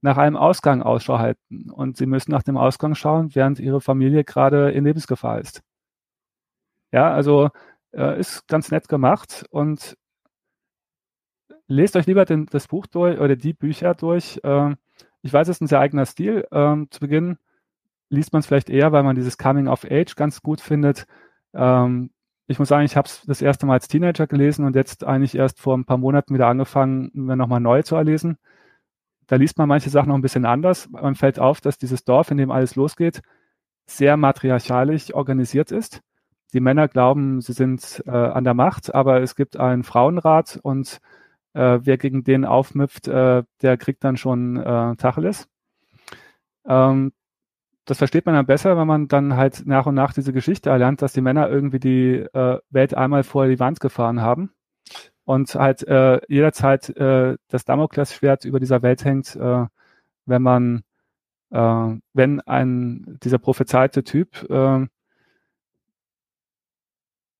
nach 0.00 0.16
einem 0.16 0.36
Ausgang 0.36 0.82
Ausschau 0.82 1.18
halten. 1.18 1.70
Und 1.70 1.96
sie 1.96 2.06
müssen 2.06 2.30
nach 2.30 2.42
dem 2.42 2.56
Ausgang 2.56 2.94
schauen, 2.94 3.34
während 3.34 3.60
ihre 3.60 3.80
Familie 3.80 4.24
gerade 4.24 4.70
in 4.70 4.84
Lebensgefahr 4.84 5.40
ist. 5.40 5.62
Ja, 6.92 7.12
also 7.12 7.50
äh, 7.92 8.18
ist 8.18 8.46
ganz 8.48 8.70
nett 8.70 8.88
gemacht 8.88 9.44
und 9.50 9.96
lest 11.66 11.96
euch 11.96 12.06
lieber 12.06 12.24
den, 12.24 12.46
das 12.46 12.68
Buch 12.68 12.86
durch 12.86 13.18
oder 13.18 13.36
die 13.36 13.52
Bücher 13.52 13.94
durch. 13.94 14.40
Äh, 14.42 14.74
ich 15.22 15.32
weiß, 15.32 15.48
es 15.48 15.56
ist 15.56 15.60
ein 15.60 15.66
sehr 15.66 15.80
eigener 15.80 16.06
Stil. 16.06 16.46
Ähm, 16.50 16.88
zu 16.90 17.00
Beginn 17.00 17.38
liest 18.10 18.32
man 18.32 18.40
es 18.40 18.46
vielleicht 18.46 18.70
eher, 18.70 18.92
weil 18.92 19.02
man 19.02 19.16
dieses 19.16 19.38
Coming 19.38 19.68
of 19.68 19.84
Age 19.84 20.14
ganz 20.16 20.42
gut 20.42 20.60
findet. 20.60 21.06
Ähm, 21.54 22.10
ich 22.46 22.58
muss 22.58 22.68
sagen, 22.68 22.84
ich 22.84 22.96
habe 22.96 23.06
es 23.06 23.22
das 23.26 23.42
erste 23.42 23.66
Mal 23.66 23.74
als 23.74 23.88
Teenager 23.88 24.26
gelesen 24.26 24.64
und 24.64 24.74
jetzt 24.74 25.04
eigentlich 25.04 25.34
erst 25.34 25.60
vor 25.60 25.76
ein 25.76 25.84
paar 25.84 25.98
Monaten 25.98 26.34
wieder 26.34 26.46
angefangen, 26.46 27.10
mir 27.12 27.36
nochmal 27.36 27.60
neu 27.60 27.82
zu 27.82 27.94
erlesen. 27.96 28.38
Da 29.28 29.36
liest 29.36 29.58
man 29.58 29.68
manche 29.68 29.90
Sachen 29.90 30.08
noch 30.08 30.16
ein 30.16 30.22
bisschen 30.22 30.46
anders. 30.46 30.88
Man 30.90 31.14
fällt 31.14 31.38
auf, 31.38 31.60
dass 31.60 31.78
dieses 31.78 32.02
Dorf, 32.04 32.30
in 32.30 32.38
dem 32.38 32.50
alles 32.50 32.76
losgeht, 32.76 33.20
sehr 33.86 34.16
matriarchalisch 34.16 35.14
organisiert 35.14 35.70
ist. 35.70 36.00
Die 36.54 36.60
Männer 36.60 36.88
glauben, 36.88 37.42
sie 37.42 37.52
sind 37.52 38.02
äh, 38.06 38.10
an 38.10 38.44
der 38.44 38.54
Macht, 38.54 38.94
aber 38.94 39.20
es 39.20 39.36
gibt 39.36 39.58
einen 39.58 39.84
Frauenrat 39.84 40.58
und 40.62 40.98
äh, 41.52 41.78
wer 41.82 41.98
gegen 41.98 42.24
den 42.24 42.46
aufmüpft, 42.46 43.06
äh, 43.06 43.42
der 43.60 43.76
kriegt 43.76 44.02
dann 44.02 44.16
schon 44.16 44.56
äh, 44.56 44.96
Tacheles. 44.96 45.46
Ähm, 46.66 47.12
das 47.84 47.98
versteht 47.98 48.24
man 48.24 48.34
dann 48.34 48.46
besser, 48.46 48.78
wenn 48.78 48.86
man 48.86 49.08
dann 49.08 49.36
halt 49.36 49.66
nach 49.66 49.84
und 49.86 49.94
nach 49.94 50.14
diese 50.14 50.32
Geschichte 50.32 50.70
erlernt, 50.70 51.02
dass 51.02 51.12
die 51.12 51.20
Männer 51.20 51.50
irgendwie 51.50 51.80
die 51.80 52.14
äh, 52.16 52.60
Welt 52.70 52.94
einmal 52.94 53.24
vor 53.24 53.46
die 53.46 53.60
Wand 53.60 53.80
gefahren 53.80 54.22
haben 54.22 54.52
und 55.28 55.54
halt 55.54 55.86
äh, 55.86 56.20
jederzeit 56.28 56.88
äh, 56.96 57.36
das 57.48 57.64
Damoklesschwert 57.64 58.44
über 58.44 58.60
dieser 58.60 58.82
Welt 58.82 59.04
hängt, 59.04 59.36
äh, 59.36 59.66
wenn 60.26 60.42
man, 60.42 60.82
äh, 61.50 61.96
wenn 62.14 62.40
ein 62.42 63.18
dieser 63.22 63.38
prophezeite 63.38 64.04
Typ 64.04 64.48
äh, 64.50 64.86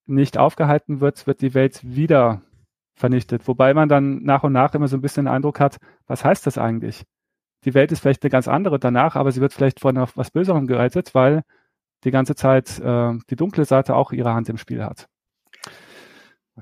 nicht 0.07 0.39
aufgehalten 0.39 1.01
wird, 1.01 1.27
wird 1.27 1.41
die 1.41 1.55
Welt 1.55 1.81
wieder 1.83 2.43
vernichtet. 2.95 3.49
Wobei 3.49 3.75
man 3.75 3.89
dann 3.89 4.23
nach 4.23 4.43
und 4.45 4.53
nach 4.53 4.75
immer 4.75 4.89
so 4.89 4.97
ein 4.97 5.03
bisschen 5.03 5.25
den 5.25 5.35
Eindruck 5.35 5.61
hat, 5.61 5.79
was 6.07 6.25
heißt 6.25 6.47
das 6.47 6.59
eigentlich? 6.59 7.05
die 7.65 7.75
Welt 7.75 7.93
ist 7.93 8.01
vielleicht 8.01 8.23
eine 8.23 8.31
ganz 8.31 8.49
andere 8.49 8.79
danach, 8.79 9.17
aber 9.17 9.33
sie 9.33 9.41
wird 9.41 9.53
vielleicht 9.53 9.81
von 9.81 9.97
etwas 9.97 10.31
Böserem 10.31 10.67
gerettet, 10.67 11.15
weil 11.15 11.43
die 12.05 12.11
ganze 12.11 12.35
Zeit 12.35 12.79
äh, 12.79 13.15
die 13.31 13.37
dunkle 13.37 13.65
Seite 13.65 13.97
auch 13.97 14.13
ihre 14.13 14.33
Hand 14.33 14.49
im 14.49 14.59
Spiel 14.59 14.85
hat. 14.85 15.09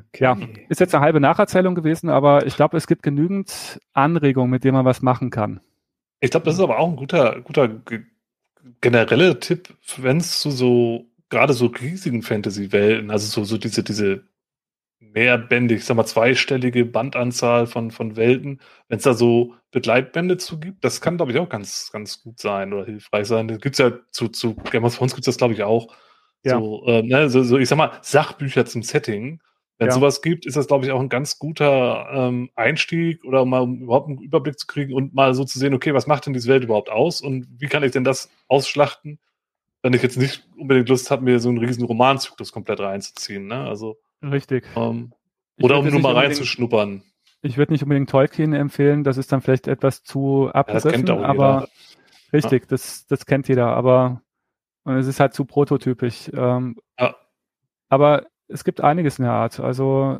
Okay. 0.09 0.25
Ja, 0.25 0.39
ist 0.69 0.81
jetzt 0.81 0.95
eine 0.95 1.05
halbe 1.05 1.21
Nacherzählung 1.21 1.75
gewesen, 1.75 2.09
aber 2.09 2.47
ich 2.47 2.57
glaube, 2.57 2.77
es 2.77 2.87
gibt 2.87 3.03
genügend 3.03 3.81
Anregungen, 3.93 4.51
mit 4.51 4.65
denen 4.65 4.75
man 4.75 4.85
was 4.85 5.03
machen 5.03 5.31
kann. 5.31 5.61
Ich 6.21 6.31
glaube, 6.31 6.47
das 6.47 6.55
ist 6.55 6.61
aber 6.61 6.79
auch 6.79 6.89
ein 6.89 6.97
guter, 6.97 7.41
guter 7.43 7.69
genereller 8.81 9.41
Tipp, 9.41 9.75
wenn 9.99 10.19
es 10.19 10.41
zu 10.41 10.51
so, 10.51 11.07
gerade 11.29 11.53
so 11.53 11.67
riesigen 11.67 12.23
Fantasy-Welten, 12.23 13.11
also 13.11 13.27
so, 13.27 13.45
so 13.45 13.59
diese, 13.59 13.83
diese 13.83 14.25
mehrbändig, 14.99 15.79
ich 15.79 15.85
sag 15.85 15.97
mal, 15.97 16.07
zweistellige 16.07 16.85
Bandanzahl 16.85 17.67
von, 17.67 17.91
von 17.91 18.17
Welten, 18.17 18.61
wenn 18.89 18.99
es 18.99 19.05
da 19.05 19.15
so 19.15 19.55
Begleitbände 19.71 20.37
zu 20.39 20.59
gibt, 20.59 20.85
das 20.85 21.01
kann, 21.01 21.17
glaube 21.17 21.33
ich, 21.33 21.39
auch 21.39 21.49
ganz, 21.49 21.91
ganz 21.93 22.23
gut 22.23 22.39
sein 22.39 22.73
oder 22.73 22.87
hilfreich 22.87 23.27
sein. 23.27 23.49
Das 23.49 23.61
gibt's 23.61 23.79
ja 23.79 23.93
zu, 24.11 24.29
zu 24.29 24.55
Game 24.71 24.85
of 24.85 24.97
Thrones 24.97 25.15
gibt's 25.15 25.27
das, 25.27 25.37
glaube 25.37 25.55
ich, 25.55 25.63
auch. 25.63 25.89
Ja. 26.43 26.59
So, 26.59 26.85
äh, 26.87 27.03
ne, 27.03 27.29
so, 27.29 27.43
so, 27.43 27.59
ich 27.59 27.69
sag 27.69 27.77
mal, 27.77 27.93
Sachbücher 28.03 28.67
zum 28.67 28.83
Setting. 28.83 29.41
Wenn 29.79 29.89
ja. 29.89 29.95
sowas 29.95 30.23
gibt, 30.23 30.47
ist 30.47 30.57
das, 30.57 30.69
glaube 30.69 30.87
ich, 30.87 30.93
auch 30.93 31.01
ein 31.01 31.11
ganz 31.11 31.39
guter 31.39 32.09
ähm, 32.11 32.51
Einstieg 32.55 33.25
oder 33.25 33.45
mal 33.45 33.61
um 33.61 33.83
überhaupt 33.83 34.09
einen 34.09 34.23
Überblick 34.23 34.59
zu 34.59 34.67
kriegen 34.67 34.95
und 34.95 35.15
mal 35.15 35.35
so 35.35 35.45
zu 35.45 35.59
sehen, 35.59 35.75
okay, 35.75 35.93
was 35.93 36.07
macht 36.07 36.25
denn 36.25 36.33
diese 36.33 36.49
Welt 36.49 36.65
überhaupt 36.65 36.89
aus 36.89 37.21
und 37.21 37.47
wie 37.59 37.67
kann 37.67 37.83
ich 37.83 37.93
denn 37.93 38.05
das 38.05 38.31
ausschlachten, 38.49 39.19
wenn 39.83 39.93
ich 39.93 40.03
jetzt 40.03 40.17
nicht 40.17 40.49
unbedingt 40.57 40.89
Lust 40.89 41.11
habe, 41.11 41.25
mir 41.25 41.41
so 41.41 41.51
einen 41.51 41.59
riesen 41.59 41.85
Romanzyklus 41.85 42.53
komplett 42.53 42.81
reinzuziehen. 42.81 43.47
Ne? 43.47 43.67
Also 43.67 43.99
Richtig. 44.23 44.65
Ähm, 44.77 45.13
oder 45.61 45.79
um 45.79 45.87
nur 45.87 46.01
mal 46.01 46.15
reinzuschnuppern. 46.15 47.03
Ich 47.43 47.59
würde 47.59 47.73
nicht 47.73 47.83
unbedingt 47.83 48.11
Tolkien 48.11 48.55
empfehlen, 48.55 49.05
das 49.05 49.19
ist 49.19 49.31
dann 49.31 49.43
vielleicht 49.43 49.69
etwas 49.69 50.03
zu 50.03 50.51
abgegriffen, 50.53 51.07
ja, 51.07 51.21
aber 51.21 51.69
richtig, 52.33 52.63
ja. 52.63 52.69
das, 52.69 53.07
das 53.07 53.27
kennt 53.27 53.47
jeder, 53.49 53.69
aber 53.69 54.23
es 54.85 55.07
ist 55.07 55.21
halt 55.21 55.35
zu 55.35 55.45
prototypisch. 55.45 56.31
Ähm, 56.35 56.77
ja. 56.99 57.15
Aber 57.89 58.27
es 58.49 58.65
gibt 58.65 58.81
einiges 58.81 59.19
in 59.19 59.25
der 59.25 59.33
Art. 59.33 59.61
Also 59.61 60.19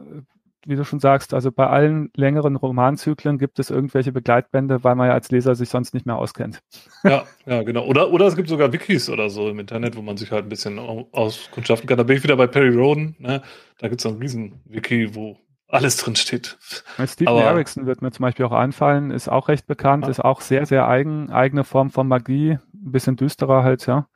wie 0.67 0.75
du 0.75 0.85
schon 0.85 0.99
sagst, 0.99 1.33
also 1.33 1.53
bei 1.53 1.69
allen 1.69 2.11
längeren 2.17 2.57
Romanzyklen 2.57 3.39
gibt 3.39 3.61
es 3.61 3.71
irgendwelche 3.71 4.11
Begleitbände, 4.11 4.83
weil 4.83 4.97
man 4.97 5.07
ja 5.07 5.15
als 5.15 5.31
Leser 5.31 5.55
sich 5.55 5.69
sonst 5.69 5.95
nicht 5.95 6.07
mehr 6.07 6.17
auskennt. 6.17 6.61
Ja, 7.05 7.25
ja, 7.47 7.63
genau. 7.63 7.87
Oder, 7.87 8.11
oder 8.11 8.27
es 8.27 8.35
gibt 8.35 8.49
sogar 8.49 8.73
Wikis 8.73 9.09
oder 9.09 9.31
so 9.31 9.49
im 9.49 9.61
Internet, 9.61 9.97
wo 9.97 10.03
man 10.03 10.17
sich 10.17 10.33
halt 10.33 10.45
ein 10.45 10.49
bisschen 10.49 10.81
auskundschaften 10.81 11.89
kann. 11.89 11.99
Da 11.99 12.03
bin 12.03 12.17
ich 12.17 12.25
wieder 12.25 12.37
bei 12.37 12.49
Perry 12.49 12.75
Roden. 12.75 13.15
Ne? 13.21 13.43
Da 13.79 13.89
gibt 13.89 14.01
es 14.01 14.07
ein 14.07 14.19
riesen 14.19 14.61
Wiki, 14.65 15.15
wo 15.15 15.39
alles 15.69 15.99
drin 15.99 16.17
steht. 16.17 16.59
Stephen 17.07 17.29
Aber, 17.29 17.45
Erickson 17.45 17.87
wird 17.87 18.03
mir 18.03 18.11
zum 18.11 18.25
Beispiel 18.25 18.47
auch 18.47 18.53
einfallen, 18.53 19.13
ist 19.13 19.29
auch 19.29 19.49
recht 19.49 19.67
bekannt, 19.67 20.05
ja. 20.05 20.11
ist 20.11 20.25
auch 20.25 20.41
sehr, 20.41 20.67
sehr 20.67 20.89
eigen, 20.89 21.31
eigene 21.31 21.65
Form 21.65 21.91
von 21.91 22.09
Magie, 22.09 22.53
ein 22.53 22.93
bisschen 22.93 23.17
düsterer 23.17 23.63
halt, 23.63 23.87
ja. 23.87 24.09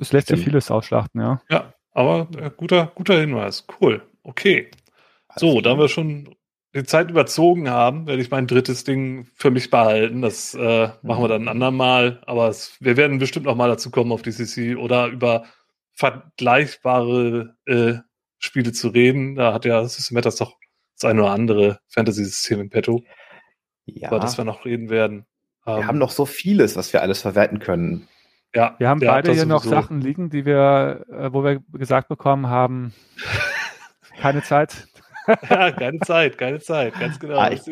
Es 0.00 0.12
lässt 0.12 0.28
sich 0.28 0.42
vieles 0.42 0.70
ausschlachten, 0.70 1.20
ja. 1.20 1.40
Ja, 1.50 1.72
aber 1.98 2.28
äh, 2.40 2.50
guter, 2.56 2.92
guter 2.94 3.18
Hinweis. 3.18 3.66
Cool. 3.80 4.02
Okay. 4.22 4.70
So, 5.34 5.60
da 5.60 5.76
wir 5.76 5.88
schon 5.88 6.36
die 6.72 6.84
Zeit 6.84 7.10
überzogen 7.10 7.68
haben, 7.68 8.06
werde 8.06 8.22
ich 8.22 8.30
mein 8.30 8.46
drittes 8.46 8.84
Ding 8.84 9.26
für 9.34 9.50
mich 9.50 9.68
behalten. 9.70 10.22
Das 10.22 10.54
äh, 10.54 10.90
machen 11.02 11.24
wir 11.24 11.28
dann 11.28 11.42
ein 11.42 11.48
andermal. 11.48 12.22
Aber 12.24 12.48
es, 12.48 12.76
wir 12.78 12.96
werden 12.96 13.18
bestimmt 13.18 13.46
noch 13.46 13.56
mal 13.56 13.68
dazu 13.68 13.90
kommen, 13.90 14.12
auf 14.12 14.22
DCC 14.22 14.76
oder 14.76 15.08
über 15.08 15.46
vergleichbare 15.94 17.56
äh, 17.66 17.94
Spiele 18.38 18.70
zu 18.70 18.88
reden. 18.88 19.34
Da 19.34 19.52
hat 19.52 19.64
ja 19.64 19.84
System 19.84 20.14
Matters 20.14 20.36
doch 20.36 20.56
das 21.00 21.10
eine 21.10 21.22
oder 21.22 21.32
andere 21.32 21.80
Fantasy-System 21.88 22.60
im 22.60 22.70
Petto. 22.70 23.02
Ja. 23.86 24.06
Über 24.06 24.20
das 24.20 24.38
wir 24.38 24.44
noch 24.44 24.64
reden 24.64 24.88
werden. 24.88 25.26
Wir 25.64 25.78
ähm, 25.78 25.86
haben 25.88 25.98
noch 25.98 26.10
so 26.10 26.26
vieles, 26.26 26.76
was 26.76 26.92
wir 26.92 27.02
alles 27.02 27.22
verwerten 27.22 27.58
können. 27.58 28.06
Ja, 28.54 28.74
wir 28.78 28.88
haben 28.88 29.00
beide 29.00 29.32
hier 29.32 29.46
noch 29.46 29.62
Sachen 29.62 30.00
liegen, 30.00 30.30
die 30.30 30.46
wir, 30.46 31.04
äh, 31.10 31.32
wo 31.32 31.44
wir 31.44 31.60
gesagt 31.72 32.08
bekommen 32.08 32.48
haben, 32.48 32.94
keine 34.20 34.42
Zeit, 34.42 34.88
ja, 35.50 35.70
keine 35.70 36.00
Zeit, 36.00 36.38
keine 36.38 36.58
Zeit, 36.60 36.98
ganz 36.98 37.20
genau. 37.20 37.38
Ah, 37.38 37.50
ich, 37.50 37.62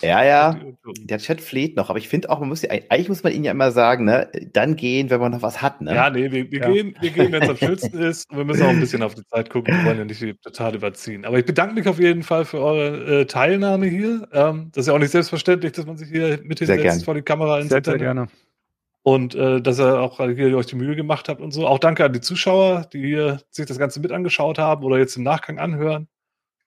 ja, 0.00 0.24
ja, 0.24 0.58
der 1.00 1.18
Chat 1.18 1.40
fleht 1.40 1.76
noch, 1.76 1.90
aber 1.90 1.98
ich 1.98 2.08
finde 2.08 2.30
auch, 2.30 2.40
man 2.40 2.48
muss 2.48 2.62
ja, 2.62 2.70
eigentlich 2.70 3.08
muss 3.08 3.22
man 3.22 3.32
ihnen 3.32 3.44
ja 3.44 3.50
immer 3.50 3.70
sagen, 3.70 4.04
ne, 4.04 4.30
dann 4.52 4.76
gehen, 4.76 5.10
wenn 5.10 5.20
man 5.20 5.32
noch 5.32 5.42
was 5.42 5.62
hat, 5.62 5.80
ne? 5.80 5.94
Ja, 5.94 6.10
nee, 6.10 6.30
wir, 6.30 6.50
wir 6.50 6.60
ja. 6.60 6.70
gehen, 6.70 6.96
wir 7.00 7.10
gehen, 7.10 7.32
wenn 7.32 7.42
es 7.42 7.48
am 7.48 7.56
schönsten 7.56 7.98
ist 7.98 8.30
und 8.30 8.38
wir 8.38 8.44
müssen 8.44 8.62
auch 8.62 8.70
ein 8.70 8.80
bisschen 8.80 9.02
auf 9.02 9.14
die 9.14 9.24
Zeit 9.26 9.50
gucken, 9.50 9.76
wir 9.76 9.84
wollen 9.84 9.98
ja 9.98 10.04
nicht 10.04 10.42
total 10.42 10.74
überziehen. 10.74 11.24
Aber 11.24 11.38
ich 11.38 11.44
bedanke 11.44 11.74
mich 11.74 11.88
auf 11.88 11.98
jeden 11.98 12.22
Fall 12.22 12.44
für 12.44 12.60
eure 12.60 13.20
äh, 13.20 13.26
Teilnahme 13.26 13.86
hier. 13.86 14.28
Ähm, 14.32 14.70
das 14.72 14.82
ist 14.82 14.88
ja 14.88 14.94
auch 14.94 14.98
nicht 14.98 15.10
selbstverständlich, 15.10 15.72
dass 15.72 15.86
man 15.86 15.96
sich 15.96 16.08
hier 16.08 16.40
mit 16.44 16.58
hinsetzt 16.58 17.04
vor 17.04 17.14
die 17.14 17.22
Kamera 17.22 17.58
ins 17.58 17.70
sehr, 17.70 17.82
Sehr 17.84 17.98
gerne. 17.98 18.28
Und 19.04 19.34
äh, 19.34 19.60
dass 19.60 19.78
ihr 19.78 20.00
auch 20.00 20.16
hier 20.16 20.56
euch 20.56 20.66
die 20.66 20.76
Mühe 20.76 20.96
gemacht 20.96 21.28
habt 21.28 21.42
und 21.42 21.52
so. 21.52 21.66
Auch 21.68 21.78
danke 21.78 22.04
an 22.06 22.14
die 22.14 22.22
Zuschauer, 22.22 22.88
die 22.92 23.04
hier 23.04 23.42
sich 23.50 23.66
das 23.66 23.78
Ganze 23.78 24.00
mit 24.00 24.12
angeschaut 24.12 24.58
haben 24.58 24.82
oder 24.82 24.98
jetzt 24.98 25.16
im 25.16 25.22
Nachgang 25.22 25.58
anhören. 25.58 26.08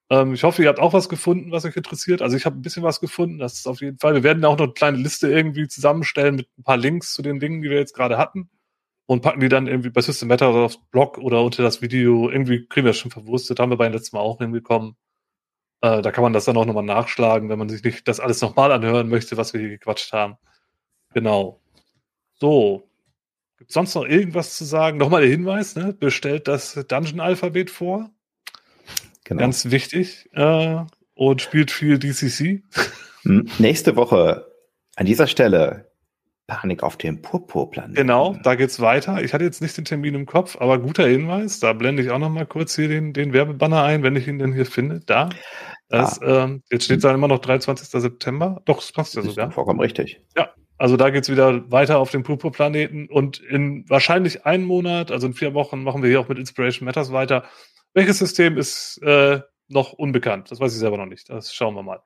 Ähm, 0.09 0.33
ich 0.35 0.43
hoffe, 0.43 0.63
ihr 0.63 0.69
habt 0.69 0.79
auch 0.79 0.93
was 0.93 1.09
gefunden, 1.09 1.51
was 1.51 1.65
euch 1.65 1.75
interessiert. 1.75 2.21
Also 2.21 2.37
ich 2.37 2.45
habe 2.45 2.57
ein 2.57 2.61
bisschen 2.61 2.83
was 2.83 2.99
gefunden, 3.01 3.39
das 3.39 3.55
ist 3.55 3.67
auf 3.67 3.81
jeden 3.81 3.97
Fall. 3.99 4.13
Wir 4.13 4.23
werden 4.23 4.45
auch 4.45 4.57
noch 4.57 4.65
eine 4.65 4.73
kleine 4.73 4.97
Liste 4.97 5.29
irgendwie 5.29 5.67
zusammenstellen 5.67 6.35
mit 6.35 6.47
ein 6.57 6.63
paar 6.63 6.77
Links 6.77 7.13
zu 7.13 7.21
den 7.23 7.39
Dingen, 7.39 7.61
die 7.63 7.69
wir 7.69 7.77
jetzt 7.77 7.95
gerade 7.95 8.17
hatten. 8.17 8.49
Und 9.07 9.21
packen 9.21 9.39
die 9.39 9.49
dann 9.49 9.67
irgendwie 9.67 9.89
bei 9.89 10.01
System 10.01 10.27
Matter 10.29 10.49
aufs 10.49 10.79
Blog 10.91 11.17
oder 11.17 11.41
unter 11.43 11.63
das 11.63 11.81
Video. 11.81 12.29
Irgendwie 12.29 12.67
kriegen 12.67 12.85
wir 12.85 12.91
das 12.91 12.97
schon 12.99 13.11
verwurstet. 13.11 13.59
Haben 13.59 13.71
wir 13.71 13.77
beim 13.77 13.93
letzten 13.93 14.17
Mal 14.17 14.21
auch 14.21 14.39
hinbekommen. 14.39 14.95
Äh, 15.81 16.01
da 16.01 16.11
kann 16.11 16.23
man 16.23 16.33
das 16.33 16.45
dann 16.45 16.57
auch 16.57 16.65
nochmal 16.65 16.83
nachschlagen, 16.83 17.49
wenn 17.49 17.59
man 17.59 17.69
sich 17.69 17.83
nicht 17.83 18.07
das 18.07 18.19
alles 18.19 18.41
nochmal 18.41 18.71
anhören 18.71 19.09
möchte, 19.09 19.37
was 19.37 19.53
wir 19.53 19.61
hier 19.61 19.69
gequatscht 19.69 20.13
haben. 20.13 20.37
Genau. 21.13 21.61
So. 22.39 22.83
Gibt 23.57 23.71
sonst 23.71 23.95
noch 23.95 24.05
irgendwas 24.05 24.55
zu 24.55 24.65
sagen? 24.65 24.97
Nochmal 24.97 25.21
der 25.21 25.31
Hinweis, 25.31 25.75
ne? 25.75 25.93
Bestellt 25.93 26.47
das 26.47 26.73
Dungeon-Alphabet 26.73 27.71
vor 27.71 28.11
Genau. 29.27 29.41
Ganz 29.41 29.71
wichtig. 29.71 30.29
Äh, 30.33 30.77
und 31.13 31.41
spielt 31.41 31.69
viel 31.69 31.99
DCC. 31.99 32.63
Hm, 33.23 33.49
nächste 33.59 33.97
Woche 33.97 34.47
an 34.95 35.05
dieser 35.05 35.27
Stelle 35.27 35.91
Panik 36.47 36.81
auf 36.81 36.95
dem 36.95 37.21
Purpurplan. 37.21 37.93
Genau, 37.93 38.37
da 38.43 38.55
geht's 38.55 38.79
weiter. 38.79 39.21
Ich 39.21 39.33
hatte 39.33 39.43
jetzt 39.43 39.61
nicht 39.61 39.75
den 39.75 39.83
Termin 39.83 40.15
im 40.15 40.25
Kopf, 40.25 40.55
aber 40.61 40.79
guter 40.79 41.05
Hinweis. 41.05 41.59
Da 41.59 41.73
blende 41.73 42.03
ich 42.03 42.09
auch 42.09 42.19
noch 42.19 42.29
mal 42.29 42.45
kurz 42.45 42.77
hier 42.77 42.87
den, 42.87 43.11
den 43.11 43.33
Werbebanner 43.33 43.83
ein, 43.83 44.01
wenn 44.01 44.15
ich 44.15 44.29
ihn 44.29 44.39
denn 44.39 44.53
hier 44.53 44.65
finde. 44.65 45.01
Da. 45.05 45.27
Das, 45.89 46.21
ah. 46.21 46.45
ähm, 46.45 46.63
jetzt 46.71 46.85
steht 46.85 47.03
da 47.03 47.13
immer 47.13 47.27
noch 47.27 47.39
23. 47.39 47.89
September. 47.89 48.61
Doch, 48.63 48.77
das 48.77 48.93
passt 48.93 49.15
ja 49.15 49.23
sogar. 49.23 49.51
Vollkommen 49.51 49.81
richtig. 49.81 50.21
Ja, 50.37 50.53
also 50.77 50.95
da 50.95 51.09
geht's 51.09 51.29
wieder 51.29 51.69
weiter 51.71 51.97
auf 51.97 52.11
dem 52.11 52.23
Purpurplaneten 52.23 53.09
und 53.09 53.39
in 53.39 53.89
wahrscheinlich 53.89 54.45
einem 54.45 54.65
Monat, 54.65 55.11
also 55.11 55.27
in 55.27 55.33
vier 55.33 55.53
Wochen, 55.53 55.83
machen 55.83 56.03
wir 56.03 56.09
hier 56.09 56.19
auch 56.19 56.29
mit 56.29 56.37
Inspiration 56.37 56.85
Matters 56.85 57.11
weiter. 57.11 57.45
Welches 57.93 58.19
System 58.19 58.57
ist 58.57 59.01
äh, 59.01 59.41
noch 59.67 59.93
unbekannt? 59.93 60.51
Das 60.51 60.59
weiß 60.59 60.73
ich 60.73 60.79
selber 60.79 60.97
noch 60.97 61.07
nicht. 61.07 61.29
Das 61.29 61.53
schauen 61.53 61.73
wir 61.75 61.83
mal. 61.83 62.01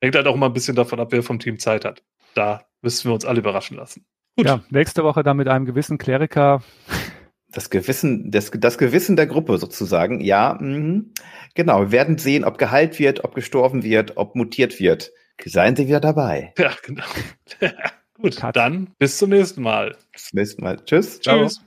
Hängt 0.00 0.14
halt 0.14 0.26
auch 0.26 0.34
immer 0.34 0.46
ein 0.46 0.52
bisschen 0.52 0.76
davon 0.76 1.00
ab, 1.00 1.08
wer 1.10 1.22
vom 1.22 1.40
Team 1.40 1.58
Zeit 1.58 1.84
hat. 1.84 2.02
Da 2.34 2.66
müssen 2.82 3.08
wir 3.08 3.14
uns 3.14 3.24
alle 3.24 3.40
überraschen 3.40 3.76
lassen. 3.76 4.06
Gut. 4.36 4.46
Ja, 4.46 4.62
nächste 4.70 5.02
Woche 5.02 5.22
dann 5.22 5.36
mit 5.36 5.48
einem 5.48 5.64
gewissen 5.64 5.98
Kleriker. 5.98 6.62
Das 7.48 7.70
Gewissen, 7.70 8.30
das, 8.30 8.50
das 8.52 8.78
Gewissen 8.78 9.16
der 9.16 9.26
Gruppe 9.26 9.58
sozusagen. 9.58 10.20
Ja, 10.20 10.58
mh. 10.60 11.04
genau. 11.54 11.80
Wir 11.80 11.92
werden 11.92 12.18
sehen, 12.18 12.44
ob 12.44 12.58
geheilt 12.58 12.98
wird, 12.98 13.24
ob 13.24 13.34
gestorben 13.34 13.82
wird, 13.82 14.16
ob 14.16 14.34
mutiert 14.34 14.78
wird. 14.78 15.12
Seien 15.44 15.74
Sie 15.74 15.86
wieder 15.86 16.00
dabei. 16.00 16.52
Ja, 16.58 16.72
genau. 16.82 17.04
Gut, 18.14 18.36
Cut. 18.36 18.56
dann 18.56 18.94
bis 18.98 19.18
zum 19.18 19.30
nächsten 19.30 19.62
Mal. 19.62 19.96
Bis 20.12 20.26
zum 20.26 20.38
nächsten 20.38 20.62
Mal. 20.62 20.76
Tschüss. 20.84 21.20
Tschüss. 21.20 21.54
Ciao. 21.54 21.64